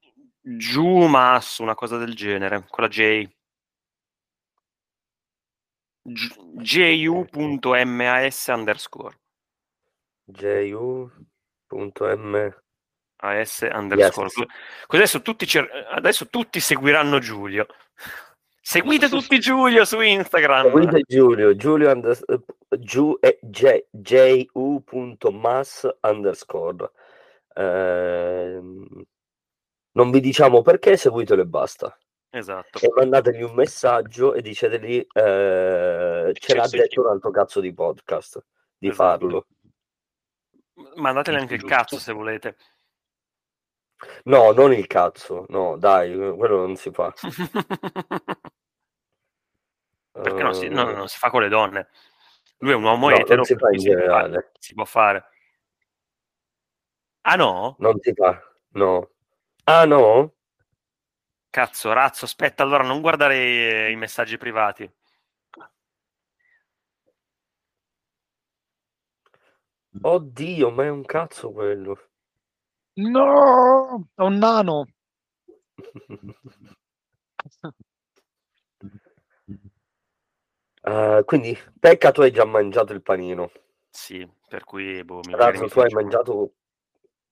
Jumas, 0.42 1.58
una 1.58 1.74
cosa 1.74 1.96
del 1.98 2.14
genere, 2.14 2.64
con 2.68 2.84
la 2.84 2.90
J. 2.90 3.28
Ju.mas 6.60 8.46
underscore. 8.48 9.18
ju.m 11.70 12.54
AS 13.24 13.66
underscore. 13.72 14.28
Yes. 14.90 15.22
Tutti, 15.22 15.46
cer- 15.46 15.70
adesso 15.90 16.28
tutti 16.28 16.60
seguiranno 16.60 17.18
Giulio. 17.18 17.66
Seguite 18.60 19.08
tutti 19.08 19.38
Giulio 19.40 19.84
su 19.84 20.00
Instagram. 20.00 20.70
Seguite 20.70 21.02
Giulio, 21.06 21.54
Giulio 21.54 21.90
unders- 21.90 22.24
giu- 22.78 23.18
eh, 23.20 23.38
J- 23.42 23.86
ju.mas 23.92 25.88
underscore. 26.02 26.90
Ehm, 27.54 28.86
non 29.92 30.10
vi 30.10 30.20
diciamo 30.20 30.62
perché, 30.62 30.96
seguitelo 30.96 31.42
e 31.42 31.46
basta. 31.46 31.96
Esatto. 32.30 32.80
E 32.80 32.90
mandategli 32.94 33.42
un 33.42 33.54
messaggio 33.54 34.34
e 34.34 34.42
dicetegli 34.42 35.06
eh, 35.12 36.32
ce 36.32 36.54
l'ha 36.54 36.66
detto 36.66 37.00
un 37.02 37.06
altro 37.06 37.30
cazzo 37.30 37.60
di 37.60 37.72
podcast 37.72 38.44
di 38.76 38.88
Esatto. 38.88 39.18
farlo. 39.18 39.46
Mandatele 40.96 41.38
anche 41.38 41.54
il 41.54 41.62
cazzo 41.64 41.98
se 42.00 42.12
volete. 42.12 42.56
No, 44.24 44.50
non 44.50 44.72
il 44.72 44.88
cazzo, 44.88 45.46
no, 45.48 45.76
dai, 45.76 46.12
quello 46.36 46.56
non 46.56 46.74
si 46.74 46.90
fa. 46.90 47.14
Perché 50.10 50.42
no, 50.42 50.52
si, 50.52 50.66
Eh, 50.66 50.70
no, 50.70 50.90
non 50.90 51.08
si 51.08 51.18
fa 51.18 51.30
con 51.30 51.42
le 51.42 51.48
donne. 51.48 51.88
Lui 52.58 52.72
è 52.72 52.74
un 52.74 52.82
uomo 52.84 53.08
No, 53.08 53.14
non 53.14 53.20
etero, 53.20 53.44
si 53.44 53.54
fa 53.54 53.68
per 53.68 53.78
in 53.78 53.84
cui 53.84 54.04
può 54.04 54.40
si 54.58 54.74
può 54.74 54.84
fare. 54.84 55.28
Ah 57.26 57.36
no? 57.36 57.76
Non 57.78 57.98
si 58.00 58.12
fa, 58.12 58.38
no. 58.72 59.10
Ah 59.64 59.86
no? 59.86 60.34
Cazzo, 61.48 61.92
razzo, 61.94 62.26
aspetta, 62.26 62.62
allora 62.62 62.84
non 62.84 63.00
guardare 63.00 63.88
i, 63.88 63.92
i 63.92 63.96
messaggi 63.96 64.36
privati. 64.36 64.90
Oddio, 70.02 70.70
ma 70.70 70.84
è 70.84 70.90
un 70.90 71.04
cazzo 71.04 71.50
quello. 71.50 72.08
No, 72.96 74.08
è 74.14 74.20
un 74.20 74.36
nano. 74.36 74.86
Eh, 80.82 81.22
quindi, 81.24 81.58
Pecca, 81.80 82.10
tu 82.10 82.20
hai 82.20 82.32
già 82.32 82.44
mangiato 82.44 82.92
il 82.92 83.00
panino. 83.00 83.50
Sì, 83.88 84.28
per 84.46 84.64
cui 84.64 85.02
boh, 85.04 85.20
mi 85.24 85.34
Razzo, 85.34 85.68
tu 85.68 85.80
hai 85.80 85.90
mangiato 85.90 86.52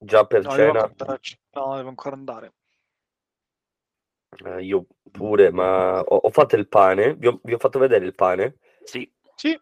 già 0.05 0.25
per 0.25 0.43
No, 0.45 0.55
cena? 0.55 0.73
devo 0.81 0.85
ancora- 0.85 1.21
no, 1.55 1.77
devo 1.77 1.89
ancora 1.89 2.15
andare. 2.17 2.53
Eh, 4.45 4.63
io 4.65 4.87
pure, 5.11 5.51
ma 5.51 6.01
ho, 6.01 6.17
ho 6.17 6.31
fatto 6.31 6.57
il 6.57 6.69
pane. 6.69 7.15
Vi 7.15 7.27
ho, 7.29 7.41
vi 7.43 7.53
ho 7.55 7.59
fatto 7.59 7.79
vedere 7.79 8.05
il 8.05 8.15
pane. 8.15 8.57
Sì, 8.85 9.11
Sì, 9.37 9.59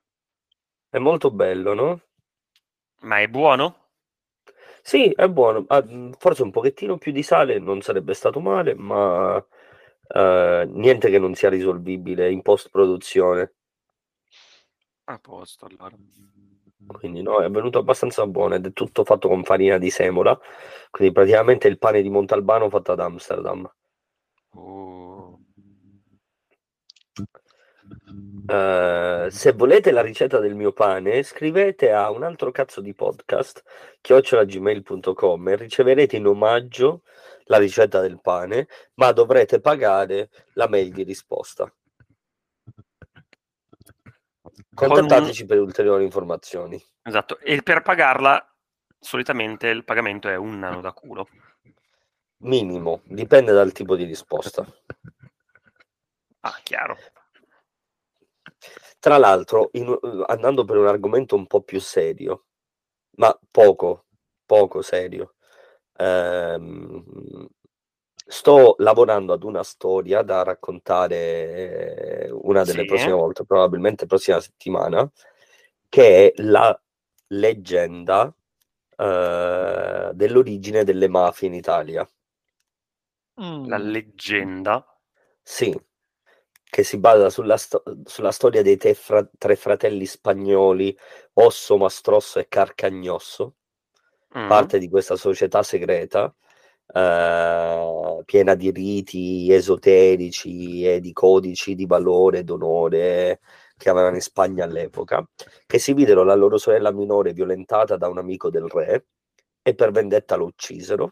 È 0.88 0.98
molto 0.98 1.32
bello, 1.32 1.74
no? 1.74 2.00
ma 3.02 3.20
è 3.20 3.28
buono? 3.28 3.88
Sì, 4.82 5.10
è 5.10 5.28
buono. 5.28 5.64
Ah, 5.68 5.82
mh, 5.82 6.12
forse 6.18 6.42
un 6.42 6.50
pochettino 6.50 6.98
più 6.98 7.12
di 7.12 7.22
sale 7.22 7.58
non 7.58 7.80
sarebbe 7.82 8.14
stato 8.14 8.40
male, 8.40 8.74
ma 8.74 9.44
eh, 10.08 10.64
niente 10.68 11.10
che 11.10 11.18
non 11.18 11.34
sia 11.34 11.48
risolvibile 11.50 12.30
in 12.30 12.42
post-produzione. 12.42 13.54
A 15.08 15.18
posto, 15.18 15.66
allora. 15.66 15.94
Quindi 16.86 17.23
no, 17.23 17.40
è 17.40 17.51
venuto 17.51 17.78
abbastanza 17.78 18.27
buono 18.27 18.55
ed 18.55 18.66
è 18.66 18.73
tutto 18.73 19.05
fatto 19.05 19.28
con 19.28 19.44
farina 19.44 19.78
di 19.78 19.90
semola. 19.90 20.39
Quindi 20.90 21.15
praticamente 21.15 21.69
il 21.69 21.78
pane 21.78 22.02
di 22.02 22.11
Montalbano 22.11 22.69
fatto 22.69 22.93
ad 22.93 23.01
Amsterdam. 23.01 23.70
Oh. 24.55 25.39
Eh, 28.47 29.28
se 29.31 29.52
volete 29.52 29.93
la 29.93 30.01
ricetta 30.01 30.39
del 30.39 30.55
mio 30.55 30.73
pane, 30.73 31.23
scrivete 31.23 31.93
a 31.93 32.11
un 32.11 32.24
altro 32.24 32.51
cazzo 32.51 32.81
di 32.81 32.94
podcast, 32.94 33.62
chiocciolagmail.com 34.01 35.48
e 35.48 35.57
riceverete 35.57 36.16
in 36.16 36.27
omaggio 36.27 37.02
la 37.44 37.59
ricetta 37.59 38.01
del 38.01 38.20
pane, 38.20 38.69
ma 38.94 39.12
dovrete 39.12 39.61
pagare 39.61 40.31
la 40.55 40.69
mail 40.69 40.93
di 40.93 41.05
risposta. 41.05 41.73
Contattateci 44.74 45.44
per 45.44 45.58
ulteriori 45.58 46.04
informazioni. 46.04 46.82
Esatto, 47.02 47.38
e 47.38 47.62
per 47.62 47.82
pagarla 47.82 48.44
solitamente 48.98 49.68
il 49.68 49.84
pagamento 49.84 50.28
è 50.28 50.36
un 50.36 50.58
nano 50.58 50.80
da 50.80 50.92
culo. 50.92 51.28
Minimo, 52.42 53.02
dipende 53.04 53.52
dal 53.52 53.72
tipo 53.72 53.96
di 53.96 54.04
risposta. 54.04 54.64
Ah, 56.40 56.58
chiaro. 56.62 56.96
Tra 58.98 59.18
l'altro, 59.18 59.68
in- 59.72 59.98
andando 60.26 60.64
per 60.64 60.76
un 60.76 60.86
argomento 60.86 61.34
un 61.34 61.46
po' 61.46 61.62
più 61.62 61.80
serio, 61.80 62.46
ma 63.16 63.36
poco, 63.50 64.06
poco 64.44 64.82
serio, 64.82 65.34
ehm, 65.96 67.48
sto 68.31 68.77
lavorando 68.78 69.32
ad 69.32 69.43
una 69.43 69.62
storia 69.65 70.23
da 70.23 70.43
raccontare 70.44 72.27
eh, 72.27 72.31
una 72.31 72.62
delle 72.62 72.82
Sì. 72.82 72.86
prossime 72.86 73.12
volte, 73.12 73.44
probabilmente 73.44 74.07
prossima 74.07 74.40
settimana, 74.40 75.11
che 75.89 76.32
è 76.32 76.43
la 76.43 76.81
leggenda 77.28 78.32
eh, 78.97 80.11
dell'origine 80.15 80.85
delle 80.85 81.09
mafie 81.09 81.48
in 81.48 81.55
Italia. 81.55 82.09
Mm. 83.43 83.66
La 83.69 83.78
leggenda. 83.78 84.85
Sì, 85.43 85.77
che 86.62 86.82
si 86.85 86.98
basa 86.98 87.31
sulla, 87.31 87.57
sto- 87.57 87.82
sulla 88.05 88.31
storia 88.31 88.62
dei 88.62 88.77
te 88.77 88.94
fra- 88.94 89.28
tre 89.39 89.57
fratelli 89.57 90.07
spagnoli, 90.07 90.97
Osso, 91.35 91.77
Mastrosso 91.77 92.39
e 92.39 92.47
Carcagnosso, 92.48 93.55
Mm. 94.39 94.47
parte 94.47 94.78
di 94.78 94.89
questa 94.89 95.16
società 95.16 95.65
segreta, 95.65 96.32
eh, 96.92 98.22
piena 98.24 98.54
di 98.54 98.70
riti 98.70 99.52
esoterici 99.52 100.86
e 100.86 101.00
di 101.00 101.12
codici 101.12 101.74
di 101.74 101.86
valore 101.86 102.44
d'onore 102.44 103.40
che 103.76 103.88
avevano 103.88 104.16
in 104.16 104.20
Spagna 104.20 104.64
all'epoca, 104.64 105.26
che 105.66 105.78
si 105.78 105.94
videro 105.94 106.22
la 106.22 106.34
loro 106.34 106.58
sorella 106.58 106.92
minore 106.92 107.32
violentata 107.32 107.96
da 107.96 108.08
un 108.08 108.18
amico 108.18 108.50
del 108.50 108.68
re 108.68 109.06
e 109.62 109.74
per 109.74 109.90
vendetta 109.90 110.36
lo 110.36 110.46
uccisero. 110.46 111.10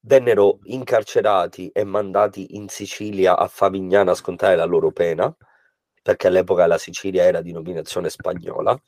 Vennero 0.00 0.60
incarcerati 0.64 1.68
e 1.68 1.84
mandati 1.84 2.56
in 2.56 2.68
Sicilia 2.68 3.36
a 3.36 3.46
Favignana 3.46 4.12
a 4.12 4.14
scontare 4.14 4.56
la 4.56 4.64
loro 4.64 4.90
pena, 4.90 5.34
perché 6.02 6.28
all'epoca 6.28 6.66
la 6.66 6.78
Sicilia 6.78 7.24
era 7.24 7.42
di 7.42 7.52
dominazione 7.52 8.08
spagnola, 8.08 8.80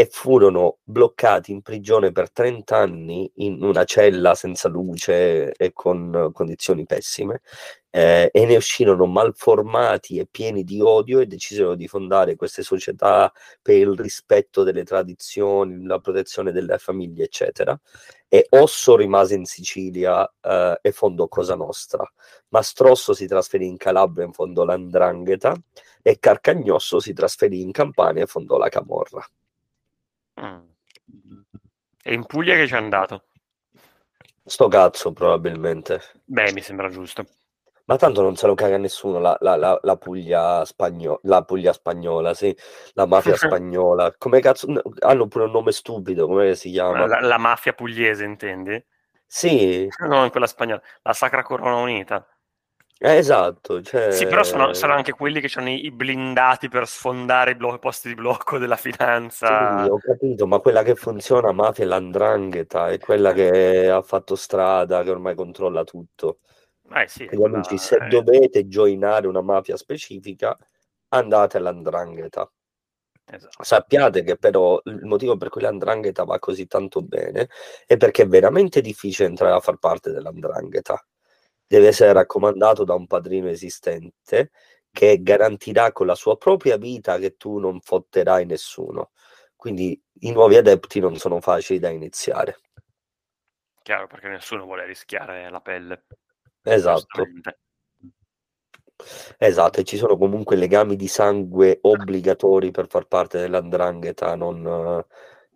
e 0.00 0.06
furono 0.08 0.78
bloccati 0.84 1.50
in 1.50 1.60
prigione 1.60 2.12
per 2.12 2.30
30 2.30 2.76
anni 2.76 3.28
in 3.38 3.60
una 3.64 3.82
cella 3.82 4.36
senza 4.36 4.68
luce 4.68 5.52
e 5.52 5.72
con 5.72 6.30
condizioni 6.32 6.86
pessime, 6.86 7.40
eh, 7.90 8.30
e 8.32 8.46
ne 8.46 8.54
uscirono 8.54 9.06
malformati 9.06 10.18
e 10.18 10.28
pieni 10.30 10.62
di 10.62 10.80
odio 10.80 11.18
e 11.18 11.26
decisero 11.26 11.74
di 11.74 11.88
fondare 11.88 12.36
queste 12.36 12.62
società 12.62 13.32
per 13.60 13.74
il 13.74 13.96
rispetto 13.98 14.62
delle 14.62 14.84
tradizioni, 14.84 15.84
la 15.84 15.98
protezione 15.98 16.52
delle 16.52 16.78
famiglie, 16.78 17.24
eccetera. 17.24 17.76
E 18.28 18.46
Osso 18.50 18.94
rimase 18.94 19.34
in 19.34 19.46
Sicilia 19.46 20.24
eh, 20.40 20.78
e 20.80 20.92
fondò 20.92 21.26
Cosa 21.26 21.56
Nostra. 21.56 22.08
Mastrosso 22.50 23.14
si 23.14 23.26
trasferì 23.26 23.66
in 23.66 23.76
Calabria 23.76 24.26
e 24.26 24.32
fondò 24.32 24.62
l'Andrangheta 24.62 25.56
e 26.02 26.18
Carcagnosso 26.20 27.00
si 27.00 27.12
trasferì 27.12 27.62
in 27.62 27.72
Campania 27.72 28.22
e 28.22 28.26
fondò 28.26 28.58
la 28.58 28.68
Camorra. 28.68 29.28
Mm. 30.40 31.40
E 32.02 32.14
in 32.14 32.24
Puglia 32.26 32.54
che 32.54 32.66
ci 32.66 32.74
è 32.74 32.76
andato? 32.76 33.24
Sto 34.44 34.68
cazzo, 34.68 35.12
probabilmente. 35.12 36.00
Beh, 36.24 36.52
mi 36.52 36.62
sembra 36.62 36.88
giusto. 36.88 37.26
Ma 37.84 37.96
tanto 37.96 38.20
non 38.20 38.36
se 38.36 38.46
lo 38.46 38.54
caga 38.54 38.76
nessuno 38.76 39.18
la, 39.18 39.36
la, 39.40 39.56
la, 39.56 39.78
la 39.82 39.96
Puglia 39.96 40.62
spagnola, 40.66 41.18
la 41.22 41.42
Puglia 41.42 41.72
spagnola, 41.72 42.34
sì, 42.34 42.54
la 42.92 43.06
mafia 43.06 43.34
spagnola. 43.36 44.14
Come 44.18 44.40
cazzo 44.40 44.66
hanno 45.00 45.26
pure 45.26 45.44
un 45.44 45.50
nome 45.50 45.72
stupido, 45.72 46.26
come 46.26 46.54
si 46.54 46.70
chiama? 46.70 47.06
La, 47.06 47.38
mafia 47.38 47.72
pugliese, 47.72 48.24
intendi? 48.24 48.82
Sì. 49.26 49.88
Non 50.06 50.28
quella 50.30 50.46
spagnola, 50.46 50.82
la 51.02 51.12
Sacra 51.14 51.42
Corona 51.42 51.76
Unita. 51.76 52.26
Eh, 53.00 53.16
esatto. 53.16 53.80
Cioè... 53.80 54.10
Sì, 54.10 54.26
però 54.26 54.42
sono, 54.42 54.74
sono, 54.74 54.92
anche 54.92 55.12
quelli 55.12 55.40
che 55.40 55.48
hanno 55.58 55.70
i 55.70 55.90
blindati 55.92 56.68
per 56.68 56.88
sfondare 56.88 57.52
i 57.52 57.54
blo- 57.54 57.78
posti 57.78 58.08
di 58.08 58.14
blocco 58.14 58.58
della 58.58 58.76
finanza. 58.76 59.84
Sì, 59.84 59.88
ho 59.88 59.98
capito, 59.98 60.46
ma 60.48 60.58
quella 60.58 60.82
che 60.82 60.96
funziona 60.96 61.52
mafia 61.52 61.84
è 61.84 61.86
l'andrangheta, 61.86 62.88
è 62.88 62.98
quella 62.98 63.32
che 63.32 63.88
ha 63.88 64.02
fatto 64.02 64.34
strada, 64.34 65.04
che 65.04 65.10
ormai 65.10 65.36
controlla 65.36 65.84
tutto. 65.84 66.40
Eh 66.92 67.06
sì, 67.06 67.26
Quindi, 67.26 67.44
amici, 67.44 67.78
se 67.78 67.98
dovete 68.08 68.66
joinare 68.66 69.28
una 69.28 69.42
mafia 69.42 69.76
specifica, 69.76 70.56
andate 71.10 71.56
all'andrangheta. 71.56 72.50
Esatto. 73.30 73.62
Sappiate 73.62 74.22
che 74.22 74.36
però 74.38 74.80
il 74.84 75.04
motivo 75.04 75.36
per 75.36 75.50
cui 75.50 75.60
l'andrangheta 75.60 76.24
va 76.24 76.38
così 76.38 76.66
tanto 76.66 77.02
bene 77.02 77.50
è 77.86 77.98
perché 77.98 78.22
è 78.22 78.26
veramente 78.26 78.80
difficile 78.80 79.28
entrare 79.28 79.54
a 79.54 79.60
far 79.60 79.76
parte 79.76 80.10
dell'andrangheta. 80.10 81.04
Deve 81.68 81.88
essere 81.88 82.12
raccomandato 82.12 82.82
da 82.82 82.94
un 82.94 83.06
padrino 83.06 83.48
esistente 83.48 84.50
che 84.90 85.22
garantirà 85.22 85.92
con 85.92 86.06
la 86.06 86.16
sua 86.16 86.36
propria 86.36 86.76
vita 86.76 87.18
che 87.18 87.36
tu 87.36 87.58
non 87.58 87.80
fotterai 87.80 88.46
nessuno. 88.46 89.12
Quindi 89.54 90.00
i 90.20 90.32
nuovi 90.32 90.56
adepti 90.56 90.98
non 90.98 91.16
sono 91.16 91.40
facili 91.40 91.78
da 91.78 91.90
iniziare. 91.90 92.58
Chiaro, 93.82 94.06
perché 94.06 94.28
nessuno 94.28 94.64
vuole 94.64 94.86
rischiare 94.86 95.48
la 95.50 95.60
pelle. 95.60 96.04
Esatto. 96.62 97.22
Esatto, 99.36 99.80
e 99.80 99.84
ci 99.84 99.96
sono 99.96 100.16
comunque 100.16 100.56
legami 100.56 100.96
di 100.96 101.06
sangue 101.06 101.78
obbligatori 101.82 102.72
per 102.72 102.88
far 102.88 103.06
parte 103.06 103.38
dell'andrangheta, 103.38 104.34
non 104.34 105.04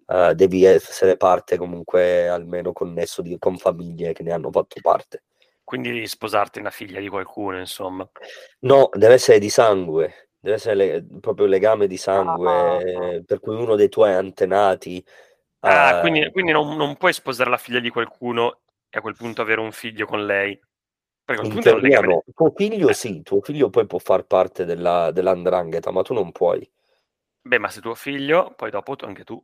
uh, 0.07 0.33
devi 0.33 0.65
essere 0.65 1.17
parte 1.17 1.57
comunque 1.57 2.29
almeno 2.29 2.73
connesso 2.73 3.21
di, 3.21 3.37
con 3.39 3.57
famiglie 3.59 4.13
che 4.13 4.23
ne 4.23 4.33
hanno 4.33 4.51
fatto 4.53 4.77
parte. 4.81 5.25
Quindi 5.65 6.07
sposarti 6.07 6.59
una 6.59 6.71
figlia 6.71 7.01
di 7.01 7.09
qualcuno, 7.09 7.59
insomma. 7.59 8.09
No, 8.61 8.89
deve 8.93 9.15
essere 9.15 9.39
di 9.39 9.49
sangue, 9.49 10.31
deve 10.39 10.57
essere 10.57 10.75
le, 10.75 11.07
proprio 11.21 11.47
legame 11.47 11.87
di 11.87 11.97
sangue, 11.97 12.51
ah. 12.51 13.23
per 13.25 13.41
cui 13.41 13.55
uno 13.55 13.77
dei 13.77 13.89
tuoi 13.89 14.13
antenati... 14.13 15.05
Ah, 15.61 15.99
uh, 15.99 16.01
quindi, 16.01 16.31
quindi 16.33 16.51
non, 16.51 16.77
non 16.77 16.97
puoi 16.97 17.13
sposare 17.13 17.49
la 17.49 17.57
figlia 17.57 17.79
di 17.79 17.91
qualcuno 17.91 18.63
e 18.91 18.99
a 18.99 19.01
quel 19.01 19.15
punto 19.17 19.41
avere 19.41 19.61
un 19.61 19.73
figlio 19.73 20.07
con 20.07 20.27
lei. 20.27 20.59
Perché 21.25 21.47
in 21.47 21.61
teoria 21.61 22.01
no. 22.01 22.25
Tuo 22.35 22.53
figlio 22.55 22.89
eh. 22.89 22.95
sì, 22.95 23.23
tuo 23.23 23.41
figlio 23.41 23.71
poi 23.71 23.87
può 23.87 23.99
far 23.99 24.25
parte 24.25 24.65
della, 24.65 25.11
dell'andrangheta, 25.13 25.91
ma 25.91 26.03
tu 26.03 26.13
non 26.15 26.33
puoi. 26.33 26.69
Beh, 27.41 27.59
ma 27.59 27.69
se 27.69 27.81
tuo 27.81 27.95
figlio, 27.95 28.53
poi 28.57 28.71
dopo 28.71 28.97
anche 29.01 29.25
tu. 29.25 29.43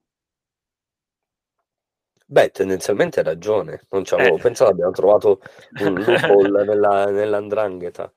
Beh, 2.31 2.51
tendenzialmente 2.51 3.21
hai 3.21 3.25
ragione, 3.25 3.87
non 3.89 4.05
ci 4.05 4.13
avevo 4.13 4.37
eh. 4.37 4.41
pensato, 4.41 4.71
abbiamo 4.71 4.91
trovato 4.91 5.41
un 5.81 5.95
loophole 5.95 6.63
nella, 6.67 7.07
nell'andrangheta. 7.07 8.13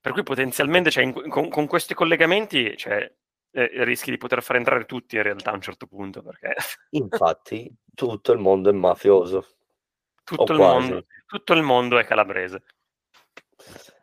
Per 0.00 0.12
cui 0.12 0.24
potenzialmente, 0.24 0.90
cioè, 0.90 1.04
in, 1.04 1.28
con, 1.28 1.48
con, 1.48 1.68
questi 1.68 1.94
collegamenti, 1.94 2.76
cioè, 2.76 3.08
eh, 3.52 3.84
rischi 3.84 4.10
di 4.10 4.16
poter 4.16 4.42
far 4.42 4.56
entrare 4.56 4.86
tutti 4.86 5.14
in 5.14 5.22
realtà 5.22 5.52
a 5.52 5.54
un 5.54 5.60
certo 5.60 5.86
punto. 5.86 6.20
Perché... 6.22 6.56
Infatti, 6.90 7.72
tutto 7.94 8.32
il 8.32 8.40
mondo 8.40 8.70
è 8.70 8.72
mafioso. 8.72 9.46
Tutto 10.26 10.52
il, 10.52 10.58
mondo, 10.58 11.06
tutto 11.26 11.52
il 11.52 11.62
mondo 11.62 11.98
è 11.98 12.04
calabrese. 12.04 12.64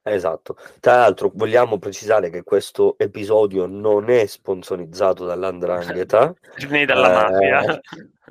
Esatto. 0.05 0.57
Tra 0.81 0.97
l'altro 0.97 1.31
vogliamo 1.33 1.79
precisare 1.79 2.29
che 2.29 2.43
questo 2.43 2.97
episodio 2.97 3.65
non 3.65 4.09
è 4.09 4.25
sponsorizzato 4.25 5.25
dall'andrangheta 5.25 6.35
né 6.69 6.83
dalla 6.85 7.09
eh, 7.09 7.13
mafia. 7.13 7.81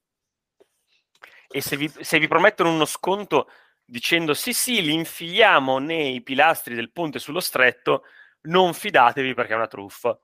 E 1.53 1.61
se 1.61 1.75
vi, 1.75 1.91
se 1.99 2.19
vi 2.19 2.29
promettono 2.29 2.71
uno 2.71 2.85
sconto 2.85 3.49
dicendo 3.83 4.33
sì 4.33 4.53
sì 4.53 4.81
li 4.81 4.93
infiliamo 4.93 5.77
nei 5.77 6.21
pilastri 6.21 6.73
del 6.73 6.93
ponte 6.93 7.19
sullo 7.19 7.41
stretto, 7.41 8.03
non 8.43 8.73
fidatevi 8.73 9.33
perché 9.33 9.51
è 9.51 9.57
una 9.57 9.67
truffa. 9.67 10.17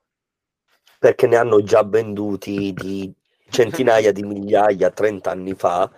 Perché 0.98 1.26
ne 1.26 1.36
hanno 1.36 1.62
già 1.62 1.84
venduti 1.84 2.72
di 2.72 3.12
centinaia 3.48 4.12
di 4.12 4.22
migliaia 4.22 4.90
30 4.90 5.30
anni 5.30 5.54
fa 5.54 5.90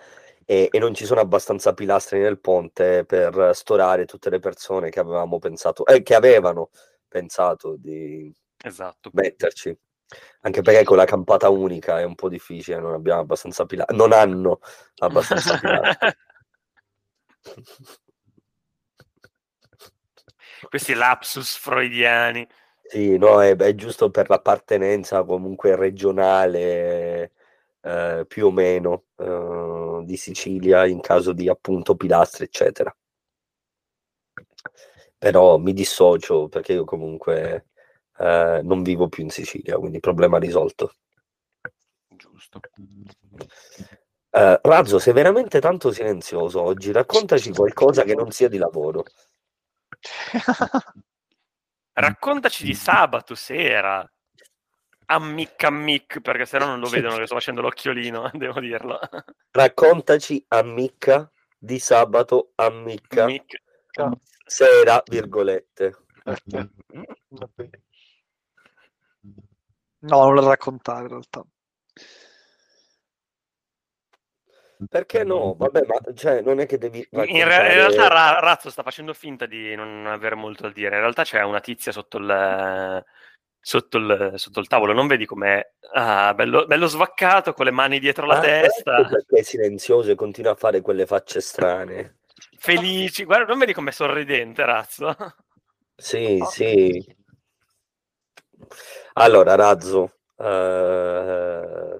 e, 0.45 0.69
e, 0.71 0.79
non 0.79 0.93
ci 0.93 1.05
sono 1.05 1.19
abbastanza 1.19 1.73
pilastri 1.73 2.19
nel 2.19 2.39
ponte 2.39 3.03
per 3.05 3.51
storare 3.53 4.05
tutte 4.05 4.29
le 4.29 4.39
persone 4.39 4.89
che 4.89 4.99
avevamo 4.99 5.39
pensato, 5.39 5.85
eh, 5.85 6.01
che 6.03 6.15
avevano 6.15 6.69
pensato 7.07 7.75
di 7.77 8.33
esatto. 8.63 9.09
metterci. 9.13 9.75
Anche 10.41 10.61
perché 10.61 10.83
con 10.83 10.97
la 10.97 11.05
campata 11.05 11.49
unica 11.49 11.99
è 11.99 12.03
un 12.03 12.15
po' 12.15 12.29
difficile, 12.29 12.79
non 12.79 12.93
abbiamo 12.93 13.21
abbastanza 13.21 13.65
pilastri, 13.65 13.95
non 13.95 14.11
hanno 14.11 14.59
abbastanza 14.97 15.57
pilastri. 15.57 16.09
questi 20.69 20.93
lapsus 20.93 21.57
freudiani. 21.57 22.47
Sì, 22.91 23.17
no, 23.17 23.41
è, 23.41 23.55
è 23.55 23.73
giusto 23.73 24.11
per 24.11 24.27
l'appartenenza 24.29 25.23
comunque 25.23 25.77
regionale, 25.77 27.31
eh, 27.79 28.25
più 28.27 28.47
o 28.47 28.51
meno, 28.51 29.05
eh, 29.15 30.01
di 30.03 30.17
Sicilia 30.17 30.85
in 30.85 30.99
caso 30.99 31.31
di 31.31 31.47
appunto 31.47 31.95
pilastri, 31.95 32.43
eccetera. 32.43 32.93
Però 35.17 35.57
mi 35.57 35.71
dissocio 35.71 36.49
perché 36.49 36.73
io 36.73 36.83
comunque 36.83 37.67
eh, 38.17 38.59
non 38.61 38.83
vivo 38.83 39.07
più 39.07 39.23
in 39.23 39.29
Sicilia, 39.29 39.77
quindi 39.77 40.01
problema 40.01 40.37
risolto. 40.37 40.91
Giusto. 42.09 42.59
Uh, 44.31 44.57
Razzo, 44.61 44.99
sei 44.99 45.13
veramente 45.13 45.61
tanto 45.61 45.91
silenzioso 45.93 46.61
oggi. 46.61 46.91
Raccontaci 46.91 47.51
qualcosa 47.53 48.03
che 48.03 48.15
non 48.15 48.31
sia 48.31 48.49
di 48.49 48.57
lavoro. 48.57 49.05
Raccontaci 51.93 52.63
di 52.63 52.73
sabato 52.73 53.35
sera. 53.35 54.09
Ammicca 55.05 55.67
ammic, 55.67 56.21
perché 56.21 56.45
se 56.45 56.57
no 56.57 56.65
non 56.65 56.79
lo 56.79 56.87
vedono 56.87 57.17
che 57.17 57.25
sto 57.25 57.35
facendo 57.35 57.61
l'occhiolino, 57.61 58.29
devo 58.33 58.59
dirlo. 58.61 58.97
Raccontaci 59.51 60.45
ammicca 60.47 61.29
di 61.57 61.79
sabato 61.79 62.51
ammicca. 62.55 63.23
Ammicca. 63.23 63.59
Sera, 64.45 65.03
virgolette. 65.05 65.97
No, 69.99 70.23
non 70.23 70.35
la 70.35 70.47
raccontare 70.47 71.01
in 71.01 71.07
realtà. 71.09 71.45
Perché 74.89 75.23
no? 75.23 75.55
Vabbè, 75.57 75.81
ma 75.85 76.13
cioè, 76.13 76.41
non 76.41 76.59
è 76.59 76.65
che 76.65 76.77
devi. 76.77 77.05
In, 77.11 77.25
in, 77.27 77.43
realtà 77.43 78.07
Razzo 78.39 78.69
sta 78.69 78.83
facendo 78.83 79.13
finta 79.13 79.45
di 79.45 79.75
non 79.75 80.07
avere 80.07 80.35
molto 80.35 80.63
da 80.63 80.69
dire. 80.71 80.95
In 80.95 81.01
realtà 81.01 81.23
c'è 81.23 81.41
una 81.43 81.59
tizia 81.59 81.91
sotto 81.91 82.17
il, 82.17 83.03
sotto 83.59 83.97
il, 83.97 84.33
sotto 84.35 84.59
il 84.59 84.67
tavolo. 84.67 84.93
Non 84.93 85.07
vedi 85.07 85.25
com'è 85.25 85.63
ah, 85.93 86.33
bello, 86.33 86.65
bello 86.65 86.87
svaccato 86.87 87.53
con 87.53 87.65
le 87.65 87.71
mani 87.71 87.99
dietro 87.99 88.25
la 88.25 88.37
Ah, 88.37 88.41
testa, 88.41 88.97
ecco 88.97 89.09
perché 89.09 89.39
è 89.39 89.43
silenzioso 89.43 90.11
e 90.11 90.15
continua 90.15 90.51
a 90.51 90.55
fare 90.55 90.81
quelle 90.81 91.05
facce 91.05 91.41
strane. 91.41 92.17
felici. 92.57 93.23
Guarda, 93.23 93.45
non 93.45 93.59
vedi 93.59 93.73
com'è 93.73 93.91
sorridente, 93.91 94.65
razzo. 94.65 95.15
Sì, 95.95 96.39
sì. 96.49 97.19
Allora, 99.13 99.55
Razzo, 99.55 100.19
eh, 100.37 101.99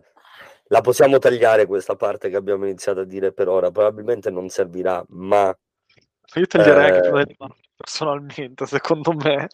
la 0.72 0.80
possiamo 0.80 1.20
tagliare 1.20 1.66
questa 1.66 1.96
parte 1.96 2.30
che 2.30 2.38
abbiamo 2.38 2.66
iniziato 2.66 3.02
a 3.02 3.04
dire 3.04 3.34
per 3.34 3.50
ora. 3.50 3.70
Probabilmente 3.72 4.30
non 4.30 4.48
servirà, 4.48 5.04
ma 5.10 5.54
Io 6.36 6.48
taglierei 6.48 6.92
anche 6.92 7.34
Eh. 7.34 7.66
personalmente, 7.76 8.66
secondo 8.66 9.12
me. 9.12 9.50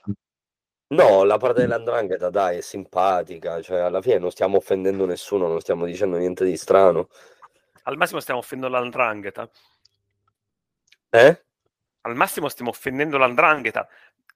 no, 0.89 1.23
la 1.23 1.37
parte 1.37 1.61
dell'andrangheta, 1.61 2.29
dai, 2.29 2.57
è 2.57 2.61
simpatica. 2.61 3.61
Cioè, 3.61 3.79
alla 3.79 3.99
fine 4.01 4.19
non 4.19 4.29
stiamo 4.29 4.57
offendendo 4.57 5.07
nessuno, 5.07 5.47
non 5.47 5.59
stiamo 5.59 5.85
dicendo 5.85 6.17
niente 6.17 6.45
di 6.45 6.55
strano. 6.55 7.09
Al 7.83 7.97
massimo 7.97 8.19
stiamo 8.19 8.39
offendendo 8.41 8.77
l'andrangheta. 8.77 9.49
Eh? 11.09 11.43
Al 12.01 12.15
massimo 12.15 12.47
stiamo 12.47 12.69
offendendo 12.69 13.17
l'andrangheta, 13.17 13.87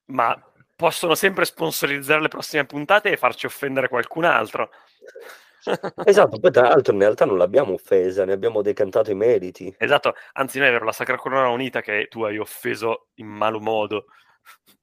ma 0.05 0.35
possono 0.75 1.13
sempre 1.13 1.45
sponsorizzare 1.45 2.21
le 2.21 2.27
prossime 2.27 2.65
puntate 2.65 3.11
e 3.11 3.17
farci 3.17 3.45
offendere 3.45 3.87
qualcun 3.87 4.23
altro. 4.23 4.71
Esatto, 6.05 6.39
poi 6.39 6.51
tra 6.51 6.63
l'altro 6.69 6.93
in 6.93 6.99
realtà 6.99 7.25
non 7.25 7.37
l'abbiamo 7.37 7.73
offesa, 7.73 8.25
ne 8.25 8.33
abbiamo 8.33 8.61
decantato 8.61 9.11
i 9.11 9.15
meriti. 9.15 9.73
Esatto, 9.77 10.15
anzi, 10.33 10.57
non 10.57 10.67
è 10.67 10.71
vero, 10.71 10.85
la 10.85 10.91
Sacra 10.91 11.17
Corona 11.17 11.49
Unita 11.49 11.81
che 11.81 12.07
tu 12.09 12.23
hai 12.23 12.37
offeso 12.37 13.07
in 13.15 13.27
malo 13.27 13.59
modo. 13.59 14.05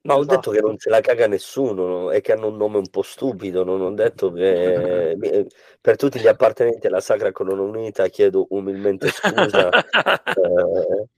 Ma 0.02 0.14
ho 0.14 0.20
Esatto. 0.20 0.34
detto 0.36 0.50
che 0.52 0.60
non 0.60 0.78
se 0.78 0.88
la 0.88 1.00
caga 1.00 1.26
nessuno 1.26 2.10
e 2.12 2.20
che 2.20 2.32
hanno 2.32 2.46
un 2.46 2.56
nome 2.56 2.78
un 2.78 2.88
po' 2.88 3.02
stupido, 3.02 3.64
non 3.64 3.80
ho 3.80 3.90
detto 3.92 4.30
che 4.32 5.10
eh, 5.20 5.46
per 5.80 5.96
tutti 5.96 6.20
gli 6.20 6.28
appartenenti 6.28 6.86
alla 6.86 7.00
Sacra 7.00 7.32
Corona 7.32 7.62
Unita 7.62 8.06
chiedo 8.06 8.46
umilmente 8.50 9.08
scusa. 9.08 9.68
eh, 10.24 11.08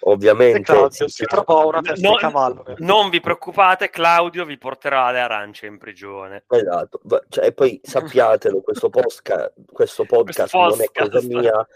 ovviamente 0.00 0.62
Claudio 0.62 1.08
si 1.08 1.08
si 1.08 1.24
una 1.30 1.80
testa 1.80 2.08
No, 2.08 2.14
di 2.14 2.20
cavallo. 2.20 2.64
non 2.78 3.10
vi 3.10 3.20
preoccupate, 3.20 3.90
Claudio 3.90 4.44
vi 4.44 4.58
porterà 4.58 5.10
le 5.10 5.20
arance 5.20 5.66
in 5.66 5.78
prigione. 5.78 6.44
Esatto, 6.48 7.00
cioè, 7.28 7.46
e 7.46 7.52
poi 7.52 7.80
sappiatelo, 7.82 8.60
questo, 8.60 8.88
posca- 8.90 9.52
questo 9.72 10.04
podcast 10.04 10.50
Questo 10.50 10.58
non 10.58 10.80
è 10.82 10.90
cosa 10.90 11.26
mia, 11.26 11.68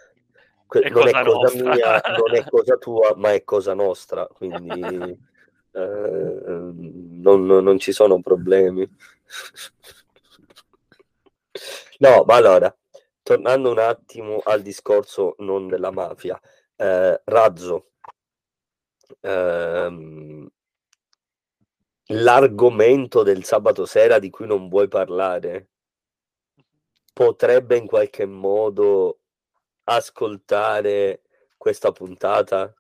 que- 0.66 0.80
È 0.80 0.88
non 0.90 1.08
è 1.08 1.10
cosa 1.10 1.22
cosa 1.22 1.40
nostra. 1.58 1.72
mia, 1.74 2.00
non 2.18 2.34
è 2.34 2.44
cosa 2.48 2.76
tua, 2.76 3.12
ma 3.16 3.32
è 3.32 3.44
cosa 3.44 3.74
nostra, 3.74 4.26
quindi 4.26 4.80
eh, 5.72 5.80
non, 6.44 7.44
non 7.46 7.78
ci 7.78 7.92
sono 7.92 8.20
problemi. 8.20 8.88
No, 11.98 12.24
ma 12.26 12.34
allora, 12.36 12.74
tornando 13.22 13.70
un 13.70 13.78
attimo 13.78 14.40
al 14.44 14.62
discorso 14.62 15.34
non 15.38 15.68
della 15.68 15.90
mafia, 15.90 16.40
eh, 16.76 17.20
Razzo, 17.24 17.86
ehm, 19.20 20.48
l'argomento 22.06 23.22
del 23.22 23.44
sabato 23.44 23.86
sera 23.86 24.18
di 24.18 24.30
cui 24.30 24.46
non 24.46 24.68
vuoi 24.68 24.88
parlare 24.88 25.68
potrebbe 27.12 27.76
in 27.76 27.86
qualche 27.86 28.26
modo 28.26 29.20
ascoltare 29.84 31.22
questa 31.56 31.92
puntata? 31.92 32.74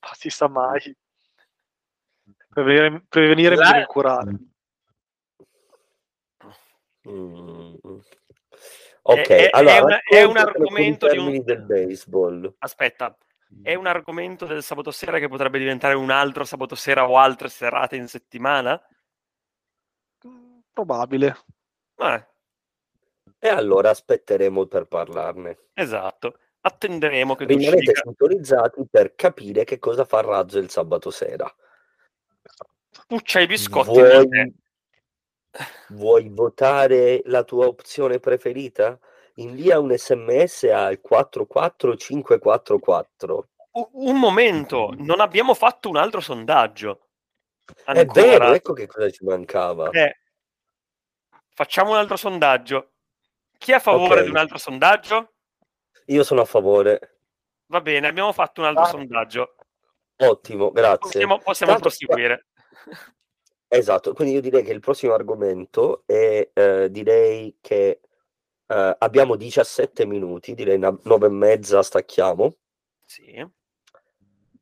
Ma 0.00 0.08
si 0.14 0.30
sa 0.30 0.48
mai. 0.48 0.96
Prevenire, 2.48 3.04
prevenire 3.08 3.56
La- 3.56 3.70
meglio 3.70 3.86
curare. 3.86 4.38
Mm. 7.08 7.74
Ok, 9.02 9.28
È- 9.28 9.48
allora 9.50 9.74
è 9.74 9.80
una- 9.80 10.00
è 10.00 10.22
un 10.22 10.36
argomento 10.38 11.08
di 11.08 11.18
un- 11.18 11.42
del 11.44 11.62
baseball. 11.62 12.54
Aspetta, 12.58 13.16
è 13.62 13.74
un 13.74 13.86
argomento 13.86 14.46
del 14.46 14.62
sabato 14.62 14.90
sera 14.90 15.18
che 15.18 15.28
potrebbe 15.28 15.58
diventare 15.58 15.94
un 15.94 16.10
altro 16.10 16.44
sabato 16.44 16.74
sera 16.74 17.08
o 17.08 17.18
altre 17.18 17.48
serate 17.48 17.96
in 17.96 18.08
settimana? 18.08 18.80
Probabile. 20.72 21.36
Eh, 21.96 22.26
E 23.38 23.48
allora 23.48 23.90
aspetteremo 23.90 24.66
per 24.66 24.86
parlarne. 24.86 25.58
esatto. 25.74 26.38
Attenderemo 26.60 27.34
che 27.36 27.44
tu 27.46 27.52
Rimanete 27.56 27.80
dica- 27.80 28.00
sintonizzati 28.02 28.86
per 28.90 29.14
capire 29.14 29.64
che 29.64 29.78
cosa 29.78 30.04
fa 30.04 30.22
Razzo 30.22 30.58
il 30.58 30.70
sabato 30.70 31.10
sera. 31.10 31.52
Tu 33.06 33.18
c'hai 33.22 33.44
i 33.44 33.46
biscotti. 33.46 33.90
Vuoi, 33.90 34.54
vuoi 35.88 36.28
votare 36.30 37.20
la 37.26 37.44
tua 37.44 37.66
opzione 37.66 38.18
preferita? 38.18 38.98
Invia 39.38 39.78
un 39.80 39.92
sms 39.96 40.64
al 40.64 41.00
44544. 41.00 43.48
U- 43.72 43.88
Un 43.92 44.18
momento, 44.18 44.92
non 44.98 45.20
abbiamo 45.20 45.54
fatto 45.54 45.88
un 45.88 45.96
altro 45.96 46.20
sondaggio. 46.20 47.00
È 47.84 47.98
Ancora. 47.98 48.22
vero, 48.22 48.52
ecco 48.52 48.72
che 48.72 48.86
cosa 48.86 49.10
ci 49.10 49.24
mancava. 49.24 49.90
Eh, 49.90 50.18
facciamo 51.54 51.90
un 51.90 51.96
altro 51.96 52.16
sondaggio. 52.16 52.90
Chi 53.58 53.72
è 53.72 53.76
a 53.76 53.80
favore 53.80 54.18
Ok. 54.20 54.24
di 54.24 54.30
un 54.30 54.36
altro 54.36 54.58
sondaggio? 54.58 55.32
Io 56.06 56.22
sono 56.22 56.42
a 56.42 56.44
favore. 56.44 57.18
Va 57.66 57.80
bene, 57.80 58.06
abbiamo 58.06 58.32
fatto 58.32 58.60
un 58.60 58.66
altro 58.68 58.82
Ah. 58.84 58.88
sondaggio. 58.88 59.54
Ottimo, 60.16 60.70
grazie. 60.70 60.98
Possiamo, 60.98 61.38
possiamo 61.38 61.72
Tanto- 61.72 61.88
proseguire. 61.88 62.46
Esatto, 63.66 64.12
quindi 64.12 64.34
io 64.34 64.40
direi 64.40 64.62
che 64.62 64.70
il 64.72 64.78
prossimo 64.80 65.14
argomento 65.14 66.04
è, 66.06 66.48
eh, 66.52 66.88
direi 66.90 67.56
che 67.60 68.00
eh, 68.66 68.96
abbiamo 68.98 69.36
17 69.36 70.06
minuti, 70.06 70.54
direi 70.54 70.78
9 70.78 71.26
e 71.26 71.28
mezza 71.30 71.82
stacchiamo, 71.82 72.56
Sì. 73.06 73.46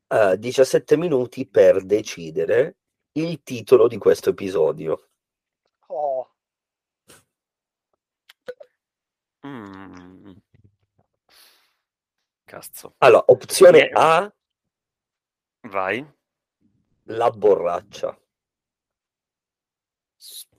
eh, 0.08 0.38
17 0.38 0.96
minuti 0.96 1.46
per 1.48 1.84
decidere 1.84 2.76
il 3.12 3.42
titolo 3.42 3.88
di 3.88 3.98
questo 3.98 4.30
episodio. 4.30 5.08
Oh, 5.88 6.28
Mm. 9.44 10.34
Cazzo. 12.44 12.94
Allora, 12.98 13.24
opzione. 13.28 13.88
A, 13.92 14.32
Vai. 15.68 16.06
la 17.06 17.30
borraccia. 17.30 18.16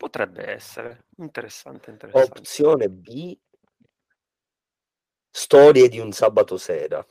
Potrebbe 0.04 0.46
essere 0.52 1.06
interessante, 1.20 1.90
interessante. 1.90 2.40
Opzione 2.40 2.90
B, 2.90 3.38
storie 5.30 5.88
di 5.88 5.98
un 6.00 6.12
sabato 6.12 6.58
sera. 6.58 7.08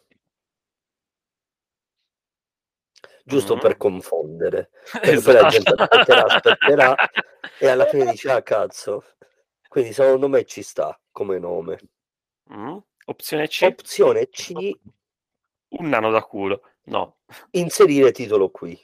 Giusto 3.25 3.57
Mm. 3.57 3.59
per 3.61 3.79
confondere. 3.79 4.71
Perché 5.01 5.23
poi 5.23 5.33
la 5.33 5.49
gente 5.49 5.73
aspetterà, 5.75 6.25
aspetterà 6.27 6.95
e 7.59 7.67
alla 7.67 7.87
fine 7.87 8.11
dice, 8.11 8.31
ah 8.31 8.43
cazzo. 8.43 9.05
Quindi 9.67 9.95
secondo 9.95 10.29
me 10.29 10.45
ci 10.45 10.63
sta 10.63 11.01
come 11.11 11.39
nome. 11.39 11.79
Mm. 12.53 12.77
Opzione 13.07 13.49
C, 13.49 13.63
Opzione 13.63 14.29
C, 14.29 14.53
un 14.53 15.89
nano 15.89 16.11
da 16.11 16.23
culo. 16.23 16.73
No, 16.85 17.21
inserire 17.53 18.13
titolo 18.13 18.51
qui. 18.51 18.79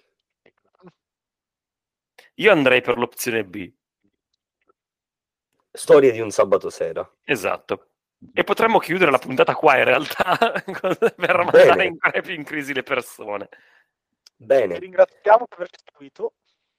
io 2.37 2.53
andrei 2.53 2.81
per 2.81 2.97
l'opzione 2.97 3.45
B. 3.45 3.71
Storie 5.79 6.11
di 6.13 6.21
un 6.21 6.31
sabato 6.31 6.71
sera. 6.71 7.09
Esatto. 7.25 7.91
E 8.33 8.43
potremmo 8.43 8.79
chiudere 8.79 9.11
la 9.13 9.19
puntata 9.19 9.55
qua 9.55 9.77
in 9.79 9.85
realtà 9.85 10.37
per 11.17 11.37
mandare 11.37 11.85
in, 11.87 11.97
più 12.23 12.35
in 12.35 12.43
crisi 12.45 12.75
le 12.75 12.83
persone. 12.83 13.49
Bene, 14.37 14.79
ringraziamo 14.79 15.47
per 15.47 15.59
averci 15.59 15.81
seguito. 15.91 16.33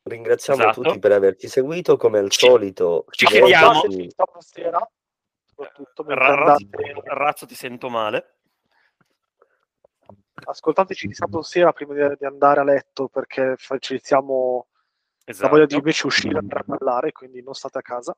ringraziamo 0.03 0.61
Esatto. 0.61 0.81
tutti 0.81 0.99
per 0.99 1.11
averci 1.13 1.47
seguito. 1.47 1.95
Come 1.97 2.19
al 2.19 2.29
Ci- 2.29 2.45
solito, 2.45 3.05
ci 3.09 3.25
chiediamo- 3.25 3.71
ricordo 3.83 3.95
di- 3.95 4.11
Sabato 4.15 4.41
sera, 4.41 4.89
soprattutto 5.45 6.03
Ra- 6.07 6.35
razzo, 6.35 6.67
razzo, 7.05 7.45
ti 7.45 7.55
sento 7.55 7.89
male. 7.89 8.33
ascoltateci 10.41 11.07
di 11.07 11.13
sabato 11.13 11.41
sera 11.41 11.71
prima 11.73 11.93
di, 11.93 12.15
di 12.17 12.25
andare 12.25 12.61
a 12.61 12.63
letto 12.63 13.07
perché 13.09 13.55
facilitiamo 13.57 14.67
la 15.25 15.31
Esatto. 15.31 15.49
voglia 15.49 15.65
di 15.65 15.75
invece 15.75 16.07
uscire 16.07 16.39
e 16.39 16.47
a 16.49 16.63
ballare, 16.65 17.11
quindi 17.11 17.41
non 17.43 17.53
state 17.53 17.77
a 17.77 17.81
casa. 17.81 18.13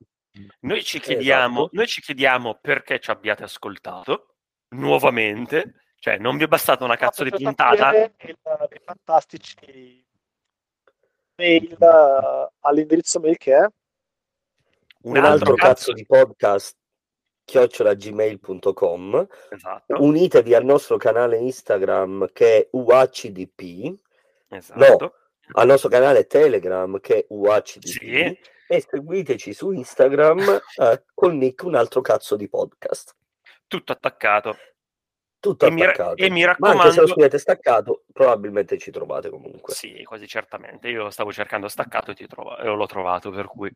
Noi 0.60 0.82
ci 0.82 0.98
chiediamo, 1.00 1.60
Esatto. 1.60 1.76
noi 1.76 1.86
ci 1.86 2.00
chiediamo 2.00 2.58
perché 2.60 2.98
ci 3.00 3.10
abbiate 3.10 3.42
ascoltato 3.44 4.36
nuovamente. 4.70 5.74
Cioè, 5.98 6.18
non 6.18 6.36
vi 6.36 6.44
è 6.44 6.48
bastata 6.48 6.84
una 6.84 6.96
cazzo 6.96 7.22
di 7.22 7.30
puntata? 7.30 7.94
il- 7.94 8.12
dei 8.16 8.80
fantastici 8.84 10.04
mail 11.36 11.76
eh, 11.80 12.48
all'indirizzo 12.60 13.20
mail 13.20 13.36
che 13.36 13.56
è 13.56 13.60
Un, 15.04 15.16
un 15.16 15.24
altro 15.24 15.54
cazzo 15.54 15.92
di 15.92 16.04
podcast 16.06 16.76
chiocciolagmail.com 17.44 19.26
Esatto, 19.50 20.02
unitevi 20.02 20.54
al 20.54 20.64
nostro 20.64 20.96
canale 20.96 21.38
Instagram 21.38 22.30
che 22.32 22.56
è 22.58 22.68
UHDP 22.72 23.94
esatto. 24.48 25.14
al 25.52 25.66
nostro 25.66 25.88
canale 25.88 26.26
Telegram 26.26 26.98
che 27.00 27.18
è 27.18 27.24
UHDP 27.28 27.84
Sì. 27.84 28.38
E 28.72 28.80
seguiteci 28.88 29.52
su 29.52 29.70
Instagram 29.70 30.40
eh, 30.80 31.04
col 31.12 31.34
nick 31.34 31.62
un 31.64 31.74
altro 31.74 32.00
cazzo 32.00 32.36
di 32.36 32.48
podcast. 32.48 33.14
Tutto 33.66 33.92
attaccato. 33.92 34.56
Tutto 35.38 35.66
E 35.66 35.70
mi, 35.70 35.82
ra- 35.82 35.90
attaccato. 35.90 36.22
e 36.22 36.30
mi 36.30 36.40
Ma 36.42 36.48
anche 36.48 36.62
raccomando... 36.62 36.92
se 36.92 37.00
lo 37.00 37.06
scrivete 37.08 37.36
staccato, 37.38 38.04
probabilmente 38.10 38.78
ci 38.78 38.90
trovate 38.90 39.28
comunque. 39.28 39.74
Sì, 39.74 40.02
quasi 40.04 40.26
certamente. 40.26 40.88
Io 40.88 41.10
stavo 41.10 41.32
cercando 41.32 41.68
staccato 41.68 42.12
e, 42.12 42.14
ti 42.14 42.26
trova- 42.26 42.58
e 42.60 42.64
l'ho 42.64 42.86
trovato, 42.86 43.30
per 43.30 43.46
cui... 43.46 43.70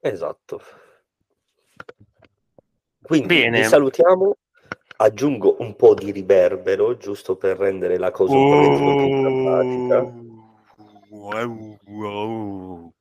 Esatto. 0.00 0.60
Quindi 3.00 3.26
Bene. 3.42 3.60
vi 3.60 3.64
salutiamo. 3.64 4.36
Aggiungo 4.96 5.56
un 5.60 5.76
po' 5.76 5.94
di 5.94 6.10
riverbero 6.10 6.96
giusto 6.96 7.36
per 7.36 7.58
rendere 7.58 7.96
la 7.96 8.10
cosa 8.10 8.34
un 8.34 8.50
pochettino 8.50 8.96
più 8.96 9.20
drammatica. 9.20 10.24
Wow, 11.10 11.78
wow. 11.84 12.94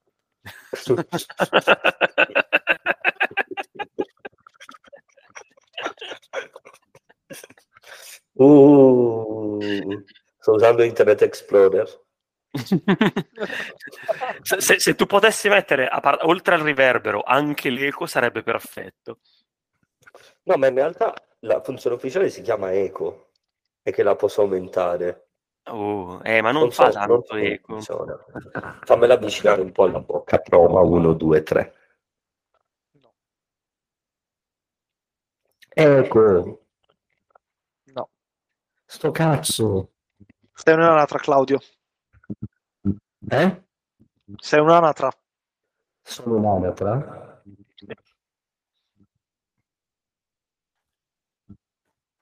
Uh, 8.33 9.59
sto 10.39 10.51
usando 10.53 10.83
Internet 10.83 11.21
Explorer. 11.21 12.03
se, 14.41 14.61
se- 14.61 14.79
se 14.79 14.95
tu 14.95 15.05
potessi 15.05 15.49
mettere, 15.49 15.89
par- 16.01 16.19
oltre 16.23 16.55
al 16.55 16.61
riverbero, 16.61 17.23
anche 17.23 17.69
l'eco 17.69 18.05
sarebbe 18.05 18.43
perfetto. 18.43 19.19
No, 20.43 20.55
ma 20.57 20.67
in 20.67 20.75
realtà 20.75 21.13
la 21.39 21.61
funzione 21.61 21.95
ufficiale 21.95 22.29
si 22.29 22.41
chiama 22.41 22.71
eco 22.73 23.31
e 23.81 23.91
che 23.91 24.03
la 24.03 24.15
posso 24.15 24.41
aumentare. 24.41 25.24
Oh, 25.67 26.21
eh, 26.23 26.41
ma 26.41 26.51
non, 26.51 26.63
Non 26.63 26.71
fa 26.71 26.91
so, 26.91 26.99
non 26.99 27.07
tanto 27.07 27.23
come 27.29 27.41
eco. 27.53 27.73
funziona. 27.73 28.17
Fammela 28.83 29.15
avvicinare 29.15 29.61
un 29.61 29.71
po' 29.71 29.83
alla 29.85 29.99
bocca. 29.99 30.37
Prova 30.37 30.81
1, 30.81 31.13
2, 31.13 31.41
3. 31.43 31.73
No. 33.01 33.13
Eco. 35.75 36.61
No. 37.93 38.09
Sto 38.85 39.11
cazzo. 39.11 39.91
Sei 40.53 40.73
un'anatra, 40.75 41.17
Claudio. 41.17 41.59
Eh? 43.29 43.63
Sei 44.37 44.59
un'anatra. 44.59 45.09
Sono 46.03 46.35
un'anatra? 46.35 47.41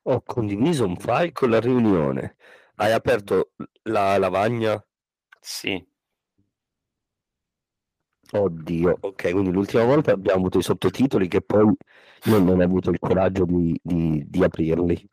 Ho 0.06 0.22
condiviso 0.22 0.86
un 0.86 0.98
file 0.98 1.32
con 1.32 1.50
la 1.50 1.60
riunione. 1.60 2.36
Hai 2.76 2.92
aperto 2.92 3.52
la 3.84 4.18
lavagna? 4.18 4.84
Sì. 5.40 5.86
Oddio, 8.36 8.98
ok, 9.02 9.32
quindi 9.32 9.52
l'ultima 9.52 9.84
volta 9.84 10.12
abbiamo 10.12 10.40
avuto 10.40 10.58
i 10.58 10.64
sottotitoli 10.64 11.28
che 11.28 11.42
poi 11.42 11.66
io 12.24 12.40
non 12.40 12.60
ho 12.60 12.64
avuto 12.64 12.90
il 12.90 12.98
coraggio 12.98 13.46
di, 13.46 13.80
di- 13.82 14.24
di 14.28 14.44
aprirli. 14.44 15.08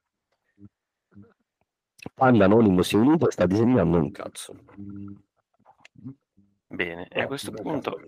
Panda 2.14 2.46
Anonimo 2.46 2.80
si 2.82 2.96
è 2.96 2.98
unito 2.98 3.28
e 3.28 3.32
sta 3.32 3.44
disegnando 3.44 3.98
un 3.98 4.10
cazzo. 4.10 4.54
Bene, 6.66 7.08
e 7.08 7.20
a 7.20 7.26
questo 7.26 7.50
Non 7.50 7.62
punto... 7.62 8.00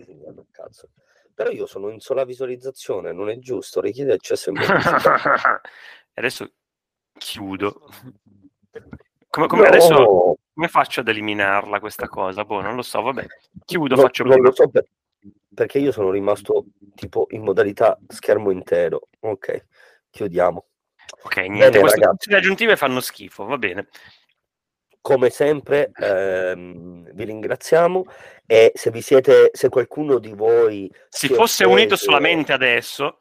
cazzo. 0.49 0.89
Però 1.35 1.51
io 1.51 1.67
sono 1.67 1.89
in 1.89 1.99
sola 1.99 2.25
visualizzazione, 2.25 3.11
non 3.11 3.29
è 3.29 3.37
giusto, 3.37 3.81
richiede 3.81 4.13
accesso 4.13 4.49
in 4.49 4.57
adesso 6.13 6.51
chiudo. 7.13 7.87
Come, 9.33 9.47
come 9.47 9.65
adesso 9.65 9.93
No, 9.93 10.35
come 10.53 10.67
faccio 10.67 10.99
ad 10.99 11.07
eliminarla 11.07 11.79
questa 11.79 12.07
cosa? 12.07 12.45
Boh, 12.45 12.61
non 12.61 12.75
lo 12.75 12.83
so, 12.83 13.01
vabbè. 13.01 13.25
Chiudo, 13.65 13.95
no, 13.95 14.01
faccio 14.03 14.21
non 14.23 14.33
prima. 14.33 14.49
lo 14.49 14.53
so 14.53 14.69
per- 14.69 14.85
perché 15.51 15.79
io 15.79 15.91
sono 15.91 16.11
rimasto 16.11 16.65
tipo 16.93 17.25
in 17.31 17.41
modalità 17.41 17.97
schermo 18.09 18.51
intero. 18.51 19.07
Ok, 19.21 19.65
chiudiamo. 20.11 20.65
Ok, 21.23 21.37
niente, 21.37 21.69
Bene, 21.69 21.79
queste 21.79 22.05
funzioni 22.05 22.37
aggiuntive 22.37 22.75
fanno 22.75 22.99
schifo, 22.99 23.45
va 23.45 23.57
bene. 23.57 23.87
Come 25.01 25.31
sempre 25.31 25.89
ehm, 25.95 27.11
vi 27.11 27.23
ringraziamo 27.23 28.03
e 28.45 28.71
se 28.75 28.91
vi 28.91 29.01
siete, 29.01 29.49
se 29.51 29.69
qualcuno 29.69 30.19
di 30.19 30.33
voi 30.33 30.93
si 31.09 31.27
fosse 31.27 31.65
unito 31.65 31.95
offeso- 31.95 32.03
solamente 32.11 32.53
adesso, 32.53 33.17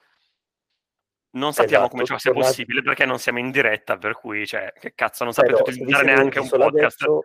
non 1.32 1.52
sappiamo 1.52 1.84
Esatto, 1.84 1.88
come 1.90 2.04
ciò 2.04 2.18
sia 2.18 2.30
tornate- 2.30 2.48
possibile 2.54 2.82
perché 2.82 3.04
non 3.04 3.18
siamo 3.18 3.38
in 3.38 3.50
diretta, 3.50 3.96
per 3.96 4.14
cui, 4.14 4.46
cioè, 4.46 4.72
che 4.78 4.94
cazzo, 4.94 5.24
non 5.24 5.32
sapete 5.32 5.54
Però, 5.54 5.64
utilizzare 5.68 6.04
neanche 6.04 6.38
un 6.40 6.48
podcast. 6.48 7.02
adesso, 7.02 7.24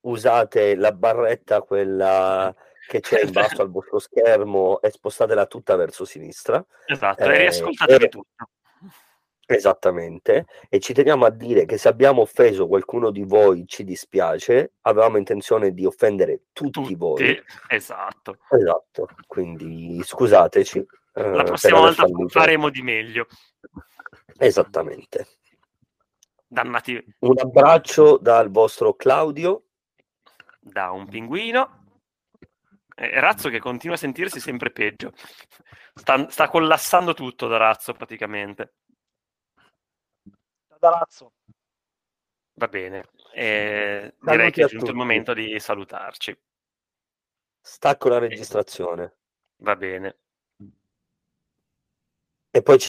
usate 0.00 0.74
la 0.76 0.92
barretta, 0.92 1.62
quella 1.62 2.54
che 2.86 3.00
c'è 3.00 3.22
in 3.22 3.32
basso 3.32 3.62
al 3.62 3.70
vostro 3.70 3.98
schermo 3.98 4.80
e 4.82 4.90
spostatela 4.90 5.46
tutta 5.46 5.74
verso 5.76 6.04
sinistra. 6.04 6.64
Esatto, 6.86 7.22
Eh, 7.22 7.34
e 7.34 7.38
riascoltatevi 7.38 8.04
e- 8.04 8.08
tutto. 8.08 8.48
Esattamente, 9.46 10.46
e 10.70 10.80
ci 10.80 10.94
teniamo 10.94 11.26
a 11.26 11.30
dire 11.30 11.66
che 11.66 11.76
se 11.76 11.88
abbiamo 11.88 12.22
offeso 12.22 12.66
qualcuno 12.66 13.10
di 13.10 13.24
voi 13.24 13.64
ci 13.66 13.84
dispiace, 13.84 14.72
avevamo 14.82 15.18
intenzione 15.18 15.72
di 15.74 15.84
offendere 15.84 16.44
tutti, 16.54 16.94
voi. 16.94 17.16
Tutti, 17.36 17.42
esatto. 17.68 18.38
Esatto, 18.50 19.06
quindi 19.26 20.00
scusateci. 20.02 20.86
Eh, 21.14 21.22
La 21.22 21.36
per 21.36 21.44
prossima 21.44 21.78
volta 21.78 22.02
fallito. 22.02 22.28
faremo 22.28 22.68
di 22.70 22.82
meglio. 22.82 23.26
Esattamente. 24.38 25.26
Dannati 26.46 27.02
Un 27.20 27.38
abbraccio 27.38 28.16
dal 28.18 28.50
vostro 28.50 28.94
Claudio. 28.94 29.64
da 30.60 30.90
un 30.90 31.08
pinguino. 31.08 31.82
E 32.96 33.18
Razzo 33.20 33.48
che 33.48 33.58
continua 33.58 33.96
a 33.96 33.98
sentirsi 33.98 34.38
sempre 34.40 34.70
peggio. 34.70 35.12
Sta, 35.94 36.28
sta 36.30 36.48
collassando 36.48 37.12
tutto 37.14 37.48
da 37.48 37.56
Razzo 37.56 37.92
praticamente. 37.92 38.74
Da 40.78 40.90
Razzo. 40.90 41.32
Va 42.54 42.68
bene. 42.68 43.08
E 43.32 44.14
Saluti 44.16 44.30
direi 44.36 44.50
che 44.52 44.62
è 44.64 44.66
giunto 44.66 44.84
il 44.84 44.90
tutti. 44.92 44.96
momento 44.96 45.34
di 45.34 45.58
salutarci. 45.58 46.38
Stacco 47.60 48.08
la 48.08 48.18
registrazione 48.18 49.16
Va 49.56 49.74
bene. 49.74 50.18
E 52.56 52.62
poi 52.62 52.78
ci 52.78 52.82